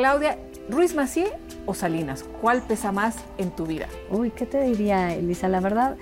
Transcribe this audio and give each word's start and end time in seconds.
Claudia, 0.00 0.38
¿Ruiz 0.70 0.94
Macié 0.94 1.30
o 1.66 1.74
Salinas? 1.74 2.24
¿Cuál 2.40 2.62
pesa 2.62 2.90
más 2.90 3.16
en 3.36 3.50
tu 3.50 3.66
vida? 3.66 3.86
Uy, 4.08 4.30
¿qué 4.30 4.46
te 4.46 4.62
diría, 4.62 5.14
Elisa? 5.14 5.46
La 5.46 5.60
verdad, 5.60 5.98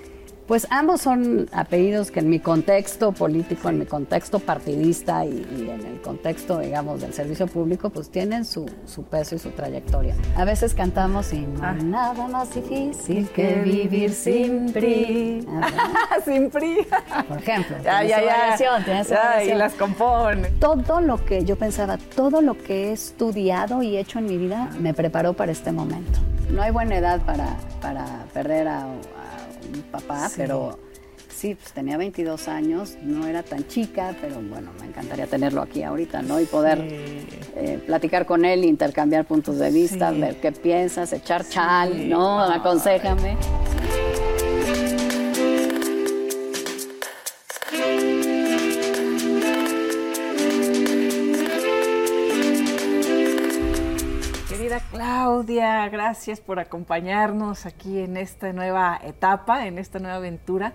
pues 0.48 0.66
ambos 0.70 1.02
son 1.02 1.46
apellidos 1.52 2.10
que 2.10 2.20
en 2.20 2.30
mi 2.30 2.40
contexto 2.40 3.12
político, 3.12 3.68
en 3.68 3.80
mi 3.80 3.84
contexto 3.84 4.38
partidista 4.38 5.26
y, 5.26 5.68
en 5.70 5.86
el 5.86 6.00
contexto, 6.00 6.58
digamos, 6.60 7.02
del 7.02 7.12
servicio 7.12 7.46
público, 7.46 7.90
pues 7.90 8.08
tienen 8.08 8.46
su, 8.46 8.64
peso 9.10 9.34
y 9.34 9.38
su 9.38 9.50
trayectoria. 9.50 10.16
A 10.36 10.46
veces 10.46 10.72
cantamos 10.72 11.26
sin 11.26 11.54
ah. 11.62 11.74
nada 11.74 12.26
más 12.28 12.54
difícil 12.54 13.28
que 13.28 13.56
vivir 13.56 14.10
sin 14.10 14.72
PRI. 14.72 15.46
sin 16.24 16.50
PRI. 16.50 16.78
Por 17.28 17.38
ejemplo. 17.38 17.76
Ya, 17.84 18.02
ya, 18.02 18.56
ya. 18.56 19.44
y 19.44 19.52
las 19.52 19.74
compone. 19.74 20.48
Todo 20.60 21.02
lo 21.02 21.22
que 21.26 21.44
yo 21.44 21.56
pensaba, 21.56 21.98
todo 21.98 22.40
lo 22.40 22.56
que 22.56 22.88
he 22.88 22.92
estudiado 22.92 23.82
y 23.82 23.98
hecho 23.98 24.18
en 24.18 24.24
mi 24.24 24.38
vida 24.38 24.70
me 24.80 24.94
preparó 24.94 25.34
para 25.34 25.52
este 25.52 25.72
momento. 25.72 26.18
No 26.50 26.62
hay 26.62 26.70
buena 26.70 26.96
edad 26.96 27.20
para, 27.26 27.58
para 27.82 28.06
perder 28.32 28.68
a 28.68 28.86
mi 29.68 29.80
papá, 29.80 30.30
pero 30.36 30.78
sí, 31.28 31.54
pues 31.54 31.72
tenía 31.72 31.96
22 31.96 32.48
años, 32.48 32.96
no 33.02 33.26
era 33.26 33.42
tan 33.42 33.66
chica, 33.68 34.14
pero 34.20 34.36
bueno, 34.40 34.70
me 34.80 34.86
encantaría 34.86 35.26
tenerlo 35.26 35.62
aquí 35.62 35.82
ahorita, 35.82 36.22
¿no? 36.22 36.40
Y 36.40 36.46
poder 36.46 36.78
eh, 36.80 37.80
platicar 37.86 38.26
con 38.26 38.44
él, 38.44 38.64
intercambiar 38.64 39.24
puntos 39.24 39.58
de 39.58 39.70
vista, 39.70 40.10
ver 40.10 40.40
qué 40.40 40.52
piensas, 40.52 41.12
echar 41.12 41.48
chal, 41.48 42.08
¿no? 42.08 42.40
Aconsejame. 42.40 43.36
Claudia, 55.28 55.86
gracias 55.90 56.40
por 56.40 56.58
acompañarnos 56.58 57.66
aquí 57.66 57.98
en 57.98 58.16
esta 58.16 58.50
nueva 58.54 58.98
etapa, 59.04 59.66
en 59.66 59.76
esta 59.76 59.98
nueva 59.98 60.16
aventura, 60.16 60.72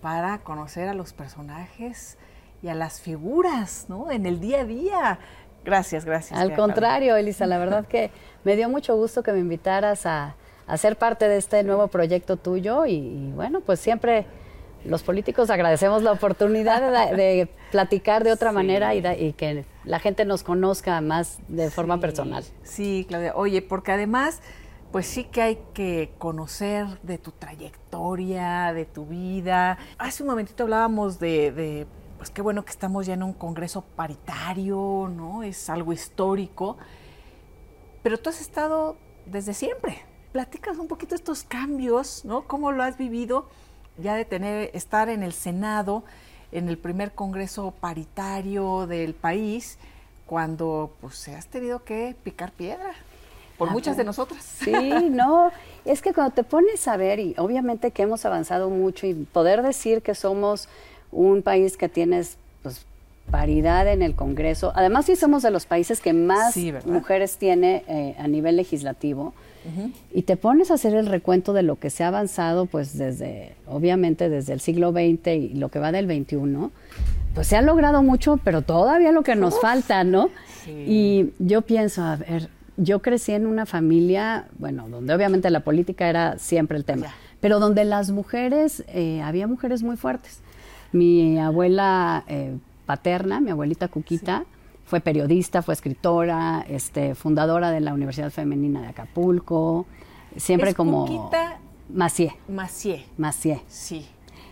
para 0.00 0.38
conocer 0.38 0.88
a 0.88 0.94
los 0.94 1.12
personajes 1.12 2.18
y 2.64 2.68
a 2.68 2.74
las 2.74 3.00
figuras, 3.00 3.86
¿no? 3.88 4.10
En 4.10 4.26
el 4.26 4.40
día 4.40 4.62
a 4.62 4.64
día. 4.64 5.18
Gracias, 5.64 6.04
gracias. 6.04 6.36
Al 6.36 6.56
contrario, 6.56 7.14
Elisa, 7.14 7.46
la 7.46 7.58
verdad 7.58 7.86
que 7.86 8.10
me 8.42 8.56
dio 8.56 8.68
mucho 8.68 8.96
gusto 8.96 9.22
que 9.22 9.30
me 9.30 9.38
invitaras 9.38 10.04
a, 10.04 10.34
ser 10.78 10.96
parte 10.96 11.28
de 11.28 11.36
este 11.36 11.62
nuevo 11.62 11.86
proyecto 11.86 12.36
tuyo 12.36 12.86
y 12.86 13.30
bueno, 13.36 13.60
pues 13.60 13.78
siempre 13.78 14.26
los 14.84 15.02
políticos 15.02 15.50
agradecemos 15.50 16.02
la 16.02 16.12
oportunidad 16.12 17.12
de, 17.14 17.48
platicar 17.70 18.24
de 18.24 18.32
otra 18.32 18.52
manera 18.52 18.94
y, 18.94 19.32
que 19.32 19.64
la 19.84 19.98
gente 19.98 20.24
nos 20.24 20.42
conozca 20.42 21.00
más 21.00 21.38
de 21.48 21.70
forma 21.70 21.98
personal. 21.98 22.44
Sí, 22.62 23.06
Claudia. 23.08 23.32
Oye, 23.34 23.62
porque 23.62 23.92
además, 23.92 24.40
pues 24.90 25.06
sí 25.06 25.24
que 25.24 25.42
hay 25.42 25.58
que 25.74 26.12
conocer 26.18 26.86
de 27.02 27.18
tu 27.18 27.30
trayectoria, 27.32 28.72
de 28.72 28.84
tu 28.84 29.06
vida. 29.06 29.78
Hace 29.98 30.22
un 30.22 30.30
momentito 30.30 30.64
hablábamos 30.64 31.18
de, 31.18 31.52
de 31.52 31.86
pues 32.18 32.30
qué 32.30 32.42
bueno 32.42 32.64
que 32.64 32.70
estamos 32.70 33.06
ya 33.06 33.14
en 33.14 33.22
un 33.22 33.32
congreso 33.32 33.82
paritario, 33.96 35.10
¿no? 35.14 35.42
Es 35.42 35.70
algo 35.70 35.92
histórico. 35.92 36.76
Pero 38.02 38.18
tú 38.18 38.30
has 38.30 38.40
estado 38.40 38.96
desde 39.26 39.54
siempre. 39.54 40.02
Platicas 40.32 40.78
un 40.78 40.88
poquito 40.88 41.14
estos 41.14 41.44
cambios, 41.44 42.24
¿no? 42.24 42.46
¿Cómo 42.46 42.72
lo 42.72 42.82
has 42.82 42.96
vivido? 42.96 43.48
Ya 43.98 44.14
de 44.14 44.24
tener, 44.24 44.70
estar 44.74 45.08
en 45.08 45.22
el 45.22 45.32
Senado, 45.32 46.04
en 46.50 46.68
el 46.68 46.78
primer 46.78 47.12
Congreso 47.12 47.72
paritario 47.80 48.86
del 48.86 49.14
país, 49.14 49.78
cuando 50.26 50.94
pues 51.00 51.16
se 51.16 51.34
has 51.34 51.46
tenido 51.46 51.84
que 51.84 52.14
picar 52.22 52.52
piedra 52.52 52.92
por 53.58 53.68
ah, 53.68 53.72
muchas 53.72 53.96
de 53.96 54.04
nosotras. 54.04 54.42
Sí, 54.42 54.72
no, 55.10 55.50
es 55.84 56.02
que 56.02 56.12
cuando 56.12 56.34
te 56.34 56.44
pones 56.44 56.88
a 56.88 56.96
ver, 56.96 57.20
y 57.20 57.34
obviamente 57.38 57.90
que 57.90 58.02
hemos 58.02 58.24
avanzado 58.24 58.70
mucho, 58.70 59.06
y 59.06 59.14
poder 59.14 59.62
decir 59.62 60.02
que 60.02 60.14
somos 60.14 60.68
un 61.10 61.42
país 61.42 61.76
que 61.76 61.88
tienes 61.88 62.38
pues, 62.62 62.86
paridad 63.30 63.86
en 63.88 64.02
el 64.02 64.14
Congreso, 64.14 64.72
además 64.74 65.06
sí 65.06 65.16
somos 65.16 65.42
de 65.42 65.50
los 65.50 65.66
países 65.66 66.00
que 66.00 66.12
más 66.12 66.56
mujeres 66.86 67.36
tiene 67.36 67.84
eh, 67.86 68.16
a 68.18 68.26
nivel 68.26 68.56
legislativo, 68.56 69.34
y 70.12 70.22
te 70.22 70.36
pones 70.36 70.70
a 70.70 70.74
hacer 70.74 70.94
el 70.94 71.06
recuento 71.06 71.52
de 71.52 71.62
lo 71.62 71.76
que 71.76 71.90
se 71.90 72.04
ha 72.04 72.08
avanzado, 72.08 72.66
pues 72.66 72.98
desde, 72.98 73.54
obviamente 73.66 74.28
desde 74.28 74.52
el 74.52 74.60
siglo 74.60 74.92
XX 74.92 75.28
y 75.28 75.54
lo 75.54 75.68
que 75.68 75.78
va 75.78 75.92
del 75.92 76.06
XXI, 76.06 76.70
pues 77.34 77.46
se 77.46 77.56
ha 77.56 77.62
logrado 77.62 78.02
mucho, 78.02 78.38
pero 78.42 78.62
todavía 78.62 79.12
lo 79.12 79.22
que 79.22 79.36
nos 79.36 79.60
falta, 79.60 80.04
¿no? 80.04 80.30
Y 80.66 81.30
yo 81.38 81.62
pienso, 81.62 82.02
a 82.02 82.16
ver, 82.16 82.48
yo 82.76 83.00
crecí 83.00 83.32
en 83.32 83.46
una 83.46 83.66
familia, 83.66 84.46
bueno, 84.58 84.88
donde 84.88 85.14
obviamente 85.14 85.50
la 85.50 85.60
política 85.60 86.08
era 86.08 86.38
siempre 86.38 86.76
el 86.76 86.84
tema, 86.84 87.08
pero 87.40 87.58
donde 87.58 87.84
las 87.84 88.10
mujeres, 88.10 88.84
eh, 88.88 89.20
había 89.22 89.46
mujeres 89.46 89.82
muy 89.82 89.96
fuertes. 89.96 90.40
Mi 90.92 91.38
abuela 91.38 92.24
eh, 92.28 92.56
paterna, 92.86 93.40
mi 93.40 93.50
abuelita 93.50 93.88
Cuquita, 93.88 94.44
fue 94.92 95.00
periodista, 95.00 95.62
fue 95.62 95.72
escritora, 95.72 96.66
este, 96.68 97.14
fundadora 97.14 97.70
de 97.70 97.80
la 97.80 97.94
Universidad 97.94 98.30
Femenina 98.30 98.82
de 98.82 98.88
Acapulco, 98.88 99.86
siempre 100.36 100.74
como... 100.74 101.06
Cuquita 101.06 101.56
Macié. 101.88 102.36
Macié. 102.46 103.06
Macié. 103.16 103.62
Sí. 103.68 104.06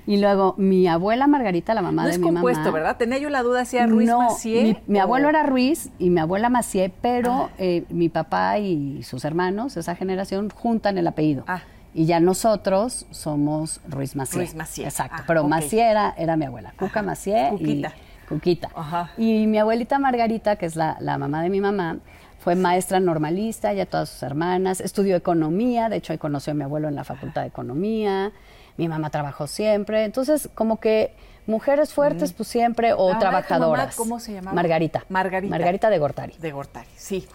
Y 0.07 0.17
luego 0.17 0.55
mi 0.57 0.89
abuela 0.89 1.27
Margarita, 1.27 1.75
la 1.75 1.83
mamá 1.83 2.07
de 2.07 2.17
mi 2.17 2.25
mamá. 2.25 2.41
No 2.41 2.49
es 2.49 2.57
compuesto, 2.57 2.73
¿verdad? 2.73 2.97
Tenía 2.97 3.19
yo 3.19 3.29
la 3.29 3.43
duda 3.43 3.67
si 3.67 3.77
era 3.77 3.87
Ruiz 3.87 4.09
Macié. 4.09 4.83
Mi, 4.87 4.99
abuelo 4.99 5.29
era 5.29 5.43
Ruiz 5.43 5.91
y 5.99 6.09
mi 6.09 6.21
abuela 6.21 6.49
Macié, 6.49 6.91
pero 7.03 7.51
eh, 7.59 7.85
mi 7.91 8.09
papá 8.09 8.59
y 8.59 9.03
sus 9.03 9.27
hermanos, 9.27 9.77
esa 9.77 9.95
generación, 9.95 10.49
juntan 10.49 10.97
el 10.97 11.07
apellido. 11.07 11.45
Ah. 11.49 11.65
Y 11.93 12.07
ya 12.07 12.19
nosotros 12.19 13.05
somos 13.11 13.83
Ruiz 13.87 14.17
Macié. 14.17 14.39
Ruiz 14.39 14.55
Macié. 14.55 14.87
Exacto. 14.87 15.17
Ah, 15.19 15.25
pero 15.27 15.47
Macié 15.47 15.91
era, 15.91 16.37
mi 16.39 16.47
abuela. 16.47 16.73
Cuca 16.79 17.03
Macié. 17.03 17.49
Cuquita. 17.51 17.93
Cuquita. 18.31 18.71
Y 19.19 19.49
mi 19.49 19.59
abuelita 19.59 19.99
Margarita, 19.99 20.55
que 20.55 20.67
es 20.67 20.77
la, 20.77 20.97
mamá 21.19 21.43
de 21.43 21.51
mi 21.51 21.61
mamá, 21.61 21.99
fue 22.39 22.55
maestra 22.55 23.01
normalista, 23.01 23.73
ya 23.73 23.87
todas 23.87 24.09
sus 24.09 24.23
hermanas, 24.23 24.81
estudió 24.81 25.17
economía, 25.17 25.89
de 25.89 25.97
hecho 25.97 26.13
ahí 26.13 26.19
conoció 26.19 26.53
a 26.53 26.55
mi 26.55 26.63
abuelo 26.63 26.87
en 26.87 26.95
la 26.95 27.03
facultad 27.03 27.43
de 27.43 27.49
economía, 27.49 28.31
mi 28.77 28.87
mamá 28.87 29.11
trabajó 29.11 29.49
siempre, 29.49 30.05
entonces 30.05 30.49
como 30.55 30.79
que 30.79 31.13
mujeres 31.47 31.93
fuertes 31.93 32.33
pues 32.33 32.49
siempre 32.49 32.93
o 32.93 33.19
trabajadoras. 33.19 33.97
¿Cómo 33.97 34.21
se 34.21 34.33
llama? 34.33 34.53
Margarita. 34.53 35.05
Margarita. 35.09 35.51
Margarita 35.51 35.91
de 35.91 35.99
Gortari. 35.99 36.35
De 36.39 36.53
Gortari, 36.53 36.89
sí. 36.95 37.27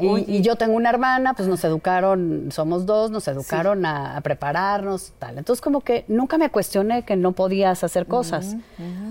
Y, 0.00 0.42
yo 0.42 0.56
tengo 0.56 0.74
una 0.74 0.90
hermana, 0.90 1.34
pues 1.34 1.48
nos 1.48 1.62
educaron, 1.64 2.48
somos 2.50 2.86
dos, 2.86 3.10
nos 3.10 3.28
educaron 3.28 3.84
a, 3.86 4.20
prepararnos, 4.22 5.12
tal. 5.18 5.38
Entonces 5.38 5.60
como 5.60 5.80
que 5.80 6.04
nunca 6.08 6.38
me 6.38 6.50
cuestioné 6.50 7.04
que 7.04 7.16
no 7.16 7.32
podías 7.32 7.84
hacer 7.84 8.06
cosas 8.06 8.56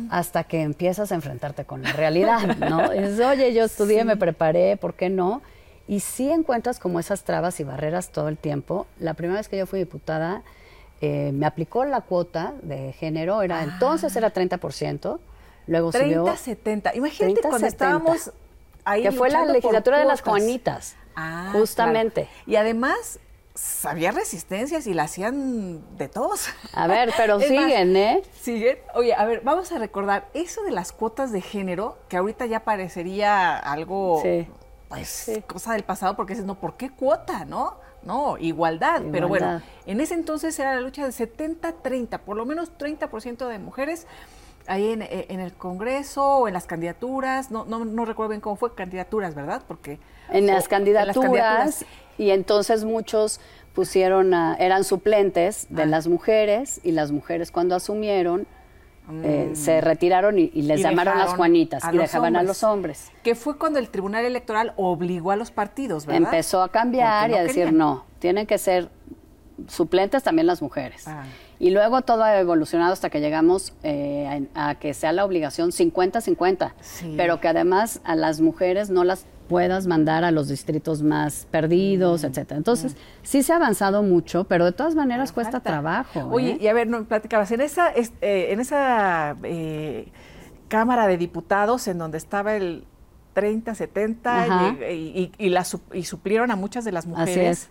hasta 0.09 0.43
que 0.43 0.61
empiezas 0.61 1.11
a 1.11 1.15
enfrentarte 1.15 1.65
con 1.65 1.83
la 1.83 1.91
realidad, 1.93 2.57
¿no? 2.57 2.89
dices, 2.91 3.19
oye, 3.19 3.53
yo 3.53 3.63
estudié, 3.63 4.03
me 4.03 4.17
preparé, 4.17 4.77
¿por 4.77 4.93
qué 4.93 5.09
no? 5.09 5.41
Y 5.87 6.01
sí 6.01 6.29
encuentras 6.29 6.79
como 6.79 6.99
esas 6.99 7.23
trabas 7.23 7.59
y 7.59 7.63
barreras 7.63 8.09
todo 8.09 8.27
el 8.27 8.37
tiempo. 8.37 8.85
La 8.99 9.15
primera 9.15 9.39
vez 9.39 9.49
que 9.49 9.57
yo 9.57 9.65
fui 9.65 9.79
diputada, 9.79 10.43
eh, 11.01 11.31
me 11.33 11.45
aplicó 11.45 11.85
la 11.85 12.01
cuota 12.01 12.53
de 12.61 12.93
género, 12.93 13.41
era 13.41 13.63
entonces 13.63 14.15
era 14.15 14.33
30%, 14.33 15.19
luego 15.67 15.91
30, 15.91 16.19
subió... 16.19 16.35
70. 16.35 16.95
Imagínate 16.95 17.41
cuando 17.41 17.67
estábamos 17.67 18.31
que 18.95 19.11
fue 19.11 19.29
la 19.29 19.45
legislatura 19.45 19.99
de 19.99 20.05
las 20.05 20.21
Juanitas, 20.21 20.95
ah, 21.15 21.49
justamente. 21.53 22.27
Y 22.45 22.55
además 22.55 23.19
había 23.83 24.11
resistencias 24.11 24.87
y 24.87 24.93
la 24.93 25.03
hacían 25.03 25.97
de 25.97 26.07
todos. 26.07 26.47
A 26.73 26.87
ver, 26.87 27.13
pero 27.17 27.39
siguen, 27.39 27.95
¿eh? 27.95 28.21
Siguen. 28.41 28.77
Oye, 28.93 29.13
a 29.13 29.25
ver, 29.25 29.41
vamos 29.43 29.71
a 29.71 29.77
recordar 29.77 30.29
eso 30.33 30.63
de 30.63 30.71
las 30.71 30.91
cuotas 30.91 31.31
de 31.31 31.41
género, 31.41 31.97
que 32.07 32.17
ahorita 32.17 32.45
ya 32.45 32.61
parecería 32.61 33.57
algo, 33.57 34.21
pues, 34.87 35.31
cosa 35.47 35.73
del 35.73 35.83
pasado, 35.83 36.15
porque 36.15 36.33
dices, 36.33 36.45
no, 36.45 36.55
¿por 36.55 36.75
qué 36.77 36.89
cuota, 36.89 37.45
no? 37.45 37.77
No, 38.03 38.37
igualdad. 38.37 39.01
Pero 39.11 39.27
bueno, 39.27 39.61
en 39.85 39.99
ese 39.99 40.13
entonces 40.13 40.57
era 40.57 40.75
la 40.75 40.81
lucha 40.81 41.05
de 41.05 41.11
70-30, 41.11 42.19
por 42.19 42.37
lo 42.37 42.45
menos 42.45 42.71
30% 42.77 43.47
de 43.47 43.59
mujeres 43.59 44.07
ahí 44.67 44.85
eh, 44.85 45.25
en, 45.29 45.39
el 45.39 45.53
Congreso 45.53 46.23
o 46.23 46.47
en 46.47 46.53
las 46.53 46.65
candidaturas, 46.65 47.51
no, 47.51 47.65
no, 47.65 47.85
no 47.85 48.05
recuerdo 48.05 48.29
bien 48.29 48.41
cómo 48.41 48.55
fue, 48.55 48.73
candidaturas, 48.75 49.35
¿verdad? 49.35 49.63
Porque 49.67 49.99
en 50.29 50.47
las, 50.47 50.67
candidaturas, 50.67 51.85
y 52.17 52.29
entonces 52.31 52.85
muchos 52.85 53.39
pusieron, 53.73 54.33
eran 54.33 54.83
suplentes 54.83 55.67
de 55.69 55.83
ah. 55.83 55.85
las 55.85 56.07
mujeres 56.07 56.81
y 56.83 56.91
las 56.91 57.11
mujeres 57.11 57.51
cuando 57.51 57.75
asumieron 57.75 58.47
eh, 59.23 59.49
mm. 59.51 59.55
se 59.55 59.81
retiraron 59.81 60.37
y, 60.37 60.49
les 60.49 60.81
llamaron 60.81 61.17
las 61.17 61.33
Juanitas 61.33 61.83
y 61.91 61.97
dejaban 61.97 62.35
a 62.35 62.43
los 62.43 62.63
hombres. 62.63 63.11
Que 63.23 63.33
fue 63.33 63.57
cuando 63.57 63.79
el 63.79 63.89
Tribunal 63.89 64.23
Electoral 64.23 64.73
obligó 64.77 65.31
a 65.31 65.35
los 65.35 65.49
partidos, 65.49 66.05
¿verdad? 66.05 66.31
Empezó 66.31 66.61
a 66.61 66.69
cambiar 66.69 67.31
y 67.31 67.33
a 67.33 67.43
decir 67.43 67.73
no, 67.73 68.05
tienen 68.19 68.45
que 68.45 68.59
ser 68.59 68.89
suplentes 69.67 70.21
también 70.21 70.45
las 70.45 70.61
mujeres. 70.61 71.07
Ah. 71.07 71.23
Y 71.59 71.71
luego 71.71 72.01
todo 72.01 72.23
ha 72.23 72.39
evolucionado 72.39 72.93
hasta 72.93 73.09
que 73.09 73.19
llegamos 73.19 73.73
eh, 73.83 74.47
a, 74.55 74.75
que 74.75 74.93
sea 74.93 75.11
la 75.11 75.25
obligación 75.25 75.71
50-50, 75.71 76.71
pero 77.17 77.41
que 77.41 77.49
además 77.49 77.99
a 78.05 78.15
las 78.15 78.39
mujeres 78.39 78.89
no 78.89 79.03
las 79.03 79.25
puedas 79.49 79.87
mandar 79.87 80.23
a 80.23 80.31
los 80.31 80.47
distritos 80.47 81.01
más 81.01 81.47
perdidos, 81.51 82.23
etcétera. 82.23 82.57
Entonces, 82.57 82.95
sí 83.23 83.43
se 83.43 83.51
ha 83.51 83.57
avanzado 83.57 84.03
mucho, 84.03 84.45
pero 84.45 84.63
de 84.63 84.71
todas 84.71 84.95
maneras 84.95 85.33
cuesta 85.33 85.59
trabajo. 85.59 86.29
Oye, 86.31 86.51
¿eh? 86.51 86.57
y 86.61 86.67
a 86.67 86.73
ver, 86.73 86.87
no 86.87 87.03
platicabas, 87.03 87.51
en 87.51 87.61
esa, 87.61 87.91
eh, 87.91 88.11
en 88.21 88.59
esa 88.59 89.35
eh, 89.43 90.07
Cámara 90.69 91.07
de 91.07 91.17
Diputados 91.17 91.87
en 91.87 91.97
donde 91.97 92.19
estaba 92.19 92.55
el 92.55 92.85
30, 93.33 93.73
70 93.75 94.77
y, 94.91 95.31
y, 95.37 96.03
suplieron 96.03 96.51
a 96.51 96.55
muchas 96.55 96.85
de 96.85 96.91
las 96.91 97.05
mujeres. 97.07 97.69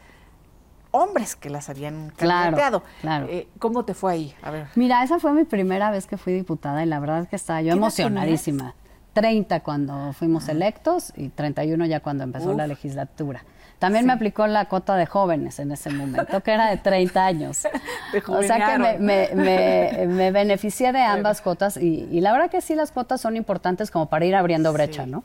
Hombres 0.91 1.37
que 1.37 1.51
las 1.51 1.69
habían 1.69 2.11
candidateado. 2.11 2.83
Claro, 3.01 3.29
¿Cómo 3.59 3.85
te 3.85 3.95
fue 3.95 4.13
ahí? 4.13 4.35
A 4.43 4.51
ver. 4.51 4.69
Mira, 4.75 5.03
esa 5.03 5.19
fue 5.19 5.33
mi 5.33 5.45
primera 5.45 5.91
vez 5.91 6.07
que 6.07 6.17
fui 6.17 6.33
diputada 6.33 6.83
y 6.83 6.87
la 6.87 6.99
verdad 6.99 7.21
es 7.21 7.29
que 7.29 7.37
estaba 7.37 7.61
yo 7.63 7.73
emocionadísima. 7.73 8.75
30 9.13 9.61
cuando 9.61 10.13
fuimos 10.13 10.49
electos 10.49 11.13
y 11.17 11.29
31 11.31 11.87
ya 11.87 12.01
cuando 12.01 12.25
empezó 12.25 12.55
la 12.55 12.67
legislatura. 12.67 13.45
También 13.79 14.07
me 14.07 14.13
aplicó 14.13 14.47
la 14.47 14.65
cuota 14.65 14.97
de 14.97 15.07
jóvenes 15.07 15.61
en 15.61 15.71
ese 15.71 15.91
momento, 15.91 16.41
que 16.43 16.53
era 16.53 16.69
de 16.69 16.79
30 16.79 17.25
años. 17.25 17.67
o 18.29 18.43
sea 18.43 18.73
que 18.73 18.99
me, 18.99 19.29
me, 19.35 20.31
beneficié 20.33 20.93
de 20.93 21.01
ambas 21.01 21.41
cuotas 21.41 21.77
y, 21.77 22.21
la 22.21 22.33
verdad 22.33 22.51
que 22.51 22.61
sí 22.61 22.75
las 22.75 22.91
cuotas 22.91 23.21
son 23.21 23.37
importantes 23.37 23.91
como 23.91 24.07
para 24.07 24.25
ir 24.25 24.35
abriendo 24.35 24.73
brecha, 24.73 25.07
¿no? 25.07 25.23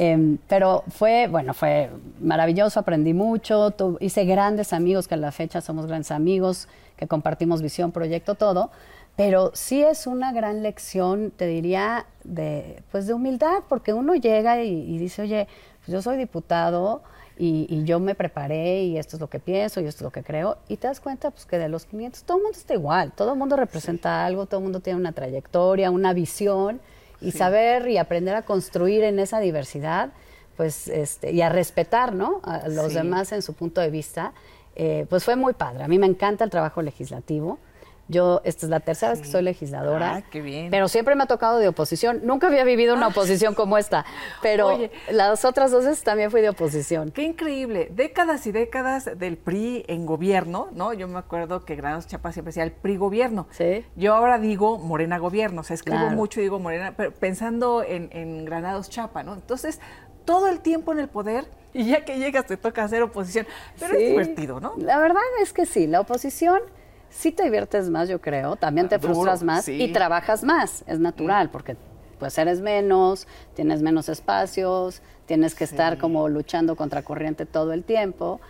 Em, 0.00 0.38
pero 0.46 0.84
fue, 0.90 1.26
bueno, 1.26 1.54
fue 1.54 1.90
maravilloso, 2.20 2.78
aprendí 2.78 3.14
mucho, 3.14 3.74
hice 3.98 4.24
grandes 4.24 4.72
amigos, 4.72 5.08
que 5.08 5.14
a 5.14 5.16
la 5.16 5.32
fecha 5.32 5.60
somos 5.60 5.86
grandes 5.86 6.12
amigos, 6.12 6.68
que 6.96 7.08
compartimos 7.08 7.62
visión, 7.62 7.90
proyecto, 7.90 8.36
todo. 8.36 8.70
Pero 9.16 9.50
sí 9.54 9.82
es 9.82 10.06
una 10.06 10.32
gran 10.32 10.62
lección, 10.62 11.32
te 11.36 11.48
diría, 11.48 12.06
de, 12.22 12.80
pues 12.92 13.08
de 13.08 13.14
humildad, 13.14 13.64
porque 13.68 13.92
uno 13.92 14.14
llega 14.14 14.62
y, 14.62 14.98
dice, 14.98 15.22
oye, 15.22 15.48
pues 15.84 15.88
yo 15.88 16.00
soy 16.00 16.16
diputado 16.16 17.02
y, 17.36 17.82
yo 17.82 17.98
me 17.98 18.14
preparé 18.14 18.84
y 18.84 18.98
esto 18.98 19.16
es 19.16 19.20
lo 19.20 19.28
que 19.28 19.40
pienso 19.40 19.80
y 19.80 19.86
esto 19.86 19.98
es 19.98 20.02
lo 20.02 20.12
que 20.12 20.22
creo, 20.22 20.58
y 20.68 20.76
te 20.76 20.86
das 20.86 21.00
cuenta 21.00 21.32
pues 21.32 21.44
que 21.44 21.58
de 21.58 21.68
los 21.68 21.86
500 21.86 22.22
todo 22.22 22.36
el 22.36 22.42
mundo 22.44 22.56
está 22.56 22.74
igual, 22.74 23.10
todo 23.10 23.32
el 23.32 23.38
mundo 23.38 23.56
representa 23.56 24.24
algo, 24.24 24.46
todo 24.46 24.58
el 24.58 24.64
mundo 24.64 24.78
tiene 24.78 25.00
una 25.00 25.10
trayectoria, 25.10 25.90
una 25.90 26.12
visión, 26.12 26.80
y 27.20 27.32
saber 27.32 27.88
y 27.88 27.98
aprender 27.98 28.34
a 28.34 28.42
construir 28.42 29.04
en 29.04 29.18
esa 29.18 29.40
diversidad, 29.40 30.10
pues, 30.56 30.88
este, 30.88 31.32
y 31.32 31.40
a 31.42 31.48
respetar, 31.48 32.14
¿no? 32.14 32.40
A 32.42 32.68
los 32.68 32.94
demás 32.94 33.32
en 33.32 33.42
su 33.42 33.54
punto 33.54 33.80
de 33.80 33.90
vista, 33.90 34.32
eh, 34.76 35.06
pues 35.08 35.24
fue 35.24 35.36
muy 35.36 35.52
padre. 35.52 35.84
A 35.84 35.88
mí 35.88 35.98
me 35.98 36.06
encanta 36.06 36.44
el 36.44 36.50
trabajo 36.50 36.82
legislativo. 36.82 37.58
Yo, 38.08 38.40
esta 38.44 38.64
es 38.64 38.70
la 38.70 38.80
tercera 38.80 39.12
vez 39.12 39.20
que 39.20 39.28
soy 39.28 39.42
legisladora. 39.42 40.16
Ah, 40.16 40.22
qué 40.22 40.40
bien. 40.40 40.70
Pero 40.70 40.88
siempre 40.88 41.14
me 41.14 41.24
ha 41.24 41.26
tocado 41.26 41.58
de 41.58 41.68
oposición. 41.68 42.20
Nunca 42.24 42.46
había 42.46 42.64
vivido 42.64 42.94
una 42.94 43.06
ah. 43.06 43.08
oposición 43.10 43.54
como 43.54 43.76
esta. 43.76 44.06
Pero 44.40 44.78
las 45.10 45.44
otras 45.44 45.70
dos 45.70 45.84
veces 45.84 46.02
también 46.02 46.30
fui 46.30 46.40
de 46.40 46.48
oposición. 46.48 47.10
Qué 47.10 47.22
increíble. 47.22 47.88
Décadas 47.92 48.46
y 48.46 48.52
décadas 48.52 49.10
del 49.18 49.36
PRI 49.36 49.84
en 49.88 50.06
gobierno, 50.06 50.68
¿no? 50.72 50.94
Yo 50.94 51.06
me 51.06 51.18
acuerdo 51.18 51.66
que 51.66 51.76
Granados 51.76 52.06
Chapa 52.06 52.32
siempre 52.32 52.50
decía 52.50 52.64
el 52.64 52.72
PRI 52.72 52.96
gobierno. 52.96 53.46
Sí. 53.50 53.84
Yo 53.94 54.14
ahora 54.14 54.38
digo 54.38 54.78
Morena 54.78 55.18
gobierno. 55.18 55.60
O 55.60 55.64
sea, 55.64 55.74
escribo 55.74 56.08
mucho 56.10 56.40
y 56.40 56.44
digo 56.44 56.58
Morena, 56.58 56.94
pero 56.96 57.12
pensando 57.12 57.84
en, 57.86 58.44
Granados 58.46 58.88
Chapa, 58.88 59.22
¿no? 59.22 59.34
Entonces, 59.34 59.80
todo 60.24 60.48
el 60.48 60.60
tiempo 60.60 60.92
en 60.92 61.00
el 61.00 61.08
poder 61.08 61.46
y 61.74 61.84
ya 61.84 62.04
que 62.04 62.18
llegas 62.18 62.46
te 62.46 62.56
toca 62.56 62.84
hacer 62.84 63.02
oposición. 63.02 63.46
Pero 63.78 63.94
es 63.94 64.08
divertido, 64.08 64.60
¿no? 64.60 64.74
La 64.78 64.98
verdad 64.98 65.22
es 65.42 65.52
que 65.52 65.66
sí, 65.66 65.86
la 65.86 66.00
oposición 66.00 66.60
sí 67.10 67.32
te 67.32 67.44
diviertes 67.44 67.90
más, 67.90 68.08
yo 68.08 68.20
creo, 68.20 68.56
también 68.56 68.88
te 68.88 68.96
ah, 68.96 68.98
frustras 68.98 69.42
más 69.42 69.68
y 69.68 69.92
trabajas 69.92 70.44
más, 70.44 70.84
es 70.86 70.98
natural, 70.98 71.50
porque 71.50 71.76
pues 72.18 72.36
eres 72.38 72.60
menos, 72.60 73.26
tienes 73.54 73.82
menos 73.82 74.08
espacios, 74.08 75.02
tienes 75.26 75.54
que 75.54 75.64
estar 75.64 75.98
como 75.98 76.28
luchando 76.28 76.76
contra 76.76 77.02
corriente 77.02 77.46
todo 77.46 77.72
el 77.72 77.84
tiempo. 77.84 78.40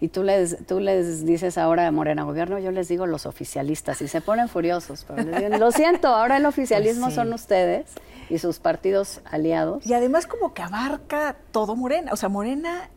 Y 0.00 0.08
tú 0.08 0.22
les, 0.22 0.64
tú 0.66 0.78
les 0.78 1.26
dices 1.26 1.58
ahora 1.58 1.82
de 1.82 1.90
Morena 1.90 2.22
Gobierno, 2.22 2.60
yo 2.60 2.70
les 2.70 2.86
digo 2.86 3.06
los 3.06 3.26
oficialistas 3.26 4.00
y 4.00 4.06
se 4.06 4.20
ponen 4.20 4.48
furiosos. 4.48 5.04
Pero 5.04 5.58
lo 5.58 5.72
siento, 5.72 6.08
ahora 6.08 6.36
el 6.36 6.46
oficialismo 6.46 7.06
pues 7.06 7.16
son 7.16 7.32
ustedes 7.32 7.86
y 8.30 8.38
sus 8.38 8.60
partidos 8.60 9.20
aliados. 9.24 9.84
Y 9.84 9.94
además 9.94 10.26
como 10.26 10.54
que 10.54 10.62
abarca 10.62 11.36
todo 11.50 11.74
Morena. 11.74 12.12
O 12.12 12.16
sea, 12.16 12.28
Morena 12.28 12.88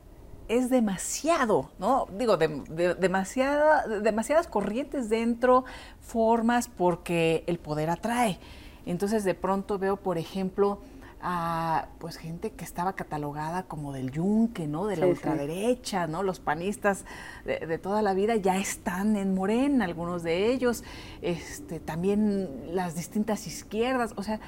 es 0.51 0.69
demasiado, 0.69 1.71
¿no? 1.79 2.07
Digo, 2.17 2.35
de, 2.35 2.95
demasiadas 2.95 4.47
corrientes 4.47 5.09
dentro, 5.09 5.63
formas, 6.01 6.67
porque 6.67 7.43
el 7.47 7.57
poder 7.57 7.89
atrae. 7.89 8.37
Entonces 8.85 9.23
de 9.23 9.33
pronto 9.33 9.79
veo, 9.79 9.95
por 9.95 10.17
ejemplo, 10.17 10.79
a 11.21 11.87
pues 11.99 12.17
gente 12.17 12.51
que 12.51 12.65
estaba 12.65 12.93
catalogada 12.93 13.63
como 13.63 13.93
del 13.93 14.11
yunque, 14.11 14.67
¿no? 14.67 14.87
De 14.87 14.97
la 14.97 15.07
ultraderecha, 15.07 16.07
¿no? 16.07 16.23
Los 16.23 16.39
panistas 16.39 17.05
de, 17.45 17.77
toda 17.77 18.01
la 18.01 18.13
vida 18.13 18.35
ya 18.35 18.57
están 18.57 19.15
en 19.15 19.33
Morena, 19.35 19.85
algunos 19.85 20.23
de 20.23 20.51
ellos, 20.51 20.83
este, 21.21 21.79
también 21.79 22.75
las 22.75 22.95
distintas 22.95 23.47
izquierdas, 23.47 24.13
o 24.17 24.23
sea, 24.23 24.39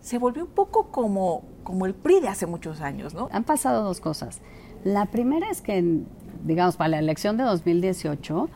se 0.00 0.18
volvió 0.18 0.44
un 0.44 0.50
poco 0.50 0.88
como, 0.90 1.44
como 1.64 1.86
el 1.86 1.94
PRI 1.94 2.20
de 2.20 2.28
hace 2.28 2.46
muchos 2.46 2.80
años, 2.80 3.14
¿no? 3.14 3.28
Han 3.32 3.44
pasado 3.44 3.84
dos 3.84 4.00
cosas. 4.00 4.40
La 4.86 5.06
primera 5.06 5.50
es 5.50 5.62
que, 5.62 6.04
digamos, 6.44 6.76
para 6.76 6.90
la 6.90 6.98
elección 7.00 7.36
de 7.36 7.42
2018, 7.42 8.48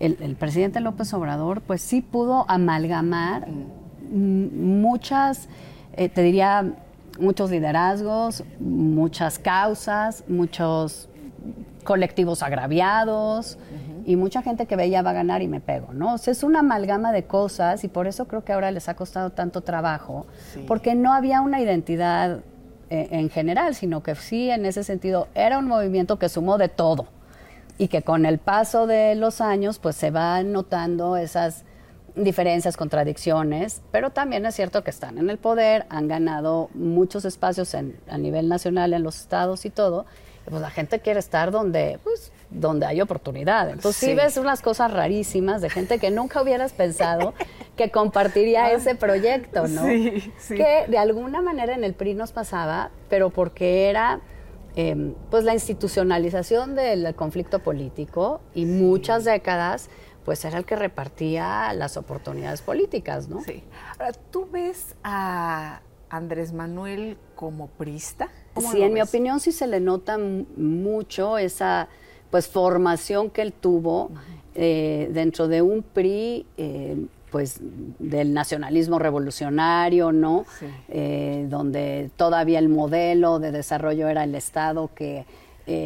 el, 0.00 0.36
presidente 0.36 0.80
López 0.80 1.14
Obrador, 1.14 1.62
pues 1.62 1.80
sí 1.80 2.02
pudo 2.02 2.44
amalgamar 2.46 3.48
muchas, 4.10 5.48
eh, 5.94 6.10
te 6.10 6.22
diría, 6.22 6.74
muchos 7.18 7.50
liderazgos, 7.50 8.44
muchas 8.60 9.38
causas, 9.38 10.24
muchos 10.28 11.08
colectivos 11.84 12.42
agraviados 12.42 13.56
y 14.04 14.16
mucha 14.16 14.42
gente 14.42 14.66
que 14.66 14.76
veía 14.76 15.00
va 15.00 15.10
a 15.10 15.14
ganar 15.14 15.40
y 15.40 15.48
me 15.48 15.60
pego, 15.60 15.94
¿no? 15.94 16.14
O 16.14 16.18
sea, 16.18 16.32
es 16.32 16.42
una 16.42 16.58
amalgama 16.58 17.12
de 17.12 17.24
cosas 17.24 17.82
y 17.82 17.88
por 17.88 18.06
eso 18.06 18.28
creo 18.28 18.44
que 18.44 18.52
ahora 18.52 18.70
les 18.72 18.90
ha 18.90 18.94
costado 18.94 19.30
tanto 19.30 19.62
trabajo, 19.62 20.26
porque 20.66 20.94
no 20.94 21.14
había 21.14 21.40
una 21.40 21.62
identidad 21.62 22.40
en 22.90 23.30
general, 23.30 23.74
sino 23.74 24.02
que 24.02 24.14
sí, 24.14 24.50
en 24.50 24.66
ese 24.66 24.84
sentido, 24.84 25.28
era 25.34 25.58
un 25.58 25.66
movimiento 25.66 26.18
que 26.18 26.28
sumó 26.28 26.58
de 26.58 26.68
todo. 26.68 27.06
Y 27.76 27.88
que 27.88 28.02
con 28.02 28.26
el 28.26 28.38
paso 28.38 28.86
de 28.86 29.14
los 29.14 29.40
años, 29.40 29.78
pues 29.78 29.94
se 29.96 30.10
van 30.10 30.52
notando 30.52 31.16
esas 31.16 31.64
diferencias, 32.16 32.76
contradicciones, 32.76 33.82
pero 33.92 34.10
también 34.10 34.44
es 34.46 34.54
cierto 34.56 34.82
que 34.82 34.90
están 34.90 35.18
en 35.18 35.30
el 35.30 35.38
poder, 35.38 35.86
han 35.88 36.08
ganado 36.08 36.68
muchos 36.74 37.24
espacios 37.24 37.74
a 37.74 38.18
nivel 38.18 38.48
nacional 38.48 38.92
en 38.92 39.02
los 39.02 39.20
estados 39.20 39.64
y 39.64 39.70
todo, 39.70 40.06
pues 40.48 40.60
la 40.60 40.70
gente 40.70 41.00
quiere 41.00 41.20
estar 41.20 41.50
donde, 41.50 42.00
pues, 42.02 42.32
donde 42.50 42.86
hay 42.86 43.00
oportunidad. 43.00 43.68
Entonces 43.68 44.10
sí. 44.10 44.14
ves 44.14 44.36
unas 44.36 44.62
cosas 44.62 44.92
rarísimas 44.92 45.60
de 45.60 45.70
gente 45.70 45.98
que 45.98 46.10
nunca 46.10 46.42
hubieras 46.42 46.72
pensado 46.72 47.34
que 47.76 47.90
compartiría 47.90 48.64
ah. 48.66 48.72
ese 48.72 48.94
proyecto, 48.94 49.68
¿no? 49.68 49.84
Sí, 49.84 50.32
sí. 50.38 50.54
Que 50.56 50.86
de 50.88 50.98
alguna 50.98 51.42
manera 51.42 51.74
en 51.74 51.84
el 51.84 51.94
PRI 51.94 52.14
nos 52.14 52.32
pasaba, 52.32 52.90
pero 53.08 53.30
porque 53.30 53.88
era 53.88 54.20
em, 54.76 55.14
pues 55.30 55.44
la 55.44 55.54
institucionalización 55.54 56.74
del 56.74 57.14
conflicto 57.14 57.60
político 57.60 58.40
y 58.54 58.64
muchas 58.64 59.24
décadas 59.24 59.90
pues 60.24 60.44
era 60.44 60.58
el 60.58 60.66
que 60.66 60.76
repartía 60.76 61.72
las 61.72 61.96
oportunidades 61.96 62.60
políticas, 62.60 63.28
¿no? 63.28 63.42
Sí. 63.42 63.64
Ahora, 63.98 64.12
¿tú 64.30 64.46
ves 64.50 64.94
a 65.02 65.80
Andrés 66.10 66.52
Manuel 66.52 67.16
como 67.34 67.68
prista? 67.68 68.28
Sí, 68.58 68.82
en 68.82 68.92
mi 68.92 69.00
opinión 69.00 69.40
sí 69.40 69.52
se 69.52 69.66
le 69.66 69.80
nota 69.80 70.18
mucho 70.18 71.38
esa 71.38 71.88
pues 72.30 72.48
formación 72.48 73.30
que 73.30 73.42
él 73.42 73.52
tuvo 73.52 74.10
eh, 74.54 75.08
dentro 75.12 75.48
de 75.48 75.62
un 75.62 75.82
PRI 75.82 76.44
eh, 76.56 77.06
pues 77.30 77.60
del 77.60 78.32
nacionalismo 78.32 78.98
revolucionario, 78.98 80.12
¿no? 80.12 80.46
Eh, 80.88 81.46
donde 81.48 82.10
todavía 82.16 82.58
el 82.58 82.68
modelo 82.68 83.38
de 83.38 83.52
desarrollo 83.52 84.08
era 84.08 84.24
el 84.24 84.34
Estado 84.34 84.90
que 84.94 85.26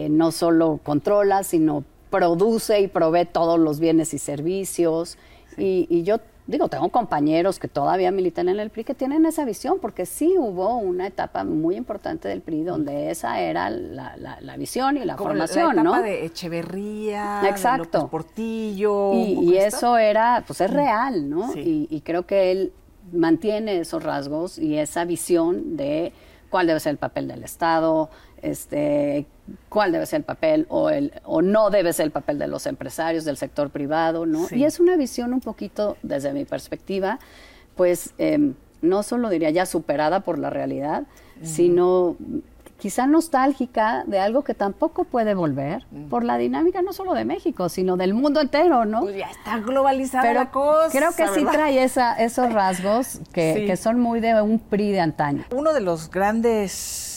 no 0.09 0.31
solo 0.31 0.79
controla, 0.85 1.43
sino 1.43 1.83
produce 2.09 2.81
y 2.81 2.87
provee 2.87 3.25
todos 3.25 3.59
los 3.59 3.81
bienes 3.81 4.15
y 4.15 4.19
servicios. 4.19 5.19
Y, 5.59 5.89
y, 5.91 6.05
yo 6.05 6.19
digo, 6.47 6.69
tengo 6.69 6.89
compañeros 6.89 7.59
que 7.59 7.69
todavía 7.69 8.11
militan 8.11 8.49
en 8.49 8.59
el 8.59 8.71
PRI 8.71 8.85
que 8.85 8.95
tienen 8.95 9.27
esa 9.27 9.45
visión, 9.45 9.79
porque 9.81 10.07
sí 10.07 10.35
hubo 10.37 10.77
una 10.77 11.07
etapa 11.07 11.45
muy 11.45 11.77
importante 11.77 12.29
del 12.29 12.41
PRI 12.41 12.65
donde 12.65 13.11
esa 13.11 13.41
era 13.41 13.71
la, 13.71 14.17
la, 14.17 14.57
visión 14.57 14.97
y 14.97 15.05
la 15.05 15.17
formación, 15.17 15.77
la 15.77 15.83
etapa 15.83 16.03
de 16.03 16.25
Echeverría, 16.27 17.43
Exacto. 17.49 18.03
De 18.03 18.09
Portillo. 18.09 19.13
Y, 19.15 19.57
eso 19.57 19.97
era, 19.97 20.45
pues 20.47 20.61
es 20.61 20.71
real, 20.71 21.29
¿no? 21.31 21.55
Y, 21.55 21.87
y 21.91 22.01
creo 22.01 22.27
que 22.27 22.51
él 22.51 22.73
mantiene 23.13 23.79
esos 23.79 24.03
rasgos 24.03 24.59
y 24.59 24.79
esa 24.79 25.05
visión 25.05 25.77
de 25.77 26.13
cuál 26.51 26.67
debe 26.67 26.81
ser 26.81 26.91
el 26.91 26.99
papel 26.99 27.29
del 27.29 27.43
Estado, 27.45 28.11
este, 28.43 29.27
cuál 29.69 29.93
debe 29.93 30.07
ser 30.07 30.19
el 30.19 30.25
papel 30.25 30.67
o, 30.69 30.91
el, 30.91 31.13
o 31.25 31.43
no 31.43 31.71
debe 31.71 31.93
ser 31.93 32.05
el 32.05 32.13
papel 32.13 32.39
de 32.39 32.47
los 32.47 32.67
empresarios, 32.67 33.25
del 33.25 33.37
sector 33.37 33.71
privado, 33.71 34.27
¿no? 34.27 34.47
Y 34.51 34.65
es 34.65 34.81
una 34.81 34.97
visión 34.97 35.33
un 35.33 35.41
poquito, 35.41 35.97
desde 36.03 36.33
mi 36.33 36.45
perspectiva, 36.45 37.19
pues 37.77 38.15
em, 38.19 38.55
no 38.83 39.03
solo 39.03 39.29
diría 39.29 39.51
ya 39.51 39.67
superada 39.67 40.21
por 40.21 40.39
la 40.39 40.51
realidad, 40.51 41.05
sino 41.43 42.17
quizá 42.79 43.07
nostálgica 43.07 44.05
de 44.07 44.19
algo 44.19 44.43
que 44.43 44.55
tampoco 44.55 45.05
puede 45.05 45.35
volver 45.35 45.87
por 46.11 46.25
la 46.25 46.37
dinámica 46.37 46.83
no 46.83 46.93
solo 46.93 47.15
de 47.15 47.25
México, 47.25 47.69
sino 47.69 47.97
del 47.97 48.13
mundo 48.13 48.41
entero, 48.41 48.85
¿no? 48.85 49.01
Pues 49.03 49.17
ya 49.17 49.31
está 49.31 49.59
globalizada 49.59 50.33
la 50.35 50.51
cosa. 50.51 50.91
Creo 50.91 51.13
que 51.15 51.29
sí 51.29 51.45
trae 51.45 51.83
esa, 51.83 52.15
esos 52.15 52.53
rasgos 52.53 53.21
que, 53.33 53.65
que 53.67 53.77
son 53.77 54.01
muy 54.01 54.21
de 54.21 54.41
un 54.43 54.59
PRI 54.59 54.93
de 54.93 55.01
antaño. 55.01 55.45
Uno 55.55 55.73
de 55.73 55.81
los 55.81 56.11
grandes 56.11 57.12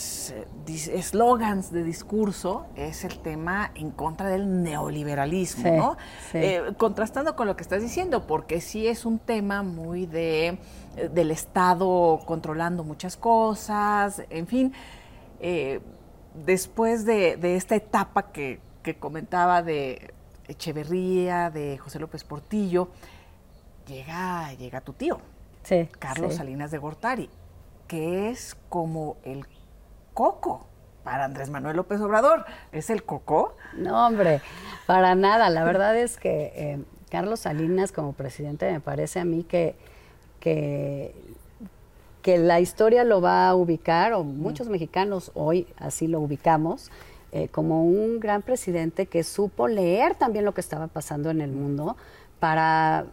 eslogans 0.68 1.72
de 1.72 1.84
discurso 1.84 2.68
es 2.76 3.04
el 3.04 3.20
tema 3.20 3.72
en 3.76 3.92
contra 3.92 4.30
del 4.30 4.64
neoliberalismo, 4.64 5.72
¿no? 5.72 5.98
Eh, 6.34 6.74
contrastando 6.78 7.36
con 7.36 7.48
lo 7.48 7.56
que 7.56 7.64
estás 7.64 7.82
diciendo, 7.82 8.28
porque 8.28 8.62
sí 8.62 8.88
es 8.88 9.06
un 9.06 9.20
tema 9.20 9.64
muy 9.64 10.06
de 10.06 10.58
eh, 10.96 11.10
del 11.14 11.32
Estado 11.32 12.22
controlando 12.26 12.84
muchas 12.84 13.18
cosas, 13.18 14.24
en 14.30 14.48
fin. 14.48 14.74
Eh, 15.40 15.82
después 16.46 17.06
de, 17.06 17.38
esta 17.56 17.76
etapa 17.76 18.32
que, 18.32 18.60
comentaba 19.00 19.64
de 19.64 20.14
Echeverría, 20.48 21.50
de 21.50 21.78
José 21.78 22.00
López 22.00 22.24
Portillo, 22.24 22.90
llega, 23.88 24.54
llega 24.54 24.82
tu 24.82 24.94
tío, 24.94 25.20
Carlos 26.00 26.36
Salinas 26.36 26.72
de 26.72 26.78
Gortari, 26.78 27.30
que 27.88 28.30
es 28.30 28.56
como 28.70 29.18
el 29.24 29.46
coco 30.16 30.66
para 31.04 31.26
Andrés 31.26 31.52
Manuel 31.52 31.76
López 31.76 32.02
Obrador. 32.02 32.46
¿Es 32.72 32.90
el 32.90 33.04
coco? 33.04 33.56
No, 33.78 34.08
hombre, 34.08 34.42
para 34.88 35.14
nada. 35.14 35.52
La 35.52 35.64
verdad 35.64 35.96
es 35.96 36.18
que 36.18 36.52
eh, 36.56 36.84
Carlos 37.12 37.42
Salinas 37.42 37.92
como 37.92 38.14
presidente 38.14 38.72
me 38.72 38.80
parece 38.80 39.20
a 39.20 39.26
mí 39.26 39.44
que, 39.44 39.76
que, 40.40 41.14
la 42.26 42.60
historia 42.60 43.04
lo 43.04 43.22
va 43.22 43.48
a 43.48 43.56
ubicar, 43.56 44.14
o 44.14 44.24
muchos 44.24 44.68
mexicanos 44.68 45.32
hoy 45.36 45.68
así 45.78 46.08
lo 46.08 46.20
ubicamos, 46.20 46.90
eh, 47.32 47.50
como 47.50 47.86
un 47.86 48.20
gran 48.20 48.42
presidente 48.42 49.06
que 49.06 49.24
supo 49.24 49.68
leer 49.68 50.16
también 50.16 50.44
lo 50.44 50.56
que 50.56 50.62
estaba 50.62 50.88
pasando 50.88 51.30
en 51.30 51.42
el 51.42 51.52
mundo 51.52 51.98
para 52.40 53.06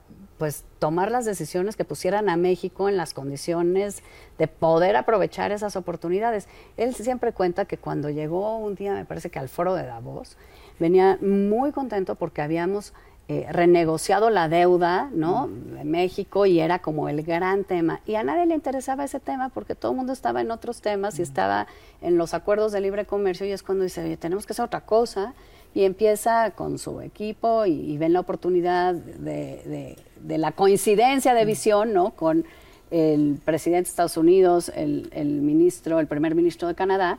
pues 0.42 0.64
tomar 0.80 1.12
las 1.12 1.25
decisiones 1.25 1.76
que 1.76 1.84
pusieran 1.84 2.28
a 2.28 2.37
México 2.37 2.88
en 2.88 2.96
las 2.96 3.14
condiciones 3.14 4.02
de 4.38 4.49
poder 4.49 4.96
aprovechar 4.96 5.52
esas 5.52 5.76
oportunidades. 5.76 6.49
Él 6.76 6.96
siempre 6.96 7.32
cuenta 7.32 7.64
que 7.64 7.78
cuando 7.78 8.11
llegó 8.11 8.56
un 8.58 8.75
día, 8.75 8.92
me 8.92 9.04
parece 9.04 9.30
que 9.30 9.38
al 9.38 9.49
foro 9.49 9.76
de 9.76 9.87
Davos, 9.87 10.37
venía 10.80 11.16
muy 11.22 11.70
contento 11.70 12.16
porque 12.16 12.42
habíamos 12.42 12.92
eh, 13.28 13.46
renegociado 13.52 14.30
la 14.30 14.49
deuda 14.49 15.11
¿no? 15.12 15.49
de 15.49 15.84
México 15.84 16.44
y 16.44 16.58
era 16.58 16.80
como 16.80 17.08
el 17.08 17.22
gran 17.22 17.62
tema. 17.62 18.00
Y 18.04 18.16
a 18.16 18.25
nadie 18.25 18.44
le 18.46 18.56
interesaba 18.56 19.04
ese 19.04 19.20
tema 19.20 19.49
porque 19.50 19.76
todo 19.76 19.92
el 19.92 19.99
mundo 19.99 20.12
estaba 20.12 20.40
en 20.40 20.50
otros 20.50 20.80
temas 20.80 21.20
y 21.20 21.22
estaba 21.22 21.68
en 22.00 22.18
los 22.18 22.34
acuerdos 22.34 22.72
de 22.72 22.80
libre 22.80 23.06
comercio 23.06 23.46
y 23.46 23.52
es 23.52 23.62
cuando 23.62 23.84
dice, 23.84 24.02
oye, 24.02 24.16
tenemos 24.16 24.44
que 24.44 24.54
hacer 24.54 24.64
otra 24.64 24.80
cosa 24.80 25.34
y 25.74 25.84
empieza 25.84 26.50
con 26.50 26.78
su 26.78 27.00
equipo 27.00 27.64
y, 27.66 27.96
ven 27.98 28.12
la 28.12 28.20
oportunidad 28.20 28.94
de, 28.94 29.96
la 30.26 30.52
coincidencia 30.52 31.34
de 31.34 31.44
visión, 31.44 31.92
¿no? 31.92 32.10
Con 32.10 32.44
el 32.90 33.38
presidente 33.42 33.86
de 33.86 33.90
Estados 33.90 34.16
Unidos, 34.16 34.70
el, 34.74 35.40
ministro, 35.42 35.98
el 35.98 36.06
primer 36.06 36.34
ministro 36.34 36.68
de 36.68 36.74
Canadá, 36.74 37.18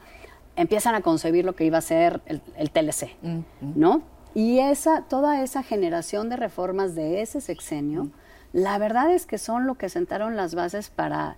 empiezan 0.56 0.94
a 0.94 1.02
concebir 1.02 1.46
lo 1.46 1.56
que 1.56 1.66
iba 1.66 1.80
a 1.80 1.82
ser 1.82 2.22
el, 2.28 2.70
TLC, 2.70 3.10
mm, 3.22 3.30
mm. 3.30 3.44
¿no? 3.76 4.04
Y 4.36 4.60
esa, 4.60 5.02
toda 5.02 5.44
esa 5.44 5.64
generación 5.64 6.30
de 6.30 6.38
reformas 6.38 6.96
de 6.96 7.22
ese 7.22 7.42
sexenio, 7.42 8.10
la 8.52 8.78
verdad 8.78 9.12
es 9.12 9.26
que 9.26 9.40
son 9.40 9.66
lo 9.66 9.76
que 9.76 9.90
sentaron 9.90 10.36
las 10.36 10.54
bases 10.54 10.90
para 10.90 11.38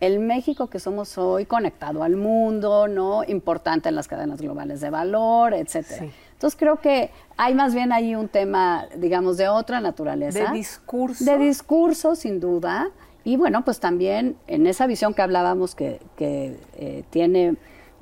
el 0.00 0.18
México 0.18 0.68
que 0.68 0.78
somos 0.78 1.16
hoy, 1.16 1.46
conectado 1.46 2.02
al 2.02 2.16
mundo, 2.16 2.86
¿no? 2.88 3.24
Importante 3.24 3.88
en 3.88 3.94
las 3.94 4.08
cadenas 4.08 4.40
globales 4.40 4.80
de 4.80 4.90
valor, 4.90 5.54
etcétera. 5.54 6.06
Entonces 6.36 6.58
creo 6.58 6.80
que 6.82 7.10
hay 7.38 7.54
más 7.54 7.74
bien 7.74 7.92
ahí 7.92 8.14
un 8.14 8.28
tema, 8.28 8.86
digamos, 8.96 9.38
de 9.38 9.48
otra 9.48 9.80
naturaleza. 9.80 10.50
De 10.50 10.58
discurso. 10.58 11.24
De 11.24 11.38
discurso, 11.38 12.14
sin 12.14 12.40
duda. 12.40 12.90
Y 13.24 13.38
bueno, 13.38 13.64
pues 13.64 13.80
también 13.80 14.36
en 14.46 14.66
esa 14.66 14.86
visión 14.86 15.14
que 15.14 15.22
hablábamos 15.22 15.74
que, 15.74 15.98
eh, 16.18 17.04
tiene 17.08 17.56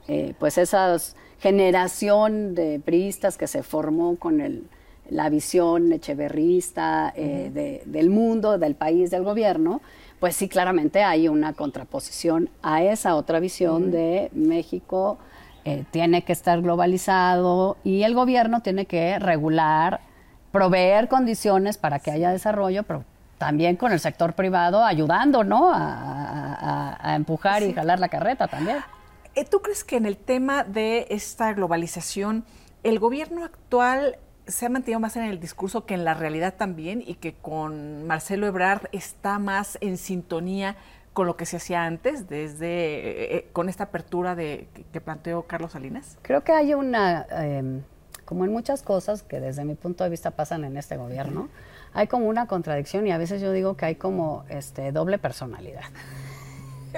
eh, 0.09 0.35
pues 0.41 0.59
esa 0.59 0.97
generación 1.39 2.57
de 2.57 2.81
priistas 2.85 3.39
que 3.39 3.47
se 3.47 3.63
formó 3.63 4.17
con 4.17 4.41
el, 4.41 4.65
la 5.09 5.29
visión 5.29 5.93
echeverrista 5.93 7.13
eh, 7.17 7.83
del 7.87 8.11
mundo, 8.11 8.59
del 8.59 8.75
país, 8.75 9.13
del 9.13 9.23
gobierno, 9.23 9.81
pues 10.19 10.35
sí, 10.35 10.49
claramente 10.49 11.05
hay 11.05 11.29
una 11.29 11.53
contraposición 11.53 12.49
a 12.63 12.83
esa 12.83 13.15
otra 13.15 13.39
visión 13.39 13.93
de 13.93 14.31
México 14.33 15.19
eh, 15.65 15.85
tiene 15.91 16.23
que 16.23 16.33
estar 16.33 16.61
globalizado 16.61 17.77
y 17.85 18.03
el 18.03 18.15
gobierno 18.15 18.61
tiene 18.61 18.87
que 18.87 19.19
regular, 19.19 20.01
proveer 20.53 21.09
condiciones 21.09 21.79
para 21.79 21.99
que 21.99 22.11
haya 22.11 22.31
desarrollo, 22.31 22.83
pero 22.83 23.05
también 23.39 23.77
con 23.77 23.93
el 23.93 24.01
sector 24.01 24.35
privado 24.35 24.85
ayudando, 24.85 25.43
¿no? 25.43 25.71
A, 25.73 27.15
empujar 27.17 27.63
y 27.63 27.73
jalar 27.73 28.01
la 28.01 28.09
carreta 28.09 28.49
también. 28.49 28.79
Eh, 29.35 29.45
¿Tú 29.45 29.61
crees 29.61 29.85
que 29.85 29.97
en 29.97 30.07
el 30.07 30.17
tema 30.17 30.65
de 30.65 31.07
esta 31.11 31.53
globalización, 31.53 32.45
el 32.83 32.99
gobierno 32.99 33.45
actual 33.45 34.19
se 34.47 34.67
ha 34.67 34.69
mantenido 34.69 35.01
más 35.01 35.17
en 35.17 35.25
el 35.25 35.41
discurso 35.41 35.87
que 35.87 35.95
en 35.95 36.05
la 36.05 36.15
realidad 36.15 36.55
también 36.55 37.03
y 37.07 37.15
que 37.15 37.35
con 37.35 38.07
Marcelo 38.07 38.47
Ebrard 38.47 38.89
está 38.93 39.39
más 39.39 39.79
en 39.81 39.97
sintonía 39.97 40.77
con 41.15 41.27
lo 41.27 41.37
que 41.37 41.47
se 41.47 41.57
hacía 41.57 41.85
antes, 41.85 42.29
desde 42.29 42.67
eh, 42.67 43.37
eh, 43.37 43.49
con 43.53 43.69
esta 43.69 43.85
apertura 43.85 44.35
de, 44.35 44.69
que 44.93 45.01
planteó 45.01 45.45
Carlos 45.45 45.73
Salinas? 45.73 46.19
Creo 46.23 46.43
que 46.43 46.53
hay 46.53 46.75
una, 46.75 47.25
em, 47.31 47.83
como 48.25 48.45
en 48.45 48.53
muchas 48.53 48.83
cosas 48.83 49.23
que 49.23 49.41
desde 49.41 49.65
mi 49.65 49.77
punto 49.77 50.05
de 50.05 50.11
vista 50.11 50.33
pasan 50.33 50.65
en 50.65 50.77
este 50.77 50.97
gobierno, 50.97 51.49
hay 51.95 52.09
como 52.09 52.27
una 52.27 52.47
contradicción 52.49 53.07
y 53.07 53.13
a 53.13 53.19
veces 53.19 53.41
yo 53.41 53.53
digo 53.53 53.77
que 53.77 53.87
hay 53.87 53.95
como 53.95 54.45
este 54.49 54.91
doble 54.91 55.19
personalidad. 55.19 55.85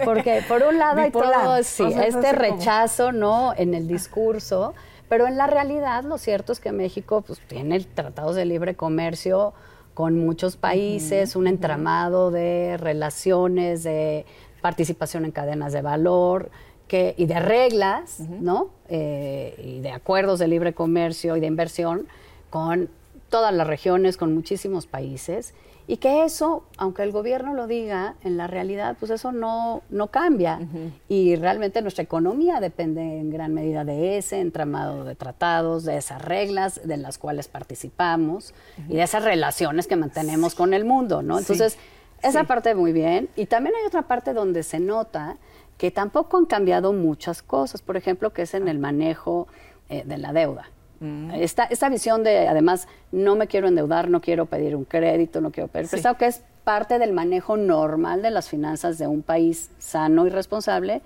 Porque 0.05 0.43
por 0.49 0.63
un 0.63 0.79
lado 0.79 1.01
hay 1.01 1.11
todo 1.11 1.57
este 1.57 2.33
rechazo, 2.33 3.13
¿no? 3.13 3.55
En 3.57 3.75
el 3.75 3.87
discurso, 3.87 4.75
pero 5.09 5.27
en 5.27 5.37
la 5.37 5.47
realidad 5.47 6.05
lo 6.05 6.19
cierto 6.19 6.53
es 6.53 6.61
que 6.61 6.73
México 6.73 7.23
pues, 7.23 7.41
tiene 7.41 7.81
tratados 7.81 8.35
de 8.35 8.45
libre 8.45 8.77
comercio 8.77 9.53
con 9.97 10.19
muchos 10.19 10.59
países, 10.59 11.37
un 11.37 11.47
entramado 11.47 12.31
de 12.31 12.77
relaciones, 12.77 13.83
de 13.83 14.27
participación 14.61 15.25
en 15.25 15.31
cadenas 15.31 15.73
de 15.73 15.81
valor 15.81 16.51
que, 16.87 17.15
y 17.17 17.25
de 17.25 17.41
reglas, 17.41 18.21
¿no? 18.21 18.69
Eh, 18.91 19.55
y 19.57 19.81
de 19.81 19.91
acuerdos 19.93 20.39
de 20.39 20.49
libre 20.49 20.75
comercio 20.75 21.35
y 21.35 21.41
de 21.41 21.47
inversión 21.47 22.09
con 22.51 22.91
todas 23.31 23.55
las 23.55 23.67
regiones, 23.67 24.19
con 24.19 24.35
muchísimos 24.35 24.87
países 24.87 25.55
y 25.89 25.99
que 25.99 26.25
eso, 26.25 26.65
aunque 26.79 27.05
el 27.05 27.13
gobierno 27.13 27.55
lo 27.55 27.69
diga, 27.69 28.17
en 28.25 28.37
la 28.37 28.49
realidad, 28.49 28.97
pues 28.99 29.11
eso 29.13 29.31
no, 29.31 29.83
no 29.89 30.09
cambia. 30.09 30.61
Y 31.09 31.37
realmente 31.37 31.81
nuestra 31.81 32.03
economía 32.03 32.59
depende 32.59 33.21
en 33.21 33.31
gran 33.31 33.55
medida 33.55 33.85
de 33.85 34.19
ese 34.19 34.41
entramado 34.41 35.05
de 35.05 35.15
tratados, 35.15 35.85
de 35.85 35.97
esas 35.97 36.21
reglas 36.23 36.81
de 36.85 36.97
las 36.97 37.19
cuales 37.19 37.47
participamos 37.47 38.53
y 38.89 38.97
de 38.97 39.03
esas 39.03 39.23
relaciones 39.23 39.87
que 39.87 39.95
mantenemos 39.95 40.57
con 40.57 40.75
el 40.75 40.85
mundo, 40.85 41.23
¿no? 41.23 41.39
Entonces, 41.39 41.79
esa 42.23 42.45
parte 42.45 42.75
muy 42.75 42.93
bien. 42.93 43.29
Y 43.37 43.47
también 43.47 43.77
hay 43.77 43.87
otra 43.87 44.03
parte 44.03 44.33
donde 44.33 44.65
se 44.65 44.81
nota 44.81 45.37
que 45.79 45.93
tampoco 45.93 46.39
han 46.39 46.47
cambiado 46.47 46.93
muchas 46.93 47.43
cosas, 47.43 47.83
por 47.83 47.97
ejemplo, 47.97 48.33
que 48.33 48.43
es 48.43 48.55
en 48.55 48.67
el 48.67 48.79
manejo 48.79 49.47
eh, 49.89 50.03
de 50.05 50.19
la 50.19 50.33
deuda. 50.33 50.69
Mm. 51.01 51.31
Esta, 51.35 51.89
visión 51.89 52.25
de, 52.25 52.49
además, 52.49 52.89
no 53.13 53.37
me 53.37 53.47
quiero 53.47 53.69
endeudar, 53.69 54.09
no 54.09 54.21
quiero 54.21 54.47
pedir 54.47 54.77
un 54.77 54.85
crédito, 54.85 55.41
no 55.41 55.51
quiero 55.51 55.69
pedir 55.69 55.89
prestado, 55.89 56.17
que 56.17 56.27
es 56.27 56.43
parte 56.65 56.99
del 56.99 57.13
manejo 57.13 57.57
normal 57.57 58.23
de 58.23 58.31
las 58.31 58.49
finanzas 58.49 58.99
de 58.99 59.07
un 59.07 59.23
país 59.23 59.71
sano 59.79 60.27
y 60.27 60.31
responsable, 60.31 61.03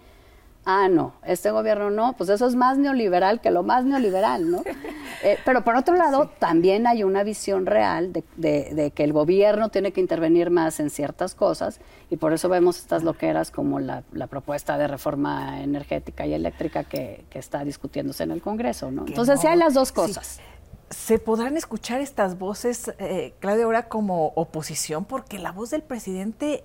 ah, 0.64 0.88
no, 0.88 1.14
este 1.24 1.50
gobierno 1.50 1.90
no, 1.90 2.14
pues 2.14 2.30
eso 2.30 2.46
es 2.46 2.54
más 2.54 2.78
neoliberal 2.78 3.40
que 3.40 3.50
lo 3.50 3.62
más 3.62 3.84
neoliberal, 3.84 4.50
¿no? 4.50 4.62
Eh, 5.22 5.36
pero 5.44 5.62
por 5.64 5.76
otro 5.76 5.96
lado, 5.96 6.30
también 6.38 6.86
hay 6.86 7.04
una 7.04 7.24
visión 7.24 7.66
real 7.66 8.10
de, 8.10 8.92
que 8.94 9.04
el 9.04 9.12
gobierno 9.12 9.68
tiene 9.68 9.92
que 9.92 10.00
intervenir 10.00 10.48
más 10.48 10.80
en 10.80 10.88
ciertas 10.88 11.34
cosas 11.34 11.78
y 12.08 12.16
por 12.16 12.32
eso 12.32 12.48
vemos 12.48 12.78
estas 12.78 13.02
loqueras 13.02 13.50
como 13.50 13.80
la, 13.80 14.02
propuesta 14.30 14.78
de 14.78 14.86
reforma 14.86 15.62
energética 15.62 16.26
y 16.26 16.32
eléctrica 16.32 16.84
que, 16.84 17.26
está 17.34 17.64
discutiéndose 17.64 18.22
en 18.22 18.30
el 18.30 18.40
Congreso, 18.40 18.90
¿no? 18.90 19.04
Entonces, 19.06 19.42
sí 19.42 19.46
hay 19.46 19.58
las 19.58 19.74
dos 19.74 19.92
cosas. 19.92 20.40
se 20.88 21.18
podrán 21.18 21.58
escuchar 21.58 22.00
estas 22.00 22.38
voces, 22.38 22.90
eh, 22.98 23.34
Claudia, 23.40 23.64
ahora 23.64 23.88
como 23.88 24.28
oposición, 24.36 25.04
porque 25.04 25.38
la 25.38 25.52
voz 25.52 25.68
del 25.68 25.82
presidente 25.82 26.64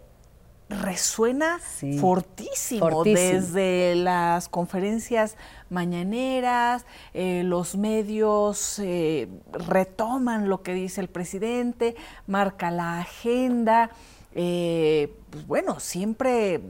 resuena 0.69 1.59
fortísimo, 1.99 3.03
desde 3.03 3.95
las 3.95 4.49
conferencias 4.49 5.35
mañaneras, 5.69 6.85
eh, 7.13 7.43
los 7.45 7.75
medios 7.75 8.79
eh, 8.79 9.27
retoman 9.51 10.49
lo 10.49 10.63
que 10.63 10.73
dice 10.73 11.01
el 11.01 11.07
presidente, 11.07 11.95
marca 12.25 12.71
la 12.71 12.99
agenda, 12.99 13.91
eh, 14.33 15.13
pues 15.29 15.45
bueno, 15.45 15.79
siempre, 15.79 16.61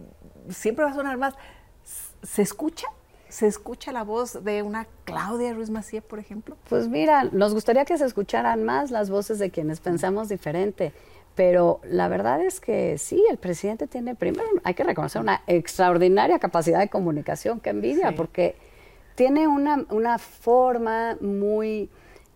siempre 0.49 0.85
va 0.85 0.91
a 0.91 0.95
sonar 0.95 1.17
más. 1.17 1.33
¿Se 2.23 2.41
escucha? 2.41 2.87
¿Se 3.29 3.47
escucha 3.47 3.91
la 3.91 4.03
voz 4.03 4.43
de 4.43 4.61
una 4.61 4.87
Claudia 5.03 5.53
Ruiz 5.53 5.69
Macié, 5.69 6.01
por 6.01 6.19
ejemplo? 6.19 6.57
Pues 6.69 6.87
mira, 6.87 7.25
nos 7.25 7.53
gustaría 7.53 7.83
que 7.85 7.97
se 7.97 8.05
escucharan 8.05 8.63
más 8.63 8.91
las 8.91 9.09
voces 9.09 9.39
de 9.39 9.51
quienes 9.51 9.79
pensamos 9.79 10.29
diferente. 10.29 10.93
Pero 11.35 11.81
la 11.83 12.07
verdad 12.07 12.41
es 12.41 12.61
que 12.61 12.97
sí, 12.97 13.23
el 13.29 13.37
presidente 13.37 13.87
tiene, 13.87 14.15
primero, 14.15 14.47
hay 14.63 14.73
que 14.73 14.83
reconocer 14.83 15.21
una 15.21 15.41
extraordinaria 15.47 16.39
capacidad 16.39 16.79
de 16.79 16.87
comunicación, 16.87 17.59
que 17.59 17.71
envidia, 17.71 18.15
porque 18.15 18.55
tiene 19.15 19.47
una, 19.47 19.85
una 19.89 20.17
forma 20.17 21.17
muy, 21.19 21.89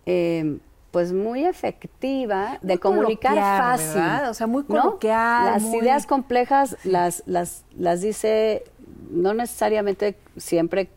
eh, 0.06 0.58
pues 0.92 1.14
muy 1.14 1.46
efectiva 1.46 2.60
de 2.62 2.78
comunicar 2.78 3.36
fácil. 3.36 4.30
O 4.30 4.34
sea, 4.34 4.48
muy 4.48 4.64
coloquial. 4.64 5.46
Las 5.46 5.64
ideas 5.74 6.06
complejas 6.06 6.76
las, 6.84 7.24
las, 7.26 7.64
las 7.78 8.02
dice, 8.02 8.66
no 9.12 9.34
necesariamente 9.34 10.18
siempre 10.36 10.90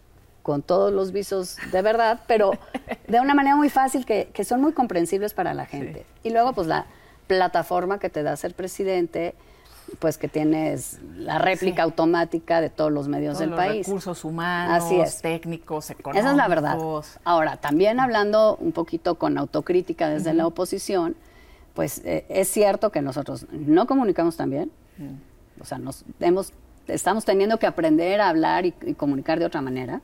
con 0.42 0.62
todos 0.62 0.92
los 0.92 1.12
visos 1.12 1.56
de 1.71 1.82
verdad, 1.82 2.21
pero 2.26 2.50
de 3.06 3.21
una 3.21 3.35
manera 3.35 3.54
muy 3.54 3.68
fácil 3.68 4.04
que, 4.04 4.30
que 4.32 4.42
son 4.42 4.61
muy 4.61 4.73
comprensibles 4.73 5.35
para 5.35 5.54
la 5.54 5.66
gente. 5.66 6.04
Y 6.25 6.30
luego, 6.30 6.52
pues 6.52 6.66
la 6.66 6.87
plataforma 7.37 7.99
que 7.99 8.11
te 8.11 8.23
da 8.23 8.37
ser 8.37 8.55
presidente, 8.55 9.35
pues 9.99 10.19
que 10.19 10.29
tienes 10.29 11.01
la 11.17 11.39
réplica 11.39 11.83
automática 11.83 12.61
de 12.61 12.69
todos 12.69 12.93
los 12.93 13.09
medios 13.09 13.39
del 13.39 13.51
país. 13.51 13.87
Recursos 13.87 14.25
humanos, 14.25 15.21
técnicos, 15.23 15.91
económicos. 15.91 16.21
Esa 16.21 16.31
es 16.31 16.37
la 16.37 16.49
verdad. 16.49 16.79
Ahora, 17.25 17.57
también 17.57 18.01
hablando 18.01 18.57
un 18.57 18.73
poquito 18.73 19.15
con 19.17 19.39
autocrítica 19.39 20.09
desde 20.09 20.35
la 20.35 20.47
oposición, 20.47 21.17
pues 21.75 22.03
eh, 22.05 22.27
es 22.29 22.49
cierto 22.49 22.93
que 22.93 23.01
nosotros 23.01 23.47
no 23.51 23.87
comunicamos 23.87 24.37
tan 24.37 24.51
bien. 24.51 24.71
O 25.61 25.65
sea, 25.65 25.79
nos 25.79 26.05
hemos, 26.21 26.53
estamos 26.87 27.25
teniendo 27.25 27.59
que 27.59 27.67
aprender 27.67 28.21
a 28.21 28.29
hablar 28.29 28.67
y, 28.67 28.73
comunicar 28.95 29.39
de 29.39 29.47
otra 29.47 29.62
manera. 29.62 30.03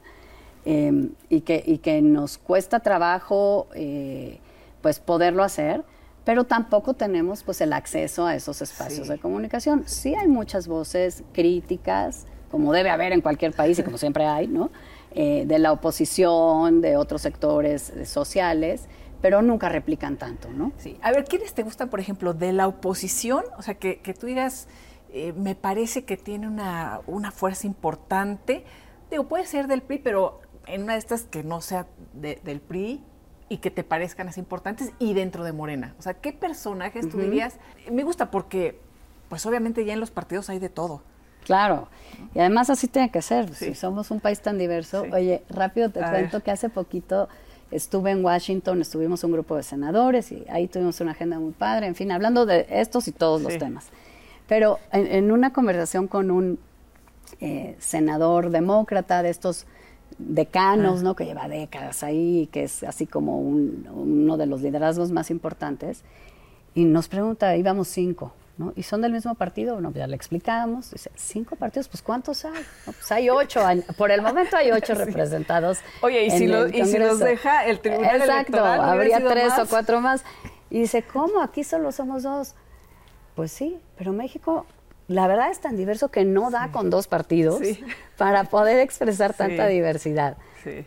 Em, 0.64 1.10
y, 1.28 1.42
que, 1.42 1.62
y 1.64 1.78
que 1.78 2.02
nos 2.02 2.36
cuesta 2.36 2.80
trabajo 2.80 3.68
eh, 3.74 4.40
pues 4.82 4.98
poderlo 4.98 5.44
hacer 5.44 5.84
pero 6.28 6.44
tampoco 6.44 6.92
tenemos 6.92 7.42
pues 7.42 7.62
el 7.62 7.72
acceso 7.72 8.26
a 8.26 8.34
esos 8.34 8.60
espacios 8.60 9.08
de 9.08 9.18
comunicación. 9.18 9.84
Sí 9.86 10.14
hay 10.14 10.28
muchas 10.28 10.68
voces 10.68 11.24
críticas, 11.32 12.26
como 12.50 12.74
debe 12.74 12.90
haber 12.90 13.12
en 13.12 13.22
cualquier 13.22 13.54
país 13.54 13.78
y 13.78 13.82
como 13.82 13.96
siempre 13.96 14.26
hay, 14.26 14.46
¿no? 14.46 14.70
Eh, 15.12 15.44
de 15.46 15.58
la 15.58 15.72
oposición, 15.72 16.82
de 16.82 16.98
otros 16.98 17.22
sectores 17.22 17.88
eh, 17.88 18.04
sociales, 18.04 18.88
pero 19.22 19.40
nunca 19.40 19.70
replican 19.70 20.18
tanto, 20.18 20.50
¿no? 20.50 20.72
Sí. 20.76 20.98
A 21.00 21.12
ver, 21.12 21.24
¿quiénes 21.24 21.54
te 21.54 21.62
gustan, 21.62 21.88
por 21.88 21.98
ejemplo, 21.98 22.34
de 22.34 22.52
la 22.52 22.68
oposición? 22.68 23.44
O 23.56 23.62
sea, 23.62 23.76
que, 23.76 23.96
tú 24.20 24.26
digas, 24.26 24.68
eh, 25.08 25.32
me 25.32 25.54
parece 25.54 26.04
que 26.04 26.18
tiene 26.18 26.46
una, 26.46 27.00
una 27.06 27.30
fuerza 27.30 27.66
importante. 27.66 28.64
Digo, 29.10 29.28
puede 29.28 29.46
ser 29.46 29.66
del 29.66 29.80
PRI, 29.80 30.00
pero 30.00 30.42
en 30.66 30.82
una 30.82 30.92
de 30.92 30.98
estas 30.98 31.22
que 31.22 31.42
no 31.42 31.62
sea 31.62 31.86
del 32.12 32.60
PRI, 32.60 33.02
y 33.48 33.58
que 33.58 33.70
te 33.70 33.84
parezcan 33.84 34.28
así 34.28 34.40
importantes 34.40 34.92
y 34.98 35.14
dentro 35.14 35.44
de 35.44 35.52
Morena? 35.52 35.94
O 35.98 36.02
sea, 36.02 36.14
¿qué 36.14 36.32
personajes 36.32 37.08
tú 37.08 37.18
dirías? 37.18 37.58
Me 37.90 38.02
gusta 38.02 38.30
porque, 38.30 38.78
pues 39.28 39.46
obviamente 39.46 39.84
ya 39.84 39.94
en 39.94 40.00
los 40.00 40.10
partidos 40.10 40.50
hay 40.50 40.58
de 40.58 40.68
todo. 40.68 41.02
Claro, 41.44 41.88
y 42.34 42.40
además 42.40 42.68
así 42.68 42.88
tiene 42.88 43.10
que 43.10 43.22
ser. 43.22 43.54
Si 43.54 43.74
somos 43.74 44.10
un 44.10 44.20
país 44.20 44.40
tan 44.40 44.58
diverso. 44.58 45.04
Oye, 45.12 45.42
rápido 45.48 45.90
te 45.90 46.00
cuento 46.00 46.42
que 46.42 46.50
hace 46.50 46.68
poquito 46.68 47.28
estuve 47.70 48.10
en 48.10 48.24
Washington, 48.24 48.80
estuvimos 48.80 49.24
un 49.24 49.32
grupo 49.32 49.56
de 49.56 49.62
senadores 49.62 50.32
y 50.32 50.44
ahí 50.48 50.68
tuvimos 50.68 51.00
una 51.00 51.12
agenda 51.12 51.38
muy 51.38 51.52
padre, 51.52 51.86
en 51.86 51.94
fin, 51.94 52.10
hablando 52.12 52.46
de 52.46 52.66
estos 52.70 53.08
y 53.08 53.12
todos 53.12 53.42
los 53.42 53.58
temas. 53.58 53.86
Pero 54.46 54.78
en, 54.92 55.30
una 55.30 55.52
conversación 55.52 56.08
con 56.08 56.30
un 56.30 56.58
eh, 57.40 57.76
senador 57.78 58.50
demócrata 58.50 59.22
de 59.22 59.28
estos 59.28 59.66
decanos, 60.18 61.00
ah. 61.00 61.02
¿no? 61.02 61.16
Que 61.16 61.24
lleva 61.24 61.48
décadas 61.48 62.02
ahí, 62.02 62.48
que 62.52 62.64
es 62.64 62.82
así 62.82 63.06
como 63.06 63.38
uno 63.38 64.36
de 64.36 64.46
los 64.46 64.62
liderazgos 64.62 65.10
más 65.10 65.30
importantes. 65.30 66.02
Y 66.74 66.84
nos 66.84 67.08
pregunta, 67.08 67.56
íbamos 67.56 67.88
cinco, 67.88 68.32
¿no? 68.56 68.72
¿Y 68.76 68.82
son 68.82 69.00
del 69.00 69.12
mismo 69.12 69.34
partido? 69.34 69.80
No, 69.80 69.92
ya 69.92 70.06
le 70.06 70.16
explicamos. 70.16 70.90
Dice, 70.90 71.10
¿cinco 71.16 71.56
partidos? 71.56 71.88
Pues 71.88 72.02
¿cuántos 72.02 72.44
hay? 72.44 72.64
pues 72.84 73.12
hay 73.12 73.30
ocho. 73.30 73.62
Por 73.96 74.10
el 74.10 74.22
momento 74.22 74.56
hay 74.56 74.70
ocho 74.70 74.94
representados. 74.96 75.78
Oye, 76.02 76.26
¿y, 76.26 76.30
si, 76.30 76.44
y 76.44 76.84
si 76.84 76.98
los 76.98 77.18
deja 77.18 77.66
el 77.66 77.80
tribunal 77.80 78.16
Exacto, 78.16 78.64
habría 78.64 79.24
tres 79.26 79.52
o 79.58 79.66
cuatro 79.66 80.00
más. 80.00 80.24
Y 80.70 80.80
dice, 80.80 81.02
¿cómo? 81.02 81.40
Aquí 81.40 81.64
solo 81.64 81.92
somos 81.92 82.22
dos. 82.22 82.54
Pues 83.34 83.52
sí, 83.52 83.78
pero 83.96 84.12
México 84.12 84.66
la 85.08 85.26
verdad 85.26 85.50
es 85.50 85.60
tan 85.60 85.76
diverso 85.76 86.10
que 86.10 86.24
no 86.24 86.50
da 86.50 86.70
con 86.70 86.90
dos 86.90 87.08
partidos 87.08 87.60
para 88.16 88.44
poder 88.44 88.78
expresar 88.78 89.34
tanta 89.36 89.66
diversidad. 89.66 90.36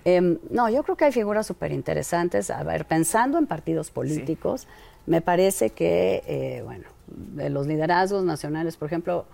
Em, 0.05 0.37
no, 0.51 0.69
yo 0.69 0.83
creo 0.83 0.95
que 0.95 1.05
hay 1.05 1.11
figuras 1.11 1.47
súper 1.47 1.71
interesantes. 1.71 2.51
A 2.51 2.63
ver, 2.63 2.85
pensando 2.85 3.39
en 3.39 3.47
partidos 3.47 3.89
políticos, 3.89 4.67
me 5.07 5.21
parece 5.21 5.71
que, 5.71 6.23
eh, 6.27 6.61
bueno, 6.63 6.85
de 7.07 7.49
los 7.49 7.65
liderazgos 7.65 8.23
nacionales, 8.23 8.77
por 8.77 8.87
ejemplo, 8.87 9.25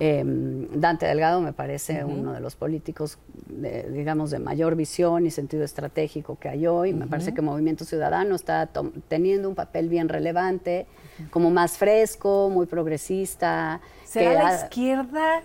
Em, 0.00 0.66
Dante 0.72 1.06
Delgado 1.06 1.40
me 1.40 1.52
parece 1.52 2.04
uno 2.04 2.32
de 2.32 2.40
los 2.40 2.56
políticos, 2.56 3.18
digamos, 3.46 4.32
de 4.32 4.40
mayor 4.40 4.74
visión 4.74 5.24
y 5.24 5.30
sentido 5.30 5.62
estratégico 5.62 6.36
que 6.36 6.48
hay 6.48 6.66
hoy. 6.66 6.92
Me 6.92 7.06
parece 7.06 7.32
que 7.32 7.42
Movimiento 7.42 7.84
Ciudadano 7.84 8.34
está 8.34 8.68
teniendo 9.06 9.48
un 9.48 9.54
papel 9.54 9.88
bien 9.88 10.08
relevante, 10.08 10.86
como 11.30 11.50
más 11.50 11.78
fresco, 11.78 12.50
muy 12.50 12.66
progresista. 12.66 13.80
¿Será 14.14 14.44
la 14.44 14.54
izquierda 14.54 15.42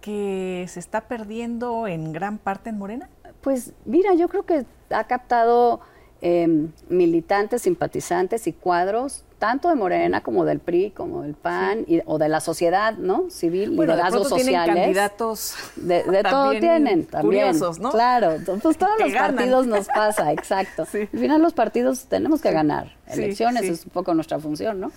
que 0.00 0.66
se 0.68 0.80
está 0.80 1.02
perdiendo 1.02 1.86
en 1.86 2.12
gran 2.12 2.38
parte 2.38 2.70
en 2.70 2.78
Morena? 2.78 3.08
Pues 3.40 3.72
mira, 3.84 4.14
yo 4.14 4.28
creo 4.28 4.44
que 4.44 4.66
ha 4.90 5.04
captado 5.04 5.80
em, 6.20 6.72
militantes, 6.88 7.62
simpatizantes 7.62 8.46
y 8.46 8.52
cuadros 8.52 9.24
tanto 9.44 9.68
de 9.68 9.74
Morena 9.74 10.22
como 10.22 10.46
del 10.46 10.58
PRI, 10.58 10.92
como 10.92 11.20
del 11.20 11.34
PAN 11.34 11.84
y, 11.86 12.00
o 12.06 12.16
de 12.16 12.30
la 12.30 12.40
sociedad, 12.40 12.96
¿no? 12.96 13.28
Civil, 13.28 13.72
bueno, 13.72 13.92
liderazgos 13.92 14.30
sociales. 14.30 14.64
Tienen 14.64 14.82
candidatos 14.82 15.54
de, 15.76 16.02
de 16.02 16.22
todo 16.30 16.52
tienen, 16.52 17.04
también. 17.04 17.50
Curiosos, 17.50 17.78
¿no? 17.78 17.90
Claro, 17.90 18.36
pues 18.62 18.78
todos 18.78 18.92
los 18.98 19.12
partidos 19.12 19.66
nos 19.66 19.86
pasa, 19.88 20.32
exacto. 20.32 20.86
Al 20.94 21.08
final 21.08 21.42
los 21.42 21.52
partidos 21.52 22.06
tenemos 22.06 22.40
que 22.40 22.52
ganar. 22.52 22.92
Elecciones, 23.06 23.64
es 23.64 23.84
un 23.84 23.90
poco 23.90 24.14
nuestra 24.14 24.38
función, 24.38 24.80
¿no? 24.80 24.90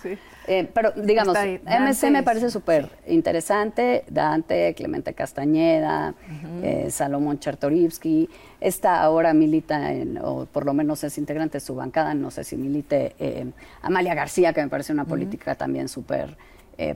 Eh, 0.46 0.66
pero 0.72 0.92
digamos, 0.92 1.36
MC 1.36 2.10
me 2.10 2.22
parece 2.22 2.50
súper 2.50 2.88
interesante, 3.06 4.06
Dante, 4.08 4.72
Clemente 4.72 5.12
Castañeda, 5.12 6.14
eh, 6.62 6.86
Salomón 6.90 7.38
Chertorivsky, 7.38 8.30
esta 8.60 9.02
ahora 9.02 9.34
milita, 9.34 9.92
en, 9.92 10.18
o 10.18 10.46
por 10.46 10.64
lo 10.66 10.74
menos 10.74 11.04
es 11.04 11.18
integrante 11.18 11.58
de 11.58 11.60
su 11.60 11.74
bancada, 11.74 12.14
no 12.14 12.30
sé 12.30 12.44
si 12.44 12.56
milite 12.56 13.14
eh, 13.18 13.46
Amalia 13.82 14.14
García, 14.14 14.52
que 14.52 14.62
me 14.62 14.68
parece 14.68 14.92
una 14.92 15.04
política 15.04 15.54
también 15.54 15.88
súper 15.88 16.36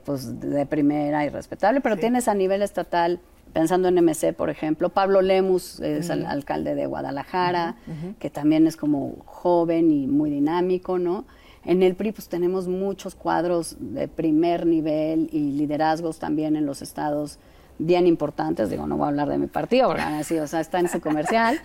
pues 0.05 0.39
de 0.39 0.65
primera 0.65 1.27
y 1.27 1.29
respetable, 1.29 1.81
pero 1.81 1.97
tienes 1.97 2.29
a 2.29 2.35
nivel 2.35 2.63
estatal 2.63 3.19
pensando 3.53 3.89
en 3.89 3.97
MC, 3.97 4.33
por 4.33 4.51
ejemplo, 4.51 4.89
Pablo 4.89 5.23
Lemus 5.23 5.81
es 5.81 6.11
el 6.11 6.27
alcalde 6.27 6.75
de 6.75 6.87
Guadalajara, 6.87 7.77
que 8.19 8.31
también 8.31 8.67
es 8.67 8.77
como 8.77 9.17
joven 9.25 9.91
y 9.91 10.07
muy 10.07 10.31
dinámico, 10.31 10.99
¿no? 10.99 11.25
En 11.65 11.83
el 11.83 11.95
PRI 11.95 12.13
pues 12.13 12.29
tenemos 12.29 12.67
muchos 12.67 13.15
cuadros 13.15 13.77
de 13.79 14.09
primer 14.09 14.67
nivel 14.67 15.29
y 15.33 15.53
liderazgos 15.53 16.19
también 16.19 16.57
en 16.57 16.67
los 16.67 16.83
estados 16.83 17.39
bien 17.87 18.07
importantes, 18.07 18.71
digo, 18.71 18.87
no 18.87 18.97
voy 18.97 19.07
a 19.07 19.09
hablar 19.09 19.29
de 19.29 19.39
mi 19.39 19.47
partido, 19.47 19.89
porque 19.89 20.03
así, 20.21 20.39
o 20.39 20.47
sea, 20.47 20.61
está 20.61 20.81
en 20.81 20.89
su 20.89 21.01
comercial, 21.01 21.61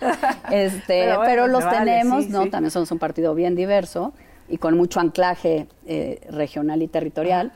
este, 0.50 1.08
pero, 1.24 1.46
los 1.46 1.68
tenemos, 1.68 2.28
¿no? 2.28 2.48
También 2.48 2.70
somos 2.70 2.90
un 2.90 2.98
partido 2.98 3.34
bien 3.34 3.54
diverso 3.54 4.12
y 4.48 4.58
con 4.58 4.76
mucho 4.76 5.00
anclaje 5.00 5.68
eh, 5.86 6.20
regional 6.30 6.82
y 6.82 6.88
territorial. 6.88 7.52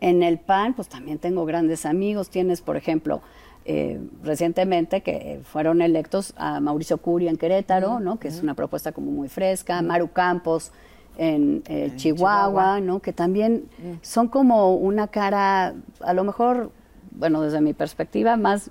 En 0.00 0.22
el 0.22 0.38
PAN, 0.38 0.74
pues 0.74 0.88
también 0.88 1.18
tengo 1.18 1.44
grandes 1.44 1.86
amigos. 1.86 2.28
Tienes, 2.28 2.60
por 2.60 2.76
ejemplo, 2.76 3.22
eh, 3.64 4.00
recientemente 4.24 5.02
que 5.02 5.40
fueron 5.44 5.80
electos 5.80 6.34
a 6.36 6.58
Mauricio 6.58 6.98
Curi 6.98 7.28
en 7.28 7.36
Querétaro, 7.36 8.00
¿no? 8.00 8.18
Que 8.18 8.28
es 8.28 8.42
una 8.42 8.54
propuesta 8.54 8.90
como 8.90 9.12
muy 9.12 9.28
fresca. 9.28 9.80
Maru 9.82 10.08
Campos 10.08 10.72
en, 11.16 11.62
eh, 11.66 11.92
Chihuahua, 11.96 12.80
¿no? 12.80 13.00
Que 13.00 13.12
también 13.12 13.68
son 14.02 14.28
como 14.28 14.74
una 14.74 15.06
cara, 15.08 15.74
a 16.00 16.14
lo 16.14 16.24
mejor, 16.24 16.72
bueno, 17.14 17.42
desde 17.42 17.60
mi 17.60 17.72
perspectiva, 17.72 18.36
más, 18.36 18.70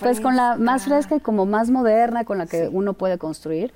pues 0.00 0.20
con 0.20 0.36
la 0.36 0.56
más 0.56 0.84
fresca 0.84 1.16
y 1.16 1.20
como 1.20 1.46
más 1.46 1.70
moderna, 1.70 2.24
con 2.24 2.38
la 2.38 2.46
que 2.46 2.68
uno 2.68 2.94
puede 2.94 3.18
construir. 3.18 3.72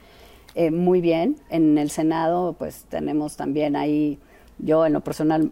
Eh, 0.54 0.70
muy 0.70 1.00
bien. 1.00 1.36
En 1.48 1.78
el 1.78 1.90
Senado, 1.90 2.54
pues 2.58 2.84
tenemos 2.88 3.36
también 3.36 3.76
ahí, 3.76 4.18
yo 4.58 4.86
en 4.86 4.92
lo 4.92 5.00
personal 5.00 5.50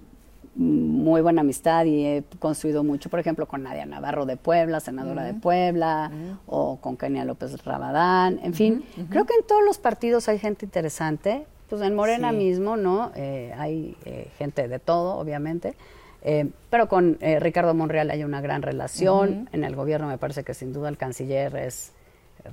muy 0.58 1.20
buena 1.20 1.42
amistad 1.42 1.84
y 1.84 2.04
he 2.04 2.24
construido 2.40 2.82
mucho, 2.82 3.08
por 3.10 3.20
ejemplo, 3.20 3.46
con 3.46 3.62
Nadia 3.62 3.86
Navarro 3.86 4.26
de 4.26 4.36
Puebla, 4.36 4.80
senadora 4.80 5.22
de 5.22 5.34
Puebla, 5.34 6.10
o 6.46 6.78
con 6.80 6.96
Kenia 6.96 7.24
López 7.24 7.64
Rabadán, 7.64 8.40
en 8.42 8.54
fin, 8.54 8.84
creo 9.08 9.24
que 9.24 9.34
en 9.34 9.46
todos 9.46 9.62
los 9.64 9.78
partidos 9.78 10.28
hay 10.28 10.40
gente 10.40 10.64
interesante, 10.64 11.46
pues 11.68 11.80
en 11.82 11.94
Morena 11.94 12.32
mismo, 12.32 12.76
¿no? 12.76 13.12
Eh, 13.14 13.54
hay 13.56 13.96
eh, 14.04 14.32
gente 14.36 14.66
de 14.66 14.78
todo, 14.80 15.16
obviamente, 15.18 15.76
eh, 16.22 16.48
pero 16.70 16.88
con 16.88 17.18
Ricardo 17.20 17.74
Monreal 17.74 18.10
hay 18.10 18.24
una 18.24 18.40
gran 18.40 18.62
relación, 18.62 19.48
en 19.52 19.64
el 19.64 19.76
gobierno 19.76 20.08
me 20.08 20.18
parece 20.18 20.44
que 20.44 20.54
sin 20.54 20.72
duda 20.72 20.88
el 20.88 20.96
canciller 20.96 21.56
es 21.56 21.92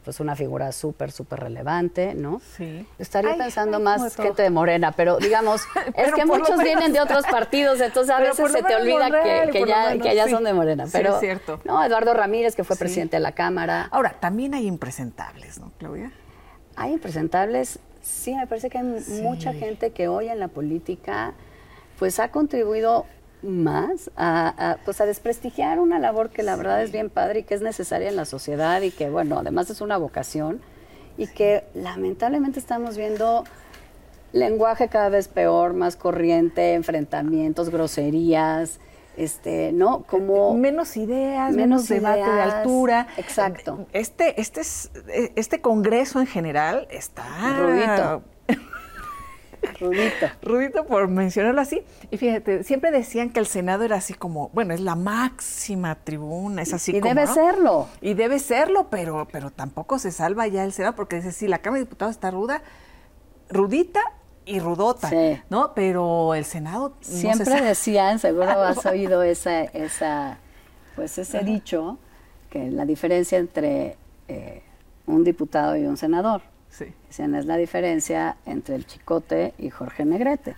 pues 0.03 0.19
una 0.19 0.35
figura 0.35 0.71
súper, 0.71 1.11
súper 1.11 1.39
relevante, 1.39 2.15
¿no? 2.15 2.41
Sí. 2.57 2.85
Estaría 2.99 3.31
Ay, 3.31 3.37
pensando 3.37 3.77
ay, 3.77 3.83
más 3.83 4.15
gente 4.15 4.41
de 4.41 4.49
Morena, 4.49 4.91
pero 4.91 5.17
digamos, 5.19 5.61
es 5.95 6.13
que 6.13 6.25
muchos 6.25 6.61
vienen 6.61 6.91
de 6.91 6.99
otros 7.01 7.25
partidos, 7.25 7.79
entonces 7.81 8.13
a 8.13 8.19
veces 8.19 8.51
se 8.51 8.63
te 8.63 8.75
olvida 8.75 9.09
Monreal, 9.09 9.51
que, 9.51 9.65
ya, 9.65 9.89
menos, 9.89 10.07
que 10.07 10.15
ya 10.15 10.25
sí. 10.25 10.31
son 10.31 10.43
de 10.43 10.53
Morena. 10.53 10.85
Sí, 10.85 10.91
Pero, 10.93 11.13
es 11.13 11.19
cierto. 11.19 11.61
No, 11.63 11.83
Eduardo 11.83 12.13
Ramírez, 12.13 12.55
que 12.55 12.63
fue 12.63 12.75
Sí. 12.75 12.79
presidente 12.79 13.17
de 13.17 13.21
la 13.21 13.33
Cámara. 13.33 13.87
Ahora, 13.91 14.15
también 14.19 14.53
hay 14.53 14.67
impresentables, 14.67 15.59
¿no, 15.59 15.71
Claudia? 15.77 16.11
Hay 16.75 16.93
impresentables, 16.93 17.79
sí, 18.01 18.35
me 18.35 18.47
parece 18.47 18.69
que 18.69 18.79
hay 18.79 18.83
mucha 19.21 19.53
gente 19.53 19.91
que 19.91 20.07
hoy 20.07 20.27
en 20.27 20.39
la 20.39 20.49
política 20.49 21.33
pues 21.97 22.19
ha 22.19 22.29
contribuido 22.29 23.05
más 23.45 24.11
a, 24.17 24.71
a, 24.71 24.77
pues 24.85 24.99
a 25.01 25.05
desprestigiar 25.05 25.79
una 25.79 25.99
labor 25.99 26.29
que 26.29 26.43
la 26.43 26.55
verdad 26.55 26.81
es 26.83 26.91
bien 26.91 27.09
padre 27.09 27.39
y 27.39 27.43
que 27.43 27.53
es 27.53 27.61
necesaria 27.61 28.09
en 28.09 28.15
la 28.15 28.25
sociedad 28.25 28.81
y 28.81 28.91
que 28.91 29.09
bueno, 29.09 29.39
además 29.39 29.69
es 29.69 29.81
una 29.81 29.97
vocación 29.97 30.61
y 31.17 31.27
que 31.27 31.63
lamentablemente 31.73 32.59
estamos 32.59 32.97
viendo 32.97 33.43
lenguaje 34.33 34.89
cada 34.89 35.09
vez 35.09 35.27
peor, 35.27 35.73
más 35.73 35.95
corriente, 35.95 36.73
enfrentamientos, 36.73 37.69
groserías, 37.69 38.79
este, 39.15 39.71
¿no? 39.71 40.03
Como 40.03 40.53
menos 40.55 40.97
ideas, 40.97 41.51
menos 41.55 41.83
menos, 41.83 41.87
debate 41.87 42.29
de 42.29 42.41
altura. 42.41 43.07
exacto. 43.15 43.87
Este, 43.93 44.41
este, 44.41 44.59
es- 44.61 44.91
este 45.35 45.61
congreso 45.61 46.19
en 46.19 46.27
general 46.27 46.85
está 46.91 47.23
Rudito. 47.57 48.23
Rudito. 49.79 50.25
Rudito 50.41 50.85
por 50.85 51.07
mencionarlo 51.07 51.61
así. 51.61 51.83
Y 52.11 52.17
fíjate, 52.17 52.63
siempre 52.63 52.91
decían 52.91 53.29
que 53.29 53.39
el 53.39 53.47
Senado 53.47 53.83
era 53.83 53.97
así 53.97 54.13
como, 54.13 54.49
bueno, 54.49 54.73
es 54.73 54.79
la 54.81 54.95
máxima 54.95 55.95
tribuna, 55.95 56.61
es 56.61 56.73
así 56.73 56.95
y 56.95 56.99
como. 56.99 57.13
debe 57.13 57.27
¿no? 57.27 57.33
serlo. 57.33 57.87
Y 58.01 58.13
debe 58.13 58.39
serlo, 58.39 58.87
pero, 58.89 59.27
pero 59.31 59.51
tampoco 59.51 59.99
se 59.99 60.11
salva 60.11 60.47
ya 60.47 60.63
el 60.63 60.73
Senado, 60.73 60.95
porque 60.95 61.17
dice, 61.17 61.31
sí, 61.31 61.47
la 61.47 61.59
Cámara 61.59 61.79
de 61.79 61.85
Diputados 61.85 62.15
está 62.15 62.31
ruda, 62.31 62.61
rudita 63.49 64.01
y 64.45 64.59
rudota, 64.59 65.09
Sí. 65.09 65.39
¿no? 65.49 65.73
Pero 65.73 66.35
el 66.35 66.45
Senado 66.45 66.89
no 66.89 66.95
se 67.01 67.17
Siempre 67.19 67.61
decían, 67.61 68.19
seguro 68.19 68.49
has 68.63 68.85
oído 68.85 69.23
esa, 69.23 69.63
esa, 69.63 70.37
pues 70.95 71.17
ese 71.17 71.39
dicho, 71.39 71.97
que 72.49 72.69
la 72.69 72.85
diferencia 72.85 73.37
entre 73.37 73.97
eh, 74.27 74.61
un 75.07 75.23
diputado 75.23 75.75
y 75.75 75.85
un 75.85 75.97
senador. 75.97 76.41
Sí. 76.77 76.85
Dicen, 77.07 77.35
es 77.35 77.45
la 77.45 77.55
diferencia 77.55 78.35
entre 78.45 78.75
el 78.75 78.85
Chicote 78.85 79.53
y 79.57 79.69
Jorge 79.69 80.03
Negrete. 80.03 80.55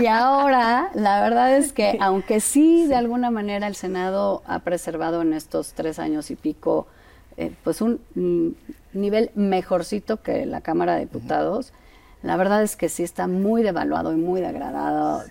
Y 0.00 0.06
ahora, 0.06 0.90
la 0.94 1.22
verdad 1.22 1.56
es 1.56 1.72
que, 1.72 1.96
aunque 2.00 2.40
sí, 2.40 2.86
de 2.86 2.96
alguna 2.96 3.30
manera 3.30 3.66
el 3.66 3.76
Senado 3.76 4.42
ha 4.46 4.58
preservado 4.58 5.22
en 5.22 5.32
estos 5.32 5.72
tres 5.72 5.98
años 5.98 6.30
y 6.30 6.36
pico, 6.36 6.86
eh, 7.38 7.52
pues 7.64 7.80
un 7.80 8.00
mm, 8.14 8.98
nivel 8.98 9.30
mejorcito 9.34 10.20
que 10.22 10.44
la 10.44 10.60
Cámara 10.60 10.94
de 10.94 11.00
Diputados, 11.00 11.72
la 12.22 12.36
verdad 12.36 12.62
es 12.62 12.76
que 12.76 12.88
sí 12.88 13.02
está 13.02 13.26
muy 13.26 13.62
devaluado 13.62 14.12
y 14.12 14.16
muy 14.16 14.40
degradado, 14.40 15.22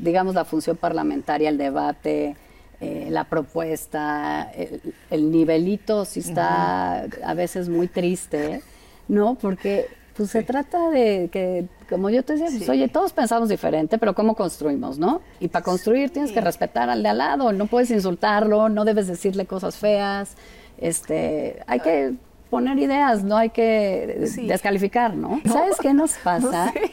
digamos, 0.00 0.34
la 0.34 0.44
función 0.44 0.76
parlamentaria, 0.76 1.48
el 1.48 1.58
debate, 1.58 2.36
eh, 2.80 3.08
la 3.10 3.24
propuesta, 3.24 4.50
el, 4.54 4.80
el 5.10 5.30
nivelito 5.30 6.04
sí 6.04 6.20
está 6.20 7.04
a 7.24 7.34
veces 7.34 7.68
muy 7.68 7.88
triste, 7.88 8.62
¿no? 9.10 9.34
Porque 9.34 9.86
pues 10.16 10.30
se 10.30 10.42
trata 10.42 10.90
de 10.90 11.28
que, 11.32 11.66
como 11.88 12.10
yo 12.10 12.22
te 12.22 12.34
decía, 12.34 12.48
pues 12.48 12.64
Sí. 12.64 12.70
oye, 12.70 12.88
todos 12.88 13.12
pensamos 13.12 13.48
diferente, 13.48 13.96
pero 13.98 14.14
¿cómo 14.14 14.34
construimos, 14.34 14.98
no? 14.98 15.20
Y 15.40 15.48
para 15.48 15.64
construir 15.64 16.10
tienes 16.10 16.30
que 16.32 16.40
respetar 16.40 16.90
al 16.90 17.02
de 17.02 17.08
al 17.08 17.18
lado, 17.18 17.52
no 17.52 17.66
puedes 17.66 17.90
insultarlo, 17.90 18.68
no 18.68 18.84
debes 18.84 19.06
decirle 19.06 19.46
cosas 19.46 19.76
feas, 19.76 20.34
este, 20.78 21.62
hay 21.66 21.80
que 21.80 22.14
poner 22.50 22.78
ideas, 22.78 23.22
no 23.24 23.36
hay 23.36 23.50
que 23.50 24.26
descalificar, 24.46 25.14
¿no? 25.16 25.40
¿Sabes 25.46 25.76
qué 25.80 25.94
nos 25.94 26.12
pasa? 26.24 26.72
sé. 26.72 26.90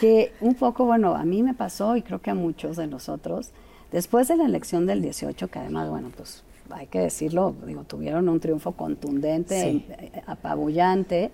Que 0.00 0.32
un 0.40 0.54
poco, 0.54 0.84
bueno, 0.84 1.14
a 1.14 1.24
mí 1.24 1.42
me 1.42 1.54
pasó 1.54 1.96
y 1.96 2.02
creo 2.02 2.20
que 2.20 2.30
a 2.30 2.34
muchos 2.34 2.76
de 2.76 2.86
nosotros, 2.88 3.50
después 3.92 4.28
de 4.28 4.36
la 4.36 4.44
elección 4.44 4.84
del 4.86 5.00
18, 5.00 5.48
que 5.48 5.58
además, 5.60 5.88
bueno, 5.88 6.10
pues 6.14 6.42
hay 6.70 6.88
que 6.88 6.98
decirlo, 6.98 7.54
digo, 7.64 7.84
tuvieron 7.84 8.28
un 8.28 8.40
triunfo 8.40 8.72
contundente, 8.72 9.62
Sí. 9.62 9.86
eh, 9.88 10.22
apabullante, 10.26 11.30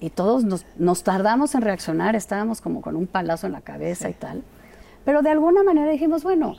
y 0.00 0.10
todos 0.10 0.44
nos, 0.44 0.66
nos 0.76 1.02
tardamos 1.02 1.54
en 1.54 1.62
reaccionar, 1.62 2.16
estábamos 2.16 2.60
como 2.60 2.80
con 2.82 2.96
un 2.96 3.06
palazo 3.06 3.46
en 3.46 3.52
la 3.52 3.60
cabeza 3.62 4.08
y 4.10 4.14
tal, 4.14 4.42
pero 5.04 5.22
de 5.22 5.30
alguna 5.30 5.62
manera 5.62 5.90
dijimos, 5.90 6.22
bueno, 6.22 6.56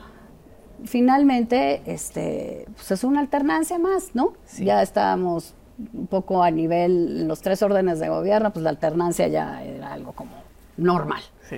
finalmente, 0.84 1.82
este, 1.86 2.66
pues 2.74 2.90
es 2.90 3.04
una 3.04 3.20
alternancia 3.20 3.78
más, 3.78 4.14
¿no? 4.14 4.34
Sí. 4.44 4.64
Ya 4.64 4.82
estábamos 4.82 5.54
un 5.92 6.06
poco 6.08 6.42
a 6.42 6.50
nivel, 6.50 7.20
en 7.22 7.28
los 7.28 7.40
tres 7.40 7.62
órdenes 7.62 8.00
de 8.00 8.08
gobierno, 8.08 8.52
pues 8.52 8.62
la 8.64 8.70
alternancia 8.70 9.28
ya 9.28 9.62
era 9.62 9.92
algo 9.92 10.12
como 10.12 10.32
normal. 10.76 11.22
Sí. 11.48 11.56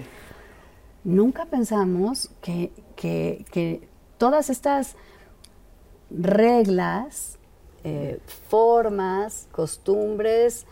Nunca 1.05 1.47
pensamos 1.47 2.31
que, 2.43 2.73
que- 2.97 3.47
que 3.51 3.89
todas 4.19 4.51
estas 4.51 4.97
reglas, 6.11 7.39
eh, 7.85 8.21
formas, 8.49 9.49
costumbres, 9.53 10.67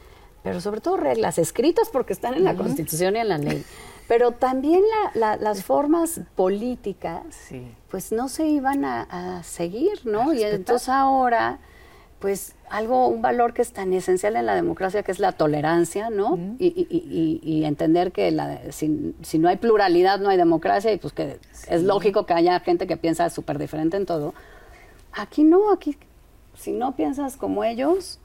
pero 0.49 0.63
sobre 0.63 0.81
todo 0.81 0.97
reglas 0.97 1.37
escritas 1.39 1.91
porque 1.93 2.15
están 2.15 2.33
en 2.33 2.43
la 2.43 2.55
Constitución 2.55 3.17
y 3.17 3.19
en 3.19 3.29
la 3.29 3.37
ley, 3.37 3.63
pero 4.09 4.31
también 4.33 4.81
la- 4.81 5.21
la- 5.21 5.37
las 5.37 5.63
formas 5.63 6.23
políticas, 6.37 7.21
Sí. 7.49 7.71
pues 7.91 8.13
no 8.13 8.31
se 8.31 8.47
iban 8.47 8.87
a, 8.87 9.03
a 9.39 9.43
seguir, 9.43 10.01
¿no? 10.07 10.31
A 10.31 10.35
Y 10.35 10.43
entonces 10.45 10.89
ahora, 10.89 11.59
pues 12.19 12.55
algo, 12.71 13.09
un 13.09 13.21
valor 13.21 13.53
que 13.53 13.61
es 13.61 13.75
tan 13.75 13.93
esencial 13.93 14.37
en 14.37 14.47
la 14.47 14.55
democracia, 14.55 15.03
que 15.03 15.13
es 15.13 15.19
la 15.19 15.33
tolerancia, 15.33 16.09
¿no? 16.09 16.39
y, 16.59 16.67
y- 16.69 16.87
y- 16.89 17.41
y- 17.45 17.59
y 17.61 17.65
entender 17.67 18.11
que 18.11 18.31
la- 18.31 18.73
si, 18.73 19.15
si 19.21 19.39
no 19.39 19.51
hay 19.51 19.57
pluralidad, 19.59 20.19
no 20.19 20.31
hay 20.31 20.39
democracia, 20.39 20.91
y 20.95 20.97
pues 20.97 21.13
que 21.13 21.39
es 21.69 21.83
lógico 21.83 22.25
que 22.25 22.33
haya 22.33 22.59
gente 22.61 22.87
que 22.87 22.97
piensa 22.97 23.29
súper 23.29 23.59
diferente 23.59 23.99
en 23.99 24.07
todo. 24.07 24.33
Aquí 25.13 25.45
no, 25.45 25.71
aquí, 25.71 25.99
si 26.57 26.73
no 26.73 26.97
piensas 26.97 27.37
como 27.37 27.65
ellos, 27.65 28.19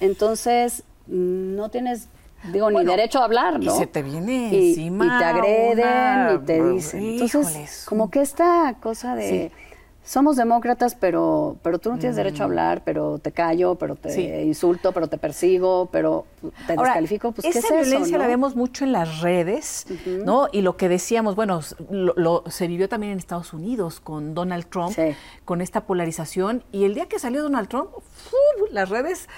entonces 0.00 0.82
no 1.10 1.68
tienes, 1.70 2.08
digo, 2.52 2.70
ni 2.70 2.84
derecho 2.84 3.18
a 3.20 3.24
hablar, 3.24 3.58
y 3.62 3.66
¿no? 3.66 3.76
se 3.76 3.86
te 3.86 4.02
viene 4.02 4.48
Y- 4.52 4.68
encima 4.70 5.04
Y 5.06 5.18
te 5.18 5.24
agreden 5.24 5.78
una- 5.78 6.32
y 6.42 6.46
te 6.46 6.62
dicen. 6.70 7.02
Entonces, 7.02 7.34
Híjoles. 7.50 7.84
como 7.88 8.10
que 8.10 8.20
esta 8.20 8.76
cosa 8.80 9.14
de... 9.14 9.28
Sí. 9.28 9.56
Somos 10.02 10.36
demócratas, 10.36 10.94
pero, 10.94 11.56
pero 11.62 11.78
tú 11.78 11.90
no 11.92 11.98
tienes 11.98 12.16
derecho 12.16 12.42
a 12.42 12.46
hablar, 12.46 12.82
pero 12.84 13.18
te 13.18 13.32
callo, 13.32 13.74
pero 13.74 13.96
te 13.96 14.08
Mm. 14.08 14.12
Sí. 14.12 14.22
insulto, 14.46 14.92
pero 14.92 15.08
te 15.08 15.18
persigo, 15.18 15.90
pero 15.92 16.24
te 16.66 16.72
Ahora, 16.72 16.84
descalifico. 16.88 17.32
Pues, 17.32 17.42
¿qué 17.44 17.50
esa 17.50 17.58
es 17.58 17.64
eso, 17.66 17.74
violencia 17.90 18.16
la 18.18 18.26
vemos 18.26 18.56
mucho 18.56 18.84
en 18.84 18.92
las 18.92 19.20
redes, 19.20 19.86
¿no? 20.24 20.48
Y 20.50 20.62
lo 20.62 20.76
que 20.78 20.88
decíamos, 20.88 21.36
bueno, 21.36 21.60
lo, 21.90 22.14
lo- 22.16 22.44
se 22.48 22.66
vivió 22.66 22.88
también 22.88 23.12
en 23.12 23.18
Estados 23.18 23.52
Unidos 23.52 24.00
con 24.00 24.34
Donald 24.34 24.64
Trump, 24.70 24.94
Sí. 24.96 25.14
con 25.44 25.60
esta 25.60 25.82
polarización. 25.82 26.64
Y 26.72 26.84
el 26.86 26.94
día 26.94 27.06
que 27.06 27.18
salió 27.18 27.42
Donald 27.42 27.68
Trump, 27.68 27.90
¡fu! 27.92 28.36
las 28.72 28.88
redes 28.88 29.28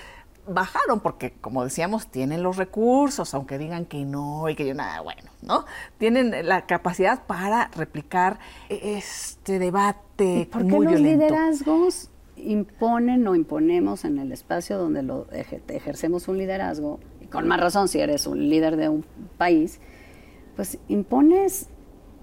bajaron 0.46 1.00
porque, 1.00 1.32
como 1.40 1.62
decíamos, 1.64 2.08
tienen 2.08 2.42
los 2.42 2.56
recursos, 2.56 3.32
aunque 3.34 3.58
digan 3.58 3.84
que 3.84 4.04
no 4.04 4.48
y 4.48 4.54
que 4.56 4.66
yo 4.66 4.74
nada, 4.74 5.00
bueno, 5.00 5.30
¿no? 5.42 5.64
Tienen 5.98 6.46
la 6.48 6.66
capacidad 6.66 7.24
para 7.26 7.70
replicar 7.76 8.38
este 8.68 9.58
debate 9.58 10.48
¿Por 10.50 10.62
qué 10.66 10.68
muy 10.72 10.84
los 10.86 10.94
violento. 10.94 11.24
liderazgos 11.26 12.10
imponen 12.36 13.26
o 13.28 13.34
imponemos 13.36 14.04
en 14.04 14.18
el 14.18 14.32
espacio 14.32 14.78
donde 14.78 15.02
lo 15.02 15.28
eje- 15.28 15.60
ejercemos 15.68 16.26
un 16.28 16.38
liderazgo? 16.38 16.98
Y 17.20 17.26
con 17.26 17.46
más 17.46 17.60
razón 17.60 17.86
si 17.88 18.00
eres 18.00 18.26
un 18.26 18.48
líder 18.48 18.76
de 18.76 18.88
un 18.88 19.04
país, 19.38 19.80
pues 20.56 20.78
impones 20.88 21.68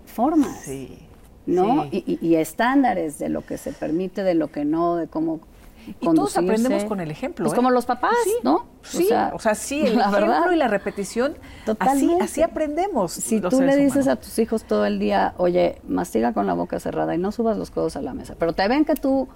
formas. 0.06 0.60
Sí. 0.62 1.00
¿no? 1.46 1.84
sí. 1.90 2.04
Y, 2.06 2.20
y- 2.22 2.28
y 2.28 2.36
estándares 2.36 3.18
de 3.18 3.30
lo 3.30 3.46
que 3.46 3.58
se 3.58 3.72
permite, 3.72 4.24
de 4.24 4.36
lo 4.36 4.52
que 4.52 4.66
no, 4.66 4.96
de 4.98 5.08
cómo 5.08 5.40
Y 5.88 5.94
todos 6.06 6.38
aprendemos 6.38 6.84
con 6.86 7.00
el 7.00 7.10
ejemplo. 7.12 7.44
Pues 7.46 7.54
¿eh? 7.54 7.56
como 7.56 7.72
los 7.72 7.86
papás, 7.86 8.13
Sí, 8.24 8.34
¿no? 8.44 8.68
Sí, 8.84 9.10
o 9.34 9.39
sea, 9.39 9.56
sí, 9.56 9.82
el 9.86 9.96
la 9.98 10.06
ejemplo 10.10 10.28
verdad. 10.28 10.52
y 10.52 10.56
la 10.56 10.68
repetición, 10.68 11.32
así, 11.34 11.65
Totalmente. 11.65 12.24
así 12.24 12.42
aprendemos. 12.42 13.12
Si 13.12 13.39
los 13.39 13.54
tú 13.54 13.62
le 13.62 13.76
dices 13.76 14.08
a 14.08 14.15
tus 14.15 14.38
hijos 14.39 14.63
todo 14.65 14.86
el 14.86 15.00
día, 15.00 15.34
oye, 15.38 15.82
mastiga 15.88 16.34
con 16.34 16.46
la 16.48 16.54
boca 16.54 16.80
cerrada 16.80 17.15
y 17.15 17.18
no 17.18 17.32
subas 17.32 17.58
los 17.58 17.72
codos 17.72 17.96
a 17.96 18.02
la 18.02 18.13
mesa, 18.13 18.36
pero 18.38 18.54
te 18.54 18.68
ven 18.68 18.86
que 18.86 18.96
tú 18.96 19.28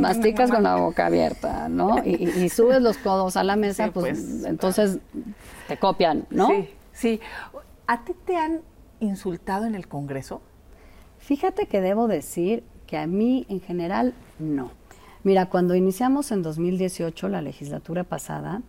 masticas 0.00 0.50
con 0.50 0.62
la 0.62 0.76
boca 0.76 1.06
abierta, 1.06 1.68
¿no? 1.68 1.96
Y, 2.04 2.24
y- 2.24 2.44
y 2.44 2.48
subes 2.48 2.80
los 2.82 2.96
codos 2.98 3.36
a 3.36 3.44
la 3.44 3.56
mesa, 3.56 3.86
Sí, 3.86 3.90
pues, 3.92 4.18
pues. 4.20 4.44
entonces 4.44 4.98
te 5.68 5.76
copian, 5.78 6.26
¿no? 6.30 6.48
Sí, 6.48 6.68
sí. 6.92 7.20
¿A 7.86 8.04
ti 8.04 8.12
te 8.24 8.36
han 8.36 8.60
insultado 9.00 9.64
en 9.66 9.74
el 9.74 9.88
Congreso? 9.88 10.40
Fíjate 11.18 11.66
que 11.66 11.80
debo 11.80 12.06
decir 12.08 12.64
que 12.86 12.96
a 12.98 13.06
mí 13.06 13.46
en 13.48 13.60
general 13.60 14.14
no. 14.38 14.70
Mira, 15.22 15.46
cuando 15.50 15.74
iniciamos 15.74 16.32
en 16.32 16.42
2018 16.42 17.28
la 17.28 17.42
legislatura 17.42 18.04
pasada, 18.04 18.62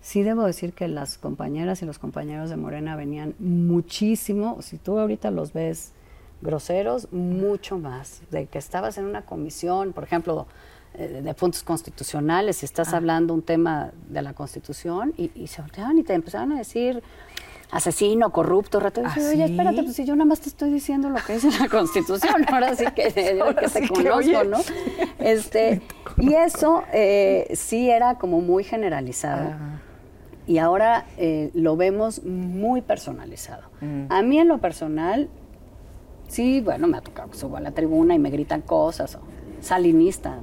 sí 0.00 0.22
debo 0.22 0.44
decir 0.44 0.72
que 0.72 0.86
las 0.86 1.18
compañeras 1.18 1.82
y 1.82 1.84
los 1.84 1.98
compañeros 1.98 2.48
de 2.48 2.56
Morena 2.56 2.94
venían 2.94 3.34
muchísimo, 3.40 4.62
si 4.62 4.78
tú 4.78 5.00
ahorita 5.00 5.32
los 5.32 5.52
ves 5.52 5.92
groseros, 6.42 7.12
mucho 7.12 7.78
más, 7.78 8.22
de 8.30 8.46
que 8.46 8.58
estabas 8.58 8.98
en 8.98 9.06
una 9.06 9.22
comisión, 9.22 9.92
por 9.92 10.04
ejemplo, 10.04 10.46
eh, 10.94 11.22
de 11.24 11.34
puntos 11.34 11.64
constitucionales, 11.64 12.58
si 12.58 12.66
estás 12.66 12.94
hablando 12.94 13.34
un 13.34 13.42
tema 13.42 13.90
de 14.08 14.22
la 14.22 14.32
Constitución, 14.32 15.12
y, 15.16 15.32
y 15.34 15.48
se 15.48 15.60
volteaban 15.60 15.98
y 15.98 16.04
te 16.04 16.14
empezaban 16.14 16.52
a 16.52 16.58
decir 16.58 17.02
asesino, 17.70 18.30
corrupto, 18.30 18.80
rato. 18.80 19.02
Y 19.02 19.04
¿Ah, 19.04 19.14
Oye, 19.32 19.44
espérate, 19.44 19.82
pues 19.82 19.96
si 19.96 20.04
yo 20.04 20.14
nada 20.14 20.26
más 20.26 20.40
te 20.40 20.48
estoy 20.48 20.70
diciendo 20.70 21.10
lo 21.10 21.18
que 21.24 21.34
dice 21.34 21.50
la 21.58 21.68
Constitución, 21.70 22.44
ahora 22.52 22.74
sí 22.74 22.84
que, 22.94 23.12
que 23.12 23.68
te 23.72 23.88
conozco, 23.88 24.44
¿no? 24.44 24.58
Este, 25.18 25.82
y 26.18 26.34
eso 26.34 26.84
eh, 26.92 27.48
sí 27.54 27.90
era 27.90 28.16
como 28.16 28.40
muy 28.40 28.64
generalizado. 28.64 29.54
Y 30.46 30.58
ahora 30.58 31.06
eh, 31.16 31.50
lo 31.54 31.76
vemos 31.76 32.22
muy 32.22 32.80
personalizado. 32.80 33.62
Mm. 33.80 34.06
A 34.10 34.22
mí 34.22 34.38
en 34.38 34.46
lo 34.46 34.58
personal, 34.58 35.28
sí, 36.28 36.60
bueno, 36.60 36.86
me 36.86 36.98
ha 36.98 37.00
tocado 37.00 37.30
que 37.30 37.36
subo 37.36 37.56
a 37.56 37.60
la 37.60 37.72
tribuna 37.72 38.14
y 38.14 38.20
me 38.20 38.30
gritan 38.30 38.60
cosas, 38.60 39.16
o 39.16 39.20
salinista. 39.60 40.38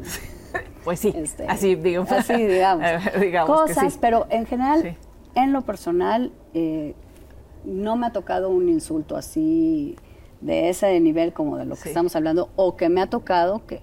Pues 0.83 0.99
sí, 0.99 1.13
este, 1.15 1.47
así 1.47 1.75
digamos. 1.75 2.11
Así 2.11 2.35
digamos. 2.35 2.85
cosas, 3.45 3.97
pero 4.01 4.27
en 4.29 4.45
general, 4.45 4.97
en 5.35 5.53
lo 5.53 5.61
personal, 5.61 6.33
eh, 6.53 6.93
no 7.65 7.95
me 7.95 8.07
ha 8.07 8.11
tocado 8.11 8.49
un 8.49 8.69
insulto 8.69 9.15
así 9.15 9.95
de 10.41 10.69
ese 10.69 10.99
nivel 10.99 11.33
como 11.33 11.57
de 11.57 11.65
lo 11.65 11.75
que 11.75 11.89
estamos 11.89 12.15
hablando, 12.15 12.49
o 12.55 12.75
que 12.75 12.89
me 12.89 13.01
ha 13.01 13.07
tocado 13.07 13.65
que, 13.65 13.81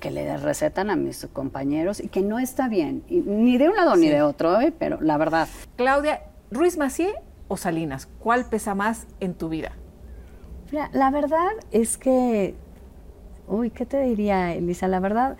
que 0.00 0.10
le 0.10 0.36
recetan 0.36 0.90
a 0.90 0.96
mis 0.96 1.26
compañeros 1.32 2.00
y 2.00 2.08
que 2.08 2.22
no 2.22 2.38
está 2.38 2.68
bien, 2.68 3.04
ni 3.08 3.56
de 3.58 3.68
un 3.68 3.76
lado 3.76 3.96
ni 3.96 4.08
de 4.08 4.22
otro, 4.22 4.60
¿eh? 4.60 4.72
pero 4.76 5.00
la 5.00 5.16
verdad. 5.16 5.48
Claudia, 5.76 6.22
¿Ruiz 6.50 6.76
Macié 6.76 7.14
o 7.48 7.56
Salinas? 7.56 8.08
¿Cuál 8.18 8.46
pesa 8.46 8.74
más 8.74 9.06
en 9.20 9.34
tu 9.34 9.48
vida? 9.48 9.72
la 10.92 11.12
verdad 11.12 11.52
es 11.70 11.96
que, 11.96 12.56
uy, 13.46 13.70
¿qué 13.70 13.86
te 13.86 14.02
diría, 14.02 14.52
Elisa? 14.52 14.88
La 14.88 14.98
verdad 14.98 15.36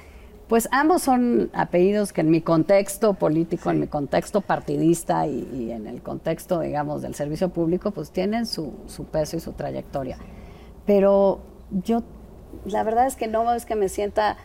pues 0.49 0.69
ambos 0.71 1.03
son 1.03 1.51
apellidos 1.55 2.13
que 2.13 2.21
en 2.21 2.31
mi 2.31 2.41
contexto 2.41 3.15
político, 3.15 3.71
en 3.71 3.81
mi 3.81 3.89
contexto 3.89 4.41
partidista 4.41 5.27
y, 5.27 5.73
en 5.73 5.89
el 5.89 6.03
contexto, 6.03 6.61
digamos, 6.61 7.03
del 7.03 7.15
servicio 7.15 7.49
público, 7.49 7.91
pues 7.91 8.11
tienen 8.11 8.47
su, 8.47 8.73
peso 9.11 9.37
y 9.37 9.41
su 9.41 9.53
trayectoria. 9.53 10.19
Pero 10.87 11.41
yo, 11.85 12.05
la 12.65 12.85
verdad 12.85 13.09
es 13.09 13.17
que 13.17 13.27
no 13.27 13.53
es 13.55 13.67
que 13.67 13.75
me 13.75 13.89
sienta 13.89 14.37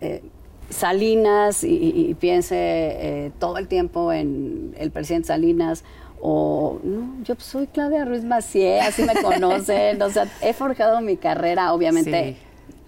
eh, 0.00 0.22
Salinas 0.70 1.64
y, 1.64 2.14
piense 2.20 2.56
eh, 2.56 3.32
todo 3.40 3.58
el 3.58 3.66
tiempo 3.66 4.12
en 4.12 4.76
el 4.78 4.92
presidente 4.92 5.28
Salinas 5.28 5.82
o 6.20 6.78
no, 6.82 7.22
yo 7.22 7.34
soy 7.38 7.68
Claudia 7.68 8.04
Ruiz 8.04 8.24
Macié, 8.24 8.80
así 8.80 9.02
me 9.04 9.14
conocen, 9.22 10.00
o 10.02 10.10
sea, 10.10 10.26
he 10.42 10.52
forjado 10.52 11.00
mi 11.00 11.16
carrera, 11.16 11.72
obviamente 11.72 12.36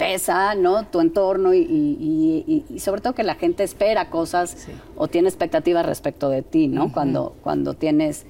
pesa, 0.01 0.55
¿no? 0.55 0.87
Tu 0.87 1.01
entorno 1.01 1.53
y, 1.53 2.65
sobre 2.79 3.03
todo 3.03 3.15
que 3.15 3.23
la 3.23 3.35
gente 3.35 3.63
espera 3.63 4.09
cosas 4.09 4.67
o 4.97 5.09
tiene 5.09 5.29
expectativas 5.29 5.85
respecto 5.85 6.31
de 6.31 6.41
ti, 6.41 6.69
¿no? 6.69 6.91
cuando, 6.91 7.37
cuando 7.43 7.75
tienes 7.75 8.25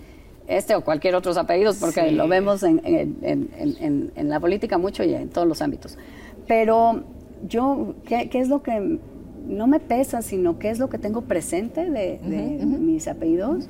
este 0.49 0.75
o 0.75 0.83
cualquier 0.83 1.15
otros 1.15 1.37
apellidos, 1.37 1.77
porque 1.77 2.11
lo 2.11 2.27
vemos 2.27 2.65
en, 2.65 4.11
la 4.17 4.41
política 4.41 4.79
mucho 4.79 5.05
y 5.05 5.15
en 5.15 5.29
todos 5.29 5.47
los 5.47 5.63
ámbitos. 5.63 5.97
Pero 6.49 7.05
yo, 7.47 7.95
¿qué, 8.05 8.29
es 8.33 8.49
lo 8.49 8.65
que 8.65 8.99
no 9.47 9.69
me 9.69 9.79
pesa, 9.79 10.23
sino 10.23 10.59
qué 10.59 10.71
es 10.71 10.81
lo 10.81 10.91
que 10.91 10.99
tengo 10.99 11.23
presente 11.23 11.89
de, 11.89 12.19
mis 12.25 13.07
apellidos? 13.07 13.69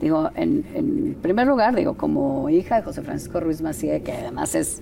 Digo, 0.00 0.30
en, 0.36 1.16
primer 1.20 1.48
lugar, 1.48 1.74
digo, 1.74 1.96
como 1.96 2.48
hija 2.50 2.76
de 2.76 2.82
José 2.82 3.02
Francisco 3.02 3.40
Ruiz 3.40 3.60
Macié, 3.60 4.02
que 4.02 4.12
además 4.12 4.54
es 4.54 4.80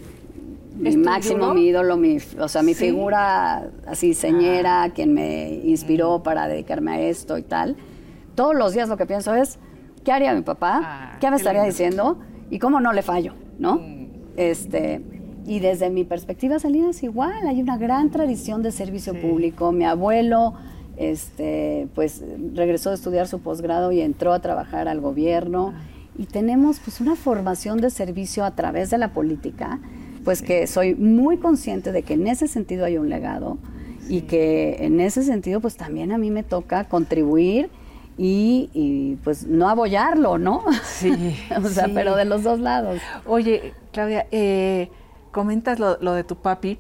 mi 0.81 0.97
máximo, 0.97 1.53
mi 1.53 1.67
ídolo, 1.67 1.97
mi, 1.97 2.19
o 2.39 2.49
sea, 2.49 2.63
mi 2.63 2.75
figura 2.75 3.71
así 3.87 4.15
señera, 4.15 4.85
ah. 4.85 4.91
quien 4.91 5.13
me 5.13 5.61
inspiró 5.65 6.19
mm. 6.19 6.23
para 6.23 6.49
dedicarme 6.49 6.93
a 6.93 7.01
esto 7.01 7.37
y 7.37 7.43
tal. 7.43 7.77
Todos 8.35 8.55
los 8.55 8.73
días 8.73 8.89
lo 8.89 8.97
que 8.97 9.07
pienso 9.07 9.35
es, 9.35 9.59
¿qué 10.05 10.13
haría 10.13 10.35
mi 10.35 10.43
papá? 10.43 10.81
Ah, 10.83 11.19
¿Qué 11.21 11.31
me 11.31 11.37
estaría 11.37 11.63
diciendo? 11.63 12.19
¿Y 12.51 12.59
cómo 12.59 12.81
no 12.81 12.93
le 12.93 13.03
fallo? 13.03 13.35
¿No? 13.59 13.77
Mm. 13.77 14.07
Este, 14.37 15.03
y 15.47 15.61
desde 15.61 15.91
mi 15.91 16.05
perspectiva, 16.05 16.59
Salinas, 16.59 17.03
igual, 17.03 17.47
hay 17.47 17.61
una 17.61 17.77
gran 17.77 18.11
tradición 18.11 18.63
de 18.63 18.73
servicio 18.73 19.21
público. 19.21 19.73
Mi 19.73 19.85
abuelo, 19.85 20.55
este, 20.97 21.89
pues, 21.95 22.23
regresó 22.55 22.91
a 22.91 22.95
estudiar 22.95 23.29
su 23.29 23.41
posgrado 23.41 23.93
y 23.93 24.01
entró 24.01 24.33
a 24.33 24.41
trabajar 24.41 24.89
al 24.89 25.01
gobierno. 25.01 25.75
Ah. 25.75 25.81
Y 26.17 26.25
tenemos, 26.25 26.81
pues, 26.81 27.01
una 27.01 27.17
formación 27.17 27.81
de 27.81 27.91
servicio 27.91 28.45
a 28.45 28.53
través 28.53 28.91
de 28.91 28.99
la 28.99 29.13
política 29.13 29.81
pues 30.25 30.43
que 30.43 30.67
soy 30.67 30.95
muy 30.95 31.39
consciente 31.39 31.93
de 31.93 32.03
que 32.03 32.15
en 32.15 32.27
ese 32.27 32.49
sentido 32.49 32.85
hay 32.85 32.99
un 32.99 33.09
legado 33.09 33.59
y 34.09 34.23
que 34.23 34.77
en 34.81 35.01
ese 35.01 35.23
sentido 35.23 35.61
pues 35.61 35.77
también 35.77 36.13
a 36.13 36.19
mí 36.19 36.31
me 36.31 36.43
toca 36.43 36.85
contribuir 36.85 37.71
y, 38.23 39.17
pues 39.25 39.47
no 39.47 39.71
abollarlo, 39.71 40.37
¿no? 40.37 40.63
Sí. 40.85 41.37
o 41.65 41.69
sea, 41.69 41.89
pero 41.95 42.17
de 42.17 42.27
los 42.27 42.43
dos 42.43 42.61
lados. 42.61 43.01
Oye, 43.25 43.73
Claudia, 43.93 44.27
eh, 44.31 44.91
comentas 45.31 45.79
lo, 45.79 45.97
lo 46.03 46.13
de 46.13 46.23
tu 46.23 46.37
papi. 46.37 46.77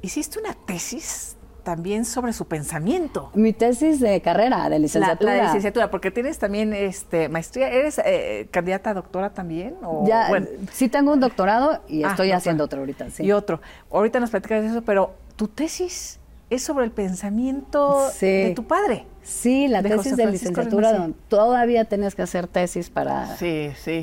¿Hiciste 0.00 0.38
una 0.38 0.54
tesis 0.54 1.36
también 1.62 2.04
sobre 2.04 2.32
su 2.32 2.46
pensamiento. 2.46 3.30
Mi 3.34 3.52
tesis 3.52 4.00
de 4.00 4.20
carrera, 4.20 4.68
de 4.68 4.78
licenciatura. 4.78 5.36
La, 5.36 5.44
licenciatura, 5.44 5.90
porque 5.90 6.10
tienes 6.10 6.38
también 6.38 6.72
este 6.72 7.28
maestría. 7.28 7.68
¿Eres 7.68 8.00
eh, 8.04 8.48
candidata 8.50 8.90
a 8.90 8.94
doctora 8.94 9.30
también? 9.30 9.76
O, 9.82 10.06
ya, 10.06 10.28
sí 10.72 10.88
tengo 10.88 11.12
un 11.12 11.20
doctorado 11.20 11.80
y 11.88 12.04
ah, 12.04 12.10
estoy 12.10 12.32
haciendo 12.32 12.64
otro 12.64 12.80
ahorita. 12.80 13.10
Sí. 13.10 13.24
Y 13.24 13.32
otro. 13.32 13.60
Ahorita 13.90 14.20
nos 14.20 14.30
platicas 14.30 14.62
de 14.62 14.68
eso, 14.68 14.82
pero 14.82 15.14
tu 15.36 15.48
tesis 15.48 16.18
es 16.50 16.62
sobre 16.62 16.84
el 16.84 16.90
pensamiento 16.90 18.08
de 18.20 18.52
tu 18.54 18.64
padre. 18.64 19.06
Sí, 19.22 19.68
la 19.68 19.82
tesis 19.82 20.16
de 20.16 20.26
licenciatura, 20.26 20.92
donde 20.92 21.16
todavía 21.28 21.84
tienes 21.84 22.14
que 22.14 22.22
hacer 22.22 22.48
tesis 22.48 22.90
para, 22.90 23.36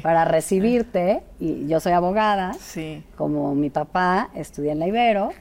para 0.01 0.25
recibirte. 0.25 1.23
Y 1.39 1.67
yo 1.67 1.79
soy 1.79 1.91
abogada, 1.91 2.53
sí. 2.53 3.03
como 3.17 3.53
mi 3.53 3.69
papá, 3.69 4.29
estudié 4.33 4.71
en 4.71 4.79
la 4.79 4.87
Ibero 4.87 5.31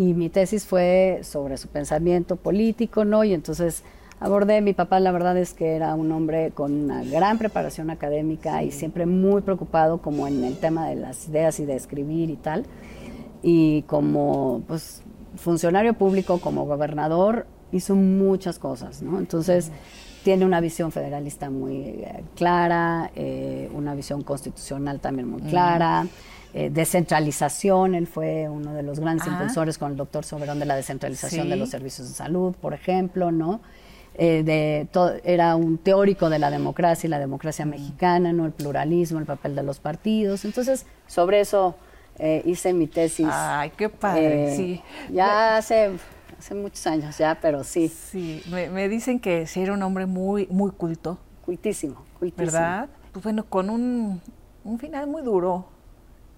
y 0.00 0.14
mi 0.14 0.30
tesis 0.30 0.64
fue 0.64 1.20
sobre 1.24 1.58
su 1.58 1.68
pensamiento 1.68 2.36
político, 2.36 3.04
¿no? 3.04 3.22
Y 3.22 3.34
entonces 3.34 3.84
abordé, 4.18 4.62
mi 4.62 4.72
papá 4.72 4.98
la 4.98 5.12
verdad 5.12 5.36
es 5.36 5.52
que 5.52 5.76
era 5.76 5.94
un 5.94 6.10
hombre 6.10 6.52
con 6.52 6.72
una 6.72 7.04
gran 7.04 7.36
preparación 7.36 7.90
académica 7.90 8.62
y 8.62 8.70
siempre 8.70 9.04
muy 9.04 9.42
preocupado 9.42 9.98
como 9.98 10.26
en 10.26 10.42
el 10.42 10.56
tema 10.56 10.88
de 10.88 10.94
las 10.94 11.28
ideas 11.28 11.60
y 11.60 11.66
de 11.66 11.76
escribir 11.76 12.30
y 12.30 12.36
tal. 12.36 12.64
Y 13.42 13.82
como 13.82 14.62
pues 14.66 15.02
funcionario 15.36 15.92
público, 15.92 16.40
como 16.40 16.64
gobernador, 16.64 17.46
hizo 17.70 17.94
muchas 17.94 18.58
cosas, 18.58 19.02
¿no? 19.02 19.18
Entonces 19.18 19.70
tiene 20.24 20.46
una 20.46 20.62
visión 20.62 20.92
federalista 20.92 21.50
muy 21.50 21.76
eh, 21.76 22.24
clara, 22.36 23.10
eh, 23.14 23.70
una 23.74 23.94
visión 23.94 24.22
constitucional 24.22 24.98
también 24.98 25.28
muy 25.28 25.42
clara. 25.42 26.06
Eh, 26.52 26.68
descentralización, 26.70 27.94
él 27.94 28.08
fue 28.08 28.48
uno 28.48 28.74
de 28.74 28.82
los 28.82 28.98
grandes 28.98 29.26
ah. 29.28 29.30
impulsores 29.30 29.78
con 29.78 29.92
el 29.92 29.96
doctor 29.96 30.24
Soberón 30.24 30.58
de 30.58 30.66
la 30.66 30.74
descentralización 30.74 31.48
de 31.48 31.56
los 31.56 31.70
servicios 31.70 32.08
de 32.08 32.14
salud, 32.14 32.54
por 32.60 32.74
ejemplo, 32.74 33.30
¿no? 33.30 33.60
Eh, 34.14 34.42
de 34.42 34.88
era 35.24 35.54
un 35.54 35.78
teórico 35.78 36.28
de 36.28 36.40
la 36.40 36.50
democracia 36.50 37.06
y 37.06 37.10
la 37.10 37.20
democracia 37.20 37.64
mexicana, 37.64 38.32
¿no? 38.32 38.46
El 38.46 38.52
pluralismo, 38.52 39.20
el 39.20 39.26
papel 39.26 39.54
de 39.54 39.62
los 39.62 39.78
partidos. 39.78 40.44
Entonces, 40.44 40.86
sobre 41.06 41.40
eso 41.40 41.76
eh, 42.18 42.42
hice 42.44 42.72
mi 42.72 42.88
tesis. 42.88 43.28
Ay, 43.30 43.70
qué 43.76 43.88
padre, 43.88 44.56
sí. 44.56 44.82
Ya 45.12 45.56
hace, 45.56 45.92
hace 46.36 46.54
muchos 46.56 46.84
años 46.88 47.16
ya, 47.16 47.38
pero 47.40 47.62
sí. 47.62 47.88
Sí, 47.88 48.42
me, 48.50 48.88
dicen 48.88 49.20
que 49.20 49.46
sí 49.46 49.62
era 49.62 49.72
un 49.72 49.82
hombre 49.84 50.06
muy, 50.06 50.48
muy 50.48 50.72
culto. 50.72 51.18
Cultísimo, 51.44 52.04
cultísimo. 52.18 52.52
¿Verdad? 52.52 52.88
Pues 53.12 53.22
bueno, 53.22 53.44
con 53.44 53.70
un, 53.70 54.20
un 54.64 54.78
final 54.80 55.06
muy 55.06 55.22
duro 55.22 55.66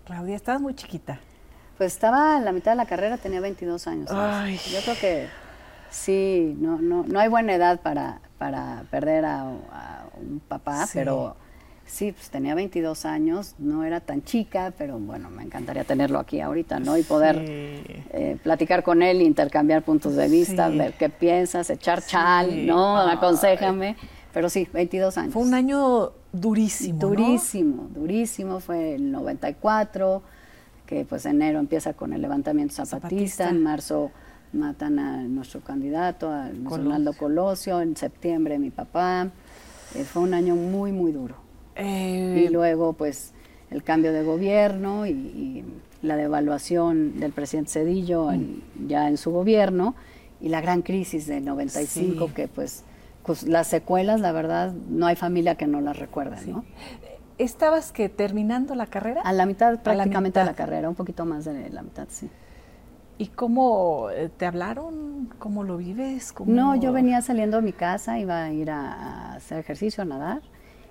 Claudia, 0.04 0.36
estabas 0.36 0.60
muy 0.60 0.74
chiquita. 0.74 1.20
Pues 1.78 1.92
estaba 1.92 2.36
en 2.36 2.44
la 2.44 2.52
mitad 2.52 2.72
de 2.72 2.76
la 2.76 2.86
carrera, 2.86 3.16
tenía 3.16 3.40
22 3.40 3.86
años. 3.86 4.10
Yo 4.10 4.80
creo 4.82 4.96
que 5.00 5.28
sí, 5.90 6.56
no, 6.58 6.78
no, 6.80 7.04
no 7.06 7.18
hay 7.18 7.28
buena 7.28 7.54
edad 7.54 7.80
para, 7.80 8.20
para 8.38 8.84
perder 8.90 9.24
a, 9.24 9.44
un 10.20 10.40
papá, 10.40 10.86
pero 10.92 11.34
sí, 11.86 12.12
pues 12.12 12.30
tenía 12.30 12.54
22 12.54 13.04
años, 13.06 13.54
no 13.58 13.82
era 13.84 14.00
tan 14.00 14.22
chica, 14.22 14.72
pero 14.76 14.98
bueno, 14.98 15.30
me 15.30 15.42
encantaría 15.42 15.84
tenerlo 15.84 16.18
aquí 16.18 16.40
ahorita, 16.40 16.78
¿no? 16.78 16.96
Y 16.96 17.02
poder 17.02 17.36
eh, 17.40 18.36
platicar 18.42 18.82
con 18.82 19.02
él, 19.02 19.22
intercambiar 19.22 19.82
puntos 19.82 20.14
de 20.14 20.28
vista, 20.28 20.68
ver 20.68 20.92
qué 20.94 21.08
piensas, 21.08 21.70
echar 21.70 22.04
chal, 22.04 22.66
¿no? 22.66 22.98
Aconsejame. 22.98 23.96
Pero 24.32 24.48
sí, 24.48 24.66
22 24.72 25.18
años. 25.18 25.32
Fue 25.32 25.42
un 25.42 25.54
año 25.54 26.12
durísimo. 26.32 26.98
Durísimo, 26.98 27.88
durísimo. 27.94 28.60
Fue 28.60 28.94
el 28.94 29.12
94, 29.12 30.22
que 30.86 31.04
pues 31.04 31.26
enero 31.26 31.58
empieza 31.58 31.92
con 31.92 32.12
el 32.12 32.22
levantamiento 32.22 32.84
zapatista, 32.86 33.50
en 33.50 33.62
marzo 33.62 34.10
matan 34.52 34.98
a 34.98 35.22
nuestro 35.22 35.60
candidato, 35.60 36.30
a 36.30 36.50
Ronaldo 36.64 37.14
Colosio, 37.14 37.80
en 37.80 37.96
septiembre 37.96 38.58
mi 38.58 38.70
papá. 38.70 39.30
Eh, 39.94 40.04
fue 40.04 40.22
un 40.22 40.34
año 40.34 40.56
muy, 40.56 40.92
muy 40.92 41.12
duro. 41.12 41.36
Eh, 41.76 42.44
y 42.46 42.52
luego 42.52 42.92
pues 42.92 43.32
el 43.70 43.82
cambio 43.82 44.12
de 44.12 44.22
gobierno 44.22 45.06
y, 45.06 45.64
la 46.02 46.16
devaluación 46.16 47.20
del 47.20 47.30
presidente 47.30 47.70
Cedillo 47.70 48.30
ya 48.88 49.06
en 49.06 49.16
su 49.16 49.30
gobierno 49.30 49.94
y 50.40 50.48
la 50.48 50.60
gran 50.60 50.82
crisis 50.82 51.28
de 51.28 51.40
95, 51.40 52.34
que 52.34 52.48
pues, 52.48 52.82
pues 53.24 53.44
las 53.44 53.68
secuelas, 53.68 54.20
la 54.20 54.32
verdad, 54.32 54.72
no 54.72 55.06
hay 55.06 55.16
familia 55.16 55.54
que 55.54 55.66
no 55.66 55.80
las 55.80 55.98
recuerde, 55.98 56.44
¿no? 56.46 56.64
¿Estabas 57.38 57.92
que 57.92 58.08
terminando 58.08 58.74
la 58.74 58.87
carrera? 58.87 59.22
A 59.22 59.32
la 59.32 59.46
mitad 59.46 59.80
prácticamente 59.80 60.38
de 60.40 60.46
la 60.46 60.54
carrera, 60.54 60.88
un 60.88 60.94
poquito 60.94 61.24
más 61.24 61.44
de 61.44 61.70
la 61.70 61.82
mitad, 61.82 62.06
sí. 62.08 62.30
¿Y 63.18 63.28
cómo 63.28 64.08
eh, 64.11 64.30
te 64.37 64.46
hablaron? 64.46 65.30
¿Cómo 65.38 65.64
lo 65.64 65.76
vives? 65.76 66.35
No, 66.46 66.74
yo 66.76 66.92
venía 66.92 67.20
saliendo 67.22 67.58
de 67.58 67.62
mi 67.62 67.72
casa, 67.72 68.18
iba 68.18 68.44
a 68.44 68.52
ir 68.52 68.70
a, 68.70 69.35
hacer 69.35 69.58
ejercicio, 69.58 70.02
a 70.02 70.04
nadar, 70.04 70.42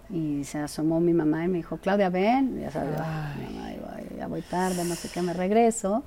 y 0.10 0.44
se 0.44 0.60
asomó 0.60 1.00
mi 1.00 1.14
mamá 1.14 1.46
y 1.46 1.48
me 1.48 1.58
dijo, 1.58 1.78
Claudia, 1.78 2.10
ven, 2.10 2.60
ya 2.60 2.72
sabes, 2.72 2.98
ya 4.18 4.28
voy 4.28 4.42
tarde, 4.44 4.84
no 4.86 4.96
sé 4.96 5.10
qué, 5.14 5.22
me 5.22 5.34
regreso. 5.34 6.04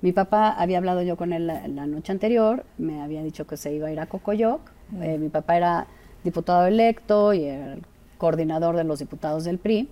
Mi 0.00 0.12
papá 0.12 0.50
había 0.50 0.78
hablado 0.78 1.02
yo 1.02 1.16
con 1.16 1.32
él 1.32 1.46
la, 1.46 1.86
noche 1.86 2.10
anterior, 2.10 2.66
me 2.76 3.02
había 3.02 3.22
dicho 3.22 3.46
que 3.46 3.56
se 3.56 3.72
iba 3.72 3.86
a 3.86 3.92
ir 3.92 4.00
a 4.00 4.06
Cocoyoc. 4.06 4.71
Mm. 4.92 5.02
Eh, 5.02 5.18
mi 5.18 5.28
papá 5.28 5.56
era 5.56 5.86
diputado 6.22 6.66
electo 6.66 7.34
y 7.34 7.44
el 7.44 7.82
coordinador 8.18 8.76
de 8.76 8.84
los 8.84 8.98
diputados 9.00 9.44
del 9.44 9.58
PRI. 9.58 9.88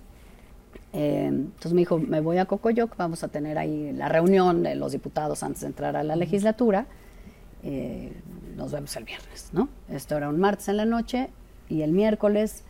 Eh, 0.93 1.25
entonces 1.27 1.73
me 1.73 1.81
dijo, 1.81 1.97
me 1.99 2.21
voy 2.21 2.37
a 2.37 2.45
Cocoyoc, 2.45 2.95
vamos 2.97 3.23
a 3.23 3.27
tener 3.27 3.57
ahí 3.57 3.91
la 3.93 4.09
reunión 4.09 4.63
de 4.63 4.75
los 4.75 4.91
diputados 4.91 5.43
antes 5.43 5.61
de 5.61 5.67
entrar 5.67 5.95
a 5.95 6.03
la 6.03 6.15
legislatura. 6.15 6.85
Eh, 7.63 8.13
nos 8.55 8.71
vemos 8.71 8.95
el 8.95 9.03
viernes, 9.03 9.49
¿no? 9.53 9.69
Esto 9.89 10.17
era 10.17 10.29
un 10.29 10.39
martes 10.39 10.67
en 10.69 10.77
la 10.77 10.85
noche 10.85 11.29
y 11.69 11.81
el 11.81 11.91
miércoles, 11.91 12.63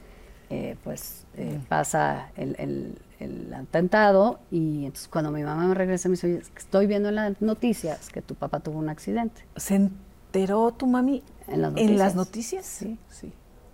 pues 0.84 1.26
pasa 1.70 2.30
el, 2.36 2.98
el 3.22 3.54
atentado 3.54 4.40
y 4.52 4.86
entonces 4.86 5.08
cuando 5.08 5.32
mi 5.32 5.44
mamá 5.44 5.66
me 5.68 5.76
regresa 5.76 6.10
me 6.10 6.14
dice, 6.14 6.42
estoy 6.58 6.88
viendo 6.88 7.10
en 7.10 7.16
las 7.16 7.42
noticias 7.42 8.10
que 8.10 8.22
tu 8.22 8.36
papá 8.36 8.60
tuvo 8.60 8.80
un 8.80 8.90
accidente. 8.90 9.44
¿Se 9.56 9.76
enteró 9.76 10.72
tu 10.72 10.88
mami 10.88 11.24
en 11.54 11.98
las 11.98 12.16
noticias? 12.16 12.66
Sí. 12.66 12.98
sí. 13.10 13.32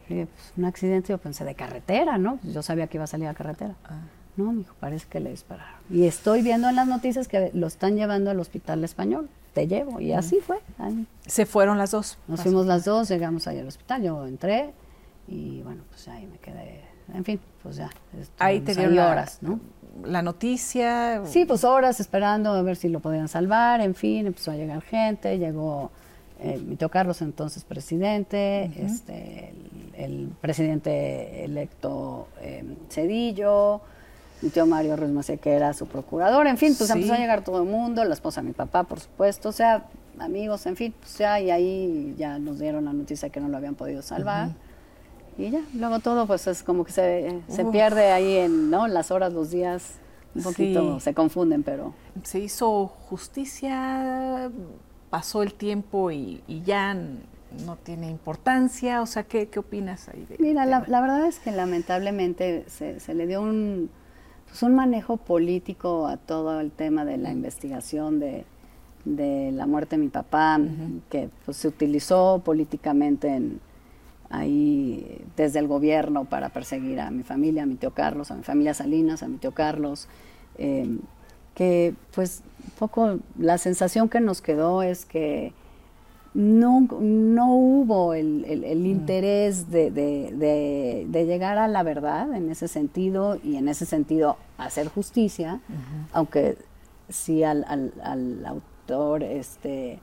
Pues, 0.07 0.27
un 0.55 0.65
accidente, 0.65 1.09
yo 1.09 1.17
pensé, 1.17 1.43
de 1.43 1.55
carretera, 1.55 2.17
¿no? 2.17 2.39
Yo 2.43 2.61
sabía 2.61 2.87
que 2.87 2.97
iba 2.97 3.03
a 3.03 3.07
salir 3.07 3.27
a 3.27 3.33
carretera. 3.33 3.75
Ah. 3.85 4.01
No, 4.37 4.51
me 4.51 4.59
dijo, 4.59 4.75
parece 4.79 5.07
que 5.09 5.19
le 5.19 5.31
dispararon. 5.31 5.79
Y 5.89 6.05
estoy 6.05 6.43
viendo 6.43 6.69
en 6.69 6.75
las 6.75 6.87
noticias 6.87 7.27
que 7.27 7.49
lo 7.53 7.67
están 7.67 7.95
llevando 7.95 8.29
al 8.29 8.39
hospital 8.39 8.83
español. 8.83 9.29
Te 9.53 9.67
llevo. 9.67 9.99
Y 9.99 10.13
así 10.13 10.39
fue. 10.39 10.59
¿Se 11.25 11.47
fueron 11.47 11.79
las 11.79 11.91
dos? 11.91 12.19
Nos 12.27 12.41
fuimos 12.41 12.67
las 12.67 12.85
dos, 12.85 13.09
llegamos 13.09 13.47
ahí 13.47 13.57
al 13.57 13.67
hospital. 13.67 14.03
Yo 14.03 14.27
entré 14.27 14.73
y 15.27 15.63
bueno, 15.63 15.83
pues 15.89 16.07
ahí 16.07 16.27
me 16.27 16.37
quedé 16.37 16.87
en 17.13 17.23
fin, 17.23 17.39
pues 17.63 17.77
ya. 17.77 17.89
Ahí 18.39 18.59
te 18.61 18.75
dieron 18.75 18.99
horas, 18.99 19.39
¿no? 19.41 19.59
La 20.03 20.21
noticia. 20.21 21.25
Sí, 21.25 21.45
pues 21.45 21.63
horas 21.63 21.99
esperando 21.99 22.51
a 22.51 22.61
ver 22.61 22.75
si 22.75 22.89
lo 22.89 22.99
podían 22.99 23.27
salvar, 23.27 23.81
en 23.81 23.95
fin, 23.95 24.27
empezó 24.27 24.51
a 24.51 24.55
llegar 24.55 24.81
gente, 24.81 25.37
llegó 25.37 25.91
eh, 26.39 26.59
mi 26.63 26.75
tío 26.75 26.89
Carlos, 26.89 27.21
entonces 27.21 27.63
presidente, 27.63 28.71
este, 28.77 29.53
el, 29.95 30.29
presidente 30.39 31.43
electo 31.43 32.27
eh, 32.41 32.63
Cedillo, 32.89 33.81
mi 34.41 34.49
tío 34.49 34.67
Mario 34.67 34.95
Ruiz 34.95 35.31
que 35.41 35.51
era 35.51 35.73
su 35.73 35.87
procurador, 35.87 36.45
en 36.47 36.57
fin, 36.57 36.75
pues 36.77 36.89
empezó 36.91 37.13
a 37.13 37.17
llegar 37.17 37.43
todo 37.43 37.63
el 37.63 37.67
mundo, 37.67 38.03
la 38.03 38.13
esposa 38.13 38.41
de 38.41 38.47
mi 38.47 38.53
papá, 38.53 38.83
por 38.83 38.99
supuesto, 38.99 39.49
o 39.49 39.51
sea, 39.51 39.87
amigos, 40.19 40.65
en 40.67 40.75
fin, 40.75 40.93
pues 40.99 41.17
ya, 41.17 41.39
y 41.39 41.49
ahí 41.49 42.13
ya 42.17 42.37
nos 42.37 42.59
dieron 42.59 42.85
la 42.85 42.93
noticia 42.93 43.29
que 43.29 43.39
no 43.39 43.47
lo 43.47 43.57
habían 43.57 43.75
podido 43.75 44.01
salvar. 44.01 44.49
Y 45.39 45.51
ya, 45.51 45.61
luego 45.75 45.99
todo 45.99 46.25
pues 46.25 46.47
es 46.47 46.63
como 46.63 46.83
que 46.83 46.91
se, 46.91 47.41
se 47.47 47.65
pierde 47.65 48.11
ahí 48.11 48.37
en 48.37 48.71
¿no? 48.71 48.87
las 48.87 49.11
horas, 49.11 49.33
los 49.33 49.51
días, 49.51 49.95
un 50.35 50.43
poquito 50.43 50.99
se 50.99 51.13
confunden, 51.13 51.63
pero... 51.63 51.93
Se 52.23 52.39
hizo 52.39 52.87
justicia, 52.87 54.51
pasó 55.09 55.43
el 55.43 55.53
tiempo 55.53 56.11
y, 56.11 56.41
ya 56.65 56.93
no 56.93 57.75
tiene 57.77 58.09
importancia, 58.09 59.01
o 59.01 59.05
sea, 59.05 59.23
¿qué, 59.23 59.47
qué 59.47 59.59
opinas 59.59 60.09
ahí? 60.09 60.25
De 60.29 60.37
Mira, 60.39 60.65
la, 60.65 60.83
la, 60.87 61.01
verdad 61.01 61.25
es 61.25 61.39
que 61.39 61.51
lamentablemente 61.51 62.65
se, 62.67 62.99
se 62.99 63.13
le 63.13 63.25
dio 63.25 63.41
un, 63.41 63.89
pues 64.47 64.61
un 64.63 64.75
manejo 64.75 65.17
político 65.17 66.07
a 66.07 66.17
todo 66.17 66.59
el 66.59 66.71
tema 66.71 67.05
de 67.05 67.17
la 67.17 67.31
investigación 67.31 68.19
de, 68.19 68.45
de 69.05 69.51
la 69.53 69.65
muerte 69.65 69.95
de 69.95 70.03
mi 70.03 70.09
papá, 70.09 70.59
que 71.09 71.29
pues 71.45 71.57
se 71.57 71.67
utilizó 71.67 72.41
políticamente 72.43 73.29
en 73.29 73.59
ahí 74.29 75.21
desde 75.37 75.59
el 75.59 75.67
gobierno 75.67 76.25
para 76.25 76.49
perseguir 76.49 76.99
a 76.99 77.11
mi 77.11 77.23
familia, 77.23 77.63
a 77.63 77.65
mi 77.65 77.75
tío 77.75 77.91
Carlos, 77.91 78.31
a 78.31 78.35
mi 78.35 78.43
familia 78.43 78.73
Salinas, 78.73 79.23
a 79.23 79.27
mi 79.27 79.37
tío 79.37 79.53
Carlos, 79.53 80.07
em, 80.57 80.99
que 81.57 81.95
pues 82.13 82.43
poco 82.77 83.17
la 83.39 83.57
sensación 83.57 84.09
que 84.09 84.19
nos 84.19 84.43
quedó 84.43 84.83
es 84.83 85.05
que 85.05 85.53
no, 86.35 86.81
no 87.01 87.55
hubo 87.55 88.13
el, 88.13 88.45
el, 88.45 88.85
interés 88.85 89.71
de, 89.71 89.89
de, 89.89 91.07
de, 91.09 91.25
llegar 91.25 91.57
a 91.57 91.67
la 91.67 91.81
verdad 91.81 92.31
en 92.35 92.51
ese 92.51 92.67
sentido 92.67 93.39
y 93.43 93.55
en 93.55 93.69
ese 93.69 93.87
sentido 93.87 94.37
hacer 94.59 94.87
justicia, 94.87 95.61
aunque 96.13 96.59
sí 97.09 97.43
al, 97.43 97.65
al, 97.67 97.91
al 98.03 98.45
autor 98.45 99.23
este, 99.23 99.99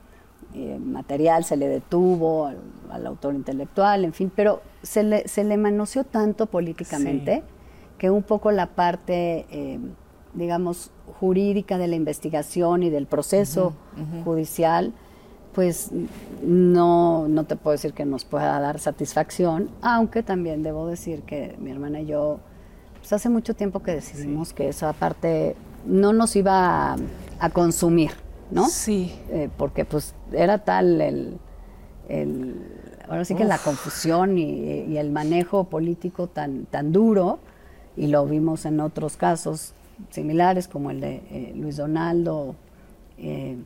eh, 0.54 0.78
material 0.80 1.44
se 1.44 1.56
le 1.56 1.68
detuvo 1.68 2.46
al, 2.90 3.06
autor 3.06 3.36
intelectual, 3.36 4.04
en 4.04 4.12
fin, 4.12 4.32
pero 4.34 4.60
se 4.82 5.04
le, 5.04 5.28
se 5.28 5.44
le 5.44 5.56
manoseó 5.56 6.02
tanto 6.02 6.46
políticamente 6.46 7.44
que 7.96 8.10
un 8.10 8.24
poco 8.24 8.50
la 8.50 8.66
parte, 8.66 9.46
eh, 9.50 9.78
digamos, 10.34 10.90
jurídica 11.20 11.78
de 11.78 11.88
la 11.88 11.96
investigación 11.96 12.82
y 12.82 12.90
del 12.90 13.06
proceso 13.06 13.74
judicial, 14.24 14.92
pues 15.54 15.90
no, 16.42 17.28
no 17.28 17.44
te 17.44 17.56
puedo 17.56 17.72
decir 17.72 17.92
que 17.92 18.04
nos 18.04 18.24
pueda 18.24 18.58
dar 18.60 18.80
satisfacción, 18.80 19.70
aunque 19.82 20.22
también 20.22 20.62
debo 20.62 20.86
decir 20.88 21.22
que 21.22 21.56
mi 21.60 21.70
hermana 21.70 22.00
y 22.00 22.06
yo, 22.06 22.40
pues 22.98 23.12
hace 23.12 23.28
mucho 23.28 23.54
tiempo 23.54 23.80
que 23.80 23.92
decidimos 23.92 24.52
que 24.52 24.68
esa 24.68 24.92
parte 24.92 25.54
no 25.86 26.12
nos 26.12 26.34
iba 26.34 26.96
a 27.38 27.50
consumir. 27.50 28.10
¿no? 28.50 28.68
Sí. 28.68 29.12
Eh, 29.30 29.48
porque 29.56 29.84
pues 29.84 30.14
era 30.32 30.58
tal 30.58 31.00
el, 31.00 31.38
el 32.08 32.54
ahora 33.08 33.24
sí 33.24 33.34
que 33.34 33.44
la 33.44 33.58
confusión 33.58 34.38
y, 34.38 34.96
el 34.96 35.10
manejo 35.10 35.64
político 35.64 36.28
tan, 36.28 36.66
tan 36.66 36.92
duro, 36.92 37.38
y 37.96 38.08
lo 38.08 38.26
vimos 38.26 38.64
en 38.64 38.80
otros 38.80 39.16
casos 39.16 39.74
similares 40.10 40.68
como 40.68 40.90
el 40.90 41.00
de 41.00 41.22
eh, 41.30 41.52
Luis 41.56 41.76
Donaldo, 41.76 42.56
eh, 43.18 43.56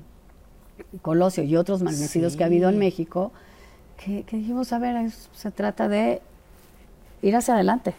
Colosio 1.02 1.42
y 1.42 1.56
otros 1.56 1.82
magnicidios 1.82 2.36
que 2.36 2.44
ha 2.44 2.46
habido 2.46 2.68
en 2.68 2.78
México, 2.78 3.32
que, 3.96 4.24
dijimos, 4.30 4.72
a 4.72 4.78
ver, 4.78 5.10
se 5.10 5.50
trata 5.50 5.88
de 5.88 6.22
ir 7.22 7.34
hacia 7.34 7.54
adelante, 7.54 7.94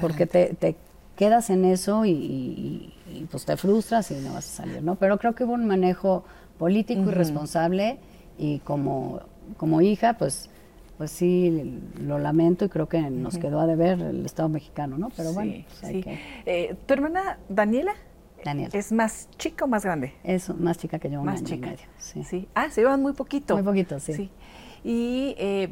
porque 0.00 0.26
te, 0.26 0.54
te, 0.54 0.76
quedas 1.16 1.50
en 1.50 1.66
eso 1.66 2.06
y, 2.06 2.94
pues 3.30 3.44
te 3.44 3.56
frustras 3.58 4.10
y 4.10 4.14
no 4.14 4.32
vas 4.32 4.46
a 4.48 4.62
salir, 4.62 4.82
¿no? 4.82 4.94
Pero 4.94 5.18
creo 5.18 5.34
que 5.34 5.44
hubo 5.44 5.52
un 5.52 5.66
manejo 5.66 6.24
político 6.58 7.02
y 7.02 7.10
responsable 7.10 7.98
y 8.38 8.60
como, 8.60 9.20
como 9.58 9.82
hija, 9.82 10.14
pues 10.14 10.48
pues 11.00 11.12
sí, 11.12 11.80
lo 11.98 12.18
lamento 12.18 12.66
y 12.66 12.68
creo 12.68 12.86
que 12.86 13.00
nos 13.00 13.38
quedó 13.38 13.58
a 13.58 13.66
deber 13.66 14.02
el 14.02 14.26
Estado 14.26 14.50
mexicano, 14.50 14.98
¿no? 14.98 15.08
Pero 15.16 15.32
bueno, 15.32 15.64
pues 15.80 15.92
sí. 15.92 16.04
Eh, 16.44 16.76
¿Tu 16.84 16.92
hermana 16.92 17.38
Daniela? 17.48 17.94
Daniela. 18.44 18.68
¿Es 18.74 18.92
más 18.92 19.30
chica 19.38 19.64
o 19.64 19.66
más 19.66 19.82
grande? 19.82 20.12
Es 20.24 20.54
más 20.54 20.76
chica 20.76 20.98
que 20.98 21.08
yo, 21.08 21.22
más 21.22 21.42
chica. 21.42 21.70
sí. 21.96 22.48
Ah, 22.54 22.68
se 22.68 22.82
llevan 22.82 23.00
muy 23.00 23.14
poquito. 23.14 23.54
Muy 23.54 23.62
poquito, 23.62 23.98
sí. 23.98 24.12
sí. 24.12 24.30
¿Y 24.84 25.34
eh, 25.38 25.70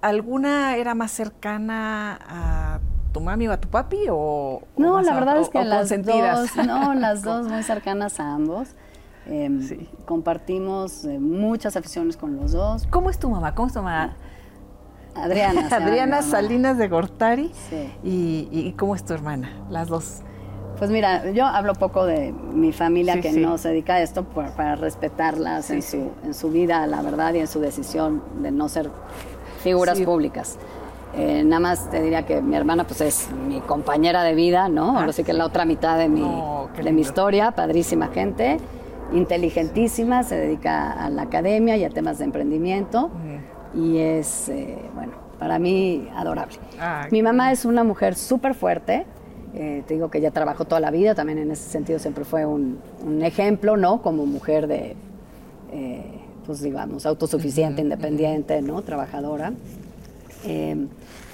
alguna 0.00 0.78
era 0.78 0.94
más 0.94 1.10
cercana 1.10 2.18
a 2.26 2.80
tu 3.12 3.20
mami 3.20 3.48
o 3.48 3.52
a 3.52 3.60
tu 3.60 3.68
papi 3.68 4.06
o 4.08 4.62
no 4.78 5.02
la 5.02 5.12
verdad 5.12 5.38
es 5.38 5.50
que 5.50 5.62
las 5.64 5.90
dos 5.90 6.56
no 6.66 6.94
las 6.98 7.20
dos 7.20 7.46
muy 7.46 7.62
cercanas 7.62 8.18
a 8.20 8.32
ambos 8.32 8.70
em, 9.26 9.86
compartimos 10.06 11.04
eh, 11.04 11.18
muchas 11.18 11.76
aficiones 11.76 12.16
con 12.16 12.36
los 12.36 12.52
dos 12.52 12.86
cómo 12.86 13.10
es 13.10 13.18
tu 13.18 13.28
mamá 13.28 13.54
cómo 13.54 13.66
es 13.66 13.74
tu 13.74 13.82
mamá 13.82 14.16
Adriana 15.14 15.68
Adriana 15.70 16.22
Salinas 16.22 16.78
de 16.78 16.88
Gortari. 16.88 17.50
Sí. 17.70 17.92
y, 18.02 18.72
cómo 18.72 18.94
es 18.94 19.04
tu 19.04 19.12
hermana 19.12 19.50
las 19.70 19.88
dos. 19.88 20.22
Pues 20.78 20.90
mira, 20.90 21.30
yo 21.30 21.46
hablo 21.46 21.74
poco 21.74 22.06
de 22.06 22.32
mi 22.32 22.72
familia 22.72 23.20
que 23.20 23.32
no 23.32 23.56
se 23.56 23.68
dedica 23.68 23.94
a 23.94 24.02
esto 24.02 24.24
para 24.24 24.74
respetarlas 24.74 25.70
en, 25.70 25.80
su, 25.80 26.10
en 26.24 26.34
su 26.34 26.50
vida, 26.50 26.86
la 26.88 27.02
verdad, 27.02 27.34
y 27.34 27.38
en 27.38 27.46
su 27.46 27.60
decisión 27.60 28.20
de 28.42 28.50
no 28.50 28.68
ser 28.68 28.90
figuras 29.62 30.00
públicas. 30.00 30.58
Eh, 31.14 31.44
nada 31.44 31.60
más 31.60 31.88
te 31.88 32.02
diría 32.02 32.26
que 32.26 32.42
mi 32.42 32.56
hermana 32.56 32.84
pues 32.84 33.00
es 33.02 33.28
mi 33.46 33.60
compañera 33.60 34.24
de 34.24 34.34
vida, 34.34 34.68
¿no? 34.68 34.98
Ahora 34.98 35.12
sí 35.12 35.22
que 35.22 35.30
es 35.30 35.36
la 35.36 35.46
otra 35.46 35.64
mitad 35.64 35.98
de 35.98 36.08
mi, 36.08 36.22
oh, 36.24 36.68
de 36.82 36.90
mi 36.90 37.02
historia, 37.02 37.52
padrísima 37.52 38.08
gente, 38.08 38.56
inteligentísima, 39.12 40.24
se 40.24 40.36
dedica 40.36 40.90
a 40.90 41.10
la 41.10 41.22
academia 41.22 41.76
y 41.76 41.84
a 41.84 41.90
temas 41.90 42.18
de 42.18 42.24
emprendimiento 42.24 43.10
y 43.74 43.98
es, 43.98 44.48
eh, 44.48 44.78
bueno, 44.94 45.12
para 45.38 45.58
mí 45.58 46.08
adorable. 46.14 46.56
Ah, 46.78 47.06
mi 47.10 47.22
mamá 47.22 47.52
es 47.52 47.64
una 47.64 47.84
mujer 47.84 48.14
súper 48.14 48.54
fuerte, 48.54 49.06
eh, 49.54 49.82
te 49.86 49.94
digo 49.94 50.10
que 50.10 50.18
ella 50.18 50.30
trabajó 50.30 50.64
toda 50.64 50.80
la 50.80 50.90
vida, 50.90 51.14
también 51.14 51.38
en 51.38 51.50
ese 51.50 51.68
sentido 51.68 51.98
siempre 51.98 52.24
fue 52.24 52.46
un, 52.46 52.78
ejemplo, 53.22 53.76
¿no? 53.76 54.02
Como 54.02 54.26
mujer 54.26 54.66
de 54.66 54.96
pues 56.46 56.60
digamos, 56.60 57.06
autosuficiente, 57.06 57.82
independiente, 57.82 58.60
¿no? 58.62 58.82
Trabajadora. 58.82 59.52
Eh, 60.44 60.86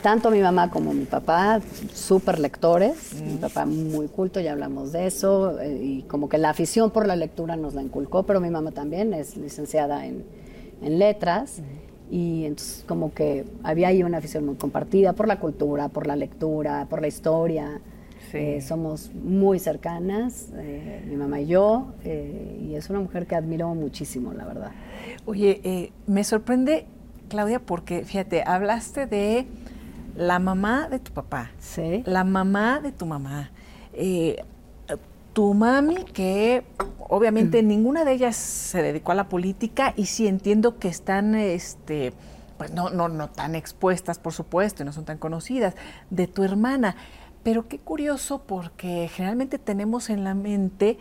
tanto 0.03 0.31
mi 0.31 0.41
mamá 0.41 0.71
como 0.71 0.93
mi 0.93 1.07
papá, 1.07 1.61
súper 1.93 2.39
lectores, 2.39 3.15
mi 3.23 3.37
papá 3.37 3.65
muy 3.65 4.07
culto, 4.09 4.39
ya 4.39 4.53
hablamos 4.53 4.93
de 4.93 5.07
eso, 5.07 5.59
eh, 5.61 5.81
y 5.83 6.03
como 6.03 6.29
que 6.29 6.39
la 6.39 6.51
afición 6.51 6.91
por 6.91 7.07
la 7.07 7.17
lectura 7.17 7.57
nos 7.57 7.75
la 7.75 7.83
inculcó, 7.83 8.25
pero 8.25 8.41
mi 8.41 8.51
mamá 8.51 8.71
también 8.71 9.15
es 9.15 9.37
licenciada 9.37 10.07
en, 10.07 10.25
en 10.83 10.99
letras, 10.99 11.63
y 12.11 12.45
entonces 12.45 12.85
como 12.87 13.13
que 13.13 13.45
había 13.63 13.89
ahí 13.89 14.03
una 14.03 14.19
afición 14.19 14.47
muy 14.47 14.57
compartida 14.57 15.13
por 15.13 15.29
la 15.29 15.39
cultura, 15.39 15.89
por 15.89 16.07
la 16.07 16.17
lectura, 16.17 16.87
por 16.89 17.01
la 17.01 17.09
historia. 17.09 17.81
Eh, 18.35 18.61
somos 18.61 19.11
muy 19.15 19.59
cercanas, 19.59 20.49
eh, 20.59 21.03
mi 21.09 21.17
mamá 21.17 21.41
y 21.41 21.47
yo, 21.47 21.95
y 22.05 22.75
es 22.75 22.91
una 22.91 23.01
mujer 23.01 23.27
que 23.27 23.35
admiro 23.35 23.75
muchísimo, 23.75 24.35
la 24.35 24.45
verdad. 24.45 24.73
Oye, 25.25 25.93
me 26.07 26.25
sorprende, 26.25 26.85
Claudia, 27.29 27.59
porque 27.59 28.05
fíjate, 28.05 28.43
hablaste 28.45 29.07
de 29.07 29.47
la 30.19 30.39
mamá 30.41 30.89
de 30.89 30.99
tu 30.99 31.13
papá, 31.13 31.53
sí. 31.59 32.03
la 32.05 32.25
mamá 32.25 32.81
de 32.81 32.93
tu 32.93 33.07
mamá, 33.07 33.51
eh, 33.95 34.45
tu 35.39 35.55
mami, 35.55 36.03
que 36.03 36.65
obviamente 36.99 37.63
mm. 37.63 37.69
ninguna 37.69 38.05
de 38.05 38.11
ellas 38.11 38.35
se 38.35 38.83
dedicó 38.83 39.13
a 39.13 39.15
la 39.15 39.29
política 39.29 39.95
y 39.97 40.07
sí 40.07 40.27
entiendo 40.27 40.81
que 40.81 40.89
están, 40.89 41.37
este, 41.37 42.13
pues 42.57 42.73
no, 42.73 42.91
no, 42.91 43.09
no 43.09 43.31
tan 43.31 43.55
expuestas, 43.55 44.19
por 44.19 44.33
supuesto, 44.33 44.83
y 44.83 44.87
no 44.87 44.93
son 44.93 45.05
tan 45.05 45.17
conocidas, 45.17 45.77
de 46.11 46.27
tu 46.27 46.43
hermana. 46.43 46.97
Pero 47.45 47.69
qué 47.69 47.79
curioso 47.79 48.43
porque 48.49 49.09
generalmente 49.15 49.61
tenemos 49.61 50.11
en 50.11 50.25
la 50.25 50.35
mente 50.35 50.99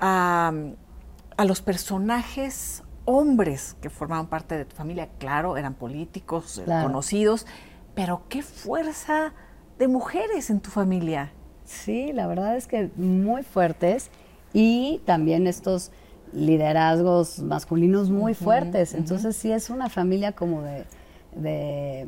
a, 0.00 0.50
los 1.44 1.60
personajes 1.60 2.84
hombres 3.04 3.76
que 3.82 3.90
formaban 3.90 4.28
parte 4.28 4.56
de 4.56 4.64
tu 4.64 4.76
familia, 4.76 5.10
claro, 5.18 5.58
eran 5.58 5.74
políticos, 5.74 6.62
conocidos, 6.64 7.46
pero 7.94 8.22
qué 8.30 8.40
fuerza 8.40 9.34
de 9.78 9.88
mujeres 9.88 10.48
en 10.48 10.60
tu 10.60 10.70
familia. 10.70 11.34
Sí, 11.68 12.14
la 12.14 12.26
verdad 12.26 12.56
es 12.56 12.66
que 12.66 12.88
muy 12.96 13.42
fuertes 13.42 14.10
y 14.54 15.02
también 15.04 15.46
estos 15.46 15.92
liderazgos 16.32 17.40
masculinos 17.40 18.08
muy 18.08 18.32
fuertes. 18.32 18.94
Entonces 18.94 19.36
sí 19.36 19.52
es 19.52 19.68
una 19.68 19.90
familia 19.90 20.32
como 20.32 20.62
de, 20.62 20.86
de, 21.36 22.06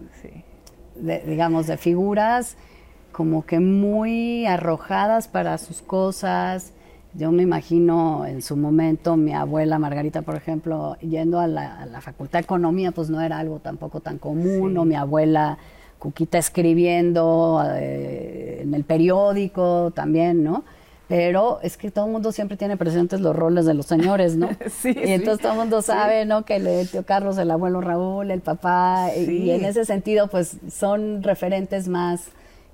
digamos, 1.26 1.66
de 1.66 1.76
figuras 1.76 2.56
como 3.12 3.44
que 3.44 3.60
muy 3.60 4.46
arrojadas 4.46 5.28
para 5.28 5.58
sus 5.58 5.82
cosas. 5.82 6.72
Yo 7.12 7.30
me 7.30 7.42
imagino 7.42 8.24
en 8.24 8.40
su 8.40 8.56
momento 8.56 9.18
mi 9.18 9.34
abuela 9.34 9.78
Margarita, 9.78 10.22
por 10.22 10.36
ejemplo, 10.36 10.96
yendo 11.00 11.38
a 11.38 11.46
la, 11.46 12.00
Facultad 12.00 12.38
de 12.38 12.44
Economía, 12.44 12.92
pues 12.92 13.10
no 13.10 13.20
era 13.20 13.38
algo 13.38 13.58
tampoco 13.58 14.00
tan 14.00 14.16
común, 14.16 14.74
o 14.78 14.86
mi 14.86 14.94
abuela 14.94 15.58
Cuquita 16.00 16.38
escribiendo 16.38 17.62
eh, 17.76 18.62
en 18.62 18.74
el 18.74 18.82
periódico 18.82 19.92
también, 19.94 20.42
¿no? 20.42 20.64
Pero 21.10 21.58
es 21.62 21.76
que 21.76 21.90
todo 21.90 22.06
el 22.06 22.12
mundo 22.12 22.32
siempre 22.32 22.56
tiene 22.56 22.76
presentes 22.76 23.20
los 23.20 23.36
roles 23.36 23.66
de 23.66 23.74
los 23.74 23.86
señores, 23.86 24.36
¿no? 24.36 24.48
sí, 24.70 24.96
y 24.96 25.10
entonces 25.10 25.42
todo 25.42 25.52
el 25.52 25.58
mundo 25.58 25.82
sabe, 25.82 26.24
¿no? 26.24 26.44
Que 26.44 26.56
el 26.56 26.88
tío 26.88 27.04
Carlos, 27.04 27.36
el 27.36 27.50
abuelo 27.50 27.80
Raúl, 27.80 28.30
el 28.30 28.40
papá, 28.40 29.10
y 29.16 29.50
en 29.50 29.64
ese 29.64 29.84
sentido, 29.84 30.28
pues 30.28 30.56
son 30.72 31.22
referentes 31.22 31.88
más, 31.88 32.28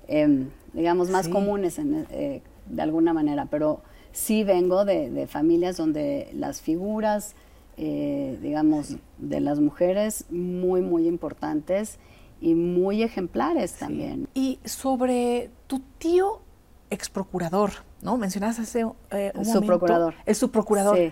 em, 0.07 0.49
digamos, 0.73 1.09
más 1.09 1.27
comunes 1.27 1.79
eh, 1.79 2.41
de 2.67 2.81
alguna 2.81 3.11
manera. 3.11 3.47
Pero 3.51 3.81
sí 4.11 4.43
vengo 4.43 4.85
de, 4.85 5.27
familias 5.27 5.75
donde 5.75 6.29
las 6.33 6.61
figuras, 6.61 7.35
eh, 7.75 8.37
digamos, 8.41 8.95
de 9.17 9.41
las 9.41 9.59
mujeres 9.59 10.25
muy, 10.29 10.81
muy 10.81 11.07
importantes 11.07 11.99
y 12.41 12.55
muy 12.55 13.03
ejemplares 13.03 13.73
también. 13.73 14.27
Y 14.33 14.59
sobre 14.65 15.49
tu 15.67 15.79
tío 15.97 16.41
ex 16.89 17.09
procurador, 17.09 17.71
¿no? 18.01 18.17
Mencionaste 18.17 18.61
hace 18.61 18.85
eh, 19.11 19.31
un 19.35 19.45
su 19.45 19.61
procurador. 19.61 20.15
Es 20.25 20.37
su 20.37 20.51
procurador. 20.51 20.97
Sí. 20.97 21.11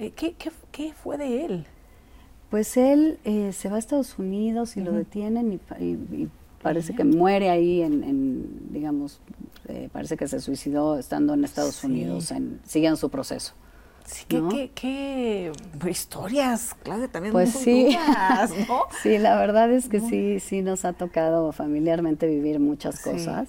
Eh, 0.00 0.12
¿qué, 0.12 0.34
qué, 0.72 0.92
fue 0.94 1.18
de 1.18 1.44
él? 1.44 1.66
Pues 2.48 2.76
él 2.78 3.18
eh, 3.24 3.52
se 3.52 3.68
va 3.68 3.76
a 3.76 3.78
Estados 3.78 4.18
Unidos 4.18 4.76
y 4.78 4.80
lo 4.80 4.92
detienen 4.92 5.52
y, 5.78 6.28
parece 6.62 6.94
que 6.94 7.04
muere 7.04 7.50
ahí 7.50 7.82
en, 7.82 8.72
digamos, 8.72 9.20
eh, 9.68 9.88
parece 9.92 10.16
que 10.16 10.26
se 10.26 10.40
suicidó 10.40 10.98
estando 10.98 11.34
en 11.34 11.44
Estados 11.44 11.84
Unidos, 11.84 12.30
en, 12.32 12.60
siguiendo 12.64 12.96
su 12.96 13.10
proceso. 13.10 13.52
Sí, 14.04 14.24
qué, 14.28 14.70
qué, 14.74 15.52
historias, 15.88 16.74
Claudia, 16.82 17.08
también 17.08 17.32
pues 17.32 17.54
muy 17.54 17.64
sí. 17.64 17.98
¿no? 18.68 18.82
sí, 19.02 19.18
la 19.18 19.36
verdad 19.36 19.70
es 19.70 19.88
que 19.88 20.00
sí, 20.00 20.40
sí 20.40 20.62
nos 20.62 20.84
ha 20.84 20.92
tocado 20.92 21.52
familiarmente 21.52 22.26
vivir 22.26 22.58
muchas 22.60 23.00
cosas. 23.00 23.48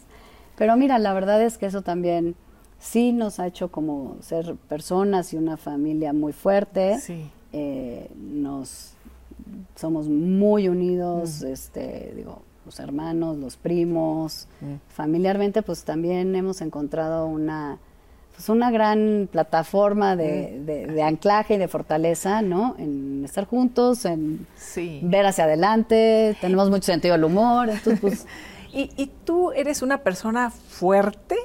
Pero 0.58 0.78
mira, 0.78 1.00
la 1.00 1.14
verdad 1.14 1.42
es 1.42 1.58
que 1.58 1.66
eso 1.66 1.82
también 1.82 2.36
sí 2.80 3.14
nos 3.14 3.40
ha 3.40 3.48
hecho 3.48 3.72
como 3.72 4.18
ser 4.22 4.56
personas 4.56 5.34
y 5.34 5.38
una 5.38 5.58
familia 5.58 6.14
muy 6.14 6.34
fuerte. 6.34 7.00
Sí. 7.00 7.30
Eh, 7.54 8.10
nos 8.16 8.94
somos 9.76 10.08
muy 10.08 10.68
unidos, 10.68 11.42
mm. 11.42 11.48
este, 11.48 12.14
digo, 12.16 12.44
los 12.66 12.80
hermanos, 12.80 13.38
los 13.38 13.58
primos. 13.58 14.48
Mm. 14.62 14.76
Familiarmente, 14.90 15.62
pues 15.62 15.84
también 15.84 16.36
hemos 16.36 16.62
encontrado 16.62 17.26
una 17.26 17.80
pues 18.42 18.50
una 18.50 18.72
gran 18.72 19.30
plataforma 19.32 20.16
de, 20.16 21.00
anclaje 21.06 21.54
y 21.54 21.58
de 21.58 21.68
fortaleza, 21.68 22.42
¿no? 22.42 22.76
En 22.80 23.24
estar 23.24 23.46
juntos, 23.46 24.04
en 24.06 24.48
ver 25.04 25.28
hacia 25.28 25.44
adelante, 25.44 26.36
tenemos 26.42 26.72
mucho 26.72 26.86
sentido 26.86 27.14
del 27.14 27.26
humor, 27.26 27.70
pues 28.02 28.26
¿Y, 28.74 29.12
tú 29.26 29.52
eres 29.52 29.84
una 29.84 30.00
persona 30.00 30.50
fuerte? 30.50 31.36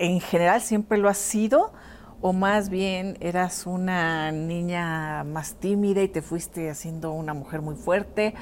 ¿En 0.00 0.20
general 0.20 0.60
siempre 0.62 0.98
lo 0.98 1.08
has 1.08 1.18
sido? 1.18 1.72
¿O 2.20 2.32
más 2.32 2.68
bien 2.68 3.16
eras 3.20 3.64
una 3.64 4.32
niña 4.32 5.22
más 5.22 5.54
tímida 5.54 6.02
y 6.02 6.08
te 6.08 6.22
fuiste 6.22 6.70
haciendo 6.70 7.12
una 7.12 7.34
mujer 7.34 7.62
muy 7.62 7.76
fuerte? 7.76 8.34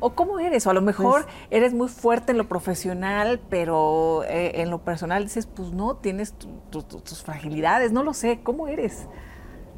¿O 0.00 0.10
cómo 0.10 0.38
eres? 0.38 0.66
O 0.66 0.70
a 0.70 0.74
lo 0.74 0.82
mejor 0.82 1.24
pues 1.24 1.36
eres 1.50 1.74
muy 1.74 1.88
fuerte 1.88 2.32
en 2.32 2.38
lo 2.38 2.48
profesional, 2.48 3.40
pero 3.50 4.24
eh, 4.24 4.62
en 4.62 4.70
lo 4.70 4.78
personal 4.78 5.24
dices, 5.24 5.46
pues 5.46 5.72
no, 5.72 5.96
tienes 5.96 6.34
tus 6.34 7.22
fragilidades, 7.22 7.92
no 7.92 8.02
lo 8.02 8.14
sé, 8.14 8.40
¿cómo 8.42 8.68
eres? 8.68 9.06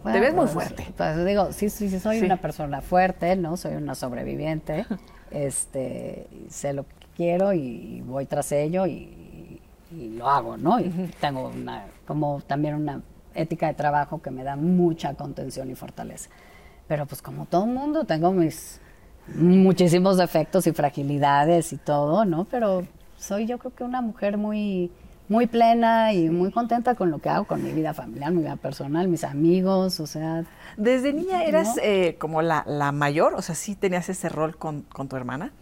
Te 0.04 0.20
ves 0.20 0.32
muy 0.32 0.42
pues, 0.42 0.52
fuerte. 0.52 0.86
Pues 0.96 1.24
digo, 1.24 1.52
sí, 1.52 1.68
sí, 1.68 2.00
soy 2.00 2.20
una 2.20 2.38
persona 2.38 2.80
fuerte, 2.80 3.36
¿no? 3.36 3.56
Soy 3.56 3.74
una 3.74 3.94
sobreviviente. 3.94 4.86
este, 5.30 6.26
sé 6.48 6.72
lo 6.72 6.84
que 6.84 6.94
quiero 7.16 7.52
y 7.52 8.02
voy 8.06 8.26
tras 8.26 8.52
ello 8.52 8.86
y, 8.86 9.60
lo 9.92 10.30
hago, 10.30 10.56
¿no? 10.56 10.78
Y 10.78 10.88
tengo 11.20 11.48
una, 11.48 11.86
como 12.06 12.40
también 12.46 12.76
una 12.76 13.02
ética 13.34 13.66
de 13.66 13.74
trabajo 13.74 14.22
que 14.22 14.30
me 14.30 14.44
da 14.44 14.54
mucha 14.54 15.14
contención 15.14 15.68
y 15.68 15.74
fortaleza. 15.74 16.30
Pero 16.86 17.06
pues 17.06 17.20
como 17.20 17.46
todo 17.46 17.66
mundo, 17.66 18.04
tengo 18.04 18.30
mis 18.30 18.80
muchísimos 19.34 20.16
defectos 20.16 20.66
y 20.66 20.72
fragilidades 20.72 21.72
y 21.72 21.76
todo, 21.76 22.24
¿no? 22.24 22.44
Pero 22.44 22.86
soy 23.18 23.46
yo 23.46 23.58
creo 23.58 23.74
que 23.74 23.84
una 23.84 24.00
mujer 24.00 24.36
muy, 24.36 24.90
muy 25.28 25.46
plena 25.46 26.12
y 26.12 26.28
muy 26.28 26.50
contenta 26.50 26.94
con 26.94 27.10
lo 27.10 27.18
que 27.18 27.28
hago, 27.28 27.44
con 27.44 27.62
mi 27.62 27.72
vida 27.72 27.94
familiar, 27.94 28.32
mi 28.32 28.42
vida 28.42 28.56
personal, 28.56 29.08
mis 29.08 29.24
amigos, 29.24 30.00
o 30.00 30.06
sea... 30.06 30.44
¿Desde 30.76 31.12
niña 31.12 31.44
eras 31.44 31.78
eh, 31.82 32.16
como 32.18 32.42
la, 32.42 32.64
mayor? 32.92 33.34
O 33.34 33.42
sea, 33.42 33.54
¿sí 33.54 33.74
tenías 33.74 34.08
ese 34.08 34.28
rol 34.28 34.56
con, 34.56 34.84
tu 34.84 35.16
hermana? 35.16 35.52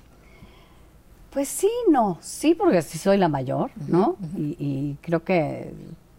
Pues 1.31 1.49
sí, 1.49 1.71
no, 1.91 2.19
sí, 2.21 2.55
porque 2.55 2.81
sí 2.81 2.97
soy 2.97 3.19
la 3.19 3.29
mayor, 3.29 3.71
¿no? 3.87 4.17
y, 4.37 4.97
creo 5.03 5.23
que 5.23 5.75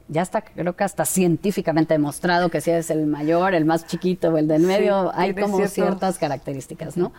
ya 0.09 0.23
está, 0.23 0.41
creo 0.41 0.75
que 0.75 0.83
hasta 0.83 1.05
científicamente 1.05 1.93
demostrado 1.93 2.49
que 2.49 2.61
si 2.61 2.71
eres 2.71 2.89
el 2.89 3.05
mayor, 3.05 3.53
el 3.53 3.65
más 3.65 3.85
chiquito 3.85 4.29
o 4.29 4.37
el 4.37 4.47
del 4.47 4.63
medio, 4.63 5.11
hay 5.15 5.33
como 5.33 5.65
ciertas 5.67 6.17
características, 6.17 6.97
¿no? 6.97 7.13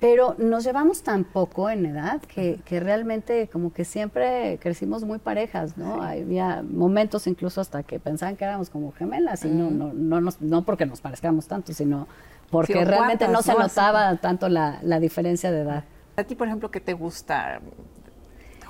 Pero 0.00 0.34
nos 0.38 0.64
llevamos 0.64 1.02
tan 1.02 1.24
poco 1.24 1.68
en 1.68 1.84
edad 1.84 2.22
que, 2.22 2.58
realmente 2.70 3.48
como 3.52 3.70
que 3.70 3.84
siempre 3.84 4.58
crecimos 4.58 5.04
muy 5.04 5.18
parejas, 5.18 5.76
¿no? 5.76 6.02
Había 6.02 6.62
momentos 6.62 7.26
incluso 7.26 7.60
hasta 7.60 7.82
que 7.82 8.00
pensaban 8.00 8.36
que 8.36 8.44
éramos 8.44 8.70
como 8.70 8.92
gemelas 8.92 9.44
y 9.44 9.48
no, 9.48 9.70
no, 9.70 9.92
no, 9.92 10.30
no 10.40 10.62
porque 10.62 10.86
nos 10.86 11.02
parezcamos 11.02 11.46
tanto, 11.46 11.74
sino 11.74 12.08
porque 12.50 12.82
realmente 12.82 13.28
no 13.28 13.42
se 13.42 13.52
notaba 13.52 14.16
tanto 14.16 14.48
la, 14.48 14.78
la 14.82 14.98
diferencia 14.98 15.52
de 15.52 15.60
edad. 15.60 15.84
¿A 16.16 16.24
ti, 16.24 16.34
por 16.34 16.46
ejemplo, 16.46 16.70
qué 16.70 16.80
te 16.80 16.94
gusta? 16.94 17.60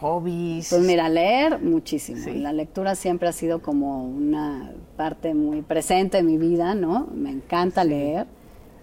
Hobbies? 0.00 0.70
Pues 0.70 0.82
mira, 0.82 1.08
leer 1.08 1.60
muchísimo. 1.60 2.18
La 2.34 2.52
lectura 2.52 2.94
siempre 2.94 3.28
ha 3.28 3.32
sido 3.32 3.60
como 3.60 4.04
una 4.04 4.72
parte 4.96 5.34
muy 5.34 5.62
presente 5.62 6.18
en 6.18 6.26
mi 6.26 6.38
vida, 6.38 6.74
¿no? 6.74 7.08
Me 7.14 7.30
encanta 7.30 7.84
leer. 7.84 8.26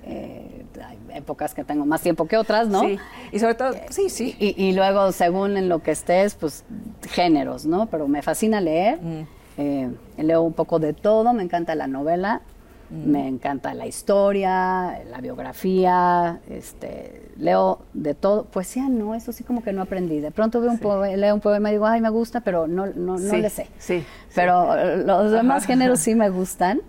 Eh, 0.03 0.65
hay 0.85 0.97
épocas 1.17 1.53
que 1.53 1.63
tengo 1.63 1.85
más 1.85 2.01
tiempo 2.01 2.27
que 2.27 2.37
otras, 2.37 2.67
¿no? 2.67 2.81
Sí, 2.81 2.97
y 3.31 3.39
sobre 3.39 3.55
todo, 3.55 3.73
sí, 3.89 4.09
sí. 4.09 4.35
Y, 4.39 4.71
luego, 4.73 5.11
según 5.11 5.57
en 5.57 5.69
lo 5.69 5.79
que 5.79 5.91
estés, 5.91 6.35
pues 6.35 6.63
géneros, 7.09 7.65
¿no? 7.65 7.87
Pero 7.87 8.07
me 8.07 8.21
fascina 8.21 8.61
leer. 8.61 8.99
Mm. 9.01 9.27
Eh, 9.59 9.89
leo 10.17 10.43
un 10.43 10.53
poco 10.53 10.79
de 10.79 10.93
todo, 10.93 11.33
me 11.33 11.43
encanta 11.43 11.73
la 11.75 11.87
novela. 11.87 12.41
Mm. 12.89 13.11
Me 13.11 13.27
encanta 13.27 13.73
la 13.73 13.85
historia, 13.85 15.01
la 15.09 15.19
biografía, 15.21 16.39
este, 16.49 17.31
leo 17.37 17.79
de 17.93 18.13
todo. 18.13 18.45
Poesía 18.45 18.87
no, 18.89 19.15
eso 19.15 19.31
sí 19.31 19.43
como 19.43 19.61
que 19.63 19.73
no 19.73 19.81
aprendí. 19.81 20.19
De 20.19 20.31
pronto 20.31 20.61
veo 20.61 20.71
un 20.71 21.19
leo 21.19 21.35
un 21.35 21.41
poema 21.41 21.69
y 21.69 21.73
digo, 21.73 21.85
ay, 21.85 22.01
me 22.01 22.09
gusta, 22.09 22.41
pero 22.41 22.67
no, 22.67 22.85
no, 22.87 23.17
no 23.17 23.37
le 23.37 23.49
sé. 23.49 23.67
Sí, 23.77 24.03
pero 24.33 24.95
los 24.97 25.31
demás 25.31 25.65
géneros 25.65 25.99
sí 25.99 26.15
me 26.15 26.29
gustan. 26.37 26.81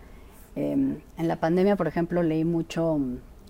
Em, 0.56 0.96
en 1.16 1.28
la 1.28 1.36
pandemia, 1.36 1.76
por 1.76 1.86
ejemplo, 1.86 2.22
leí 2.22 2.44
mucho 2.44 2.98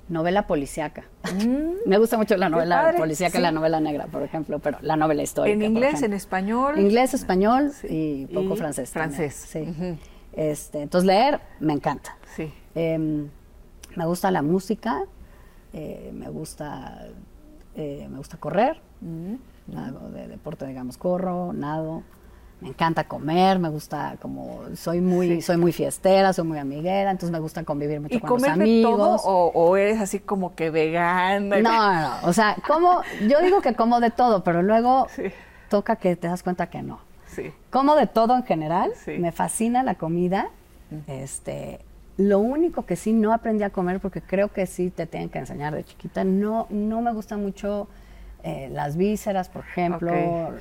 novela 0.08 0.46
policíaca. 0.46 1.04
Mm. 1.34 1.86
me 1.88 1.98
gusta 1.98 2.16
mucho 2.16 2.36
la 2.36 2.48
novela 2.48 2.94
policíaca 2.96 3.38
y 3.38 3.42
la 3.42 3.52
novela 3.52 3.80
negra, 3.80 4.06
por 4.06 4.22
ejemplo, 4.22 4.58
pero 4.58 4.78
la 4.80 4.96
novela 4.96 5.22
histórica. 5.22 5.54
¿En 5.54 5.62
inglés, 5.62 6.02
en 6.02 6.12
español? 6.12 6.78
Inglés, 6.78 7.14
español 7.14 7.72
y 7.88 8.26
poco 8.26 8.56
francés. 8.56 8.90
Francés. 8.90 9.34
Sí. 9.34 9.98
este, 10.34 10.82
entonces 10.82 11.06
leer 11.06 11.40
me 11.60 11.72
encanta. 11.72 12.17
Sí. 12.74 12.80
Em, 12.80 13.28
me 13.96 14.06
gusta 14.06 14.30
la 14.30 14.42
música, 14.42 15.04
eh, 15.72 16.10
me 16.14 16.28
gusta 16.28 17.08
eh, 17.74 18.06
me 18.10 18.18
gusta 18.18 18.36
correr, 18.38 18.80
hago 19.76 20.08
de 20.10 20.28
deporte, 20.28 20.66
digamos, 20.66 20.96
corro, 20.96 21.52
nado 21.52 22.02
me 22.60 22.68
encanta 22.68 23.04
comer, 23.04 23.58
me 23.58 23.68
gusta 23.68 24.16
como 24.20 24.62
soy 24.74 25.00
muy 25.00 25.40
soy 25.42 25.56
muy 25.56 25.72
fiestera, 25.72 26.32
soy 26.32 26.44
muy 26.44 26.58
amiguera, 26.58 27.10
entonces 27.10 27.30
me 27.30 27.38
gusta 27.38 27.62
convivir 27.64 28.00
mucho 28.00 28.18
con 28.20 28.30
los 28.30 28.44
amigos. 28.44 28.90
De 28.90 28.96
todo, 28.96 29.14
o, 29.22 29.76
eres 29.76 30.00
así 30.00 30.18
como 30.18 30.54
que 30.54 30.70
vegana? 30.70 31.60
No, 31.60 32.00
no, 32.00 32.28
o 32.28 32.32
sea, 32.32 32.56
como 32.66 33.02
yo 33.28 33.40
digo 33.42 33.60
que 33.60 33.74
como 33.74 34.00
de 34.00 34.10
todo, 34.10 34.42
pero 34.42 34.62
luego 34.62 35.06
toca 35.70 35.96
que 35.96 36.16
te 36.16 36.26
das 36.26 36.42
cuenta 36.42 36.68
que 36.68 36.82
no. 36.82 37.00
Sí. 37.26 37.52
Como 37.70 37.94
de 37.94 38.06
todo 38.06 38.34
en 38.34 38.42
general, 38.42 38.92
me 39.06 39.32
fascina 39.32 39.82
la 39.82 39.94
comida. 39.94 40.50
Este, 41.06 41.80
lo 42.18 42.40
único 42.40 42.84
que 42.84 42.96
sí 42.96 43.12
no 43.12 43.32
aprendí 43.32 43.64
a 43.64 43.70
comer 43.70 44.00
porque 44.00 44.20
creo 44.20 44.52
que 44.52 44.66
sí 44.66 44.90
te 44.90 45.06
tienen 45.06 45.30
que 45.30 45.38
enseñar 45.38 45.74
de 45.74 45.84
chiquita, 45.84 46.24
no 46.24 46.66
no 46.68 47.00
me 47.00 47.12
gusta 47.12 47.36
mucho 47.36 47.88
eh, 48.44 48.68
las 48.72 48.96
vísceras, 48.96 49.48
por 49.48 49.64
ejemplo. 49.64 50.12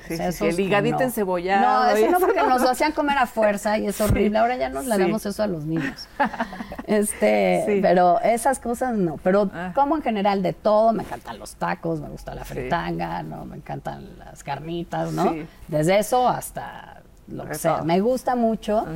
el 0.08 0.60
higadito 0.60 1.02
encebollado. 1.02 1.84
No, 1.84 1.96
eso 1.96 2.10
no 2.10 2.18
porque 2.18 2.42
nos 2.42 2.60
lo 2.60 2.70
hacían 2.70 2.90
comer 2.90 3.16
a 3.18 3.26
fuerza 3.26 3.78
y 3.78 3.86
es 3.86 4.00
horrible. 4.00 4.38
Ahora 4.38 4.56
ya 4.56 4.68
nos 4.68 4.86
le 4.86 4.98
damos 4.98 5.24
eso 5.24 5.44
a 5.44 5.46
los 5.46 5.64
niños. 5.64 6.08
este, 6.86 7.78
pero 7.80 8.20
esas 8.20 8.58
cosas 8.58 8.96
no. 8.96 9.16
Pero 9.22 9.48
ah. 9.54 9.70
como 9.76 9.96
en 9.96 10.02
general 10.02 10.42
de 10.42 10.54
todo, 10.54 10.92
me 10.92 11.04
encantan 11.04 11.38
los 11.38 11.54
tacos, 11.54 12.00
me 12.00 12.08
gusta 12.08 12.34
la 12.34 12.44
fritanga, 12.44 13.22
no, 13.22 13.44
me 13.44 13.56
encantan 13.56 14.18
las 14.18 14.42
carnitas, 14.42 15.12
¿no? 15.12 15.36
Desde 15.68 16.00
eso 16.00 16.28
hasta 16.28 17.02
lo 17.28 17.46
que 17.46 17.54
sea. 17.54 17.82
Me 17.84 18.00
gusta 18.00 18.34
mucho 18.34 18.86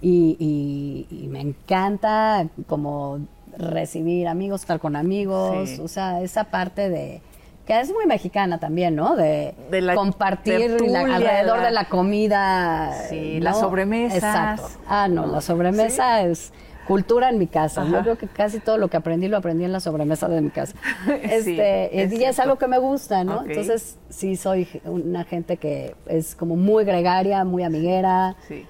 y, 0.00 1.06
y 1.10 1.26
me 1.28 1.40
encanta 1.40 2.46
como 2.66 3.20
recibir 3.56 4.28
amigos, 4.28 4.62
estar 4.62 4.78
con 4.78 4.96
amigos, 4.96 5.78
o 5.80 5.88
sea, 5.88 6.22
esa 6.22 6.44
parte 6.44 6.88
de 6.88 7.20
que 7.66 7.78
es 7.78 7.92
muy 7.92 8.06
mexicana 8.06 8.58
también, 8.58 8.96
¿no? 8.96 9.14
De, 9.14 9.54
compartir 9.94 10.78
alrededor 10.96 11.60
de 11.60 11.70
la 11.70 11.84
comida. 11.84 12.94
Sí, 13.10 13.40
las 13.40 13.60
sobremesas. 13.60 14.16
Exacto. 14.16 14.68
Ah, 14.88 15.06
no, 15.06 15.26
la 15.26 15.42
sobremesa 15.42 16.22
es 16.22 16.50
cultura 16.86 17.28
en 17.28 17.38
mi 17.38 17.46
casa. 17.46 17.84
Yo 17.84 18.00
creo 18.00 18.16
que 18.16 18.26
casi 18.26 18.60
todo 18.60 18.78
lo 18.78 18.88
que 18.88 18.96
aprendí 18.96 19.28
lo 19.28 19.36
aprendí 19.36 19.64
en 19.64 19.72
la 19.72 19.80
sobremesa 19.80 20.28
de 20.28 20.40
mi 20.40 20.48
casa. 20.48 20.74
Este, 21.22 22.02
es 22.02 22.10
y 22.10 22.24
es 22.24 22.38
algo 22.38 22.56
que 22.56 22.68
me 22.68 22.78
gusta, 22.78 23.22
¿no? 23.22 23.44
Entonces, 23.44 23.98
sí 24.08 24.36
soy 24.36 24.66
una 24.86 25.24
gente 25.24 25.58
que 25.58 25.94
es 26.06 26.34
como 26.34 26.56
muy 26.56 26.84
gregaria, 26.84 27.44
muy 27.44 27.64
amiguera. 27.64 28.36
Sí. 28.48 28.64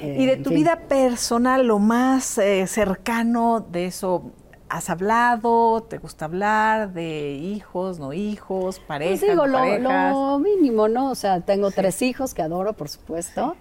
Eh, 0.00 0.16
y 0.18 0.26
de 0.26 0.36
tu 0.36 0.50
vida 0.50 0.80
personal, 0.88 1.66
lo 1.66 1.78
más 1.78 2.38
eh, 2.38 2.66
cercano 2.66 3.60
de 3.60 3.86
eso, 3.86 4.32
¿Has 4.70 4.88
hablado? 4.88 5.82
¿Te 5.82 5.98
gusta 5.98 6.26
hablar 6.26 6.92
de 6.92 7.32
hijos, 7.32 7.98
no 7.98 8.12
hijos, 8.12 8.78
pareja? 8.78 9.18
Pues 9.18 9.32
digo, 9.32 9.44
lo, 9.48 10.38
mínimo, 10.38 10.86
¿no? 10.86 11.10
O 11.10 11.16
sea, 11.16 11.40
tengo 11.40 11.72
tres 11.72 12.00
hijos 12.02 12.34
que 12.34 12.42
adoro, 12.42 12.72
por 12.74 12.88
supuesto. 12.88 13.56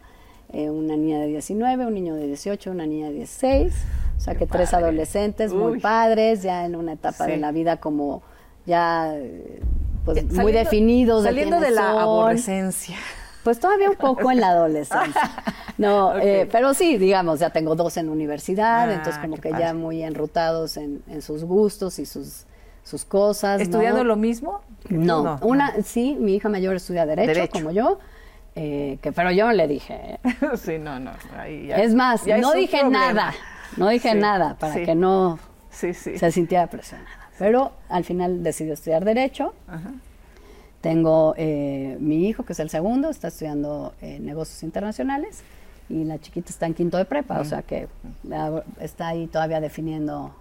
Eh, 0.54 0.70
una 0.70 0.96
niña 0.96 1.18
de 1.18 1.26
19, 1.26 1.88
un 1.88 1.96
niño 1.96 2.14
de 2.14 2.28
18, 2.28 2.70
una 2.70 2.86
niña 2.86 3.08
de 3.08 3.14
16. 3.14 3.74
O 4.18 4.20
sea, 4.22 4.36
que 4.36 4.46
tres 4.46 4.72
adolescentes 4.76 5.52
muy 5.52 5.80
padres, 5.80 6.44
ya 6.44 6.64
en 6.66 6.76
una 6.76 6.94
etapa 6.94 7.26
de 7.26 7.38
la 7.38 7.52
vida 7.52 7.78
como 7.78 8.22
ya 8.68 9.12
pues, 10.06 10.32
muy 10.32 10.52
definidos. 10.52 11.24
Saliendo 11.24 11.60
de, 11.60 11.72
la 11.72 11.90
adolescencia. 11.90 12.98
Pues 13.44 13.60
todavía 13.60 13.90
un 13.90 13.96
poco 13.96 14.32
en 14.32 14.40
la 14.40 14.50
adolescencia. 14.50 15.32
No, 15.78 16.18
eh, 16.18 16.46
pero 16.52 16.74
sí, 16.74 16.98
digamos, 16.98 17.40
ya 17.40 17.52
tengo 17.52 17.74
dos 17.74 17.96
en 17.96 18.10
universidad, 18.10 18.90
ah, 18.90 18.94
entonces 18.96 19.18
como 19.22 19.38
que 19.38 19.50
ya 19.52 19.74
muy 19.74 20.04
enrutados 20.04 20.76
en, 20.76 21.02
sus 21.22 21.46
gustos 21.46 22.00
y 22.00 22.06
sus, 22.06 22.44
sus 22.84 23.06
cosas. 23.06 23.62
¿Estudiando 23.62 24.04
lo 24.04 24.18
mismo? 24.18 24.60
No, 24.90 25.40
una, 25.42 25.82
sí, 25.84 26.18
mi 26.20 26.36
hija 26.36 26.50
mayor 26.50 26.76
estudia 26.76 27.06
Derecho, 27.06 27.50
como 27.50 27.72
yo. 27.72 27.98
Eh, 28.56 28.98
que, 29.02 29.14
pero 29.14 29.32
yo 29.32 29.46
no 29.46 29.54
le 29.54 29.70
dije. 29.70 30.20
sí, 30.62 30.78
no, 30.80 31.00
no. 31.00 31.12
es 31.46 31.96
más, 31.96 32.28
no 32.28 32.52
dije 32.52 32.84
nada. 32.84 33.34
No 33.78 33.88
dije 33.88 34.16
nada 34.16 34.58
para 34.60 34.84
que 34.84 34.96
no 34.96 35.40
se 35.70 35.94
sintiera 35.94 36.68
presionada. 36.68 37.30
Pero 37.38 37.72
al 37.88 38.04
final 38.04 38.44
decidió 38.44 38.74
estudiar 38.74 39.06
Derecho. 39.06 39.54
Ajá. 39.66 39.94
Tengo 40.82 41.34
eh, 41.38 41.98
mi 42.00 42.28
hijo, 42.28 42.44
que 42.44 42.54
es 42.54 42.60
el 42.60 42.70
segundo, 42.70 43.10
está 43.10 43.28
estudiando 43.28 43.94
eh, 44.02 44.20
negocios 44.20 44.64
internacionales 44.64 45.44
y 45.90 46.06
la 46.06 46.20
chiquita 46.20 46.50
está 46.50 46.68
en 46.68 46.74
quinto 46.74 46.98
de 46.98 47.06
prepa, 47.06 47.40
o 47.40 47.46
sea 47.46 47.64
que 47.64 47.88
está 48.80 49.10
ahí 49.10 49.28
todavía 49.28 49.60
definiendo 49.60 50.34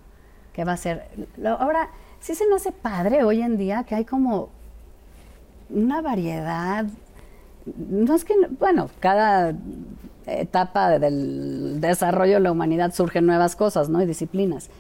qué 0.53 0.64
va 0.64 0.72
a 0.72 0.76
ser. 0.76 1.09
Ahora, 1.45 1.89
sí 2.20 2.34
se 2.34 2.47
me 2.47 2.57
hace 2.57 2.70
padre 2.70 3.24
hoy 3.24 3.41
en 3.41 3.57
día 3.57 3.84
que 3.84 3.95
hay 3.95 4.05
como 4.05 4.51
una 5.70 6.03
variedad, 6.03 6.86
no 7.76 8.14
es 8.14 8.24
que, 8.24 8.34
bueno, 8.59 8.91
cada 9.01 9.55
etapa 10.26 10.99
del 10.99 11.80
desarrollo 11.80 12.34
de 12.34 12.41
la 12.41 12.53
humanidad 12.53 12.93
surgen 12.93 13.26
nuevas 13.26 13.57
cosas, 13.57 13.89
¿no? 13.89 14.03
Y 14.03 14.07
disciplinas. 14.07 14.70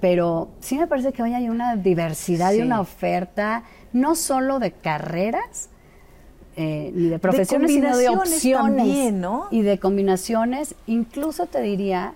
Pero 0.00 0.48
sí 0.60 0.78
me 0.78 0.86
parece 0.86 1.12
que 1.12 1.22
hoy 1.22 1.34
hay 1.34 1.48
una 1.48 1.76
diversidad 1.76 2.52
y 2.52 2.60
una 2.60 2.80
oferta 2.80 3.64
no 3.92 4.14
solo 4.14 4.58
de 4.58 4.72
carreras, 4.72 5.68
eh, 6.56 6.90
ni 6.94 7.08
de 7.08 7.18
profesiones, 7.18 7.70
sino 7.70 7.96
de 7.96 8.08
opciones. 8.08 9.14
Y 9.50 9.62
de 9.62 9.78
combinaciones, 9.78 10.74
incluso 10.86 11.46
te 11.46 11.60
diría, 11.62 12.14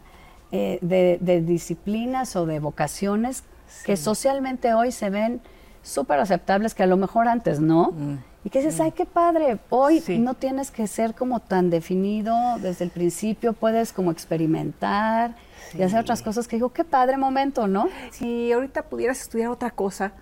eh, 0.52 0.78
de, 0.82 1.40
disciplinas 1.40 2.36
o 2.36 2.46
de 2.46 2.60
vocaciones 2.60 3.42
que 3.84 3.96
socialmente 3.96 4.74
hoy 4.74 4.92
se 4.92 5.10
ven 5.10 5.40
súper 5.82 6.20
aceptables, 6.20 6.74
que 6.74 6.82
a 6.82 6.86
lo 6.86 6.96
mejor 6.96 7.28
antes 7.28 7.60
no. 7.60 7.92
Mm. 7.92 8.18
Y 8.44 8.50
que 8.50 8.58
dices, 8.58 8.78
mm. 8.78 8.82
ay, 8.82 8.92
qué 8.92 9.06
padre, 9.06 9.58
hoy 9.70 10.02
no 10.18 10.34
tienes 10.34 10.70
que 10.70 10.86
ser 10.86 11.14
como 11.14 11.40
tan 11.40 11.70
definido 11.70 12.36
desde 12.60 12.84
el 12.84 12.90
principio, 12.90 13.52
puedes 13.52 13.92
como 13.92 14.10
experimentar 14.10 15.34
y 15.76 15.82
hacer 15.82 16.00
otras 16.00 16.22
cosas 16.22 16.46
que 16.46 16.56
digo, 16.56 16.72
qué 16.72 16.84
padre 16.84 17.16
momento, 17.16 17.66
¿no? 17.66 17.88
Si 18.10 18.52
ahorita 18.52 18.82
pudieras 18.82 19.20
estudiar 19.20 19.48
otra 19.48 19.70
cosa, 19.70 20.12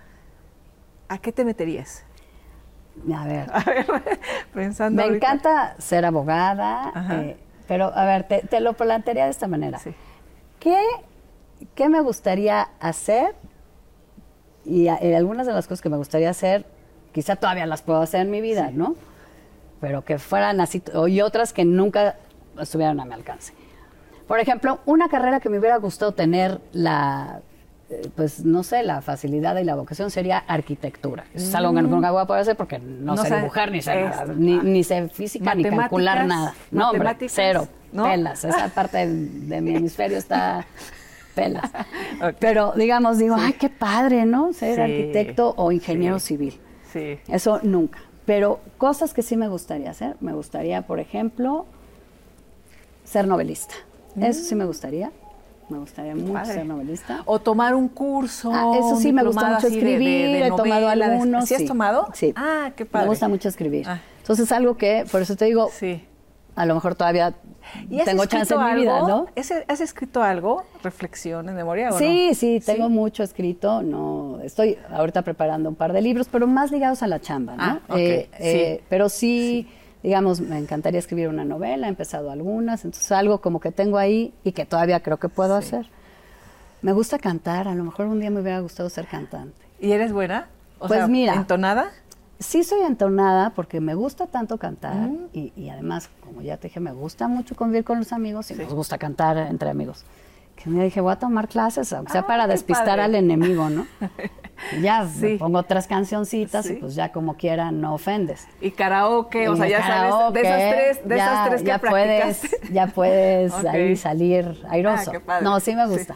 ¿a 1.07 1.17
qué 1.17 1.31
te 1.31 1.45
meterías? 1.45 2.03
A 3.13 3.25
ver, 3.25 3.51
pensando. 4.53 5.01
Me 5.01 5.15
encanta 5.15 5.75
ser 5.79 6.05
abogada, 6.05 6.91
eh, 7.11 7.37
pero 7.67 7.91
a 7.95 8.05
ver, 8.05 8.23
te, 8.23 8.59
lo 8.59 8.73
plantearía 8.73 9.25
de 9.25 9.31
esta 9.31 9.47
manera. 9.47 9.79
¿Qué, 10.59 10.79
¿Qué, 11.75 11.89
me 11.89 12.01
gustaría 12.01 12.69
hacer? 12.79 13.35
Y, 14.65 14.87
algunas 14.87 15.47
de 15.47 15.53
las 15.53 15.67
cosas 15.67 15.81
que 15.81 15.89
me 15.89 15.97
gustaría 15.97 16.29
hacer, 16.29 16.65
quizá 17.11 17.35
todavía 17.35 17.65
las 17.65 17.81
puedo 17.81 18.01
hacer 18.01 18.21
en 18.21 18.31
mi 18.31 18.41
vida, 18.41 18.71
¿no? 18.71 18.95
Pero 19.81 20.05
que 20.05 20.19
fueran 20.19 20.61
así, 20.61 20.81
y 21.07 21.21
otras 21.21 21.51
que 21.51 21.65
nunca 21.65 22.15
estuvieran 22.59 22.99
a 22.99 23.05
mi 23.05 23.13
alcance. 23.13 23.53
Por 24.27 24.39
ejemplo, 24.39 24.79
una 24.85 25.09
carrera 25.09 25.39
que 25.39 25.49
me 25.49 25.59
hubiera 25.59 25.77
gustado 25.77 26.13
tener 26.13 26.61
la 26.71 27.41
pues 28.15 28.45
no 28.45 28.63
sé, 28.63 28.83
la 28.83 29.01
facilidad 29.01 29.57
y 29.57 29.63
la 29.63 29.75
vocación 29.75 30.11
sería 30.11 30.37
arquitectura. 30.37 31.25
Es 31.33 31.53
algo 31.55 31.73
que 31.73 31.81
nunca 31.81 32.11
voy 32.11 32.21
a 32.21 32.25
poder 32.25 32.41
hacer 32.41 32.55
porque 32.55 32.79
no, 32.79 33.17
sé 33.17 33.35
dibujar, 33.35 33.71
ni 33.71 33.81
sé 33.81 34.03
nada, 34.03 34.25
ni, 34.35 34.83
sé 34.83 35.09
física, 35.09 35.55
ni 35.55 35.63
calcular 35.63 36.25
nada. 36.25 36.53
No, 36.71 36.91
hombre, 36.91 37.15
cero, 37.27 37.67
pelas. 37.91 38.43
Esa 38.43 38.69
parte 38.75 39.07
de, 39.07 39.61
mi 39.61 39.75
hemisferio 39.75 40.17
está 40.17 40.65
pelas. 41.35 41.71
Pero 42.39 42.73
digamos, 42.75 43.17
digo, 43.17 43.35
ay, 43.37 43.53
qué 43.53 43.69
padre, 43.69 44.25
¿no? 44.25 44.53
Ser 44.53 44.81
arquitecto 44.81 45.53
o 45.57 45.71
ingeniero 45.71 46.19
civil. 46.19 46.59
Sí. 46.91 47.19
Eso 47.27 47.59
nunca. 47.63 47.99
Pero 48.25 48.61
cosas 48.77 49.13
que 49.13 49.21
sí 49.21 49.35
me 49.35 49.47
gustaría 49.47 49.91
hacer, 49.91 50.15
me 50.21 50.33
gustaría, 50.33 50.83
por 50.83 50.99
ejemplo, 50.99 51.65
ser 53.03 53.27
novelista. 53.27 53.75
Eso 54.19 54.43
sí 54.43 54.55
me 54.55 54.65
gustaría. 54.65 55.11
Me 55.69 55.77
gustaría 55.79 56.15
mucho 56.15 56.45
ser 56.45 56.65
novelista. 56.65 57.21
O 57.25 57.39
tomar 57.39 57.75
un 57.75 57.87
curso. 57.87 58.51
Ah, 58.53 58.71
eso 58.77 58.97
sí, 58.97 59.11
me 59.13 59.23
gusta 59.23 59.49
mucho 59.49 59.67
escribir. 59.67 60.43
he 60.43 60.49
tomado 60.49 60.87
algunos. 60.87 61.45
¿Sí 61.47 61.55
has 61.55 61.65
tomado? 61.65 62.07
Sí. 62.13 62.33
Ah, 62.35 62.71
qué 62.75 62.85
padre. 62.85 63.05
Me 63.05 63.09
gusta 63.09 63.27
mucho 63.27 63.49
escribir. 63.49 63.85
Ah. 63.87 63.99
Entonces, 64.19 64.51
algo 64.51 64.77
que, 64.77 65.05
por 65.11 65.21
eso 65.21 65.35
te 65.35 65.45
digo, 65.45 65.69
sí. 65.71 66.05
a 66.55 66.65
lo 66.65 66.75
mejor 66.75 66.95
todavía 66.95 67.33
¿Y 67.89 67.99
has 67.99 68.05
tengo 68.05 68.25
chance 68.25 68.53
en 68.53 68.59
escrito 68.59 68.75
mi 68.75 68.81
vida, 68.81 68.95
algo? 68.97 69.07
¿no? 69.07 69.27
¿Has, 69.35 69.51
has 69.67 69.81
escrito 69.81 70.21
algo? 70.23 70.63
¿Reflexiones, 70.83 71.53
memoria 71.55 71.89
o 71.89 71.97
Sí, 71.97 72.27
no? 72.29 72.35
sí, 72.35 72.61
tengo 72.65 72.89
mucho 72.89 73.23
escrito. 73.23 73.81
No, 73.81 74.39
estoy 74.43 74.77
ahorita 74.91 75.21
preparando 75.23 75.69
un 75.69 75.75
par 75.75 75.91
de 75.93 76.01
libros, 76.01 76.27
pero 76.31 76.47
más 76.47 76.71
ligados 76.71 77.03
a 77.03 77.07
la 77.07 77.19
chamba, 77.19 77.55
¿no? 77.55 77.63
Ah, 77.63 77.79
ok, 77.89 77.97
Eh, 77.97 78.29
sí. 78.31 78.43
eh, 78.45 78.83
pero 78.89 79.09
sí, 79.09 79.67
digamos, 80.03 80.41
me 80.41 80.57
encantaría 80.59 80.99
escribir 80.99 81.29
una 81.29 81.45
novela, 81.45 81.87
he 81.87 81.89
empezado 81.89 82.29
algunas, 82.29 82.83
entonces 82.85 83.11
algo 83.13 83.39
como 83.39 83.59
que 83.59 83.71
tengo 83.71 83.97
ahí 83.97 84.33
y 84.43 84.51
que 84.51 84.65
todavía 84.65 84.99
creo 85.01 85.17
que 85.17 85.29
puedo 85.29 85.59
Sí. 85.61 85.67
hacer. 85.67 85.89
Me 86.81 86.91
gusta 86.91 87.17
cantar, 87.17 87.67
a 87.69 87.73
lo 87.75 87.85
mejor 87.85 88.07
un 88.07 88.19
día 88.19 88.29
me 88.29 88.41
hubiera 88.41 88.59
gustado 88.59 88.89
ser 88.89 89.07
cantante. 89.07 89.55
¿Y 89.79 89.91
eres 89.93 90.11
buena? 90.11 90.47
O 90.79 90.87
Pues 90.87 90.99
sea, 90.99 91.07
mira. 91.07 91.33
¿Entonada? 91.35 91.91
Sí 92.39 92.65
soy 92.65 92.81
entonada 92.81 93.51
porque 93.51 93.79
me 93.79 93.95
gusta 93.95 94.27
tanto 94.27 94.57
cantar 94.57 95.09
y, 95.31 95.53
y 95.55 95.69
además, 95.69 96.09
como 96.25 96.41
ya 96.41 96.57
te 96.57 96.67
dije, 96.67 96.81
me 96.81 96.91
gusta 96.91 97.29
mucho 97.29 97.55
convivir 97.55 97.85
con 97.85 97.99
los 97.99 98.11
amigos 98.11 98.51
y 98.51 98.55
Sí. 98.55 98.61
nos 98.63 98.73
gusta 98.73 98.97
cantar 98.97 99.37
entre 99.37 99.69
amigos. 99.69 100.03
Que 100.55 100.69
me 100.69 100.83
dije, 100.83 101.01
voy 101.01 101.11
a 101.11 101.17
tomar 101.17 101.47
clases, 101.49 101.91
aunque 101.93 102.11
sea 102.13 102.21
Ah, 102.21 102.27
para 102.27 102.47
despistar 102.47 102.85
padre. 102.87 103.01
al 103.03 103.15
enemigo, 103.15 103.69
¿no? 103.69 103.85
Y 104.77 104.81
ya 104.81 105.05
Sí. 105.07 105.25
me 105.25 105.37
pongo 105.37 105.57
otras 105.59 105.87
cancioncitas 105.87 106.65
Sí. 106.65 106.73
y 106.73 106.75
pues 106.77 106.95
ya 106.95 107.11
como 107.11 107.35
quiera 107.35 107.71
no 107.71 107.93
ofendes. 107.93 108.47
Y 108.61 108.71
karaoke, 108.71 109.49
o 109.49 109.55
sea, 109.57 109.67
ya 109.67 109.81
sabes, 109.85 110.33
de 110.33 110.41
esas 110.41 110.71
tres, 110.73 111.09
de 111.09 111.17
ya- 111.17 111.25
esas 111.25 111.49
tres 111.49 111.61
que 111.61 111.67
ya 111.67 111.77
puedes, 111.79 112.55
ya 112.71 112.87
puedes 112.87 113.53
ahí 113.65 113.95
salir 113.97 114.63
airoso. 114.69 115.09
Ah, 115.09 115.13
qué 115.13 115.19
padre. 115.19 115.43
No, 115.43 115.59
sí 115.59 115.75
me 115.75 115.85
Sí. 115.87 115.91
gusta. 115.93 116.15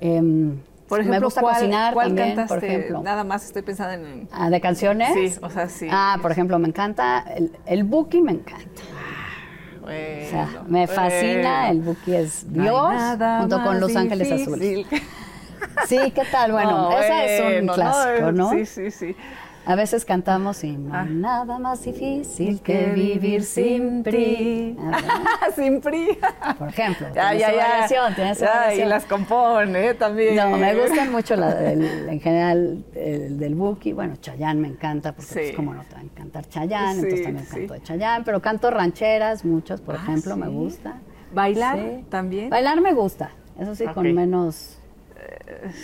Em, 0.00 0.58
Por 0.88 0.98
ejemplo, 1.00 1.20
me 1.20 1.24
gusta 1.24 1.40
¿cuál, 1.40 1.54
cocinar 1.54 1.94
cuál 1.94 2.08
también, 2.08 2.28
cantaste? 2.36 2.54
por 2.54 2.64
ejemplo. 2.64 3.02
Nada 3.02 3.22
más 3.24 3.44
estoy 3.44 3.62
pensando 3.62 3.94
en... 4.06 4.28
Ah, 4.32 4.50
¿De 4.50 4.60
canciones? 4.60 5.14
Sí, 5.14 5.38
o 5.40 5.48
sea, 5.48 5.68
sí. 5.68 5.86
Ah, 5.90 6.18
por 6.20 6.32
ejemplo, 6.32 6.58
me 6.58 6.68
encanta, 6.68 7.24
el, 7.36 7.52
el 7.66 7.84
Buki 7.84 8.20
me 8.20 8.32
encanta. 8.32 8.82
O 9.82 9.86
sea, 10.30 10.44
Bueno, 10.44 10.64
me 10.68 10.86
fascina, 10.86 11.66
bueno. 11.66 11.70
el 11.70 11.80
Buki 11.80 12.14
es 12.14 12.52
Dios, 12.52 12.92
junto 13.40 13.62
con 13.64 13.80
Los 13.80 13.96
Ángeles 13.96 14.28
difícil 14.28 14.52
Azules. 14.54 14.86
Sí, 15.86 15.98
¿qué 16.14 16.22
tal? 16.30 16.52
Bueno, 16.52 16.70
No, 16.90 16.98
esa 16.98 17.24
es 17.24 17.62
un 17.62 17.68
clásico, 17.68 18.32
¿no? 18.32 18.50
Sí, 18.50 18.66
sí, 18.66 18.90
sí. 18.90 19.16
A 19.64 19.76
veces 19.76 20.04
cantamos 20.04 20.64
y 20.64 20.76
no 20.76 20.92
Ah. 20.92 21.02
hay 21.02 21.10
nada 21.14 21.58
más 21.60 21.84
difícil 21.84 22.60
que 22.62 22.86
vivir 22.86 23.44
sin 23.44 24.02
PRI. 24.02 24.76
Ah, 24.80 24.98
Sin 25.54 25.80
PRI. 25.80 26.18
Por 26.58 26.68
ejemplo, 26.68 27.06
Ya, 27.14 27.28
tiene 27.30 27.38
ya, 27.40 27.50
su 27.50 27.56
ya. 27.56 27.68
variación, 27.68 28.14
tiene 28.16 28.34
su 28.34 28.40
Ya, 28.44 28.54
variación. 28.54 28.86
Y 28.86 28.90
las 28.90 29.04
compone 29.04 29.86
¿eh? 29.88 29.94
también. 29.94 30.34
No, 30.34 30.50
me 30.56 30.74
gustan 30.74 31.12
mucho 31.12 31.36
la 31.36 31.54
del- 31.54 32.08
en 32.08 32.20
general 32.20 32.84
el 32.94 33.38
del 33.38 33.54
Buki. 33.54 33.92
Bueno, 33.92 34.16
Chayán 34.16 34.60
me 34.60 34.66
encanta 34.66 35.12
porque 35.12 35.28
Sí. 35.30 35.34
pues 35.40 35.52
como 35.56 35.74
no 35.74 35.82
te 35.84 35.94
va 35.94 36.00
a 36.00 36.04
encantar 36.04 36.48
Chayán, 36.48 36.94
Sí, 36.94 37.00
entonces 37.02 37.22
también 37.22 37.46
sí. 37.46 37.54
canto 37.56 37.74
de 37.74 37.82
Chayán, 37.82 38.24
pero 38.24 38.42
canto 38.42 38.70
rancheras, 38.70 39.44
muchas, 39.44 39.80
por 39.80 39.94
Ah, 39.94 39.98
ejemplo, 40.02 40.36
me 40.36 40.48
gusta. 40.48 40.94
¿Bailar 41.32 41.78
también? 42.10 42.50
Bailar 42.50 42.80
me 42.80 42.92
gusta, 42.94 43.30
eso 43.60 43.74
sí, 43.76 43.84
con 43.86 44.12
menos, 44.12 44.78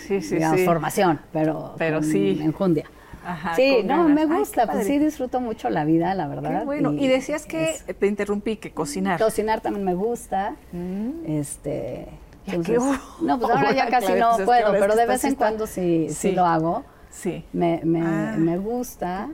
Sí, 0.05 0.21
sí, 0.21 0.35
digamos, 0.35 0.59
sí. 0.59 0.65
formación, 0.65 1.19
pero, 1.31 1.75
Pero 1.77 1.99
con 2.01 2.03
sí. 2.11 2.39
enjundia. 2.43 2.85
Ajá, 3.31 3.55
sí, 3.55 3.81
no, 3.83 4.03
ganas. 4.03 4.09
me 4.15 4.21
Ay, 4.21 4.39
gusta, 4.39 4.65
pues 4.67 4.85
sí 4.87 4.97
disfruto 4.99 5.39
mucho 5.41 5.69
la 5.69 5.85
vida, 5.85 6.13
la 6.15 6.27
verdad. 6.27 6.59
Qué 6.59 6.65
bueno. 6.65 6.93
Y, 6.93 7.07
decías 7.07 7.45
que, 7.45 7.71
es- 7.71 7.85
te 7.85 8.07
interrumpí, 8.07 8.57
que 8.57 8.71
cocinar. 8.71 9.19
cocinar 9.19 9.61
también 9.61 9.85
me 9.85 9.93
gusta, 9.93 10.55
Mm. 10.71 11.11
este... 11.27 12.07
Entonces- 12.47 12.81
no, 13.21 13.39
pues 13.39 13.51
ahora 13.55 13.71
ya 13.73 13.87
casi 13.89 14.07
claro, 14.13 14.37
no 14.39 14.45
puedo, 14.45 14.71
pero 14.71 14.95
de 14.95 15.05
vez 15.05 15.23
en 15.23 15.35
cuando 15.35 15.67
sí, 15.67 16.07
sí. 16.09 16.15
Sí. 16.15 16.31
lo 16.31 16.45
hago. 16.45 16.83
Sí. 17.11 17.43
Me, 17.53 17.81
me, 17.83 18.01
Ah, 18.01 18.35
me 18.37 18.57
gusta. 18.57 19.27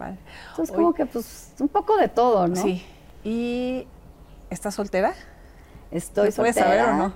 Entonces, 0.50 0.76
como 0.76 0.94
que, 0.94 1.06
pues, 1.06 1.54
un 1.60 1.68
poco 1.68 1.98
de 1.98 2.08
todo, 2.10 2.48
¿no? 2.48 2.56
Sí. 2.56 2.84
¿Y 3.24 3.86
estás 4.50 4.76
soltera? 4.76 5.14
Estoy 5.92 6.32
¿Se 6.32 6.42
puede 6.42 6.54
soltera. 6.54 6.86
saber 6.86 6.94
o 6.94 6.98
no? 6.98 7.14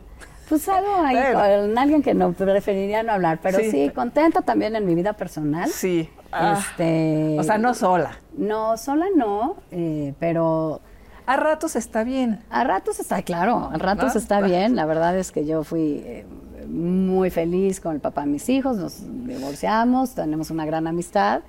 Pues 0.47 0.67
algo 0.67 0.95
ahí 1.03 1.17
con 1.33 1.77
alguien 1.77 2.01
que 2.01 2.13
no 2.13 2.31
preferiría 2.33 3.03
no 3.03 3.11
hablar, 3.13 3.39
pero 3.41 3.59
Sí. 3.59 3.69
sí, 3.71 3.91
contenta 3.93 4.41
también 4.41 4.75
en 4.75 4.85
mi 4.85 4.95
vida 4.95 5.13
personal. 5.13 5.69
Sí. 5.69 6.09
Ah, 6.31 6.57
Este, 6.59 7.37
o 7.39 7.43
sea, 7.43 7.57
no 7.57 7.73
sola. 7.73 8.11
No, 8.37 8.77
sola 8.77 9.05
no, 9.15 9.57
eh, 9.71 10.13
pero 10.19 10.81
A 11.25 11.37
ratos 11.37 11.75
está 11.75 12.03
bien. 12.03 12.43
a 12.49 12.63
ratos 12.63 12.99
está 12.99 13.21
claro, 13.21 13.69
a 13.73 13.77
ratos 13.77 14.15
¿No? 14.15 14.19
está 14.21 14.41
bien. 14.41 14.75
La 14.75 14.85
verdad 14.85 15.17
es 15.17 15.31
que 15.31 15.45
yo 15.45 15.63
fui 15.63 16.01
eh, 16.05 16.25
muy 16.67 17.29
feliz 17.29 17.79
con 17.81 17.93
el 17.95 18.01
papá 18.01 18.21
de 18.21 18.27
mis 18.27 18.47
hijos, 18.49 18.77
nos 18.77 19.01
divorciamos, 19.27 20.15
tenemos 20.15 20.51
una 20.51 20.65
gran 20.65 20.87
amistad. 20.87 21.41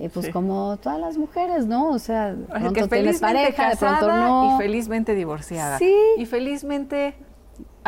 Y 0.00 0.08
pues 0.10 0.26
Sí. 0.26 0.32
como 0.32 0.76
todas 0.76 1.00
las 1.00 1.16
mujeres, 1.16 1.66
¿no? 1.66 1.88
O 1.90 1.98
sea, 1.98 2.32
de 2.34 2.44
O 2.44 2.46
sea, 2.46 2.54
pronto 2.60 2.72
que 2.74 2.86
tienes 2.88 3.18
felizmente 3.20 3.52
pareja, 3.52 3.70
de 3.70 3.76
pronto 3.76 4.06
no. 4.12 4.54
y 4.54 4.58
felizmente 4.58 5.14
divorciada. 5.14 5.78
Sí. 5.78 5.92
Y 6.18 6.26
felizmente 6.26 7.14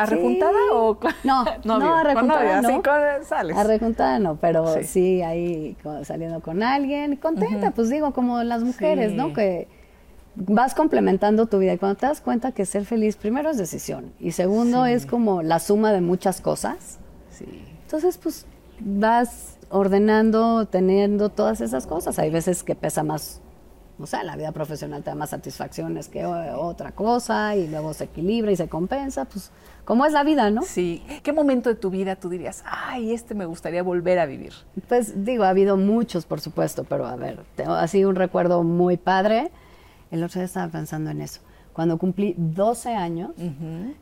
arrejuntada 0.03 0.51
Sí. 0.51 0.69
o 0.73 0.99
con 0.99 1.11
No, 1.23 1.43
novio? 1.63 2.03
no, 2.15 2.23
no. 2.23 2.35
así 2.35 2.73
con- 2.81 3.25
sales. 3.25 3.57
Arrejuntada 3.57 4.19
no, 4.19 4.35
pero 4.35 4.73
Sí. 4.75 4.83
sí, 4.83 5.21
ahí 5.21 5.77
saliendo 6.03 6.39
con 6.41 6.63
alguien, 6.63 7.15
contenta, 7.15 7.71
pues 7.71 7.89
digo, 7.89 8.13
como 8.13 8.43
las 8.43 8.63
mujeres, 8.63 9.11
Sí. 9.11 9.17
¿no? 9.17 9.33
Que 9.33 9.67
vas 10.35 10.73
complementando 10.73 11.45
tu 11.47 11.59
vida 11.59 11.73
y 11.73 11.77
cuando 11.77 11.97
te 11.97 12.05
das 12.05 12.21
cuenta 12.21 12.51
que 12.53 12.65
ser 12.65 12.85
feliz, 12.85 13.17
primero 13.17 13.49
es 13.49 13.57
decisión 13.57 14.13
y 14.19 14.31
segundo 14.31 14.85
es 14.85 15.05
como 15.05 15.41
la 15.41 15.59
suma 15.59 15.91
de 15.91 15.99
muchas 16.01 16.39
cosas. 16.39 16.99
Sí. 17.31 17.45
Entonces, 17.83 18.17
pues 18.17 18.45
vas 18.79 19.57
ordenando, 19.69 20.65
teniendo 20.67 21.29
todas 21.29 21.61
esas 21.61 21.85
cosas. 21.87 22.17
Hay 22.19 22.29
veces 22.29 22.63
que 22.63 22.75
pesa 22.75 23.03
más, 23.03 23.41
o 23.99 24.05
sea, 24.07 24.23
la 24.23 24.35
vida 24.37 24.51
profesional 24.53 25.03
te 25.03 25.09
da 25.09 25.15
más 25.15 25.31
satisfacciones 25.31 26.07
que 26.07 26.25
otra 26.25 26.91
cosa 26.93 27.55
y 27.55 27.67
luego 27.67 27.93
se 27.93 28.05
equilibra 28.05 28.51
y 28.51 28.55
se 28.55 28.67
compensa, 28.69 29.25
pues 29.25 29.51
como 29.85 30.05
es 30.05 30.13
la 30.13 30.23
vida, 30.23 30.49
¿no? 30.51 30.61
Sí. 30.61 31.03
¿Qué 31.23 31.33
momento 31.33 31.69
de 31.69 31.75
tu 31.75 31.89
vida 31.89 32.15
tú 32.15 32.29
dirías, 32.29 32.63
ay, 32.65 33.13
este 33.13 33.35
me 33.35 33.45
gustaría 33.45 33.83
volver 33.83 34.19
a 34.19 34.25
vivir? 34.25 34.53
Pues 34.87 35.25
digo, 35.25 35.43
ha 35.43 35.49
habido 35.49 35.77
muchos, 35.77 36.25
por 36.25 36.39
supuesto, 36.41 36.83
pero 36.83 37.05
a 37.05 37.15
ver, 37.15 37.39
tengo 37.55 37.73
así 37.73 38.05
un 38.05 38.15
recuerdo 38.15 38.63
muy 38.63 38.97
padre. 38.97 39.51
El 40.11 40.23
otro 40.23 40.39
día 40.39 40.45
estaba 40.45 40.71
pensando 40.71 41.09
en 41.09 41.21
eso. 41.21 41.41
Cuando 41.73 41.97
cumplí 41.97 42.35
12 42.37 42.95
años, 42.95 43.31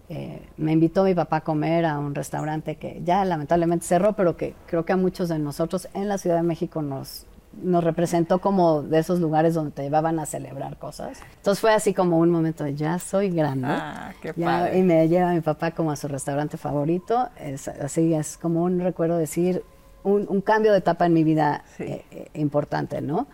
eh, 0.10 0.42
me 0.58 0.72
invitó 0.72 1.04
mi 1.04 1.14
papá 1.14 1.38
a 1.38 1.42
comer 1.42 1.86
a 1.86 2.00
un 2.00 2.16
restaurante 2.16 2.78
que 2.78 3.02
ya 3.06 3.24
lamentablemente 3.26 3.86
cerró, 3.86 4.14
pero 4.14 4.36
que 4.36 4.56
creo 4.66 4.86
que 4.86 4.94
a 4.94 4.98
muchos 4.98 5.30
de 5.30 5.38
nosotros 5.38 5.88
en 5.94 6.08
la 6.08 6.18
Ciudad 6.18 6.38
de 6.38 6.44
México 6.44 6.82
nos, 6.82 7.28
nos 7.64 7.84
representó 7.84 8.40
como 8.40 8.84
de 8.84 9.00
esos 9.00 9.20
lugares 9.20 9.54
donde 9.56 9.72
te 9.72 9.82
llevaban 9.82 10.20
a 10.20 10.26
celebrar 10.26 10.78
cosas. 10.78 11.20
Entonces 11.38 11.60
fue 11.60 11.74
así 11.74 11.94
como 11.94 12.20
un 12.20 12.30
momento 12.30 12.64
de 12.64 12.76
ya 12.76 13.00
soy 13.00 13.30
grande. 13.30 13.68
Ah, 13.70 14.14
qué 14.22 14.34
Ya, 14.36 14.46
padre. 14.46 14.78
y 14.80 14.84
me 14.84 15.08
lleva 15.08 15.32
mi 15.32 15.42
papá 15.42 15.72
como 15.72 15.92
a 15.92 15.96
su 15.96 16.08
restaurante 16.08 16.58
favorito. 16.58 17.28
Es, 17.40 17.68
así 17.68 18.14
es 18.14 18.38
como 18.38 18.64
un 18.64 18.80
recuerdo 18.80 19.18
decir, 19.18 19.64
un, 20.04 20.26
un 20.30 20.42
cambio 20.42 20.72
de 20.72 20.78
etapa 20.78 21.06
en 21.08 21.14
mi 21.14 21.24
vida 21.24 21.64
Sí. 21.76 21.84
eh, 21.84 22.06
eh, 22.12 22.28
importante, 22.36 23.02
¿no? 23.02 23.28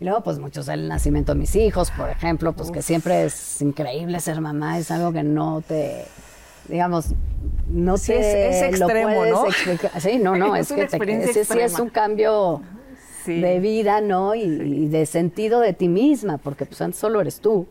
Y 0.00 0.04
luego, 0.04 0.22
pues 0.24 0.40
muchos 0.40 0.66
el 0.68 0.88
nacimiento 0.88 1.32
de 1.32 1.38
mis 1.38 1.54
hijos, 1.54 1.92
por 1.92 2.10
ejemplo, 2.10 2.52
pues 2.54 2.72
que 2.72 2.82
siempre 2.82 3.24
es 3.24 3.62
increíble 3.62 4.18
ser 4.18 4.40
mamá, 4.40 4.76
es 4.78 4.90
algo 4.90 5.12
que 5.12 5.22
no 5.22 5.60
te, 5.66 6.04
digamos, 6.68 7.14
no 7.68 7.96
Sí, 7.96 8.08
te 8.12 8.48
es- 8.48 8.62
es 8.74 8.80
lo 8.80 8.86
extremo, 8.86 9.14
puedes 9.14 9.32
¿no? 9.32 9.46
explicar. 9.46 10.00
Sí, 10.00 10.18
no, 10.18 10.34
no, 10.36 10.56
Es 10.56 10.72
es, 10.72 10.76
que 10.76 10.98
te, 10.98 11.32
sí, 11.32 11.44
sí 11.44 11.58
es 11.60 11.78
un 11.78 11.88
cambio 11.88 12.60
Sí. 13.24 13.40
de 13.40 13.60
vida, 13.60 14.00
¿no? 14.00 14.34
Y, 14.34 14.42
y 14.42 14.88
de 14.88 15.06
sentido 15.06 15.60
de 15.60 15.72
ti 15.72 15.88
misma, 15.88 16.38
porque 16.38 16.66
pues 16.66 16.80
antes 16.82 16.98
solo 17.00 17.20
eres 17.20 17.40
tú, 17.40 17.66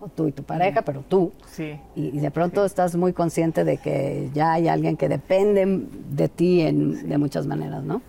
o 0.00 0.08
tú 0.08 0.26
y 0.28 0.32
tu 0.32 0.42
pareja, 0.42 0.82
pero 0.82 1.04
tú. 1.08 1.32
Sí. 1.50 1.78
Y, 1.94 2.06
y 2.16 2.20
de 2.20 2.30
pronto 2.30 2.64
estás 2.64 2.96
muy 2.96 3.12
consciente 3.12 3.64
de 3.64 3.76
que 3.76 4.30
ya 4.34 4.52
hay 4.52 4.68
alguien 4.68 4.96
que 4.96 5.08
depende 5.08 5.86
de 6.10 6.28
ti 6.28 6.62
en, 6.62 7.08
de 7.08 7.18
muchas 7.18 7.46
maneras, 7.46 7.82
¿no? 7.84 8.00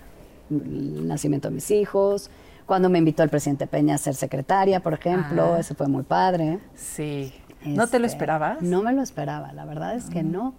El 0.50 1.08
nacimiento 1.08 1.50
de 1.50 1.56
mis 1.56 1.70
hijos, 1.72 2.30
cuando 2.66 2.90
me 2.90 3.00
invitó 3.00 3.24
el 3.24 3.30
presidente 3.30 3.68
Peña 3.68 3.96
a 3.96 3.98
ser 3.98 4.16
secretaria, 4.16 4.80
por 4.80 4.94
ejemplo, 4.94 5.54
Ah. 5.56 5.60
eso 5.60 5.76
fue 5.76 5.88
muy 5.88 6.04
padre. 6.04 6.60
Sí. 6.76 7.34
¿No 7.66 7.88
te 7.88 8.00
lo 8.00 8.06
Este, 8.06 8.16
esperabas? 8.16 8.62
No 8.62 8.82
me 8.82 8.92
lo 8.94 9.02
esperaba, 9.02 9.52
la 9.54 9.66
verdad 9.66 9.96
es 9.96 10.06
que 10.06 10.24
no. 10.24 10.54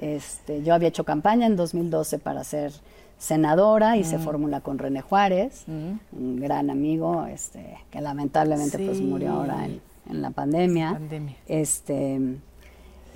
Este, 0.00 0.62
yo 0.62 0.74
había 0.74 0.88
hecho 0.88 1.04
campaña 1.04 1.46
en 1.46 1.56
2012 1.56 2.18
para 2.18 2.42
ser 2.42 2.72
senadora, 3.24 3.96
hice 3.96 4.18
fórmula 4.18 4.60
con 4.60 4.78
René 4.78 5.00
Juárez, 5.00 5.64
un 5.68 6.36
gran 6.40 6.68
amigo, 6.70 7.26
este, 7.26 7.78
que 7.90 8.00
lamentablemente 8.00 8.78
pues 8.78 9.00
murió 9.00 9.32
ahora 9.32 9.64
en, 9.64 9.80
en 10.10 10.22
la 10.22 10.30
pandemia. 10.30 10.92
Pandemia. 10.92 11.34
Este, 11.46 12.20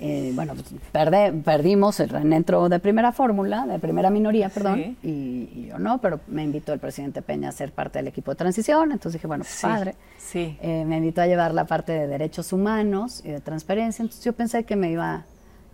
eh, 0.01 0.31
bueno, 0.33 0.53
pues, 0.55 0.65
perde- 0.93 1.43
perdimos, 1.43 1.99
el 1.99 2.09
René 2.09 2.37
entró 2.37 2.69
de 2.69 2.79
primera 2.79 3.11
fórmula, 3.11 3.65
de 3.67 3.79
primera 3.79 4.09
minoría, 4.09 4.49
perdón, 4.49 4.77
Sí. 4.77 4.97
y, 5.03 5.09
y 5.59 5.65
yo 5.69 5.77
no, 5.77 5.99
pero 5.99 6.21
me 6.27 6.43
invitó 6.43 6.71
el 6.73 6.79
presidente 6.79 7.21
Peña 7.21 7.49
a 7.49 7.51
ser 7.51 7.71
parte 7.73 7.99
del 7.99 8.07
equipo 8.07 8.31
de 8.31 8.35
transición, 8.35 8.91
entonces 8.93 9.13
dije, 9.19 9.27
bueno, 9.27 9.43
pues 9.43 9.55
Sí, 9.55 9.67
padre. 9.67 9.95
sí. 10.17 10.57
Eh, 10.61 10.85
me 10.87 10.97
invitó 10.97 11.21
a 11.21 11.27
llevar 11.27 11.53
la 11.53 11.65
parte 11.65 11.91
de 11.91 12.07
derechos 12.07 12.51
humanos 12.53 13.21
y 13.25 13.29
de 13.29 13.41
transparencia, 13.41 14.01
entonces 14.01 14.23
yo 14.23 14.33
pensé 14.33 14.63
que 14.63 14.75
me 14.77 14.89
iba 14.89 15.25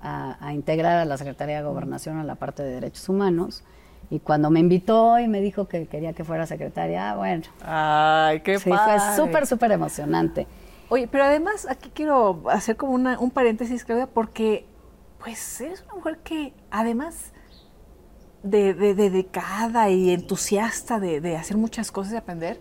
a, 0.02 0.38
a 0.46 0.54
integrar 0.54 0.98
a 0.98 1.06
la 1.06 1.18
Secretaría 1.18 1.58
de 1.58 1.64
Gobernación 1.64 2.18
a 2.18 2.24
la 2.24 2.36
parte 2.36 2.64
de 2.64 2.74
derechos 2.74 3.08
humanos. 3.08 3.64
Y 4.10 4.20
cuando 4.20 4.49
me 4.49 4.60
invitó 4.60 5.20
y 5.20 5.28
me 5.28 5.41
dijo 5.41 5.68
que 5.68 5.88
quería 5.88 6.14
que 6.14 6.24
fuera 6.24 6.45
secretaria, 6.45 7.12
ah, 7.12 7.16
bueno, 7.16 7.43
Ay, 7.62 8.41
qué 8.41 8.60
sí, 8.60 8.70
padre. 8.70 8.99
fue 8.99 9.16
súper, 9.16 9.47
súper 9.47 9.72
emocionante. 9.72 10.47
Oye, 10.89 11.08
pero 11.08 11.24
además 11.24 11.68
aquí 11.70 11.89
quiero 11.93 12.43
hacer 12.49 12.76
como 12.76 12.93
una, 12.93 13.20
un 13.20 13.32
paréntesis, 13.32 13.84
Claudia, 13.84 14.08
porque 14.08 14.66
pues 15.24 15.60
eres 15.62 15.84
una 15.84 15.95
mujer 15.95 16.20
que 16.20 16.53
además 16.70 17.34
de, 18.43 18.74
dedicada 18.93 19.89
y 19.89 20.12
entusiasta 20.12 20.99
de, 20.99 21.36
hacer 21.36 21.58
muchas 21.58 21.91
cosas 21.91 22.14
y 22.14 22.18
aprender, 22.18 22.60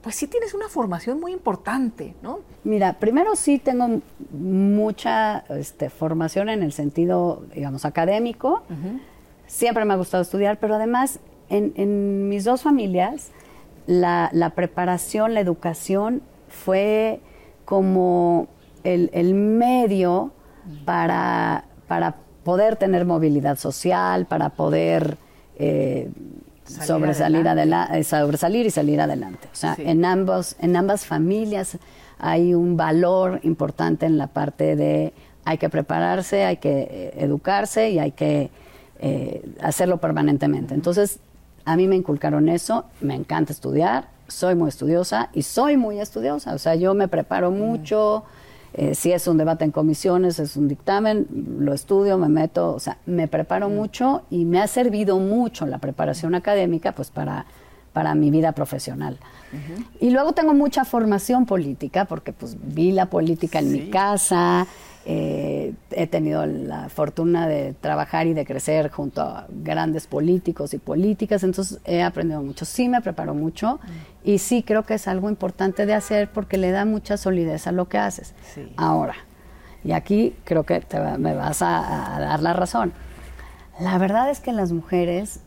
pues 0.00 0.14
sí 0.16 0.26
tienes 0.26 0.54
una 0.54 0.68
formación 0.68 1.20
muy 1.20 1.32
importante, 1.32 2.14
¿no? 2.22 2.40
Mira, 2.62 2.94
primero 2.94 3.36
sí 3.36 3.58
tengo 3.58 4.00
mucha 4.32 5.40
este, 5.50 5.90
formación 5.90 6.48
en 6.48 6.62
el 6.62 6.72
sentido, 6.72 7.44
digamos, 7.54 7.84
académico. 7.84 8.62
Siempre 9.46 9.84
me 9.84 9.94
ha 9.94 9.96
gustado 9.96 10.22
estudiar, 10.22 10.58
pero 10.58 10.74
además 10.74 11.20
en, 11.48 12.28
mis 12.28 12.44
dos 12.44 12.62
familias 12.62 13.30
la, 13.86 14.52
preparación, 14.54 15.34
la 15.34 15.40
educación 15.40 16.22
fue 16.48 17.20
como 17.64 18.48
el, 18.82 19.34
medio 19.34 20.32
para, 20.84 21.64
para 21.86 22.16
poder 22.44 22.76
tener 22.76 23.04
movilidad 23.04 23.58
social, 23.58 24.26
para 24.26 24.50
poder 24.50 25.16
eh, 25.58 26.10
sobresalir 26.64 27.46
adelante. 27.46 27.98
Eh, 27.98 28.04
sobresalir 28.04 28.66
y 28.66 28.70
salir 28.70 29.00
adelante. 29.00 29.48
O 29.52 29.56
sea, 29.56 29.76
en 29.78 30.04
ambos, 30.04 30.56
en 30.60 30.76
ambas 30.76 31.04
familias 31.04 31.78
hay 32.18 32.54
un 32.54 32.76
valor 32.76 33.40
importante 33.42 34.06
en 34.06 34.18
la 34.18 34.28
parte 34.28 34.76
de 34.76 35.12
hay 35.44 35.58
que 35.58 35.68
prepararse, 35.68 36.44
hay 36.44 36.56
que 36.56 36.88
eh, 36.90 37.14
educarse 37.18 37.90
y 37.90 37.98
hay 37.98 38.12
que 38.12 38.50
hacerlo 39.60 39.98
permanentemente. 39.98 40.74
Entonces, 40.74 41.18
a 41.64 41.76
mí 41.76 41.86
me 41.88 41.96
inculcaron 41.96 42.48
eso, 42.48 42.84
me 43.00 43.14
encanta 43.14 43.52
estudiar, 43.52 44.08
soy 44.28 44.54
muy 44.54 44.68
estudiosa 44.68 45.30
y 45.32 45.42
soy 45.42 45.76
muy 45.76 46.00
estudiosa. 46.00 46.54
O 46.54 46.58
sea, 46.58 46.74
yo 46.74 46.94
me 46.94 47.08
preparo 47.08 47.50
mucho. 47.50 48.24
Eh, 48.74 48.94
si 48.96 49.12
es 49.12 49.28
un 49.28 49.38
debate 49.38 49.64
en 49.64 49.70
comisiones, 49.70 50.40
es 50.40 50.56
un 50.56 50.66
dictamen, 50.66 51.28
lo 51.60 51.72
estudio, 51.72 52.18
me 52.18 52.28
meto, 52.28 52.74
o 52.74 52.80
sea, 52.80 52.98
me 53.06 53.28
preparo 53.28 53.68
mucho 53.68 54.22
y 54.30 54.44
me 54.44 54.60
ha 54.60 54.66
servido 54.66 55.18
mucho 55.20 55.64
la 55.66 55.78
preparación 55.78 56.34
académica 56.34 56.92
pues 56.92 57.10
para, 57.10 57.46
para 57.92 58.16
mi 58.16 58.30
vida 58.30 58.52
profesional. 58.52 59.18
Y 60.00 60.10
luego 60.10 60.32
tengo 60.32 60.52
mucha 60.52 60.84
formación 60.84 61.46
política 61.46 62.06
porque 62.06 62.32
pues 62.32 62.56
vi 62.60 62.90
la 62.90 63.06
política 63.06 63.60
en 63.60 63.70
mi 63.70 63.90
casa, 63.90 64.66
eh, 65.06 65.74
he 65.90 66.06
tenido 66.06 66.46
la 66.46 66.88
fortuna 66.88 67.46
de 67.46 67.74
trabajar 67.74 68.26
y 68.26 68.32
de 68.32 68.46
crecer 68.46 68.90
junto 68.90 69.20
a 69.20 69.46
grandes 69.50 70.06
políticos 70.06 70.72
y 70.72 70.78
políticas, 70.78 71.42
entonces 71.44 71.78
he 71.84 72.02
aprendido 72.02 72.42
mucho. 72.42 72.64
Sí 72.64 72.88
me 72.88 73.02
preparo 73.02 73.34
mucho 73.34 73.80
mm. 73.82 74.28
y 74.30 74.38
sí 74.38 74.62
creo 74.62 74.84
que 74.84 74.94
es 74.94 75.06
algo 75.06 75.28
importante 75.28 75.84
de 75.84 75.92
hacer 75.92 76.30
porque 76.32 76.56
le 76.56 76.70
da 76.70 76.86
mucha 76.86 77.18
solidez 77.18 77.66
a 77.66 77.72
lo 77.72 77.86
que 77.86 77.98
haces. 77.98 78.34
Ahora, 78.76 79.14
y 79.84 79.92
aquí 79.92 80.34
creo 80.44 80.64
que 80.64 80.82
me 81.18 81.34
vas 81.34 81.60
a, 81.60 82.16
dar 82.18 82.40
la 82.40 82.54
razón. 82.54 82.94
La 83.78 83.98
verdad 83.98 84.30
es 84.30 84.40
que 84.40 84.52
las 84.52 84.72
mujeres 84.72 85.40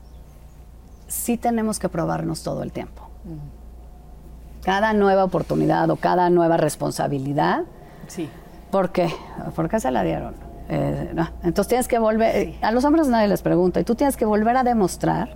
sí 1.08 1.38
tenemos 1.38 1.80
que 1.80 1.89
probarnos 1.89 2.43
todo 2.43 2.62
el 2.62 2.72
tiempo. 2.72 3.10
Mm. 3.24 4.64
Cada 4.64 4.93
nueva 4.93 5.24
oportunidad 5.24 5.89
o 5.89 5.95
cada 5.95 6.30
nueva 6.30 6.58
responsabilidad. 6.58 7.64
Sí 8.08 8.30
¿Por 8.78 8.91
qué? 8.91 9.09
¿Por 9.55 9.69
qué 9.69 9.80
se 9.80 9.89
la 9.89 10.03
dieron? 10.03 10.36
Eh, 10.69 11.11
Entonces 11.41 11.67
tienes 11.67 11.88
que 11.88 11.97
volver, 11.97 12.53
a 12.61 12.71
los 12.71 12.86
hombres 12.86 13.07
nadie 13.07 13.28
les 13.28 13.41
pregunta, 13.41 13.80
y 13.80 13.84
tú 13.84 13.95
tienes 13.95 14.15
que 14.15 14.23
volver 14.23 14.55
a 14.55 14.63
demostrar 14.63 15.36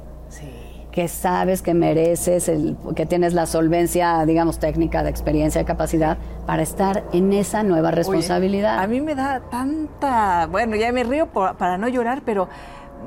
que 0.92 1.08
sabes, 1.08 1.64
que 1.64 1.74
mereces, 1.74 2.48
el, 2.50 2.78
que 2.96 3.08
tienes 3.08 3.34
la 3.34 3.48
solvencia, 3.48 4.24
digamos, 4.28 4.60
técnica, 4.60 5.02
de 5.02 5.10
experiencia, 5.10 5.60
de 5.60 5.66
capacidad 5.66 6.20
para 6.46 6.62
estar 6.62 7.04
en 7.14 7.34
esa 7.34 7.64
nueva 7.64 7.90
responsabilidad. 7.90 8.78
a 8.78 8.86
mí 8.86 9.02
me 9.02 9.16
da 9.16 9.40
tanta, 9.50 10.46
bueno, 10.46 10.76
ya 10.76 10.92
me 10.92 11.04
río 11.04 11.26
para 11.26 11.80
no 11.80 11.88
llorar, 11.88 12.22
pero 12.24 12.48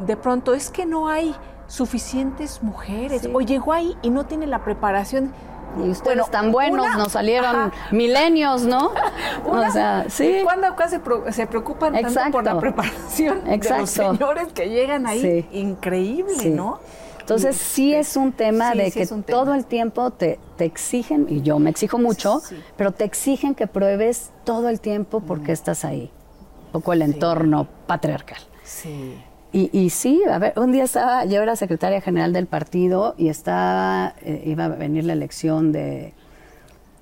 de 0.05 0.17
pronto 0.17 0.53
es 0.53 0.69
que 0.69 0.85
no 0.85 1.07
hay 1.09 1.33
suficientes 1.69 2.61
mujeres, 2.61 3.29
o 3.33 3.41
llegó 3.41 3.73
ahí 3.73 3.95
y 4.03 4.11
no 4.11 4.25
tiene 4.25 4.49
la 4.49 4.65
preparación 4.65 5.33
y 5.79 5.91
ustedes 5.91 6.31
tan 6.31 6.53
buenos, 6.53 6.87
nos 6.97 7.13
salieron 7.13 7.73
milenios, 7.91 8.63
¿no? 8.63 8.93
o 9.47 9.71
sea, 9.71 10.07
sí. 10.09 10.41
¿Cuándo 10.43 10.67
acá 10.69 10.89
se, 10.89 11.01
se 11.33 11.47
preocupan 11.47 11.93
tanto 11.93 12.21
por 12.31 12.45
la 12.45 12.59
preparación 12.59 13.45
de 13.45 13.79
los 13.79 13.91
señores 13.91 14.53
que 14.53 14.69
llegan 14.69 15.07
ahí? 15.07 15.47
Increíble, 15.53 16.51
¿no? 16.51 16.81
Entonces 17.25 17.57
sí 17.57 17.95
es 17.95 18.17
un 18.19 18.33
tema 18.33 18.75
de 18.75 18.91
que 18.91 19.07
todo 19.07 19.55
el 19.55 19.65
tiempo 19.65 20.11
te, 20.11 20.39
te, 20.59 20.67
exigen, 20.67 21.27
y 21.31 21.41
yo 21.41 21.59
me 21.59 21.71
exijo 21.71 21.99
mucho, 21.99 22.43
pero 22.77 22.93
te 22.93 23.05
exigen 23.05 23.55
que 23.55 23.67
pruebes 23.67 24.31
todo 24.45 24.69
el 24.69 24.79
tiempo 24.79 25.21
porque 25.21 25.53
mm. 25.53 25.55
estás 25.55 25.87
ahí. 25.87 26.11
Un 26.67 26.73
poco 26.73 26.93
el 26.93 27.01
entorno 27.01 27.67
patriarcal. 27.87 28.41
Sí. 28.63 29.17
Y, 29.57 29.91
sí, 29.91 30.21
a 30.29 30.41
ver, 30.41 30.55
un 30.57 30.73
día 30.73 30.83
estaba, 30.83 31.27
yo 31.27 31.41
era 31.41 31.55
secretaria 31.55 32.01
general 32.01 32.33
del 32.33 32.49
partido 32.49 33.15
y 33.17 33.29
estaba, 33.29 34.15
eh, 34.23 34.43
iba 34.47 34.65
a 34.65 34.69
venir 34.69 35.05
la 35.05 35.13
elección 35.13 35.71
de, 35.71 36.13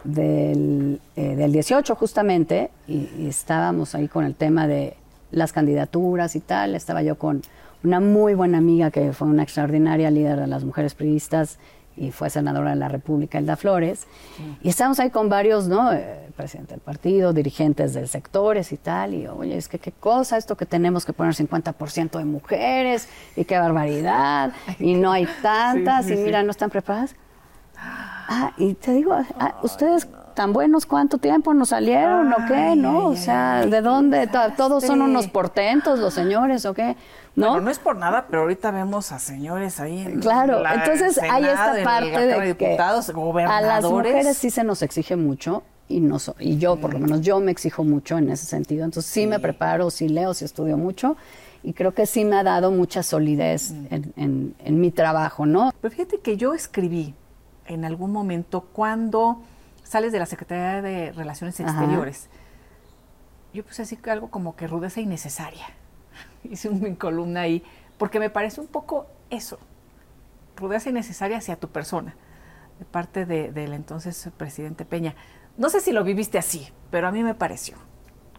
del, 0.05 1.01
18 1.17 1.93
eh, 1.93 1.97
justamente, 1.97 2.71
y, 2.87 3.27
estábamos 3.27 3.95
ahí 3.95 4.07
con 4.07 4.27
el 4.27 4.35
tema 4.35 4.67
de 4.67 4.99
las 5.31 5.55
candidaturas 5.55 6.37
y 6.37 6.41
tal. 6.41 6.75
Estaba 6.75 7.03
yo 7.03 7.17
con 7.17 7.41
una 7.85 8.01
muy 8.01 8.35
buena 8.35 8.59
amiga 8.59 8.91
que 8.91 9.15
fue 9.15 9.29
una 9.29 9.45
extraordinaria 9.45 10.11
líder 10.11 10.39
de 10.39 10.47
las 10.47 10.63
mujeres 10.63 10.93
periodistas 10.93 11.59
y 11.97 12.11
fue 12.11 12.31
senadora 12.31 12.71
de 12.71 12.77
la 12.77 12.89
República, 12.89 13.39
Elda 13.39 13.57
Flores. 13.57 14.07
Y 14.63 14.69
estábamos 14.69 14.99
ahí 15.01 15.11
con 15.11 15.29
varios, 15.29 15.69
¿no? 15.69 15.93
Eh, 15.93 16.29
presidente 16.37 16.75
del 16.75 16.81
partido, 16.81 17.33
dirigentes 17.33 17.95
del 17.95 18.09
sectores 18.09 18.73
y 18.73 18.77
tal. 18.77 19.15
Y 19.15 19.27
oye, 19.27 19.57
es 19.57 19.69
que 19.69 19.79
qué 19.79 19.93
cosa 19.93 20.37
esto 20.37 20.57
que 20.57 20.67
tenemos 20.67 21.05
que 21.05 21.13
poner 21.13 21.35
50% 21.35 22.19
de 22.19 22.25
mujeres 22.25 23.09
y 23.37 23.45
qué 23.45 23.59
barbaridad. 23.59 24.53
Y 24.79 24.95
no 24.95 25.13
hay 25.13 25.27
tantas 25.43 26.09
y 26.11 26.17
mira, 26.17 26.43
no 26.43 26.51
están 26.51 26.71
preparadas. 26.71 27.15
Ah, 27.77 28.53
y 28.57 28.75
te 28.75 28.93
digo, 28.93 29.13
ah, 29.15 29.59
ustedes 29.63 30.07
tan 30.33 30.53
buenos, 30.53 30.87
¿cuánto 30.87 31.19
tiempo 31.19 31.55
nos 31.55 31.71
salieron 31.71 32.33
o 32.33 32.37
qué? 32.49 32.75
¿No? 32.77 33.07
o 33.09 33.17
sea, 33.17 33.67
¿de 33.67 33.81
dónde? 33.81 34.29
Todos 34.57 34.85
son 34.85 35.03
unos 35.03 35.29
portentos 35.29 35.99
los 35.99 36.15
señores 36.15 36.67
o 36.67 36.75
qué. 36.75 36.97
¿no? 37.35 37.61
no 37.61 37.71
es 37.71 37.79
por 37.79 37.97
nada, 37.97 38.27
pero 38.29 38.43
ahorita 38.43 38.71
vemos 38.71 39.13
a 39.13 39.19
señores 39.19 39.81
ahí 39.81 40.01
en 40.01 40.21
Claro, 40.21 40.63
entonces 40.67 41.19
hay 41.19 41.45
esta 41.45 41.75
parte 41.83 42.27
de, 42.27 42.57
que 42.57 42.77
a 42.79 43.61
las 43.61 43.85
mujeres 43.85 44.37
sí 44.37 44.51
se 44.51 44.65
nos 44.65 44.83
exige 44.83 45.17
mucho 45.17 45.63
y 45.89 46.01
no 46.01 46.19
y 46.39 46.59
yo 46.59 46.77
por 46.77 46.93
lo 46.93 46.99
menos 46.99 47.21
yo 47.23 47.41
me 47.41 47.51
exijo 47.51 47.85
mucho 47.85 48.19
en 48.19 48.31
ese 48.31 48.47
sentido, 48.47 48.85
entonces 48.85 49.11
sí, 49.11 49.27
me 49.27 49.39
preparo, 49.39 49.91
sí 49.91 50.09
leo, 50.09 50.35
sí 50.35 50.45
estudio 50.45 50.77
mucho 50.77 51.17
y 51.63 51.75
creo 51.75 51.95
que 51.95 52.07
sí 52.07 52.25
me 52.25 52.37
ha 52.37 52.43
dado 52.43 52.71
mucha 52.71 53.03
solidez 53.03 53.73
mm. 53.73 53.87
en, 54.17 54.55
en, 54.59 54.81
mi 54.81 54.91
trabajo, 54.91 55.47
¿no? 55.47 55.73
Pero 55.81 55.93
fíjate 55.93 56.19
que 56.19 56.37
yo 56.37 56.55
escribí 56.55 57.15
en 57.67 57.85
algún 57.85 58.11
momento 58.11 58.63
cuando 58.73 59.43
sales 59.93 60.11
de 60.13 60.19
la 60.19 60.27
Secretaría 60.27 60.83
de 60.83 61.13
Relaciones 61.13 61.61
Exteriores, 61.61 62.29
yo 63.53 63.63
puse 63.65 63.83
así 63.83 63.99
algo 64.09 64.31
como 64.31 64.57
que 64.57 64.67
rudeza 64.67 65.01
innecesaria 65.01 65.67
hice 66.45 66.69
una 66.69 66.95
columna 66.97 67.43
ahí, 67.43 67.63
porque 67.99 68.19
me 68.19 68.31
parece 68.31 68.61
un 68.61 68.67
poco 68.67 69.07
eso, 69.31 69.59
rudeza 70.57 70.91
innecesaria 70.91 71.39
hacia 71.39 71.57
tu 71.57 71.69
persona, 71.69 72.15
de 72.79 72.85
parte 72.85 73.27
del 73.27 73.73
entonces 73.75 74.29
presidente 74.37 74.85
Peña. 74.85 75.15
No 75.57 75.69
sé 75.69 75.81
si 75.81 75.93
lo 75.93 76.03
viviste 76.03 76.39
así, 76.39 76.69
pero 76.91 77.07
a 77.07 77.13
mí 77.13 77.23
me 77.23 77.35
pareció. 77.35 77.77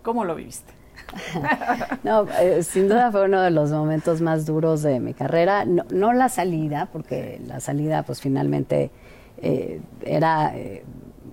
¿Cómo 0.02 0.26
lo 0.26 0.36
viviste? 0.36 0.74
no, 2.04 2.28
eh, 2.40 2.64
sin 2.64 2.90
duda 2.90 3.12
fue 3.12 3.26
uno 3.26 3.42
de 3.42 3.52
los 3.52 3.72
momentos 3.72 4.22
más 4.22 4.46
duros 4.46 4.82
de 4.82 5.00
mi 5.00 5.14
carrera. 5.14 5.66
No, 5.66 6.14
la 6.14 6.30
salida, 6.30 6.90
porque 6.92 7.40
la 7.46 7.60
salida 7.60 8.04
pues 8.04 8.20
finalmente 8.20 8.92
eh, 9.38 9.82
era, 10.02 10.56
eh, 10.56 10.84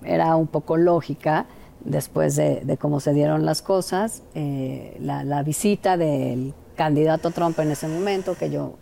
era 0.03 0.35
un 0.35 0.47
poco 0.47 0.77
lógica, 0.77 1.45
después 1.83 2.35
de, 2.35 2.77
cómo 2.79 2.99
se 2.99 3.13
dieron 3.13 3.45
las 3.45 3.61
cosas, 3.61 4.23
eh, 4.35 4.97
la, 4.99 5.43
visita 5.43 5.97
del 5.97 6.53
candidato 6.75 7.31
Trump 7.31 7.59
en 7.59 7.71
ese 7.71 7.87
momento, 7.87 8.35
que 8.35 8.49
yo 8.49 8.75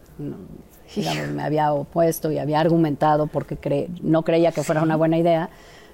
me 1.34 1.44
había 1.44 1.72
opuesto 1.74 2.32
y 2.32 2.40
había 2.40 2.60
argumentado 2.60 3.28
porque 3.28 3.90
no 4.02 4.24
creía 4.24 4.52
que 4.52 4.64
fuera 4.64 4.82
una 4.82 4.96
buena 4.96 5.18
idea, 5.18 5.50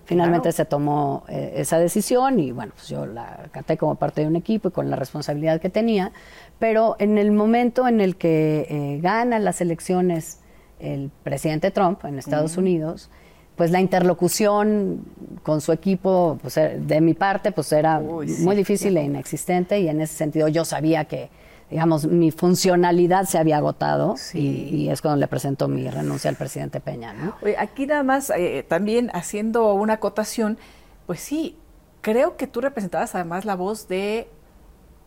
finalmente 0.05 0.51
se 0.51 0.65
tomó 0.65 1.23
eh, 1.28 1.53
esa 1.57 1.80
decisión 1.80 2.39
y 2.39 2.51
bueno, 2.51 2.73
pues 2.76 2.88
yo 2.88 3.05
la 3.05 3.41
acaté 3.45 3.78
como 3.78 3.95
parte 3.95 4.21
de 4.21 4.28
un 4.28 4.36
equipo 4.36 4.69
y 4.69 4.71
con 4.71 4.89
la 4.89 4.95
responsabilidad 4.95 5.59
que 5.59 5.69
tenía, 5.69 6.11
pero 6.59 6.95
en 6.99 7.17
el 7.17 7.32
momento 7.32 7.88
en 7.88 8.01
el 8.01 8.15
que 8.15 8.67
eh, 8.69 8.99
gana 9.01 9.39
las 9.39 9.61
elecciones 9.61 10.39
el 10.80 11.09
presidente 11.23 11.71
Trump 11.71 12.03
en 12.05 12.19
Estados 12.19 12.57
Unidos, 12.57 13.09
pues 13.56 13.72
la 13.72 13.80
interlocución 13.80 15.06
con 15.43 15.62
su 15.62 15.72
equipo, 15.72 16.38
pues 16.41 16.58
eh, 16.58 16.78
de 16.80 17.01
mi 17.01 17.14
parte, 17.14 17.51
pues 17.51 17.72
era 17.72 17.99
muy 17.99 18.56
difícil 18.56 18.97
e 18.97 19.03
inexistente 19.03 19.80
y 19.80 19.88
en 19.88 20.01
ese 20.01 20.16
sentido 20.16 20.47
yo 20.47 20.66
sabía 20.66 21.06
que, 21.06 21.30
digamos, 21.70 22.06
mi 22.06 22.32
funcionalidad 22.32 23.26
se 23.26 23.38
había 23.38 23.58
agotado 23.58 24.16
y, 24.34 24.89
es 24.89 25.01
cuando 25.01 25.20
le 25.20 25.28
presento 25.28 25.68
mi 25.68 25.89
renuncia 25.89 26.30
al 26.30 26.36
presidente 26.36 26.80
Peña, 26.82 27.14
¿no? 27.14 27.36
aquí 27.58 27.86
nada 27.86 28.03
más, 28.03 28.30
eh, 28.32 28.66
también 28.68 29.10
haciendo 29.14 29.74
una 29.74 29.93
acotación, 29.93 30.58
pues 31.06 31.22
sí, 31.22 31.58
creo 32.01 32.36
que 32.38 32.47
tú 32.47 32.62
representabas 32.62 33.16
además 33.16 33.45
la 33.45 33.56
voz 33.56 33.88
de 33.88 34.28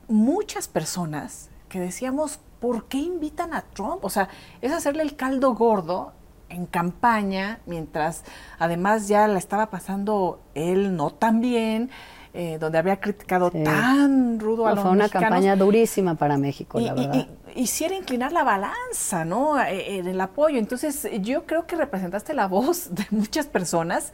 muchas 0.09 0.69
personas 0.69 1.51
que 1.69 1.81
decíamos, 1.81 2.41
¿por 2.61 2.87
qué 2.87 2.99
invitan 2.99 3.53
a 3.53 3.63
Trump? 3.63 4.05
O 4.05 4.11
sea, 4.11 4.29
es 4.63 4.73
hacerle 4.73 5.03
el 5.03 5.17
caldo 5.17 5.55
gordo 5.55 6.13
en 6.49 6.67
campaña, 6.67 7.61
mientras 7.67 8.25
además 8.59 9.09
ya 9.09 9.27
la 9.29 9.39
estaba 9.39 9.71
pasando 9.71 10.41
él 10.55 10.97
no 10.97 11.11
tan 11.11 11.41
bien, 11.41 11.91
eh, 12.35 12.59
donde 12.61 12.79
había 12.79 13.01
criticado 13.01 13.51
tan 13.51 14.39
rudo 14.39 14.67
a 14.67 14.75
los 14.75 14.83
Fue 14.83 14.91
una 14.91 15.09
campaña 15.09 15.57
durísima 15.57 16.15
para 16.15 16.37
México, 16.37 16.79
la 16.79 16.95
verdad. 16.95 17.27
Y, 17.55 17.63
hiciera 17.63 17.97
inclinar 17.97 18.33
la 18.33 18.45
balanza, 18.45 19.25
¿no? 19.25 19.61
E, 19.61 19.99
en 19.99 20.07
el 20.07 20.21
apoyo. 20.21 20.59
Entonces, 20.59 21.09
yo 21.21 21.47
creo 21.47 21.67
que 21.67 21.77
representaste 21.77 22.35
la 22.35 22.47
voz 22.49 22.95
de 22.95 23.07
muchas 23.11 23.47
personas, 23.47 24.13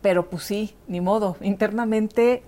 pero 0.00 0.30
pues 0.30 0.44
sí, 0.44 0.76
ni 0.86 1.00
modo. 1.00 1.36
Internamente 1.40 2.44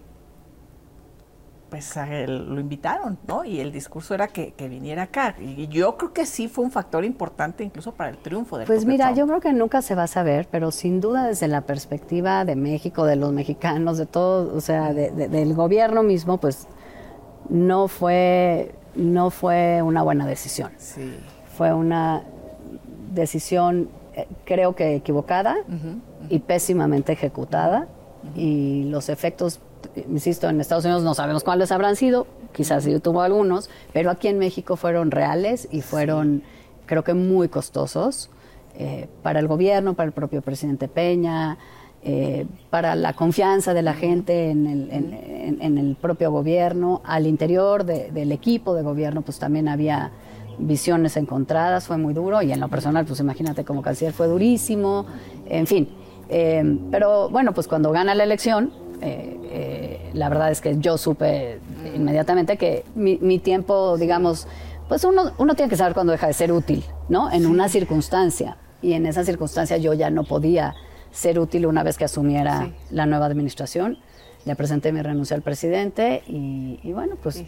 pues 1.71 1.95
lo 2.27 2.61
invitaron, 2.61 3.19
¿no? 3.27 3.45
Y 3.45 3.61
el 3.61 3.73
discurso 3.73 4.15
era 4.15 4.29
que, 4.29 4.55
viniera 4.69 5.05
acá. 5.05 5.35
Y 5.39 5.69
yo 5.69 5.97
creo 5.97 6.13
que 6.13 6.27
sí 6.27 6.49
fue 6.49 6.65
un 6.65 6.71
factor 6.71 7.05
importante 7.05 7.65
incluso 7.65 7.93
para 7.93 8.11
el 8.11 8.19
triunfo 8.19 8.59
de 8.59 8.67
Pues 8.67 8.85
mira, 8.85 9.13
yo 9.13 9.27
creo 9.27 9.41
que 9.41 9.53
nunca 9.53 9.83
se 9.83 9.95
va 9.95 10.05
a 10.05 10.07
saber, 10.07 10.49
pero 10.51 10.71
sin 10.71 11.01
duda 11.01 11.27
desde 11.27 11.49
la 11.49 11.63
perspectiva 11.63 12.45
de 12.45 12.57
México, 12.57 13.05
de 13.05 13.17
los 13.17 13.33
mexicanos, 13.33 13.99
de 13.99 14.07
todo, 14.07 14.57
o 14.57 14.61
sea, 14.61 14.93
del 14.93 15.55
gobierno 15.55 16.03
mismo, 16.03 16.39
pues 16.39 16.67
no 17.49 17.89
fue, 17.89 18.75
no 18.95 19.31
fue 19.31 19.83
una 19.83 20.03
buena 20.03 20.27
decisión. 20.27 20.73
Sí. 20.79 21.15
Fue 21.57 21.73
una 21.73 22.23
decisión, 23.13 23.89
eh, 24.15 24.27
creo 24.45 24.75
que 24.75 24.97
equivocada 24.97 25.57
y 26.29 26.39
pésimamente 26.41 27.13
ejecutada. 27.13 27.89
Y 28.35 28.85
los 28.85 29.09
efectos 29.09 29.61
insisto, 30.09 30.49
en 30.49 30.61
Estados 30.61 30.85
Unidos 30.85 31.03
no 31.03 31.15
sabemos 31.15 31.45
cuáles 31.45 31.73
habrán 31.73 31.97
sido, 31.97 32.27
quizás 32.53 32.85
sí 32.85 32.99
tuvo 33.01 33.23
algunos, 33.23 33.71
pero 33.93 34.11
aquí 34.11 34.29
en 34.29 34.39
México 34.39 34.77
fueron 34.77 35.11
reales 35.11 35.69
y 35.71 35.81
fueron, 35.81 36.43
creo 36.87 37.05
que 37.05 37.15
muy 37.15 37.49
costosos 37.49 38.31
eh, 38.77 39.09
para 39.23 39.41
el 39.41 39.49
gobierno, 39.49 39.95
para 39.95 40.07
el 40.07 40.13
propio 40.13 40.43
presidente 40.43 40.89
Peña, 40.89 41.59
eh, 42.03 42.47
para 42.71 42.95
la 42.95 43.13
confianza 43.13 43.75
de 43.75 43.83
la 43.83 43.93
gente 43.93 44.51
en 44.51 44.67
el, 45.61 45.97
propio 46.01 46.31
gobierno, 46.31 47.03
al 47.05 47.27
interior 47.27 47.85
del 47.85 48.31
equipo 48.31 48.75
de 48.75 48.83
gobierno, 48.83 49.23
pues 49.23 49.39
también 49.39 49.69
había 49.69 50.13
visiones 50.59 51.17
encontradas, 51.17 51.87
fue 51.87 51.99
muy 51.99 52.15
duro 52.15 52.41
y 52.43 52.53
en 52.53 52.61
lo 52.61 52.69
personal, 52.69 53.05
pues 53.05 53.21
imagínate 53.21 53.65
como 53.65 53.83
canciller 53.83 54.13
fue 54.13 54.29
durísimo, 54.29 55.07
en 55.49 55.67
fin. 55.67 55.89
Eh, 56.29 56.79
pero 56.91 57.31
bueno, 57.31 57.53
pues 57.53 57.67
cuando 57.69 57.91
gana 57.91 58.15
la 58.15 58.25
elección, 58.25 58.71
eh, 59.01 59.39
eh, 59.51 60.11
la 60.15 60.29
verdad 60.29 60.51
es 60.51 60.61
que 60.61 60.77
yo 60.79 60.99
supe 60.99 61.61
inmediatamente 61.95 62.57
que 62.57 62.85
mi, 62.95 63.39
tiempo, 63.39 63.97
digamos, 63.97 64.47
pues 64.89 65.05
uno, 65.05 65.33
uno, 65.39 65.55
tiene 65.55 65.69
que 65.69 65.77
saber 65.77 65.95
cuándo 65.95 66.13
deja 66.13 66.27
de 66.27 66.33
ser 66.33 66.53
útil, 66.53 66.85
¿no? 67.09 67.31
En 67.31 67.47
una 67.47 67.69
circunstancia. 67.69 68.57
Y 68.83 68.93
en 68.93 69.07
esa 69.07 69.25
circunstancia 69.25 69.77
yo 69.77 69.95
ya 69.95 70.11
no 70.11 70.25
podía 70.25 70.75
ser 71.11 71.39
útil 71.39 71.67
una 71.67 71.83
vez 71.83 71.99
que 71.99 72.05
asumiera 72.05 72.71
la 72.91 73.07
nueva 73.07 73.27
administración. 73.27 73.99
Le 74.45 74.55
presenté 74.57 74.93
mi 74.93 75.03
renuncia 75.03 75.37
al 75.37 75.43
presidente 75.43 76.23
y, 76.27 76.93
bueno, 76.93 77.17
pues 77.23 77.45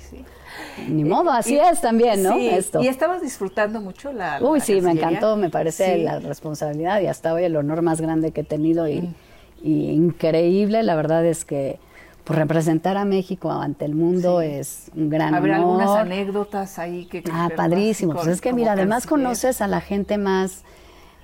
ni 0.89 1.05
modo, 1.05 1.31
así 1.31 1.57
es 1.57 1.81
también, 1.81 2.23
¿no? 2.23 2.37
Esto. 2.37 2.83
Y 2.83 2.89
estabas 2.89 3.23
disfrutando 3.23 3.81
mucho 3.81 4.13
la... 4.13 4.39
Uy, 4.43 4.61
sí, 4.61 4.81
me 4.81 4.91
encantó, 4.91 5.37
me 5.37 5.49
parece 5.51 5.99
la 5.99 6.19
responsabilidad 6.19 7.01
y 7.01 7.07
hasta 7.07 7.33
hoy 7.33 7.45
el 7.45 7.57
honor 7.57 7.81
más 7.81 8.01
grande 8.01 8.33
que 8.33 8.43
he 8.43 8.45
tenido 8.45 8.87
y... 8.87 9.03
Mm 9.03 9.15
y 9.63 9.91
increíble. 9.91 10.83
La 10.83 10.95
verdad 10.95 11.25
es 11.25 11.45
que 11.45 11.79
pues, 12.25 12.39
representar 12.39 12.97
a 12.97 13.05
México 13.05 13.51
ante 13.51 13.85
el 13.85 13.95
mundo 13.95 14.41
es 14.41 14.91
un 14.95 15.11
gran 15.11 15.35
Habrá 15.35 15.57
algunas 15.57 15.91
anécdotas 15.91 16.79
ahí 16.79 17.07
que... 17.07 17.25
ah, 17.33 17.51
padrísimo. 17.57 18.15
pues 18.15 18.27
es 18.29 18.41
que 18.41 18.53
mira, 18.53 18.73
además 18.73 19.07
conoces 19.07 19.61
a 19.61 19.67
la 19.67 19.81
gente 19.81 20.19
más, 20.19 20.63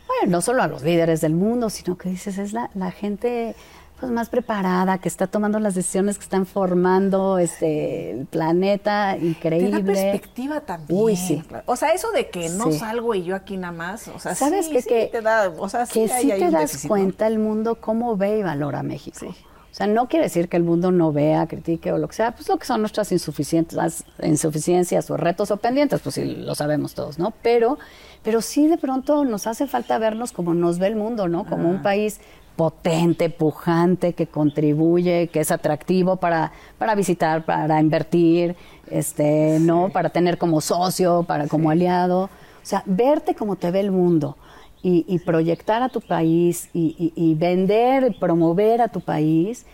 bueno, 0.06 0.32
no 0.32 0.40
solo 0.40 0.62
a 0.62 0.66
los 0.66 0.82
líderes 0.82 1.20
del 1.20 1.34
mundo, 1.34 1.70
sino 1.70 1.96
que 1.96 2.08
dices, 2.08 2.38
es 2.38 2.52
la, 2.52 2.70
la 2.74 2.90
gente 2.90 3.54
pues 3.98 4.12
más 4.12 4.28
preparada, 4.28 4.98
que 4.98 5.08
está 5.08 5.26
tomando 5.26 5.58
las 5.58 5.74
decisiones 5.74 6.18
que 6.18 6.24
están 6.24 6.44
formando 6.44 7.38
este 7.38 8.10
el 8.10 8.26
planeta, 8.26 9.16
increíble. 9.16 9.78
Te 9.78 9.84
perspectiva 9.84 10.60
también. 10.60 11.00
Uy, 11.00 11.16
sí. 11.16 11.42
O 11.64 11.76
sea, 11.76 11.92
eso 11.92 12.10
de 12.10 12.28
que 12.28 12.48
no 12.50 12.72
salgo 12.72 13.14
y 13.14 13.24
yo 13.24 13.34
aquí 13.34 13.56
nada 13.56 13.72
más, 13.72 14.08
o 14.08 14.18
sea, 14.18 14.34
¿Sabes 14.34 14.68
que, 14.68 14.82
que, 14.82 15.08
te 15.10 15.22
da, 15.22 15.50
o 15.56 15.68
sea, 15.68 15.86
que 15.86 16.08
sí, 16.08 16.28
te 16.28 16.50
das 16.50 16.86
cuenta 16.86 17.26
el 17.26 17.38
mundo 17.38 17.80
cómo 17.80 18.16
ve 18.16 18.38
y 18.38 18.42
valora 18.42 18.82
México. 18.82 19.26
O 19.26 19.74
sea, 19.76 19.86
no 19.86 20.08
quiere 20.08 20.24
decir 20.24 20.48
que 20.48 20.56
el 20.56 20.62
mundo 20.62 20.90
no 20.90 21.12
vea, 21.12 21.46
critique 21.46 21.92
o 21.92 21.98
lo 21.98 22.08
que 22.08 22.14
sea, 22.14 22.32
pues 22.32 22.48
lo 22.48 22.56
que 22.56 22.64
son 22.64 22.80
nuestras 22.80 23.12
insuficiencias, 23.12 24.04
insuficiencias 24.22 25.10
o 25.10 25.18
retos 25.18 25.50
o 25.50 25.58
pendientes, 25.58 26.00
pues 26.00 26.14
sí, 26.14 26.24
lo 26.24 26.54
sabemos 26.54 26.94
todos, 26.94 27.18
¿no? 27.18 27.34
Pero, 27.42 27.78
pero 28.22 28.40
sí 28.40 28.68
de 28.68 28.78
pronto 28.78 29.26
nos 29.26 29.46
hace 29.46 29.66
falta 29.66 29.98
vernos 29.98 30.32
como 30.32 30.54
nos 30.54 30.78
ve 30.78 30.86
el 30.86 30.96
mundo, 30.96 31.28
¿no? 31.28 31.44
Como 31.44 31.68
un 31.68 31.82
país 31.82 32.20
potente, 32.56 33.30
pujante, 33.30 34.14
que 34.14 34.26
contribuye, 34.26 35.28
que 35.28 35.40
es 35.40 35.50
atractivo 35.50 36.16
para, 36.16 36.52
para 36.78 36.94
visitar, 36.94 37.44
para 37.44 37.80
invertir, 37.80 38.56
este, 38.90 39.58
¿no? 39.60 39.90
Para 39.90 40.08
tener 40.08 40.38
como 40.38 40.60
socio, 40.60 41.24
para 41.24 41.46
como 41.46 41.70
aliado. 41.70 42.24
O 42.24 42.68
sea, 42.68 42.82
verte 42.86 43.34
como 43.34 43.56
te 43.56 43.70
ve 43.70 43.80
el 43.80 43.90
mundo 43.92 44.36
y, 44.82 45.18
proyectar 45.20 45.82
a 45.82 45.88
tu 45.88 46.00
país 46.00 46.70
y, 46.72 47.12
y, 47.16 47.34
vender, 47.34 48.16
promover 48.20 48.80
a 48.80 48.88
tu 48.88 49.00
país 49.00 49.66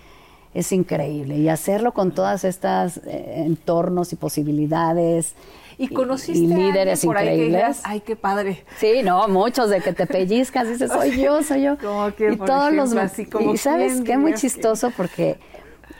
es 0.55 0.72
increíble. 0.72 1.37
Y 1.37 1.51
hacerlo 1.51 1.93
con 1.93 2.12
todas 2.12 2.45
estas 2.45 2.97
eh, 2.99 3.45
entornos 3.45 4.12
y 4.14 4.16
posibilidades 4.16 5.35
¿Y 5.83 5.89
conociste 5.89 6.55
líderes 6.55 7.03
increíbles? 7.03 7.80
Ay, 7.83 8.01
qué 8.01 8.14
padre. 8.14 8.64
Sí, 8.78 9.03
no, 9.03 9.26
muchos 9.26 9.68
de 9.68 9.80
que 9.80 9.93
te 9.93 10.07
pellizcas, 10.07 10.68
dices, 10.68 10.93
soy 10.93 11.20
yo, 11.20 11.43
soy 11.43 11.62
yo. 11.62 11.76
y 12.18 12.37
todos 12.37 12.72
los 12.72 12.95
así 12.95 13.26
como 13.26 13.53
Y 13.53 13.57
sabes 13.57 14.01
qué 14.03 14.16
muy 14.16 14.35
chistoso 14.35 14.93
porque 14.97 15.39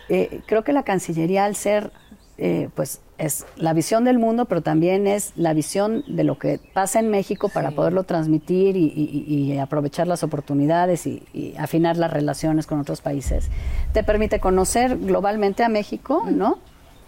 eh, 0.09 0.41
creo 0.47 0.63
que 0.63 0.73
la 0.73 0.85
Cancillería 0.85 1.45
al 1.45 1.57
ser 1.57 1.91
eh, 2.39 2.71
pues 2.75 3.01
es 3.19 3.45
la 3.57 3.73
visión 3.73 4.05
del 4.05 4.19
mundo, 4.19 4.47
pero 4.47 4.63
también 4.63 5.07
es 5.07 5.33
la 5.37 5.53
visión 5.53 6.03
de 6.09 6.25
lo 6.25 6.39
que 6.39 6.59
pasa 6.73 6.99
en 6.99 7.11
México 7.11 7.49
para 7.49 7.71
poderlo 7.73 8.05
transmitir 8.05 8.77
y, 8.77 9.59
aprovechar 9.59 10.07
las 10.09 10.23
oportunidades 10.23 11.07
y, 11.07 11.55
afinar 11.59 11.97
las 11.97 12.13
relaciones 12.13 12.67
con 12.67 12.81
otros 12.81 13.01
países. 13.01 13.49
Te 13.93 14.03
permite 14.03 14.41
conocer 14.41 14.97
globalmente 14.99 15.63
a 15.63 15.69
México, 15.69 16.25
¿no? 16.31 16.59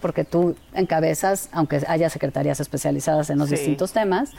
Porque 0.05 0.27
tú 0.27 0.55
encabezas, 0.75 1.49
aunque 1.51 1.81
haya 1.89 2.11
secretarías 2.11 2.61
especializadas 2.61 3.31
en 3.31 3.39
los 3.39 3.49
distintos 3.49 3.95
temas, 3.95 4.33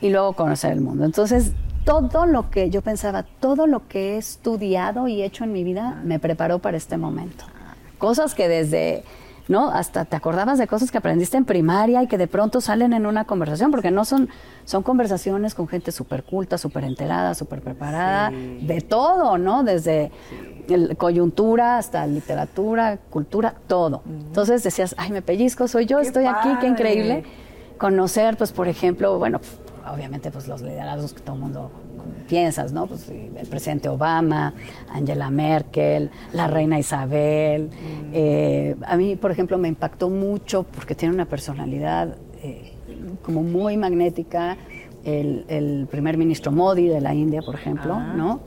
y 0.00 0.10
luego 0.10 0.32
conocer 0.32 0.72
el 0.72 0.80
mundo. 0.80 1.04
Entonces, 1.04 1.52
todo 1.84 2.26
lo 2.26 2.50
que 2.50 2.70
yo 2.70 2.82
pensaba, 2.82 3.22
todo 3.22 3.68
lo 3.68 3.86
que 3.86 4.14
he 4.14 4.16
estudiado 4.16 5.06
y 5.06 5.22
hecho 5.22 5.44
en 5.44 5.52
mi 5.52 5.62
vida, 5.62 6.00
me 6.02 6.18
preparó 6.18 6.58
para 6.58 6.76
este 6.76 6.96
momento. 6.96 7.44
Cosas 7.98 8.34
que 8.34 8.48
desde 8.48 9.04
¿no? 9.50 9.68
Hasta 9.72 10.04
te 10.04 10.14
acordabas 10.14 10.58
de 10.58 10.68
cosas 10.68 10.92
que 10.92 10.98
aprendiste 10.98 11.36
en 11.36 11.44
primaria 11.44 12.04
y 12.04 12.06
que 12.06 12.16
de 12.16 12.28
pronto 12.28 12.60
salen 12.60 12.92
en 12.92 13.04
una 13.04 13.24
conversación, 13.24 13.72
porque 13.72 13.90
no 13.90 14.04
son, 14.04 14.28
son 14.64 14.84
conversaciones 14.84 15.56
con 15.56 15.66
gente 15.66 15.90
súper 15.90 16.22
culta, 16.22 16.56
súper 16.56 16.84
enterada, 16.84 17.34
súper 17.34 17.60
preparada, 17.60 18.30
de 18.30 18.80
todo, 18.80 19.38
¿no? 19.38 19.64
Desde 19.64 20.12
coyuntura 20.96 21.78
hasta 21.78 22.06
literatura, 22.06 22.98
cultura, 23.10 23.56
todo. 23.66 24.02
Entonces 24.06 24.62
decías, 24.62 24.94
ay, 24.96 25.10
me 25.10 25.20
pellizco, 25.20 25.66
soy 25.66 25.84
yo, 25.84 25.98
estoy 25.98 26.26
aquí, 26.26 26.48
qué 26.60 26.68
increíble. 26.68 27.24
Conocer, 27.76 28.36
pues, 28.36 28.52
por 28.52 28.68
ejemplo, 28.68 29.18
bueno, 29.18 29.40
obviamente, 29.92 30.30
pues 30.30 30.46
los 30.46 30.62
liderazgos 30.62 31.12
que 31.12 31.22
todo 31.22 31.34
el 31.34 31.42
mundo 31.42 31.70
piensas, 32.28 32.72
¿no? 32.72 32.86
Pues 32.86 33.08
el 33.08 33.46
presidente 33.48 33.88
Obama, 33.88 34.54
Angela 34.88 35.30
Merkel, 35.30 36.10
la 36.32 36.46
reina 36.46 36.78
Isabel. 36.78 37.64
Mm. 37.66 38.10
Eh, 38.12 38.76
a 38.86 38.96
mí, 38.96 39.16
por 39.16 39.30
ejemplo, 39.30 39.58
me 39.58 39.68
impactó 39.68 40.08
mucho 40.10 40.64
porque 40.64 40.94
tiene 40.94 41.14
una 41.14 41.26
personalidad 41.26 42.16
eh, 42.42 42.72
como 43.22 43.42
muy 43.42 43.76
magnética. 43.76 44.56
El, 45.02 45.88
primer 45.90 46.18
ministro 46.18 46.52
Modi 46.52 46.86
de 46.86 47.00
la 47.00 47.14
India, 47.14 47.40
por 47.40 47.54
ejemplo, 47.54 47.94
ah. 47.94 48.12
¿no? 48.14 48.40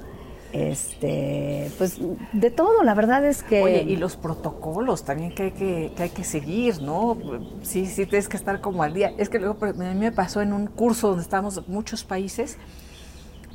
Este, 0.53 1.71
pues 1.79 1.99
de 2.31 2.51
todo, 2.51 2.83
la 2.83 2.93
verdad 2.93 3.25
es 3.25 3.41
que... 3.41 3.63
Oye, 3.63 3.85
y 3.87 3.95
los 3.95 4.17
protocolos 4.17 5.03
también 5.03 5.33
que 5.33 5.43
hay 5.43 5.51
que, 5.51 5.91
que 5.95 6.03
hay 6.03 6.09
que 6.09 6.23
seguir, 6.23 6.79
¿no? 6.79 7.17
Sí, 7.63 7.87
sí, 7.87 8.05
tienes 8.05 8.29
que 8.29 8.37
estar 8.37 8.61
como 8.61 8.83
al 8.83 8.93
día. 8.93 9.13
Es 9.17 9.29
que 9.29 9.39
luego 9.39 9.57
a 9.65 9.73
mí 9.73 9.99
me 9.99 10.11
pasó 10.11 10.41
en 10.41 10.53
un 10.53 10.67
curso 10.67 11.07
donde 11.07 11.23
estábamos 11.23 11.67
muchos 11.67 12.03
países 12.03 12.59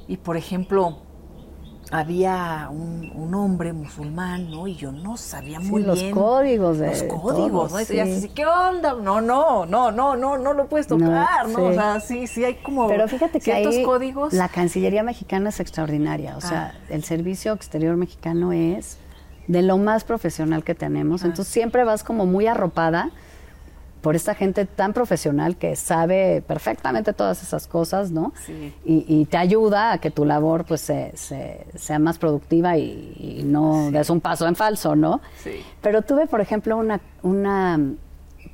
y 0.09 0.17
por 0.17 0.37
ejemplo, 0.39 1.03
había 1.91 2.69
un, 2.71 3.35
hombre 3.35 3.75
musulmán, 3.75 4.51
¿no? 4.51 4.67
Y 4.67 4.75
yo 4.75 4.91
no 4.91 5.17
sabía 5.19 5.61
muy 5.61 5.83
los 5.83 6.01
bien. 6.01 6.15
Códigos 6.15 6.79
de 6.79 6.89
los 6.89 7.03
códigos, 7.05 7.73
¿no? 7.73 7.81
Y 7.81 7.85
sí. 7.85 8.31
¿qué 8.35 8.47
onda? 8.47 8.95
No, 8.95 9.21
no, 9.21 9.67
no, 9.67 9.93
no, 9.93 10.17
no, 10.17 10.39
no 10.39 10.53
lo 10.55 10.67
puedes 10.67 10.87
tocar, 10.87 11.49
¿no? 11.49 11.67
O 11.67 11.73
sea, 11.73 12.01
sí, 12.01 12.27
sí 12.27 12.45
hay 12.45 12.55
como 12.55 12.89
Pero 12.89 13.07
fíjate 13.07 13.39
que 13.39 13.45
ciertos 13.45 13.79
códigos. 13.85 14.33
La 14.33 14.49
Cancillería 14.49 15.03
mexicana 15.03 15.51
es 15.51 15.61
extraordinaria. 15.61 16.37
O 16.37 16.41
sea, 16.41 16.75
ah. 16.75 16.87
el 16.89 17.05
servicio 17.05 17.53
exterior 17.53 17.97
mexicano 17.97 18.53
es 18.53 18.99
de 19.47 19.63
lo 19.63 19.77
más 19.77 20.05
profesional 20.05 20.65
que 20.65 20.75
tenemos. 20.75 21.23
Ah. 21.23 21.27
Entonces 21.27 21.53
siempre 21.53 21.85
vas 21.85 22.03
como 22.03 22.25
muy 22.25 22.47
arropada 22.47 23.11
por 24.01 24.15
esta 24.17 24.35
gente 24.35 24.65
tan 24.65 24.93
profesional 24.93 25.57
que 25.57 25.75
sabe 25.77 26.43
perfectamente 26.47 27.13
todas 27.13 27.43
esas 27.43 27.67
cosas, 27.67 28.11
¿no? 28.11 28.33
Sí. 28.47 28.73
Y, 28.85 29.05
y 29.09 29.25
te 29.27 29.37
ayuda 29.37 29.93
a 29.93 29.99
que 29.99 30.11
tu 30.11 30.25
labor 30.25 30.65
pues 30.65 30.81
se- 30.81 31.13
se- 31.17 31.67
sea 31.77 31.99
más 31.99 32.19
productiva 32.19 32.77
y, 32.77 33.15
y 33.19 33.43
no 33.45 33.91
des 33.91 34.09
un 34.11 34.21
paso 34.21 34.47
en 34.47 34.55
falso, 34.57 34.95
¿no? 34.97 35.21
Sí. 35.43 35.53
Pero 35.83 36.03
tuve, 36.03 36.27
por 36.27 36.41
ejemplo, 36.41 36.77
una, 36.77 37.01
una, 37.23 37.79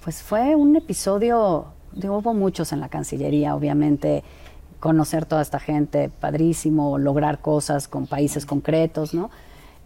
pues 0.03 0.23
fue 0.23 0.55
un 0.57 0.77
episodio, 0.77 1.67
digo, 1.93 2.19
hubo 2.19 2.33
muchos 2.35 2.73
en 2.73 2.81
la 2.81 2.89
Cancillería, 2.89 3.55
obviamente, 3.55 4.23
conocer 4.81 5.25
toda 5.27 5.43
esta 5.43 5.59
gente, 5.61 6.11
padrísimo, 6.21 6.99
lograr 6.99 7.39
cosas 7.41 7.89
con 7.89 8.07
países 8.07 8.45
concretos, 8.47 9.15
¿no? 9.15 9.31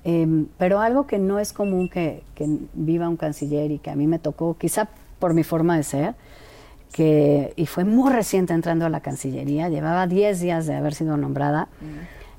Em, 0.04 0.46
pero 0.58 0.80
algo 0.80 1.06
que 1.06 1.18
no 1.18 1.38
es 1.38 1.52
común 1.52 1.88
que, 1.88 2.22
que 2.34 2.46
viva 2.74 3.08
un 3.08 3.16
canciller 3.16 3.70
y 3.72 3.78
que 3.78 3.90
a 3.90 3.96
mí 3.96 4.06
me 4.06 4.18
tocó, 4.18 4.56
quizá 4.56 4.88
por 5.18 5.34
mi 5.34 5.42
forma 5.44 5.76
de 5.76 5.82
ser, 5.82 6.14
que, 6.92 7.52
y 7.56 7.66
fue 7.66 7.84
muy 7.84 8.10
reciente 8.12 8.52
entrando 8.54 8.86
a 8.86 8.88
la 8.88 9.00
Cancillería, 9.00 9.68
llevaba 9.68 10.06
10 10.06 10.40
días 10.40 10.66
de 10.66 10.74
haber 10.74 10.94
sido 10.94 11.16
nombrada. 11.16 11.68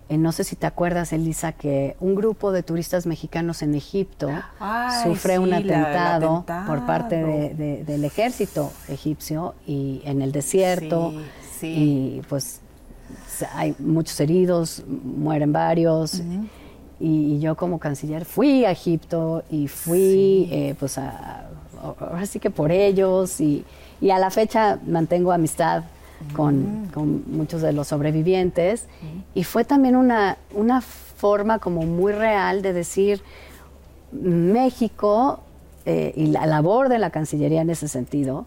Eh, 0.09 0.17
no 0.17 0.32
sé 0.32 0.43
si 0.43 0.55
te 0.55 0.65
acuerdas, 0.65 1.13
Elisa, 1.13 1.51
que 1.51 1.95
un 1.99 2.15
grupo 2.15 2.51
de 2.51 2.63
turistas 2.63 3.05
mexicanos 3.05 3.61
en 3.61 3.75
Egipto 3.75 4.30
Ay, 4.59 5.03
sufre 5.03 5.34
sí, 5.34 5.39
un 5.39 5.51
la- 5.51 5.57
atentado, 5.57 6.45
por 6.65 6.86
parte 6.88 7.23
de- 7.23 7.53
de- 7.53 7.84
del 7.84 8.03
ejército 8.05 8.71
egipcio 8.88 9.53
y 9.67 10.01
en 10.05 10.23
el 10.23 10.32
desierto. 10.32 11.11
Sí, 11.11 11.25
sí. 11.59 11.67
Y 11.67 12.21
pues 12.27 12.59
hay 13.53 13.75
muchos 13.77 14.19
heridos, 14.19 14.84
mueren 14.88 15.53
varios. 15.53 16.23
y, 16.99 17.36
y 17.36 17.39
yo 17.39 17.55
como 17.55 17.77
canciller 17.80 18.25
fui 18.25 18.65
a 18.65 18.71
Egipto 18.71 19.43
y 19.49 19.67
fui 19.67 20.49
eh, 20.51 20.75
pues 20.80 20.97
a, 20.97 21.49
a- 21.84 22.05
ahora 22.05 22.25
sí 22.25 22.39
que 22.39 22.49
por 22.49 22.71
ellos 22.71 23.39
y, 23.41 23.65
y 24.01 24.09
a 24.11 24.19
la 24.19 24.30
fecha 24.30 24.80
mantengo 24.86 25.32
amistad 25.32 25.84
con, 26.36 26.89
con 26.93 27.23
muchos 27.32 27.61
de 27.61 27.71
los 27.73 27.88
sobrevivientes. 27.88 28.86
Y 29.36 29.43
fue 29.45 29.63
también 29.63 29.95
una, 29.95 30.38
una 30.53 30.82
forma 30.82 31.59
como 31.59 31.82
muy 31.84 32.11
real 32.11 32.61
de 32.61 32.73
decir 32.73 33.21
México 34.11 35.39
eh, 35.86 36.13
y 36.15 36.27
la 36.27 36.45
labor 36.45 36.89
de 36.89 36.99
la 36.99 37.09
Cancillería 37.09 37.61
en 37.61 37.69
ese 37.69 37.88
sentido 37.88 38.45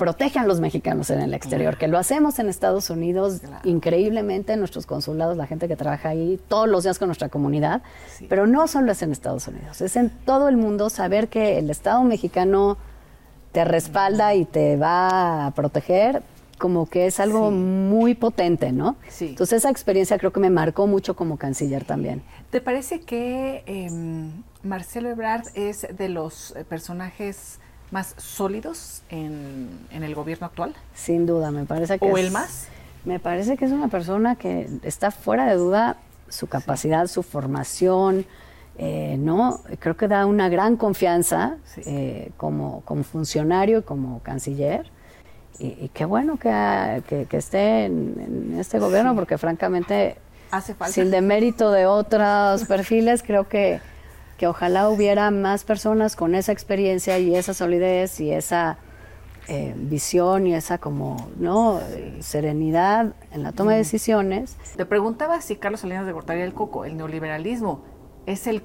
protege 0.00 0.38
a 0.38 0.44
los 0.46 0.60
mexicanos 0.60 1.10
en 1.10 1.20
el 1.20 1.34
exterior, 1.34 1.76
que 1.76 1.86
lo 1.86 1.98
hacemos 1.98 2.38
en 2.38 2.48
Estados 2.48 2.88
Unidos 2.88 3.40
Claro. 3.40 3.68
increíblemente, 3.68 4.54
en 4.54 4.58
nuestros 4.60 4.86
consulados, 4.86 5.36
la 5.36 5.46
gente 5.46 5.68
que 5.68 5.76
trabaja 5.76 6.08
ahí 6.08 6.40
todos 6.48 6.66
los 6.68 6.84
días 6.84 6.98
con 6.98 7.08
nuestra 7.08 7.28
comunidad, 7.28 7.82
Sí. 8.16 8.26
pero 8.28 8.46
no 8.46 8.66
solo 8.66 8.92
es 8.92 9.02
en 9.02 9.12
Estados 9.12 9.46
Unidos, 9.46 9.82
es 9.82 9.94
en 9.96 10.08
todo 10.24 10.48
el 10.48 10.56
mundo 10.56 10.88
saber 10.88 11.28
que 11.28 11.58
el 11.58 11.68
Estado 11.68 12.02
mexicano 12.02 12.78
te 13.52 13.64
respalda 13.66 14.34
y 14.34 14.46
te 14.46 14.76
va 14.78 15.46
a 15.46 15.50
proteger, 15.50 16.22
como 16.56 16.86
que 16.88 17.06
es 17.06 17.20
algo 17.20 17.50
Sí. 17.50 17.54
muy 17.56 18.14
potente, 18.14 18.72
¿no? 18.72 18.96
Sí. 19.08 19.28
Entonces 19.28 19.58
esa 19.58 19.70
experiencia 19.70 20.16
creo 20.18 20.32
que 20.32 20.40
me 20.40 20.50
marcó 20.50 20.86
mucho 20.86 21.14
como 21.14 21.36
canciller 21.36 21.84
también. 21.84 22.22
¿Te 22.50 22.60
parece 22.62 23.00
que 23.00 23.62
em, 23.66 24.30
Marcelo 24.62 25.10
Ebrard 25.10 25.44
es 25.54 25.86
de 25.94 26.08
los 26.08 26.54
eh, 26.56 26.64
personajes 26.64 27.60
más 27.90 28.14
sólidos 28.18 29.02
en, 29.10 29.68
en 29.90 30.02
el 30.02 30.14
gobierno 30.14 30.46
actual? 30.46 30.74
Sin 30.94 31.26
duda, 31.26 31.50
me 31.50 31.64
parece 31.64 31.98
que 31.98 32.04
¿O 32.10 32.16
es- 32.16 32.24
el 32.26 32.30
más? 32.32 32.68
Me 33.04 33.18
parece 33.18 33.56
que 33.56 33.64
es 33.64 33.72
una 33.72 33.88
persona 33.88 34.36
que 34.36 34.68
está 34.82 35.10
fuera 35.10 35.46
de 35.46 35.54
duda 35.56 35.96
su 36.28 36.46
capacidad, 36.46 37.06
su 37.06 37.22
formación, 37.22 38.26
eh, 38.78 39.16
¿no? 39.18 39.60
Creo 39.78 39.96
que 39.96 40.06
da 40.06 40.26
una 40.26 40.48
gran 40.48 40.76
confianza 40.76 41.56
Sí. 41.64 41.80
eh, 41.86 42.30
como, 42.36 42.82
como 42.84 43.02
funcionario 43.02 43.78
y 43.78 43.82
como 43.82 44.20
canciller. 44.20 44.90
Y, 45.58 45.66
y 45.66 45.90
qué 45.92 46.04
bueno 46.04 46.36
que, 46.38 46.50
ha- 46.50 47.00
que, 47.06 47.24
que 47.26 47.36
esté 47.38 47.86
en, 47.86 48.52
en 48.52 48.60
este 48.60 48.78
gobierno, 48.78 49.10
Sí. 49.12 49.16
porque 49.16 49.38
francamente, 49.38 50.16
Hace 50.50 50.74
falta. 50.74 50.92
sin 50.92 51.10
demérito 51.10 51.70
de 51.72 51.86
otros 51.86 52.64
perfiles, 52.68 53.22
creo 53.22 53.48
que, 53.48 53.80
que 54.40 54.46
ojalá 54.46 54.88
hubiera 54.88 55.30
más 55.30 55.64
personas 55.64 56.16
con 56.16 56.34
esa 56.34 56.50
experiencia 56.50 57.18
y 57.18 57.34
esa 57.36 57.52
solidez 57.52 58.18
y 58.20 58.30
esa 58.32 58.78
eh, 59.48 59.74
visión 59.76 60.46
y 60.46 60.54
esa 60.54 60.78
como 60.78 61.28
no 61.36 61.78
serenidad 62.20 63.12
en 63.32 63.42
la 63.42 63.52
toma 63.52 63.72
de 63.72 63.78
decisiones. 63.78 64.56
Te 64.78 64.86
preguntaba 64.86 65.42
si 65.42 65.56
Carlos 65.56 65.82
Salinas 65.82 66.06
de 66.06 66.12
Gortari 66.12 66.40
el 66.40 66.54
coco, 66.54 66.86
el 66.86 66.96
neoliberalismo, 66.96 67.82
¿es 68.24 68.46
el 68.46 68.62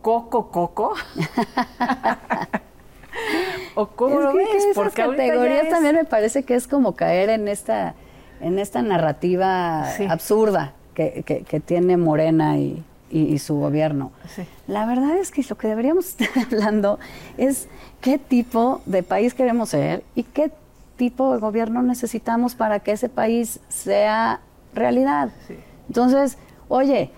coco 0.00 0.50
coco? 0.50 0.94
¿O 3.74 3.88
cómo 3.88 4.20
Es 4.20 4.24
lo 4.24 4.32
que- 4.32 4.38
ves? 4.38 4.48
que 4.64 4.70
esas 4.70 4.94
categorías 4.94 5.64
es- 5.64 5.68
también 5.70 5.96
me 5.96 6.04
parece 6.06 6.44
que 6.44 6.54
es 6.54 6.66
como 6.66 6.94
caer 6.96 7.28
en 7.28 7.46
esta 7.46 7.94
en 8.40 8.58
esta 8.58 8.80
narrativa 8.80 9.84
Sí. 9.98 10.06
absurda 10.08 10.72
que, 10.94 11.22
que- 11.26 11.42
que 11.42 11.60
tiene 11.60 11.98
Morena 11.98 12.56
y, 12.56 12.82
y- 13.10 13.24
y 13.34 13.38
su 13.38 13.56
gobierno. 13.56 14.12
Sí. 14.34 14.42
La 14.66 14.86
verdad 14.86 15.16
es 15.16 15.30
que 15.30 15.44
lo 15.48 15.56
que 15.58 15.68
deberíamos 15.68 16.06
estar 16.20 16.28
hablando 16.44 16.98
es 17.38 17.68
qué 18.00 18.18
tipo 18.18 18.80
de 18.86 19.02
país 19.02 19.34
queremos 19.34 19.70
ser 19.70 20.02
y 20.14 20.22
qué 20.22 20.50
tipo 20.96 21.32
de 21.32 21.38
gobierno 21.40 21.82
necesitamos 21.82 22.54
para 22.54 22.80
que 22.80 22.92
ese 22.92 23.08
país 23.08 23.60
sea 23.68 24.40
realidad. 24.74 25.30
Sí. 25.48 25.54
Entonces, 25.88 26.38
oye, 26.68 27.10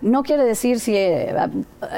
no 0.00 0.22
quiere 0.22 0.44
decir 0.44 0.78
si 0.80 0.94
eh, 0.94 1.34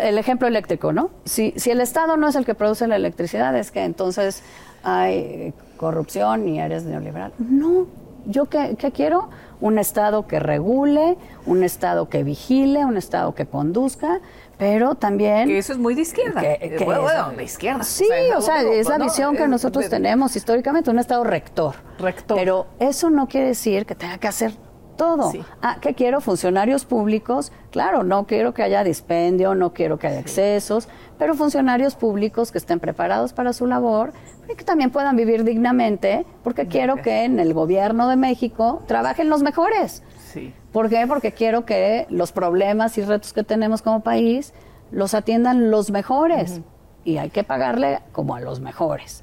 el 0.02 0.18
ejemplo 0.18 0.48
eléctrico, 0.48 0.92
¿no? 0.92 1.10
Si, 1.24 1.52
si 1.56 1.70
el 1.70 1.80
Estado 1.80 2.16
no 2.16 2.28
es 2.28 2.34
el 2.36 2.44
que 2.46 2.54
produce 2.54 2.86
la 2.86 2.96
electricidad, 2.96 3.56
es 3.56 3.70
que 3.70 3.84
entonces 3.84 4.42
hay 4.82 5.52
corrupción 5.76 6.48
y 6.48 6.60
eres 6.60 6.84
neoliberal. 6.84 7.32
No, 7.38 7.86
yo 8.26 8.46
qué, 8.46 8.76
qué 8.78 8.90
quiero? 8.92 9.28
Un 9.60 9.78
Estado 9.78 10.26
que 10.26 10.38
regule, 10.38 11.16
un 11.46 11.64
Estado 11.64 12.08
que 12.08 12.22
vigile, 12.22 12.84
un 12.84 12.96
Estado 12.96 13.34
que 13.34 13.46
conduzca, 13.46 14.20
pero 14.56 14.94
también... 14.94 15.48
Que 15.48 15.58
eso 15.58 15.72
es 15.72 15.78
muy 15.78 15.94
de 15.94 16.02
izquierda. 16.02 16.40
que- 16.40 16.76
que 16.78 16.84
bueno, 16.84 17.08
es- 17.08 17.12
bueno, 17.14 17.30
de 17.36 17.44
izquierda. 17.44 17.82
Sí, 17.84 18.06
o 18.36 18.40
sea, 18.40 18.62
es 18.62 18.88
la 18.88 18.98
no, 18.98 19.04
visión 19.04 19.36
que 19.36 19.46
nosotros 19.48 19.84
de- 19.84 19.90
tenemos 19.90 20.36
históricamente, 20.36 20.90
un 20.90 20.98
Estado 20.98 21.24
rector. 21.24 21.74
Rector. 21.98 22.36
Pero 22.38 22.66
eso 22.78 23.10
no 23.10 23.26
quiere 23.26 23.48
decir 23.48 23.84
que 23.86 23.94
tenga 23.94 24.18
que 24.18 24.28
hacer 24.28 24.52
todo. 24.98 25.32
Sí. 25.32 25.42
Ah, 25.62 25.78
¿qué 25.80 25.94
quiero? 25.94 26.20
Funcionarios 26.20 26.84
públicos. 26.84 27.52
Claro, 27.70 28.02
no 28.02 28.26
quiero 28.26 28.52
que 28.52 28.62
haya 28.62 28.84
dispendio, 28.84 29.54
no 29.54 29.72
quiero 29.72 29.98
que 29.98 30.08
haya 30.08 30.20
excesos, 30.20 30.88
pero 31.18 31.34
funcionarios 31.34 31.94
públicos 31.94 32.52
que 32.52 32.58
estén 32.58 32.80
preparados 32.80 33.32
para 33.32 33.54
su 33.54 33.66
labor 33.66 34.12
y 34.50 34.54
que 34.54 34.64
también 34.64 34.90
puedan 34.90 35.16
vivir 35.16 35.44
dignamente, 35.44 36.26
porque 36.42 36.66
quiero 36.66 36.96
que 36.96 37.24
en 37.24 37.40
el 37.40 37.54
gobierno 37.54 38.08
de 38.08 38.16
México 38.16 38.82
trabajen 38.86 39.30
los 39.30 39.42
mejores. 39.42 40.02
Sí. 40.32 40.52
¿Por 40.72 40.90
qué? 40.90 41.06
Porque 41.06 41.32
quiero 41.32 41.64
que 41.64 42.06
los 42.10 42.32
problemas 42.32 42.98
y 42.98 43.02
retos 43.02 43.32
que 43.32 43.44
tenemos 43.44 43.80
como 43.80 44.00
país 44.00 44.52
los 44.90 45.14
atiendan 45.14 45.70
los 45.70 45.90
mejores. 45.90 46.60
Y 47.04 47.16
hay 47.16 47.30
que 47.30 47.44
pagarle 47.44 48.00
como 48.12 48.34
a 48.34 48.40
los 48.40 48.60
mejores. 48.60 49.22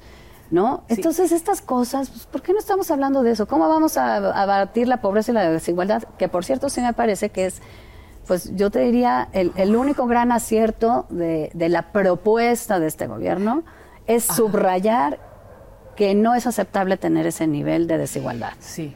¿No? 0.50 0.84
Sí. 0.88 0.94
Entonces, 0.94 1.32
estas 1.32 1.60
cosas, 1.60 2.08
pues, 2.08 2.26
¿por 2.26 2.40
qué 2.40 2.52
no 2.52 2.58
estamos 2.58 2.90
hablando 2.90 3.22
de 3.22 3.32
eso? 3.32 3.46
¿Cómo 3.46 3.68
vamos 3.68 3.96
a 3.96 4.16
abatir 4.16 4.86
la 4.86 5.00
pobreza 5.00 5.32
y 5.32 5.34
la 5.34 5.50
desigualdad? 5.50 6.04
Que 6.18 6.28
por 6.28 6.44
cierto, 6.44 6.68
sí 6.68 6.80
me 6.80 6.92
parece 6.92 7.30
que 7.30 7.46
es, 7.46 7.60
pues 8.26 8.54
yo 8.54 8.70
te 8.70 8.78
diría, 8.80 9.28
el, 9.32 9.52
el 9.56 9.74
único 9.74 10.06
gran 10.06 10.30
acierto 10.30 11.06
de, 11.08 11.50
de 11.52 11.68
la 11.68 11.90
propuesta 11.90 12.78
de 12.78 12.86
este 12.86 13.08
gobierno 13.08 13.64
es 14.06 14.24
subrayar 14.24 15.18
que 15.96 16.14
no 16.14 16.34
es 16.34 16.46
aceptable 16.46 16.96
tener 16.96 17.26
ese 17.26 17.46
nivel 17.46 17.88
de 17.88 17.98
desigualdad. 17.98 18.52
Sí. 18.60 18.94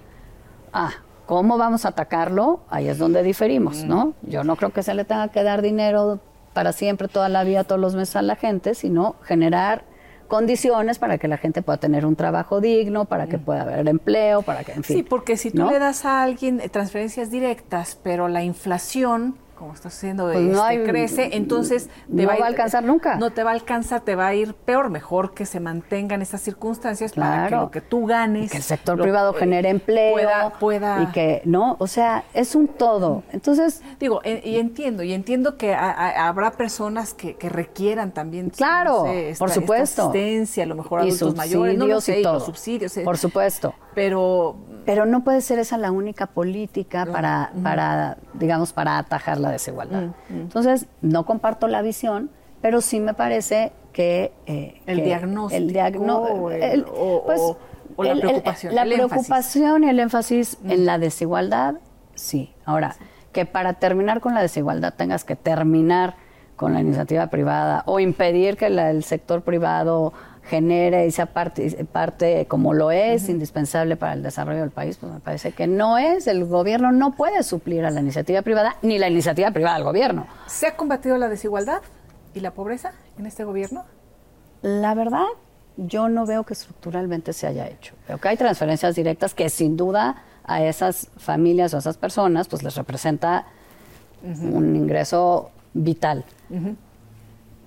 Ah, 0.72 0.90
¿cómo 1.26 1.58
vamos 1.58 1.84
a 1.84 1.88
atacarlo? 1.88 2.60
Ahí 2.68 2.88
es 2.88 2.98
donde 2.98 3.22
diferimos, 3.22 3.84
¿no? 3.84 4.14
Yo 4.22 4.44
no 4.44 4.54
creo 4.56 4.70
que 4.72 4.82
se 4.82 4.94
le 4.94 5.04
tenga 5.04 5.28
que 5.28 5.42
dar 5.42 5.62
dinero 5.62 6.20
para 6.52 6.72
siempre, 6.72 7.08
toda 7.08 7.28
la 7.28 7.42
vida, 7.42 7.64
todos 7.64 7.80
los 7.80 7.94
meses 7.94 8.16
a 8.16 8.22
la 8.22 8.36
gente, 8.36 8.74
sino 8.74 9.16
generar 9.22 9.84
condiciones 10.30 10.98
para 10.98 11.18
que 11.18 11.28
la 11.28 11.36
gente 11.36 11.60
pueda 11.60 11.76
tener 11.76 12.06
un 12.06 12.16
trabajo 12.16 12.62
digno, 12.62 13.04
para 13.04 13.26
que 13.26 13.36
pueda 13.36 13.62
haber 13.62 13.86
empleo, 13.86 14.40
para 14.40 14.64
que, 14.64 14.72
en 14.72 14.82
fin. 14.82 14.96
Sí, 14.96 15.02
porque 15.02 15.36
si 15.36 15.50
tú 15.50 15.58
¿no? 15.58 15.70
le 15.70 15.78
das 15.78 16.06
a 16.06 16.22
alguien 16.22 16.60
eh, 16.60 16.70
transferencias 16.70 17.30
directas, 17.30 17.98
pero 18.02 18.28
la 18.28 18.42
inflación, 18.42 19.36
como 19.60 19.74
está 19.74 19.90
sucediendo, 19.90 20.24
Pues 20.24 20.38
no 20.40 20.52
este, 20.52 20.60
hay- 20.80 20.84
crece, 20.84 21.36
entonces 21.36 21.90
no 22.08 22.26
va 22.26 22.32
a 22.32 22.46
alcanzar 22.46 22.82
nunca. 22.82 23.16
No 23.16 23.30
te 23.30 23.44
va 23.44 23.50
a 23.50 23.52
alcanzar, 23.52 24.00
te 24.00 24.16
va 24.16 24.26
a 24.28 24.34
ir 24.34 24.54
peor. 24.54 24.88
Mejor 24.90 25.34
que 25.34 25.44
se 25.44 25.60
mantengan 25.60 26.22
estas 26.22 26.40
circunstancias 26.40 27.12
para 27.12 27.48
que 27.48 27.54
lo 27.56 27.70
que 27.70 27.80
tú 27.82 28.06
ganes. 28.06 28.50
que 28.50 28.56
el 28.56 28.62
sector 28.62 28.96
lo- 28.96 29.02
privado 29.04 29.34
genere 29.34 29.68
empleo 29.68 30.14
Pueda, 30.14 30.50
pueda 30.58 31.02
y 31.02 31.06
que 31.12 31.42
no, 31.44 31.76
o 31.78 31.86
sea, 31.86 32.24
es 32.34 32.54
un 32.54 32.66
todo. 32.68 33.22
Entonces, 33.32 33.82
Digo, 34.00 34.22
y 34.24 34.56
entiendo, 34.56 35.02
y 35.02 35.12
entiendo 35.12 35.58
que 35.58 35.74
a- 35.74 35.90
a- 35.90 36.26
habrá 36.28 36.52
personas 36.52 37.12
que, 37.12 37.36
que 37.36 37.50
requieran 37.50 38.12
también, 38.12 38.48
Claro, 38.48 39.04
esta- 39.06 39.38
por 39.38 39.48
esta 39.50 39.60
supuesto. 39.60 40.02
asistencia, 40.04 40.64
a 40.64 40.66
lo 40.66 40.74
mejor 40.74 41.00
y 41.04 41.08
adultos 41.08 41.36
mayores, 41.36 41.76
no 41.76 41.86
lo 41.86 42.00
sé, 42.00 42.16
y 42.16 42.20
y 42.20 42.22
todo. 42.22 42.34
los 42.34 42.46
subsidios, 42.46 42.96
eh, 42.96 43.02
Por 43.02 43.18
supuesto. 43.18 43.74
Pero 43.94 44.56
pero 44.84 45.06
no 45.06 45.22
puede 45.22 45.40
ser 45.40 45.58
esa 45.58 45.78
la 45.78 45.92
única 45.92 46.26
política 46.26 47.06
para, 47.06 47.52
para, 47.62 48.16
digamos, 48.34 48.72
para 48.72 48.98
atajar 48.98 49.38
la 49.38 49.50
desigualdad. 49.50 50.08
Entonces, 50.28 50.86
no 51.00 51.24
comparto 51.26 51.68
la 51.68 51.82
visión, 51.82 52.30
pero 52.60 52.80
sí 52.80 53.00
me 53.00 53.14
parece 53.14 53.72
que... 53.92 54.32
Eh, 54.46 54.80
el 54.86 55.04
diagnóstico. 55.04 55.56
El 55.56 55.72
diagnóstico. 55.72 57.22
Pues, 57.24 57.40
o, 57.96 58.04
la 58.04 58.14
preocupación. 58.14 58.74
la 58.74 58.84
preocupación 58.84 59.84
y 59.84 59.88
el 59.90 60.00
énfasis 60.00 60.58
en 60.64 60.86
la 60.86 60.98
desigualdad, 60.98 61.74
sí. 62.14 62.54
Ahora, 62.64 62.96
que 63.32 63.46
para 63.46 63.74
terminar 63.74 64.20
con 64.20 64.34
la 64.34 64.40
desigualdad 64.40 64.94
tengas 64.94 65.24
que 65.24 65.36
terminar 65.36 66.16
con 66.56 66.74
la 66.74 66.80
iniciativa 66.80 67.28
privada 67.28 67.82
o 67.86 68.00
impedir 68.00 68.56
que 68.56 68.66
el 68.66 69.04
sector 69.04 69.42
privado 69.42 70.12
genere 70.50 71.06
y 71.06 71.12
sea 71.12 71.26
parte, 71.26 71.86
parte 71.92 72.46
como 72.46 72.74
lo 72.74 72.90
es, 72.90 73.28
indispensable 73.28 73.96
para 73.96 74.14
el 74.14 74.22
desarrollo 74.22 74.60
del 74.60 74.72
país, 74.72 74.96
pues 74.96 75.12
me 75.12 75.20
parece 75.20 75.52
que 75.52 75.68
no 75.68 75.96
es. 75.96 76.26
El 76.26 76.44
gobierno 76.44 76.90
no 76.90 77.12
puede 77.12 77.44
suplir 77.44 77.84
a 77.84 77.90
la 77.90 78.00
iniciativa 78.00 78.42
privada, 78.42 78.76
ni 78.82 78.98
la 78.98 79.08
iniciativa 79.08 79.52
privada 79.52 79.76
al 79.76 79.84
gobierno. 79.84 80.26
¿Se 80.46 80.66
ha 80.66 80.76
combatido 80.76 81.16
la 81.18 81.28
desigualdad 81.28 81.80
y 82.34 82.40
la 82.40 82.50
pobreza 82.50 82.92
en 83.16 83.26
este 83.26 83.44
gobierno? 83.44 83.84
La 84.62 84.94
verdad, 84.94 85.26
yo 85.76 86.08
no 86.08 86.26
veo 86.26 86.42
que 86.42 86.54
estructuralmente 86.54 87.32
se 87.32 87.46
haya 87.46 87.68
hecho. 87.68 87.94
Veo 88.08 88.18
que 88.18 88.28
hay 88.28 88.36
transferencias 88.36 88.96
directas 88.96 89.34
que 89.34 89.48
sin 89.48 89.76
duda 89.76 90.24
a 90.42 90.64
esas 90.64 91.08
familias 91.16 91.72
o 91.72 91.76
a 91.76 91.80
esas 91.80 91.96
personas 91.96 92.48
pues 92.48 92.64
les 92.64 92.74
representa 92.74 93.46
un 94.22 94.74
ingreso 94.74 95.50
vital, 95.72 96.24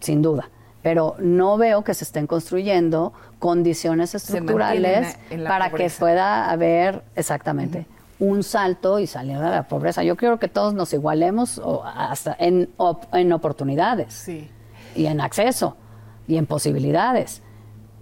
sin 0.01 0.21
duda 0.21 0.49
pero 0.83 1.15
no 1.17 1.57
veo 1.57 1.83
que 1.83 1.93
se 1.93 2.03
estén 2.03 2.27
construyendo 2.27 3.13
condiciones 3.39 4.13
estructurales 4.13 5.17
para 5.47 5.71
que 5.71 5.89
pueda 5.89 6.51
haber 6.51 7.03
exactamente 7.15 7.87
un 8.19 8.43
salto 8.43 8.99
y 8.99 9.07
salir 9.07 9.39
de 9.39 9.49
la 9.49 9.67
pobreza. 9.67 10.03
Yo 10.03 10.15
creo 10.15 10.37
que 10.37 10.47
todos 10.47 10.73
nos 10.73 10.93
igualemos 10.93 11.61
hasta 11.95 12.35
en, 12.37 12.69
en 13.13 13.33
oportunidades 13.33 14.27
y 14.27 15.05
en 15.05 15.21
acceso 15.21 15.77
y 16.27 16.37
en 16.37 16.45
posibilidades. 16.45 17.41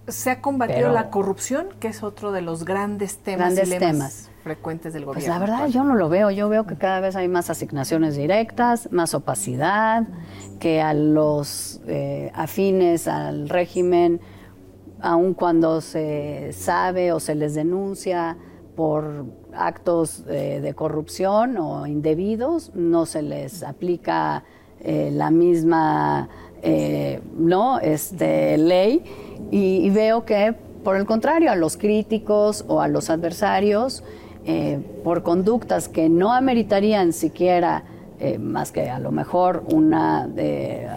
Se 0.08 0.30
ha 0.30 0.40
combatido 0.40 0.90
la 0.90 1.10
corrupción, 1.10 1.68
que 1.78 1.88
es 1.88 2.02
otro 2.02 2.32
de 2.32 2.42
los 2.42 2.64
grandes 2.64 3.18
temas, 3.18 3.54
grandes 3.54 3.78
temas 3.78 4.31
frecuentes 4.42 4.92
del 4.92 5.04
gobierno. 5.04 5.20
Pues 5.20 5.28
la 5.28 5.38
verdad 5.38 5.68
yo 5.68 5.84
no 5.84 5.94
lo 5.94 6.08
veo, 6.08 6.30
yo 6.30 6.48
veo 6.48 6.66
que 6.66 6.76
cada 6.76 7.00
vez 7.00 7.16
hay 7.16 7.28
más 7.28 7.48
asignaciones 7.48 8.16
directas, 8.16 8.90
más 8.92 9.14
opacidad, 9.14 10.06
que 10.58 10.80
a 10.80 10.94
los 10.94 11.80
eh, 11.86 12.30
afines 12.34 13.08
al 13.08 13.48
régimen, 13.48 14.20
aun 15.00 15.34
cuando 15.34 15.80
se 15.80 16.52
sabe 16.52 17.12
o 17.12 17.20
se 17.20 17.34
les 17.34 17.54
denuncia 17.54 18.36
por 18.76 19.26
actos 19.54 20.24
eh, 20.28 20.60
de 20.62 20.74
corrupción 20.74 21.56
o 21.58 21.86
indebidos, 21.86 22.72
no 22.74 23.06
se 23.06 23.22
les 23.22 23.62
aplica 23.62 24.44
eh, 24.80 25.10
la 25.12 25.30
misma 25.30 26.28
no 27.36 27.80
este, 27.80 28.56
ley. 28.56 29.02
Y 29.50 29.90
veo 29.90 30.24
que 30.24 30.54
por 30.84 30.96
el 30.96 31.06
contrario 31.06 31.50
a 31.50 31.56
los 31.56 31.76
críticos 31.76 32.64
o 32.68 32.80
a 32.80 32.86
los 32.86 33.10
adversarios 33.10 34.04
eh, 34.44 34.80
por 35.04 35.22
conductas 35.22 35.88
que 35.88 36.08
no 36.08 36.32
ameritarían 36.32 37.12
siquiera 37.12 37.84
eh, 38.18 38.38
más 38.38 38.70
que 38.70 38.88
a 38.88 39.00
lo 39.00 39.10
mejor 39.10 39.64
una 39.72 40.28
de 40.28 40.88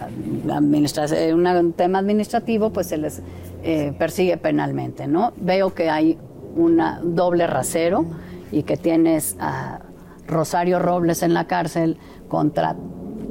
un 1.34 1.72
tema 1.72 1.98
administrativo, 1.98 2.70
pues 2.70 2.86
se 2.86 2.98
les 2.98 3.20
eh, 3.64 3.92
persigue 3.98 4.36
penalmente, 4.36 5.08
¿no? 5.08 5.32
Veo 5.36 5.74
que 5.74 5.90
hay 5.90 6.18
un 6.54 6.80
doble 7.16 7.48
rasero 7.48 8.04
y 8.52 8.62
que 8.62 8.76
tienes 8.76 9.36
a 9.40 9.80
Rosario 10.28 10.78
Robles 10.78 11.24
en 11.24 11.34
la 11.34 11.48
cárcel 11.48 11.98
contra 12.28 12.76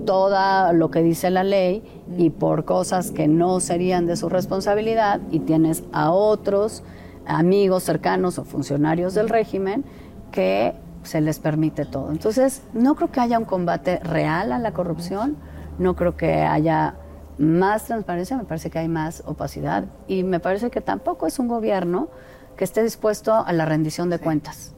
todo 0.06 0.74
lo 0.74 0.92
que 0.92 1.02
dice 1.02 1.30
la 1.30 1.44
ley 1.44 1.82
y 2.18 2.32
por 2.32 2.66
cosas 2.66 3.12
que 3.12 3.28
no 3.30 3.60
serían 3.60 4.06
de 4.08 4.18
su 4.18 4.28
responsabilidad 4.30 5.22
y 5.32 5.40
tienes 5.40 5.84
a 5.94 6.12
otros 6.12 6.84
amigos 7.26 7.84
cercanos 7.84 8.38
o 8.40 8.44
funcionarios 8.44 9.14
del 9.14 9.30
régimen 9.30 9.84
que 10.32 10.74
se 11.04 11.22
les 11.22 11.40
permite 11.40 11.86
todo. 11.86 12.12
Entonces, 12.12 12.64
no 12.74 12.96
creo 12.96 13.12
que 13.12 13.20
haya 13.20 13.38
un 13.38 13.46
combate 13.46 14.00
real 14.00 14.52
a 14.52 14.60
la 14.60 14.74
corrupción, 14.74 15.38
no 15.78 15.96
creo 15.96 16.18
que 16.18 16.34
haya 16.42 16.96
más 17.38 17.86
transparencia, 17.86 18.38
me 18.38 18.46
parece 18.46 18.70
que 18.70 18.80
hay 18.80 18.88
más 18.88 19.24
opacidad 19.26 19.86
y 20.08 20.24
me 20.24 20.40
parece 20.40 20.70
que 20.70 20.82
tampoco 20.82 21.28
es 21.28 21.38
un 21.40 21.48
gobierno 21.48 22.10
que 22.56 22.64
esté 22.64 22.82
dispuesto 22.84 23.34
a 23.34 23.52
la 23.54 23.66
rendición 23.66 24.10
de 24.10 24.20
cuentas. 24.20 24.74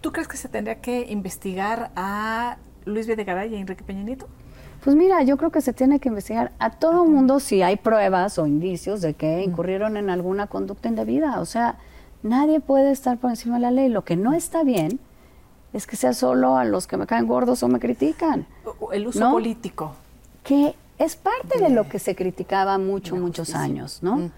¿Tú 0.00 0.12
crees 0.12 0.28
que 0.28 0.36
se 0.36 0.48
tendría 0.48 0.80
que 0.80 1.06
investigar 1.08 1.90
a 1.96 2.58
Luis 2.84 3.06
Videgaray 3.06 3.52
y 3.52 3.56
a 3.56 3.58
Enrique 3.58 3.84
Peña 3.84 4.02
Nieto? 4.02 4.28
Pues 4.82 4.94
mira, 4.94 5.22
yo 5.22 5.36
creo 5.36 5.50
que 5.50 5.60
se 5.60 5.72
tiene 5.72 5.98
que 5.98 6.08
investigar 6.08 6.52
a 6.58 6.70
todo 6.70 7.04
mundo 7.04 7.40
si 7.40 7.62
hay 7.62 7.76
pruebas 7.76 8.38
o 8.38 8.46
indicios 8.46 9.00
de 9.00 9.14
que 9.14 9.42
incurrieron 9.42 9.96
en 9.96 10.08
alguna 10.08 10.46
conducta 10.46 10.88
indebida. 10.88 11.40
O 11.40 11.44
sea, 11.44 11.78
Nadie 12.22 12.60
puede 12.60 12.90
estar 12.90 13.18
por 13.18 13.30
encima 13.30 13.56
de 13.56 13.62
la 13.62 13.70
ley. 13.70 13.88
Lo 13.88 14.04
que 14.04 14.16
no 14.16 14.32
está 14.32 14.64
bien 14.64 14.98
es 15.72 15.86
que 15.86 15.96
sea 15.96 16.12
solo 16.12 16.56
a 16.56 16.64
los 16.64 16.86
que 16.86 16.96
me 16.96 17.06
caen 17.06 17.26
gordos 17.26 17.62
o 17.62 17.68
me 17.68 17.78
critican. 17.78 18.46
El 18.92 19.06
uso 19.06 19.30
político. 19.30 19.94
Que 20.42 20.74
es 20.98 21.16
parte 21.16 21.60
de, 21.60 21.70
lo 21.70 21.88
que 21.88 21.98
se 21.98 22.16
criticaba 22.16 22.78
mucho, 22.78 23.16
muchos 23.16 23.54
años, 23.54 24.02
¿no? 24.02 24.16
Mm. 24.16 24.30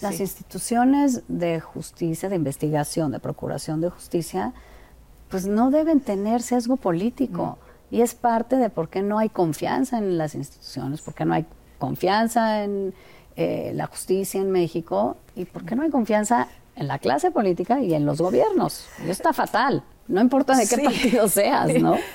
Las 0.00 0.20
instituciones 0.20 1.22
de 1.26 1.58
justicia, 1.58 2.28
de 2.28 2.36
investigación, 2.36 3.10
de 3.10 3.18
procuración 3.18 3.80
de 3.80 3.90
justicia, 3.90 4.52
pues 5.28 5.46
no 5.46 5.70
deben 5.70 6.00
tener 6.00 6.40
sesgo 6.40 6.76
político. 6.76 7.58
Mm. 7.90 7.96
Y 7.96 8.00
es 8.02 8.14
parte 8.14 8.56
de 8.56 8.70
por 8.70 8.90
qué 8.90 9.02
no 9.02 9.18
hay 9.18 9.28
confianza 9.28 9.98
en 9.98 10.18
las 10.18 10.34
instituciones, 10.34 11.00
por 11.00 11.14
qué 11.14 11.24
no 11.24 11.34
hay 11.34 11.46
confianza 11.78 12.62
en 12.62 12.94
eh, 13.36 13.72
la 13.74 13.86
justicia 13.86 14.40
en 14.40 14.50
México 14.50 15.16
y 15.34 15.46
por 15.46 15.64
qué 15.64 15.74
no 15.74 15.82
hay 15.82 15.90
confianza 15.90 16.48
en 16.78 16.88
la 16.88 16.98
clase 16.98 17.30
política 17.30 17.80
y 17.80 17.94
en 17.94 18.06
los 18.06 18.20
gobiernos. 18.20 18.86
Eso 19.02 19.10
está 19.10 19.32
fatal. 19.32 19.82
No 20.06 20.20
importa 20.20 20.56
de 20.56 20.66
qué 20.66 20.78
partido 20.78 21.28
seas, 21.28 21.74
¿no? 21.74 21.96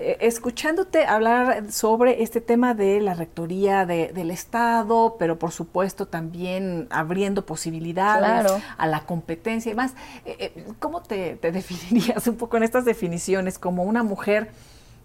Eh, 0.00 0.18
escuchándote 0.20 1.06
hablar 1.06 1.72
sobre 1.72 2.22
este 2.22 2.40
tema 2.40 2.74
de 2.74 3.00
la 3.00 3.14
rectoría 3.14 3.84
del 3.84 4.30
Estado, 4.30 5.16
pero 5.18 5.38
por 5.38 5.50
supuesto 5.50 6.06
también 6.06 6.86
abriendo 6.90 7.44
posibilidades 7.44 8.52
a 8.76 8.86
la 8.86 9.00
competencia 9.06 9.72
y 9.72 9.74
más, 9.74 9.94
eh, 10.24 10.52
eh, 10.56 10.66
¿cómo 10.78 11.02
te, 11.02 11.36
te 11.36 11.50
definirías 11.52 12.28
un 12.28 12.36
poco 12.36 12.56
en 12.58 12.62
estas 12.62 12.84
definiciones 12.84 13.58
como 13.58 13.82
una 13.82 14.02
mujer? 14.02 14.52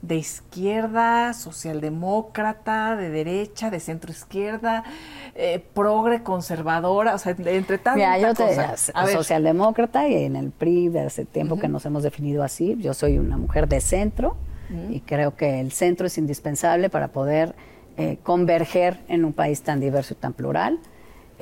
De 0.03 0.17
izquierda, 0.17 1.33
socialdemócrata, 1.33 2.97
de 2.97 3.09
derecha, 3.09 3.71
de 3.71 3.79
centro 3.79 4.11
izquierda, 4.11 4.83
eh, 5.33 5.63
progre, 5.73 6.23
conservadora, 6.23 7.15
o 7.15 7.17
sea, 7.17 7.33
entre 7.37 7.77
tantas 7.77 7.95
Mira, 7.95 8.17
yo 8.19 8.33
te, 8.33 9.11
socialdemócrata 9.13 10.09
y 10.09 10.25
en 10.25 10.35
el 10.35 10.51
PRI 10.51 10.89
de 10.89 10.99
hace 10.99 11.23
tiempo 11.23 11.57
que 11.57 11.69
nos 11.69 11.85
hemos 11.85 12.03
definido 12.03 12.43
así, 12.43 12.75
yo 12.79 12.93
soy 12.93 13.17
una 13.17 13.37
mujer 13.37 13.69
de 13.69 13.79
centro 13.79 14.35
y 14.89 15.01
creo 15.01 15.35
que 15.35 15.59
el 15.61 15.71
centro 15.71 16.07
es 16.07 16.17
indispensable 16.17 16.89
para 16.89 17.09
poder 17.09 17.55
eh, 17.95 18.17
converger 18.23 18.99
en 19.07 19.23
un 19.23 19.31
país 19.31 19.61
tan 19.61 19.79
diverso 19.79 20.15
y 20.15 20.17
tan 20.17 20.33
plural. 20.33 20.79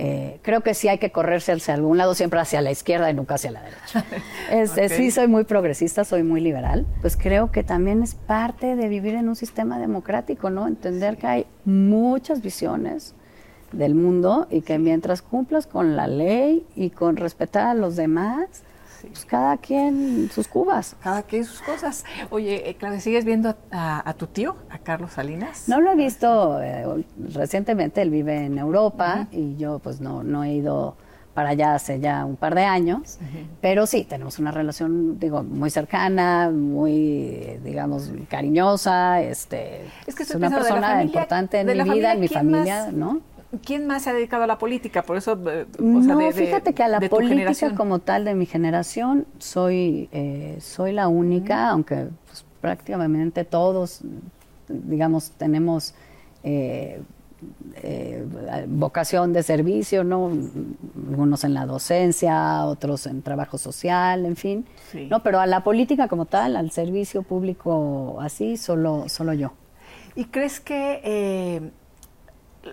Eh, 0.03 0.39
creo 0.41 0.61
que 0.61 0.73
sí 0.73 0.87
hay 0.87 0.97
que 0.97 1.11
correrse 1.11 1.51
hacia 1.51 1.75
algún 1.75 1.95
lado, 1.95 2.15
siempre 2.15 2.39
hacia 2.39 2.59
la 2.61 2.71
izquierda 2.71 3.11
y 3.11 3.13
nunca 3.13 3.35
hacia 3.35 3.51
la 3.51 3.61
derecha. 3.61 4.03
Este, 4.49 4.89
sí, 4.89 5.11
soy 5.11 5.27
muy 5.27 5.43
progresista, 5.43 6.03
soy 6.03 6.23
muy 6.23 6.41
liberal. 6.41 6.87
Pues 7.01 7.15
creo 7.15 7.51
que 7.51 7.63
también 7.63 8.01
es 8.01 8.15
parte 8.15 8.75
de 8.75 8.87
vivir 8.87 9.13
en 9.13 9.29
un 9.29 9.35
sistema 9.35 9.77
democrático, 9.77 10.49
¿no? 10.49 10.67
Entender 10.67 11.17
que 11.17 11.27
hay 11.27 11.45
muchas 11.65 12.41
visiones 12.41 13.13
del 13.71 13.93
mundo 13.93 14.47
y 14.49 14.61
que 14.61 14.79
mientras 14.79 15.21
cumplas 15.21 15.67
con 15.67 15.95
la 15.95 16.07
ley 16.07 16.65
y 16.75 16.89
con 16.89 17.15
respetar 17.15 17.67
a 17.67 17.73
los 17.75 17.95
demás, 17.95 18.63
pues 19.07 19.25
cada 19.25 19.57
quien 19.57 20.29
sus 20.31 20.47
cubas. 20.47 20.95
Cada 21.01 21.23
quien 21.23 21.45
sus 21.45 21.61
cosas. 21.61 22.05
Oye, 22.29 22.69
eh, 22.69 22.75
Claudia, 22.75 22.99
¿sigues 22.99 23.25
viendo 23.25 23.55
a, 23.71 24.13
tu 24.17 24.27
tío, 24.27 24.55
a 24.69 24.79
Carlos 24.79 25.13
Salinas? 25.13 25.67
No 25.67 25.81
lo 25.81 25.91
he 25.91 25.95
visto 25.95 26.61
eh, 26.61 27.05
recientemente, 27.33 28.01
él 28.01 28.09
vive 28.09 28.45
en 28.45 28.57
Europa 28.57 29.27
y 29.31 29.55
yo 29.57 29.79
pues 29.79 30.01
no, 30.01 30.23
no 30.23 30.43
he 30.43 30.53
ido 30.53 30.95
para 31.33 31.49
allá 31.49 31.75
hace 31.75 31.99
ya 31.99 32.25
un 32.25 32.35
par 32.35 32.55
de 32.55 32.63
años, 32.63 33.17
pero 33.61 33.85
sí, 33.85 34.03
tenemos 34.03 34.37
una 34.39 34.51
relación, 34.51 35.17
digo, 35.17 35.43
muy 35.43 35.69
cercana, 35.69 36.49
muy, 36.51 37.57
digamos, 37.63 38.11
cariñosa, 38.29 39.21
este, 39.21 39.85
es, 40.05 40.15
que 40.15 40.23
es 40.23 40.35
una 40.35 40.49
persona 40.49 41.01
importante 41.03 41.61
en 41.61 41.67
mi 41.67 41.89
vida, 41.89 42.13
en 42.13 42.19
mi 42.19 42.27
familia, 42.27 42.91
¿no? 42.91 43.21
¿Quién 43.65 43.85
más 43.85 44.03
se 44.03 44.09
ha 44.09 44.13
dedicado 44.13 44.43
a 44.43 44.47
la 44.47 44.57
política? 44.57 45.03
Por 45.03 45.17
eso, 45.17 45.37
eh, 45.49 45.65
no, 45.79 46.31
fíjate 46.31 46.73
que 46.73 46.83
a 46.83 46.87
la 46.87 47.01
política 47.01 47.75
como 47.75 47.99
tal 47.99 48.23
de 48.23 48.33
mi 48.33 48.45
generación 48.45 49.25
soy 49.39 50.07
eh, 50.13 50.57
soy 50.61 50.93
la 50.93 51.09
única, 51.09 51.69
aunque 51.69 52.07
pues, 52.27 52.45
prácticamente 52.61 53.43
todos, 53.43 54.01
digamos, 54.69 55.31
tenemos 55.31 55.95
eh, 56.43 57.01
vocación 58.67 59.33
de 59.33 59.43
servicio, 59.43 60.03
¿no? 60.03 60.31
Algunos 61.09 61.43
en 61.43 61.53
la 61.53 61.65
docencia, 61.65 62.65
otros 62.65 63.05
en 63.05 63.21
trabajo 63.21 63.57
social, 63.57 64.25
en 64.25 64.35
fin. 64.35 64.65
No, 65.09 65.23
pero 65.23 65.39
a 65.39 65.45
la 65.45 65.63
política 65.63 66.07
como 66.07 66.25
tal, 66.25 66.55
al 66.55 66.71
servicio 66.71 67.23
público 67.23 68.17
así, 68.21 68.57
solo, 68.57 69.09
solo 69.09 69.33
yo. 69.33 69.51
¿Y 70.15 70.25
crees 70.25 70.59
que 70.59 71.01
eh, 71.03 71.71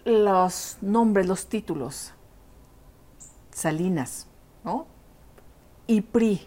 los 0.05 0.79
nombres, 0.81 1.27
los 1.27 1.47
títulos, 1.49 2.13
Salinas, 3.51 4.27
¿no? 4.65 4.87
Y 5.87 6.03
PRI, 6.03 6.47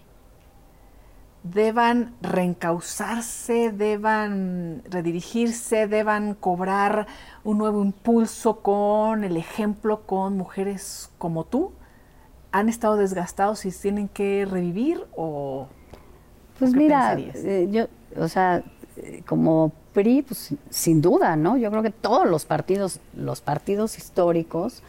deban 1.43 2.13
reencauzarse, 2.21 3.71
deban 3.71 4.83
redirigirse, 4.89 5.87
deban 5.87 6.35
cobrar 6.35 7.07
un 7.43 7.57
nuevo 7.57 7.83
impulso 7.83 8.61
con 8.61 9.23
el 9.23 9.37
ejemplo 9.37 10.05
con 10.05 10.37
mujeres 10.37 11.09
como 11.17 11.45
tú? 11.45 11.73
¿Han 12.51 12.69
estado 12.69 12.97
desgastados 12.97 13.65
y 13.65 13.71
tienen 13.71 14.07
que 14.07 14.45
revivir 14.49 15.05
o 15.15 15.67
Pues 16.59 16.73
mira, 16.73 17.17
eh, 17.17 17.67
yo, 17.71 17.87
o 18.21 18.27
sea, 18.27 18.63
eh, 18.97 19.23
como 19.25 19.71
PRI, 19.93 20.21
pues 20.21 20.49
sin 20.69 21.01
duda, 21.01 21.35
¿no? 21.35 21.57
Yo 21.57 21.69
creo 21.69 21.83
que 21.83 21.91
todos 21.91 22.27
los 22.27 22.45
partidos, 22.45 22.99
los 23.15 23.41
partidos 23.41 23.97
históricos, 23.97 24.83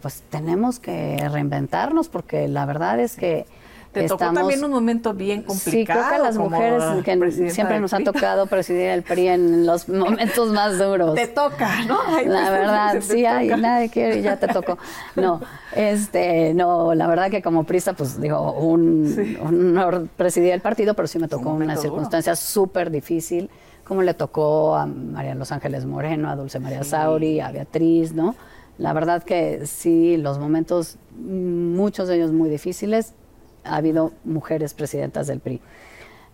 pues 0.00 0.22
tenemos 0.30 0.78
que 0.78 1.28
reinventarnos 1.28 2.08
porque 2.08 2.48
la 2.48 2.66
verdad 2.66 3.00
es 3.00 3.16
que 3.16 3.46
te 3.92 4.08
tocó 4.08 4.32
también 4.32 4.64
un 4.64 4.70
momento 4.70 5.12
bien 5.12 5.42
complicado. 5.42 5.70
Sí, 5.70 5.84
creo 5.84 6.08
que 6.08 6.14
a 6.14 6.18
las 6.18 6.38
mujeres 6.38 6.82
que 7.04 7.50
siempre 7.50 7.78
nos 7.78 7.92
ha 7.92 8.00
tocado 8.00 8.46
presidir 8.46 8.88
el 8.88 9.02
PRI 9.02 9.28
en 9.28 9.66
los 9.66 9.88
momentos 9.88 10.50
más 10.50 10.78
duros. 10.78 11.14
Te 11.14 11.26
toca, 11.26 11.84
¿no? 11.84 11.98
la 12.24 12.50
verdad, 12.50 13.00
sí, 13.00 13.26
hay, 13.26 13.48
nadie 13.48 13.90
quiere, 13.90 14.22
ya 14.22 14.38
te 14.38 14.48
tocó. 14.48 14.78
No, 15.14 15.40
este, 15.76 16.54
no, 16.54 16.94
la 16.94 17.06
verdad 17.06 17.30
que 17.30 17.42
como 17.42 17.64
prisa, 17.64 17.92
pues 17.92 18.18
digo, 18.18 18.52
un, 18.52 19.38
honor 19.42 20.08
presidir 20.16 20.52
el 20.52 20.62
partido, 20.62 20.94
pero 20.94 21.06
sí 21.06 21.18
me 21.18 21.28
tocó 21.28 21.50
una 21.50 21.76
circunstancia 21.76 22.34
súper 22.34 22.90
difícil, 22.90 23.50
como 23.92 24.00
le 24.00 24.14
tocó 24.14 24.74
a 24.74 24.86
María 24.86 25.34
Los 25.34 25.52
Ángeles 25.52 25.84
Moreno, 25.84 26.30
a 26.30 26.34
Dulce 26.34 26.58
María 26.58 26.82
Sauri, 26.82 27.40
a 27.40 27.52
Beatriz, 27.52 28.14
¿no? 28.14 28.34
La 28.78 28.94
verdad 28.94 29.22
que 29.22 29.66
sí, 29.66 30.16
los 30.16 30.38
momentos, 30.38 30.96
muchos 31.14 32.08
de 32.08 32.16
ellos 32.16 32.32
muy 32.32 32.48
difíciles, 32.48 33.12
ha 33.64 33.76
habido 33.76 34.12
mujeres 34.24 34.72
presidentas 34.72 35.26
del 35.26 35.40
PRI. 35.40 35.60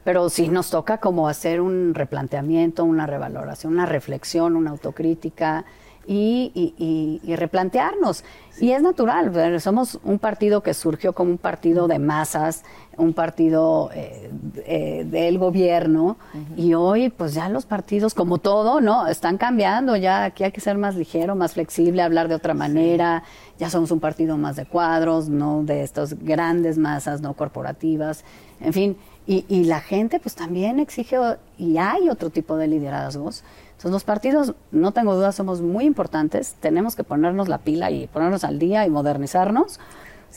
Pero 0.04 0.28
sí 0.28 0.46
nos 0.46 0.70
toca 0.70 0.98
como 0.98 1.26
hacer 1.26 1.60
un 1.60 1.94
replanteamiento, 1.94 2.84
una 2.84 3.08
revaloración, 3.08 3.72
una 3.72 3.86
reflexión, 3.86 4.54
una 4.54 4.70
autocrítica 4.70 5.64
y, 6.08 7.20
replantearnos. 7.36 8.24
Y 8.60 8.72
es 8.72 8.82
natural, 8.82 9.60
somos 9.60 10.00
un 10.02 10.18
partido 10.18 10.62
que 10.62 10.74
surgió 10.74 11.12
como 11.12 11.30
un 11.30 11.38
partido 11.38 11.86
de 11.86 12.00
masas, 12.00 12.64
un 12.96 13.12
partido 13.12 13.90
eh, 13.94 14.30
eh, 14.66 15.06
del 15.08 15.38
gobierno, 15.38 16.16
y 16.56 16.74
hoy 16.74 17.10
pues 17.10 17.34
ya 17.34 17.48
los 17.48 17.66
partidos, 17.66 18.14
como 18.14 18.38
todo, 18.38 18.80
¿no? 18.80 19.06
Están 19.06 19.38
cambiando, 19.38 19.96
ya 19.96 20.24
aquí 20.24 20.42
hay 20.42 20.50
que 20.50 20.60
ser 20.60 20.76
más 20.76 20.96
ligero, 20.96 21.36
más 21.36 21.52
flexible, 21.52 22.02
hablar 22.02 22.26
de 22.26 22.34
otra 22.34 22.54
manera, 22.54 23.22
ya 23.58 23.70
somos 23.70 23.92
un 23.92 24.00
partido 24.00 24.36
más 24.36 24.56
de 24.56 24.66
cuadros, 24.66 25.28
no 25.28 25.62
de 25.62 25.84
estas 25.84 26.18
grandes 26.18 26.78
masas, 26.78 27.20
no 27.20 27.34
corporativas, 27.34 28.24
en 28.60 28.72
fin, 28.72 28.96
y, 29.24 29.44
y 29.48 29.64
la 29.64 29.80
gente 29.80 30.18
pues 30.18 30.34
también 30.34 30.80
exige, 30.80 31.16
y 31.58 31.76
hay 31.76 32.08
otro 32.08 32.30
tipo 32.30 32.56
de 32.56 32.66
liderazgos, 32.66 33.44
entonces 33.78 33.92
los 33.92 34.02
partidos, 34.02 34.54
no 34.72 34.90
tengo 34.90 35.14
duda, 35.14 35.30
somos 35.30 35.60
muy 35.60 35.84
importantes, 35.84 36.56
tenemos 36.58 36.96
que 36.96 37.04
ponernos 37.04 37.46
la 37.46 37.58
pila 37.58 37.92
y 37.92 38.08
ponernos 38.08 38.42
al 38.42 38.58
día 38.58 38.84
y 38.84 38.90
modernizarnos, 38.90 39.78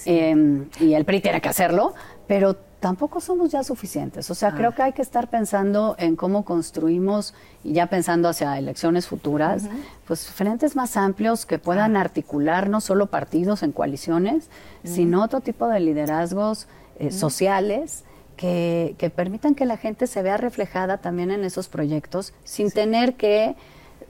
em, 0.06 0.68
y 0.80 0.94
el 0.94 1.06
PRI 1.06 1.22
tiene 1.22 1.42
que 1.42 1.50
hacerlo, 1.50 1.96
pero 2.28 2.56
tampoco 2.80 3.20
somos 3.20 3.50
ya 3.50 3.64
suficientes. 3.64 4.30
O 4.30 4.36
sea, 4.36 4.50
ah. 4.50 4.56
creo 4.56 4.76
que 4.76 4.84
hay 4.84 4.94
que 4.94 5.02
estar 5.02 5.28
pensando 5.32 5.96
en 5.98 6.16
cómo 6.16 6.46
construimos, 6.46 7.34
y 7.64 7.74
ya 7.74 7.88
pensando 7.88 8.30
hacia 8.30 8.60
elecciones 8.60 9.08
futuras, 9.08 9.64
pues 10.06 10.28
frentes 10.28 10.76
más 10.76 10.96
amplios 10.96 11.48
que 11.48 11.58
puedan 11.58 11.98
ah. 11.98 12.02
articular 12.02 12.70
no 12.70 12.80
solo 12.80 13.08
partidos 13.08 13.64
en 13.64 13.72
coaliciones, 13.72 14.52
sino 14.84 15.24
otro 15.24 15.42
tipo 15.42 15.68
de 15.68 15.80
liderazgos 15.80 16.68
eh, 17.00 17.10
sociales 17.10 18.04
que, 18.42 19.12
permitan 19.16 19.54
que 19.54 19.66
la 19.66 19.78
gente 19.78 20.08
se 20.08 20.24
vea 20.24 20.38
reflejada 20.38 20.98
también 20.98 21.30
en 21.30 21.44
esos 21.44 21.70
proyectos 21.70 22.34
sin 22.44 22.72
tener 22.72 23.14
que 23.14 23.56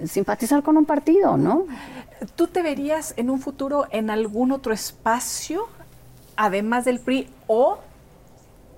simpatizar 0.05 0.63
con 0.63 0.77
un 0.77 0.85
partido, 0.85 1.35
¿no? 1.35 1.65
¿Tú 2.35 2.47
te 2.47 2.61
verías 2.61 3.13
en 3.17 3.29
un 3.29 3.41
futuro 3.41 3.87
en 3.91 4.09
algún 4.09 4.53
otro 4.53 4.73
espacio, 4.73 5.67
además 6.37 6.85
del 6.85 6.99
PRI 6.99 7.29
o 7.47 7.79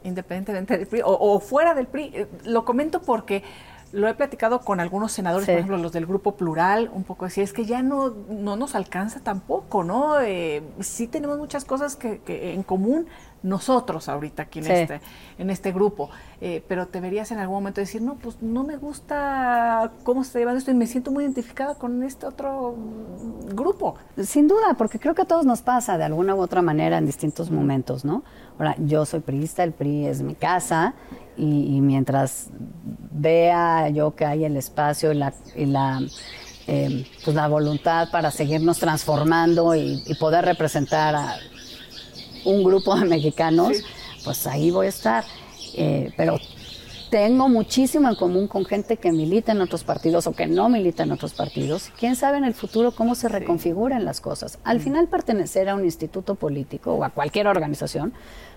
independientemente 0.03 0.77
del 0.77 0.87
PRI 0.87 1.01
o, 1.05 1.39
fuera 1.39 1.75
del 1.75 1.85
PRI? 1.85 2.11
Eh, 2.13 2.27
lo 2.45 2.65
comento 2.65 3.03
porque 3.03 3.43
lo 3.91 4.07
he 4.07 4.15
platicado 4.15 4.61
con 4.61 4.79
algunos 4.79 5.11
senadores, 5.11 5.45
por 5.45 5.53
ejemplo, 5.53 5.77
los 5.77 5.91
del 5.91 6.07
Grupo 6.07 6.35
Plural, 6.35 6.89
un 6.91 7.03
poco 7.03 7.25
así, 7.25 7.41
es 7.41 7.53
que 7.53 7.65
ya 7.65 7.83
no, 7.83 8.09
no 8.27 8.55
nos 8.55 8.73
alcanza 8.73 9.19
tampoco, 9.19 9.83
¿no? 9.83 10.19
Eh, 10.19 10.63
sí 10.79 11.05
tenemos 11.05 11.37
muchas 11.37 11.63
cosas 11.63 11.95
que, 11.95 12.17
que 12.21 12.53
en 12.53 12.63
común, 12.63 13.05
nosotros 13.43 14.07
ahorita 14.07 14.43
aquí 14.43 14.59
en, 14.59 14.71
este, 14.71 15.01
en 15.37 15.49
este 15.49 15.71
grupo. 15.71 16.09
Eh, 16.41 16.63
pero 16.67 16.87
te 16.87 16.99
verías 16.99 17.31
en 17.31 17.39
algún 17.39 17.57
momento 17.57 17.81
decir, 17.81 18.01
no, 18.01 18.15
pues 18.15 18.41
no 18.41 18.63
me 18.63 18.77
gusta 18.77 19.91
cómo 20.03 20.23
se 20.23 20.29
está 20.29 20.39
llevando 20.39 20.59
esto 20.59 20.71
y 20.71 20.73
me 20.73 20.87
siento 20.87 21.11
muy 21.11 21.25
identificada 21.25 21.75
con 21.75 22.01
este 22.03 22.25
otro 22.25 22.75
grupo. 23.53 23.95
Sin 24.23 24.47
duda, 24.47 24.73
porque 24.77 24.99
creo 24.99 25.13
que 25.13 25.21
a 25.21 25.25
todos 25.25 25.45
nos 25.45 25.61
pasa 25.61 25.97
de 25.97 26.05
alguna 26.05 26.35
u 26.35 26.41
otra 26.41 26.61
manera 26.61 26.97
en 26.97 27.05
distintos 27.05 27.51
momentos, 27.51 28.03
¿no? 28.05 28.23
Ahora, 28.57 28.75
yo 28.79 29.05
soy 29.05 29.19
priista, 29.19 29.63
el 29.63 29.73
PRI 29.73 30.07
es 30.07 30.21
mi 30.21 30.35
casa 30.35 30.93
y, 31.35 31.81
mientras 31.81 32.49
vea 33.11 33.89
yo 33.89 34.15
que 34.15 34.25
hay 34.25 34.45
el 34.45 34.57
espacio 34.57 35.11
y 35.11 35.15
la... 35.15 35.33
Y 35.55 35.65
la 35.65 36.01
eh, 36.65 37.05
pues 37.25 37.35
la 37.35 37.49
voluntad 37.49 38.07
para 38.09 38.31
seguirnos 38.31 38.79
transformando 38.79 39.75
y, 39.75 40.01
y 40.05 40.15
poder 40.15 40.45
representar 40.45 41.13
a 41.13 41.35
un 42.45 42.63
grupo 42.63 42.95
de 42.95 43.05
mexicanos, 43.05 43.83
pues 44.23 44.47
ahí 44.47 44.71
voy 44.71 44.87
a 44.87 44.89
estar. 44.89 45.23
Eh, 45.75 46.11
pero 46.15 46.37
tengo 47.09 47.47
muchísimo 47.49 48.09
en 48.09 48.15
común 48.15 48.47
con 48.47 48.65
gente 48.65 48.97
que 48.97 49.11
milita 49.11 49.51
en 49.51 49.61
otros 49.61 49.83
partidos 49.83 50.25
o 50.27 50.33
que 50.33 50.47
no 50.47 50.69
milita 50.69 51.03
en 51.03 51.11
otros 51.11 51.33
partidos. 51.33 51.91
Quién 51.99 52.15
sabe 52.15 52.37
en 52.37 52.43
el 52.43 52.53
futuro 52.53 52.91
cómo 52.91 53.15
se 53.15 53.29
reconfiguran 53.29 54.03
las 54.05 54.19
cosas. 54.19 54.59
Al 54.63 54.79
final 54.79 55.07
pertenecer 55.07 55.69
a 55.69 55.75
un 55.75 55.85
instituto 55.85 56.35
político 56.35 56.93
o 56.93 57.03
a 57.03 57.09
cualquier 57.09 57.47
organización, 57.47 58.13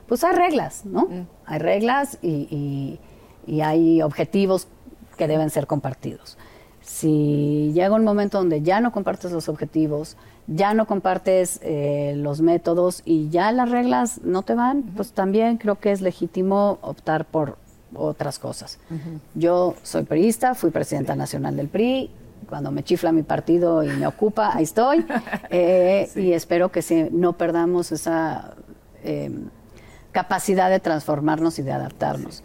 pues 0.07 0.25
hay 0.25 0.35
reglas, 0.35 0.85
¿no? 0.87 1.03
Mm. 1.03 1.27
Hay 1.47 1.59
reglas 1.59 2.19
y, 2.23 2.99
y 3.47 3.61
hay 3.61 4.03
objetivos 4.03 4.69
que 5.17 5.29
deben 5.29 5.51
ser 5.51 5.67
compartidos. 5.67 6.39
Si 6.87 7.73
llega 7.75 7.97
un 7.97 8.05
momento 8.05 8.39
donde 8.39 8.63
ya 8.63 8.81
no 8.81 8.93
compartes 8.93 9.33
los 9.33 9.49
objetivos, 9.49 10.17
ya 10.47 10.73
no 10.73 10.87
compartes 10.87 11.59
eh, 11.63 12.15
los 12.17 12.41
métodos 12.41 13.03
y 13.05 13.29
ya 13.29 13.51
las 13.51 13.71
reglas 13.71 14.21
no 14.23 14.43
te 14.43 14.55
van, 14.55 14.85
pues 14.95 15.11
también 15.11 15.57
creo 15.57 15.81
que 15.81 15.91
es 15.91 16.01
legítimo 16.01 16.79
optar 16.83 17.25
por 17.25 17.59
otras 17.93 18.39
cosas. 18.39 18.79
Yo 19.35 19.75
soy 19.83 20.05
priista, 20.05 20.55
fui 20.55 20.71
presidenta 20.71 21.17
nacional 21.17 21.57
del 21.57 21.67
PRI, 21.67 22.09
cuando 22.49 22.71
me 22.71 22.85
chifla 22.85 23.11
mi 23.11 23.25
partido 23.25 23.83
y 23.83 23.89
me 23.89 24.07
ocupa, 24.07 24.55
ahí 24.55 24.63
estoy, 24.63 25.05
eh, 25.51 26.09
y 26.15 26.35
espero 26.35 26.71
que 26.71 27.11
no 27.11 27.33
perdamos 27.33 27.91
esa 27.91 28.55
em, 29.03 29.49
capacidad 30.13 30.71
de 30.71 30.79
transformarnos 30.79 31.59
y 31.59 31.63
de 31.63 31.73
adaptarnos. 31.73 32.45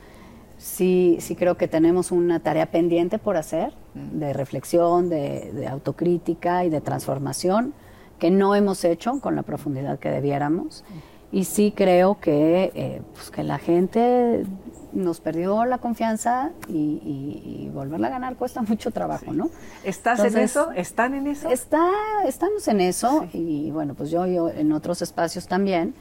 Sí, 0.58 1.18
sí 1.22 1.36
creo 1.36 1.58
que 1.58 1.68
tenemos 1.68 2.12
una 2.12 2.40
tarea 2.40 2.72
pendiente 2.72 3.20
por 3.20 3.38
hacer, 3.38 3.74
de 3.94 4.34
reflexión, 4.34 5.10
de 5.10 5.68
autocrítica 5.70 6.66
y 6.66 6.70
de 6.70 6.82
transformación 6.82 7.74
que 8.22 8.30
no 8.30 8.54
hemos 8.54 8.84
hecho 8.84 9.20
con 9.20 9.36
la 9.36 9.42
profundidad 9.42 9.98
que 9.98 10.12
debiéramos. 10.12 10.84
Y 11.32 11.46
sí 11.46 11.74
creo 11.76 12.20
que, 12.20 12.72
eh, 12.76 13.02
pues 13.16 13.32
que 13.32 13.42
la 13.42 13.58
gente 13.58 14.46
nos 14.94 15.22
perdió 15.22 15.66
la 15.66 15.80
confianza 15.80 16.52
y, 16.68 17.68
volverla 17.74 18.08
a 18.08 18.12
ganar 18.12 18.36
cuesta 18.36 18.62
mucho 18.68 18.92
trabajo, 18.92 19.34
¿no? 19.34 19.50
¿Estás 19.84 20.20
en 20.24 20.38
eso? 20.38 20.72
¿Están 20.74 21.16
en 21.16 21.26
eso? 21.26 21.50
Está, 21.50 21.90
estamos 22.28 22.68
en 22.68 22.82
eso 22.82 23.28
y 23.34 23.72
bueno, 23.72 23.96
pues 23.96 24.12
yo, 24.12 24.28
yo 24.28 24.50
en 24.50 24.72
otros 24.72 25.02
espacios 25.02 25.48
también. 25.48 25.96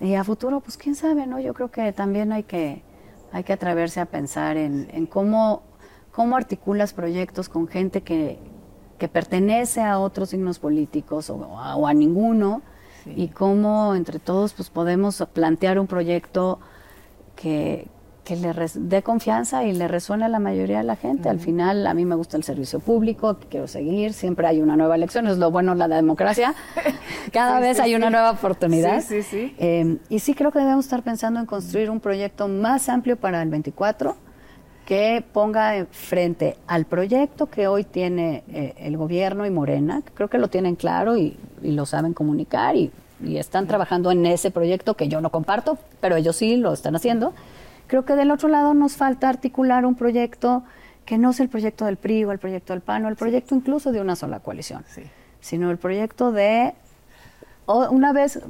Y 0.00 0.16
a 0.16 0.24
futuro, 0.24 0.60
pues 0.60 0.76
quién 0.76 0.94
sabe, 0.94 1.26
¿no? 1.26 1.40
Yo 1.40 1.54
creo 1.54 1.70
que 1.70 1.92
también 1.94 2.30
hay 2.32 2.42
que, 2.42 2.82
hay 3.32 3.42
que 3.42 3.54
atreverse 3.54 4.00
a 4.00 4.06
pensar 4.06 4.58
en, 4.58 4.90
en 4.92 5.06
cómo, 5.06 5.62
cómo 6.14 6.36
articulas 6.36 6.92
proyectos 6.92 7.48
con 7.48 7.66
gente 7.66 8.02
que, 8.02 8.38
que 8.98 9.08
pertenece 9.08 9.82
a 9.82 9.98
otros 9.98 10.30
signos 10.30 10.60
políticos 10.60 11.28
o 11.28 11.86
a, 11.86 11.92
ninguno 11.92 12.62
y 13.04 13.28
cómo 13.28 13.94
entre 13.94 14.20
todos 14.20 14.54
pues 14.54 14.70
podemos 14.70 15.22
plantear 15.32 15.78
un 15.80 15.88
proyecto 15.88 16.60
que, 17.34 17.88
que 18.22 18.36
le 18.36 18.54
dé 18.76 19.02
confianza 19.02 19.64
y 19.64 19.72
le 19.72 19.88
resuene 19.88 20.24
a 20.24 20.28
la 20.28 20.38
mayoría 20.38 20.78
de 20.78 20.84
la 20.84 20.94
gente. 20.94 21.28
Al 21.28 21.40
final, 21.40 21.84
a 21.86 21.94
mí 21.94 22.04
me 22.04 22.14
gusta 22.14 22.36
el 22.36 22.44
servicio 22.44 22.78
público, 22.78 23.38
quiero 23.50 23.66
seguir, 23.66 24.12
siempre 24.12 24.46
hay 24.46 24.62
una 24.62 24.76
nueva 24.76 24.94
elección, 24.94 25.26
es 25.26 25.38
lo 25.38 25.50
bueno 25.50 25.72
de 25.72 25.88
la 25.88 25.96
democracia. 25.96 26.54
Cada 27.32 27.58
vez 27.58 27.80
hay 27.80 27.96
una 27.96 28.08
nueva 28.08 28.30
oportunidad. 28.30 29.02
Sí, 29.02 29.22
sí, 29.24 29.54
eh, 29.58 29.98
y 30.08 30.20
sí 30.20 30.34
creo 30.34 30.52
que 30.52 30.60
debemos 30.60 30.84
estar 30.84 31.02
pensando 31.02 31.40
en 31.40 31.46
construir 31.46 31.90
un 31.90 31.98
proyecto 31.98 32.46
más 32.46 32.88
amplio 32.88 33.16
para 33.16 33.42
el 33.42 33.50
24 33.50 34.23
que 34.84 35.24
ponga 35.32 35.86
frente 35.90 36.56
al 36.66 36.84
proyecto 36.84 37.46
que 37.46 37.68
hoy 37.68 37.84
tiene 37.84 38.42
eh, 38.48 38.74
el 38.78 38.96
gobierno 38.96 39.46
y 39.46 39.50
Morena, 39.50 40.02
que 40.02 40.12
creo 40.12 40.28
que 40.28 40.38
lo 40.38 40.48
tienen 40.48 40.76
claro 40.76 41.16
y, 41.16 41.36
lo 41.62 41.86
saben 41.86 42.12
comunicar 42.12 42.76
y, 42.76 42.90
y 43.24 43.38
están 43.38 43.66
trabajando 43.66 44.10
en 44.10 44.26
ese 44.26 44.50
proyecto 44.50 44.94
que 44.94 45.08
yo 45.08 45.22
no 45.22 45.30
comparto, 45.30 45.78
pero 46.00 46.16
ellos 46.16 46.36
sí 46.36 46.56
lo 46.56 46.74
están 46.74 46.94
haciendo. 46.94 47.32
Creo 47.86 48.04
que 48.04 48.16
del 48.16 48.30
otro 48.30 48.48
lado 48.48 48.74
nos 48.74 48.96
falta 48.96 49.28
articular 49.28 49.86
un 49.86 49.94
proyecto 49.94 50.62
que 51.04 51.18
no 51.18 51.30
es 51.30 51.40
el 51.40 51.48
proyecto 51.48 51.84
del 51.84 51.96
PRI 51.96 52.24
o 52.24 52.32
el 52.32 52.38
proyecto 52.38 52.72
del 52.72 52.82
PAN 52.82 53.04
o 53.04 53.08
el 53.08 53.16
proyecto 53.16 53.54
incluso 53.54 53.92
de 53.92 54.00
una 54.00 54.16
sola 54.16 54.40
coalición, 54.40 54.84
sino 55.40 55.70
el 55.70 55.78
proyecto 55.78 56.32
de, 56.32 56.74
una 57.66 58.12
vez, 58.12 58.40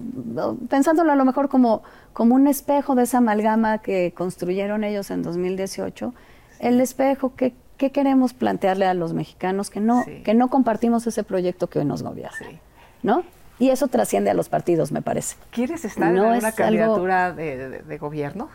pensándolo 0.68 1.12
a 1.12 1.16
lo 1.16 1.24
mejor 1.24 1.48
como, 1.48 1.82
como 2.12 2.34
un 2.34 2.46
espejo 2.46 2.94
de 2.94 3.04
esa 3.04 3.18
amalgama 3.18 3.78
que 3.78 4.12
construyeron 4.12 4.84
ellos 4.84 5.10
en 5.10 5.22
2018, 5.22 6.14
el 6.60 6.80
espejo 6.80 7.34
que, 7.34 7.54
queremos 7.92 8.32
plantearle 8.32 8.86
a 8.86 8.94
los 8.94 9.12
mexicanos 9.12 9.68
que 9.68 9.78
no, 9.78 10.06
que 10.24 10.32
no 10.32 10.48
compartimos 10.48 11.06
ese 11.06 11.22
proyecto 11.22 11.66
que 11.66 11.80
hoy 11.80 11.84
nos 11.84 12.02
gobierna, 12.02 12.58
¿no? 13.02 13.24
Y 13.58 13.68
eso 13.68 13.88
trasciende 13.88 14.30
a 14.30 14.34
los 14.34 14.48
partidos, 14.48 14.90
me 14.90 15.02
parece. 15.02 15.36
¿Quieres 15.50 15.84
estar 15.84 16.10
en 16.14 16.18
una 16.18 16.52
candidatura 16.52 17.34
de 17.34 17.98
gobierno? 17.98 18.48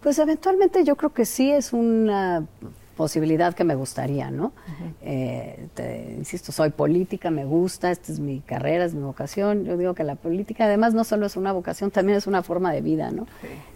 Pues 0.00 0.18
eventualmente 0.18 0.84
yo 0.84 0.96
creo 0.96 1.12
que 1.12 1.26
sí 1.26 1.50
es 1.50 1.72
una 1.72 2.46
posibilidad 3.00 3.54
que 3.54 3.64
me 3.64 3.76
gustaría, 3.76 4.30
¿no? 4.30 4.52
Eh, 5.00 5.68
insisto, 6.18 6.52
soy 6.52 6.68
política, 6.68 7.30
me 7.30 7.46
gusta, 7.46 7.90
esta 7.90 8.12
es 8.12 8.20
mi 8.20 8.40
carrera, 8.40 8.84
es 8.84 8.92
mi 8.92 9.00
vocación. 9.00 9.64
Yo 9.64 9.78
digo 9.78 9.94
que 9.94 10.04
la 10.04 10.16
política 10.16 10.66
además 10.66 10.92
no 10.92 11.02
solo 11.04 11.24
es 11.24 11.34
una 11.34 11.50
vocación, 11.50 11.90
también 11.90 12.18
es 12.18 12.26
una 12.26 12.42
forma 12.42 12.70
de 12.74 12.82
vida, 12.82 13.10
¿no? 13.10 13.26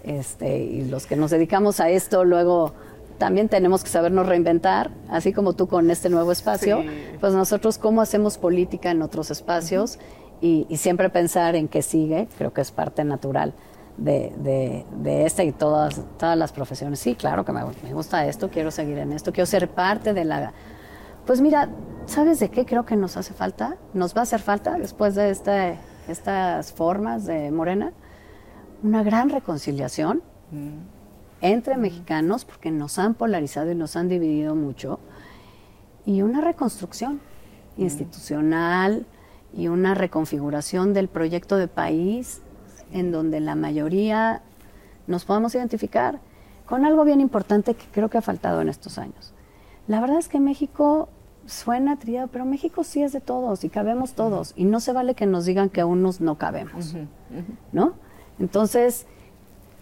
Este, 0.03 0.59
y 0.59 0.85
los 0.91 1.07
que 1.07 1.17
nos 1.17 1.31
dedicamos 1.31 1.81
a 1.81 1.89
esto 1.89 2.23
luego 2.27 2.75
también 3.17 3.49
tenemos 3.49 3.83
que 3.83 3.89
sabernos 3.89 4.27
reinventar, 4.27 4.91
así 5.09 5.33
como 5.33 5.55
tú 5.55 5.69
con 5.69 5.91
este 5.91 6.11
nuevo 6.11 6.31
espacio, 6.31 6.85
pues 7.19 7.33
nosotros 7.33 7.79
cómo 7.79 8.03
hacemos 8.03 8.37
política 8.37 8.91
en 8.91 9.01
otros 9.01 9.31
espacios 9.31 9.99
y, 10.43 10.67
y 10.69 10.77
siempre 10.77 11.09
pensar 11.09 11.57
en 11.57 11.69
qué 11.69 11.81
sigue, 11.81 12.29
creo 12.37 12.53
que 12.53 12.61
es 12.61 12.73
parte 12.73 13.05
natural 13.05 13.55
de, 13.97 14.85
de, 15.03 15.27
esta 15.27 15.45
y 15.45 15.53
todas, 15.53 16.01
todas 16.19 16.37
las 16.37 16.53
profesiones. 16.53 16.99
Sí, 16.99 17.15
claro 17.15 17.45
que 17.45 17.53
me, 17.53 17.63
gusta 17.93 18.27
esto, 18.27 18.51
quiero 18.51 18.71
seguir 18.71 18.99
en 18.99 19.13
esto, 19.13 19.33
quiero 19.33 19.47
ser 19.47 19.69
parte 19.69 20.15
de 20.15 20.25
la... 20.25 20.53
Pues 21.27 21.41
mira, 21.41 21.71
¿sabes 22.07 22.41
de 22.41 22.51
qué 22.51 22.67
creo 22.67 22.85
que 22.85 22.97
nos 22.97 23.17
hace 23.17 23.33
falta? 23.33 23.77
Nos 23.95 24.15
va 24.15 24.21
a 24.21 24.23
hacer 24.25 24.41
falta 24.41 24.77
después 24.79 25.15
de 25.15 25.31
este, 25.31 25.79
estas 26.09 26.73
formas 26.73 27.25
de 27.25 27.51
Morena, 27.51 27.93
una 28.83 29.03
gran 29.03 29.31
reconciliación 29.31 30.23
mm. 30.51 30.79
entre 31.41 31.77
mexicanos, 31.77 32.45
porque 32.45 32.71
nos 32.71 32.99
han 32.99 33.15
polarizado 33.15 33.71
y 33.71 33.75
nos 33.75 33.97
han 33.97 34.09
dividido 34.09 34.55
mucho, 34.55 35.01
y 36.05 36.21
una 36.21 36.43
reconstrucción 36.43 37.21
mm. 37.77 37.83
institucional 37.83 39.07
y 39.57 39.69
una 39.69 39.95
reconfiguración 39.95 40.93
del 40.93 41.09
proyecto 41.09 41.57
de 41.57 41.69
país 41.69 42.43
en 42.93 43.13
donde 43.13 43.41
la 43.41 43.55
mayoría 43.55 44.43
nos 45.07 45.25
podamos 45.25 45.55
identificar 45.55 46.21
con 46.67 46.85
algo 46.85 47.05
bien 47.05 47.21
importante 47.21 47.75
que 47.75 47.85
creo 47.93 48.09
que 48.09 48.19
ha 48.19 48.23
faltado 48.23 48.61
en 48.61 48.69
estos 48.69 48.99
años. 48.99 49.33
La 49.87 50.01
verdad 50.01 50.19
es 50.19 50.29
que 50.29 50.41
México 50.41 51.09
suena 51.47 51.99
triado, 51.99 52.29
pero 52.29 52.45
México 52.45 52.85
sí 52.85 53.03
es 53.03 53.13
de 53.13 53.21
todos 53.21 53.65
y 53.65 53.69
cabemos 53.69 54.15
todos 54.15 54.55
y 54.57 54.65
no 54.65 54.81
se 54.81 54.93
vale 54.93 55.15
que 55.15 55.27
nos 55.27 55.45
digan 55.45 55.69
que 55.69 55.83
a 55.83 55.87
unos 55.87 56.21
no 56.21 56.39
cabemos, 56.39 56.95
¿no? 57.73 57.93
Entonces, 58.39 59.07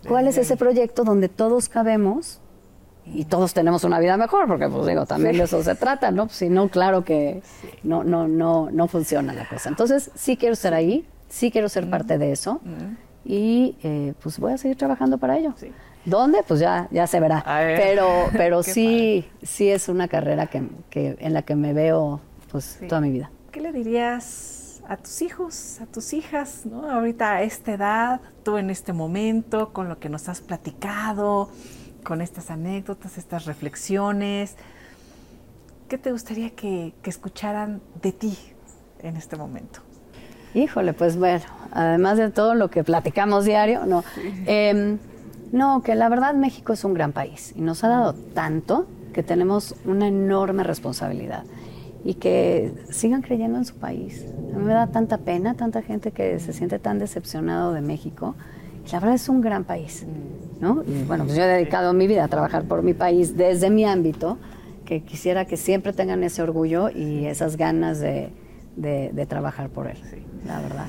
¿cuál 0.09 0.27
es 0.27 0.39
ese 0.39 0.57
proyecto 0.57 1.05
donde 1.05 1.29
todos 1.29 1.69
cabemos 1.69 2.41
y 3.07 3.25
todos 3.25 3.55
tenemos 3.55 3.85
una 3.85 4.01
vida 4.01 4.17
mejor? 4.17 4.49
Porque, 4.49 4.69
pues 4.69 4.87
digo, 4.87 5.07
también 5.07 5.37
de 5.37 5.45
eso 5.45 5.63
se 5.63 5.75
trata, 5.77 6.11
¿no? 6.11 6.29
Si 6.29 6.49
no, 6.49 6.69
claro 6.69 7.05
que 7.05 7.43
no, 7.85 8.03
no, 8.03 8.27
no, 8.27 8.71
no 8.71 8.89
funciona 8.89 9.33
la 9.33 9.49
cosa. 9.49 9.69
Entonces, 9.69 10.11
sí 10.15 10.37
quiero 10.37 10.55
estar 10.55 10.75
ahí, 10.75 11.07
sí 11.33 11.51
quiero 11.51 11.69
ser 11.71 11.89
parte 11.89 12.19
de 12.19 12.31
eso 12.31 12.61
y 13.25 13.77
eh, 13.83 14.13
pues 14.23 14.39
voy 14.39 14.53
a 14.53 14.59
seguir 14.59 14.77
trabajando 14.77 15.17
para 15.17 15.39
ello. 15.39 15.55
¿Dónde? 16.05 16.43
Pues 16.47 16.61
ya, 16.61 16.89
ya 16.91 17.07
se 17.07 17.21
verá. 17.21 17.43
Pero, 17.47 18.29
pero 18.33 18.63
sí, 18.75 19.27
sí 19.43 19.71
es 19.71 19.89
una 19.89 20.09
carrera 20.09 20.49
que, 20.49 20.69
que, 20.91 21.17
en 21.21 21.33
la 21.33 21.43
que 21.43 21.55
me 21.55 21.73
veo 21.73 22.21
pues 22.51 22.79
toda 22.87 23.01
mi 23.01 23.11
vida. 23.11 23.31
¿Qué 23.51 23.61
le 23.61 23.73
dirías 23.73 24.83
a 24.87 24.97
tus 24.99 25.23
hijos, 25.23 25.81
a 25.81 25.87
tus 25.87 26.13
hijas, 26.13 26.67
¿no? 26.67 26.91
ahorita 26.91 27.37
a 27.37 27.43
esta 27.43 27.73
edad, 27.73 28.21
tú 28.43 28.59
en 28.59 28.69
este 28.69 28.93
momento, 28.93 29.73
con 29.73 29.89
lo 29.89 29.99
que 29.99 30.11
nos 30.11 30.29
has 30.29 30.41
platicado, 30.41 31.49
con 32.05 32.21
estas 32.21 32.51
anécdotas, 32.51 33.17
estas 33.17 33.47
reflexiones? 33.47 34.57
¿Qué 35.89 35.97
te 35.97 36.13
gustaría 36.13 36.51
que, 36.51 36.93
que 37.01 37.09
escucharan 37.09 37.81
de 38.03 38.13
ti 38.13 38.37
en 39.01 39.17
este 39.17 39.37
momento? 39.37 39.81
Híjole, 40.55 40.93
pues 40.93 41.17
bueno, 41.17 41.45
además 41.73 42.19
de 42.19 42.31
todo 42.31 42.55
lo 42.55 42.71
que 42.71 42.85
platicamos 42.85 43.45
diario, 43.45 43.87
no. 43.87 44.05
Em, 44.47 44.99
no, 45.53 45.83
que 45.83 45.95
la 45.95 46.09
verdad 46.09 46.35
México 46.35 46.73
es 46.73 46.85
un 46.85 46.95
gran 46.95 47.13
país 47.13 47.53
y 47.57 47.61
nos 47.61 47.85
ha 47.85 47.89
dado 47.89 48.15
tanto 48.15 48.87
que 49.13 49.23
tenemos 49.23 49.75
una 49.85 50.09
enorme 50.09 50.65
responsabilidad 50.65 51.45
y 52.05 52.15
que 52.15 52.73
sigan 52.91 53.23
creyendo 53.23 53.59
en 53.59 53.65
su 53.65 53.77
país. 53.77 54.27
A 54.55 54.59
mí 54.59 54.65
me 54.65 54.73
da 54.73 54.89
tanta 54.89 55.19
pena, 55.19 55.55
tanta 55.55 55.83
gente 55.83 56.11
que 56.11 56.39
se 56.41 56.53
siente 56.53 56.79
tan 56.79 56.99
decepcionado 56.99 57.73
de 57.73 57.81
México. 57.81 58.35
la 58.91 58.99
verdad 58.99 59.15
es 59.15 59.29
un 59.29 59.41
gran 59.41 59.65
país, 59.65 60.05
¿no? 60.61 60.83
Y 60.87 61.05
bueno, 61.05 61.25
pues 61.25 61.37
yo 61.37 61.45
he 61.45 61.47
dedicado 61.47 61.93
mi 61.93 62.07
vida 62.07 62.25
a 62.25 62.29
trabajar 62.29 62.65
por 62.65 62.83
mi 62.83 62.95
país 62.95 63.37
desde 63.37 63.71
mi 63.71 63.85
ámbito, 63.85 64.39
que 64.85 65.03
quisiera 65.03 65.45
que 65.45 65.57
siempre 65.57 65.93
tengan 65.93 66.25
ese 66.25 66.43
orgullo 66.43 66.91
y 66.91 67.27
esas 67.27 67.57
ganas 67.57 68.01
de, 68.01 68.33
de, 68.77 69.27
trabajar 69.27 69.69
por 69.69 69.87
él, 69.87 69.99
la 70.47 70.61
verdad. 70.61 70.87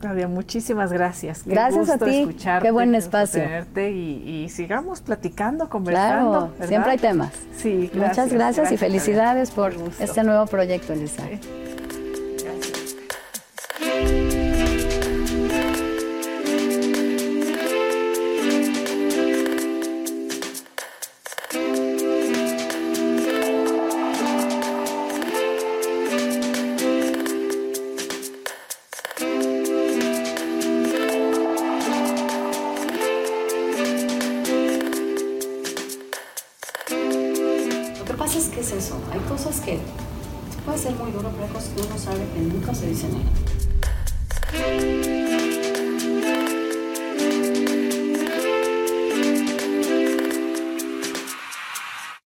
Claudia, 0.00 0.26
muchísimas 0.26 0.92
gracias. 0.92 1.42
gracias 1.46 1.88
a 1.88 1.96
ti. 1.96 2.36
Qué 2.60 2.70
buen 2.72 2.94
espacio. 2.96 3.44
Y, 3.76 3.80
y, 3.80 4.48
sigamos 4.48 5.00
platicando, 5.00 5.68
conversando. 5.68 6.50
Claro, 6.56 6.68
siempre 6.68 6.90
hay 6.90 6.98
temas. 6.98 7.30
Sí, 7.56 7.88
Muchas 7.94 8.32
gracias, 8.32 8.72
y 8.72 8.76
felicidades 8.76 9.52
por 9.52 9.72
este 10.00 10.24
nuevo 10.24 10.46
proyecto, 10.46 10.92
Elisa. 10.92 11.22
es 11.30 11.40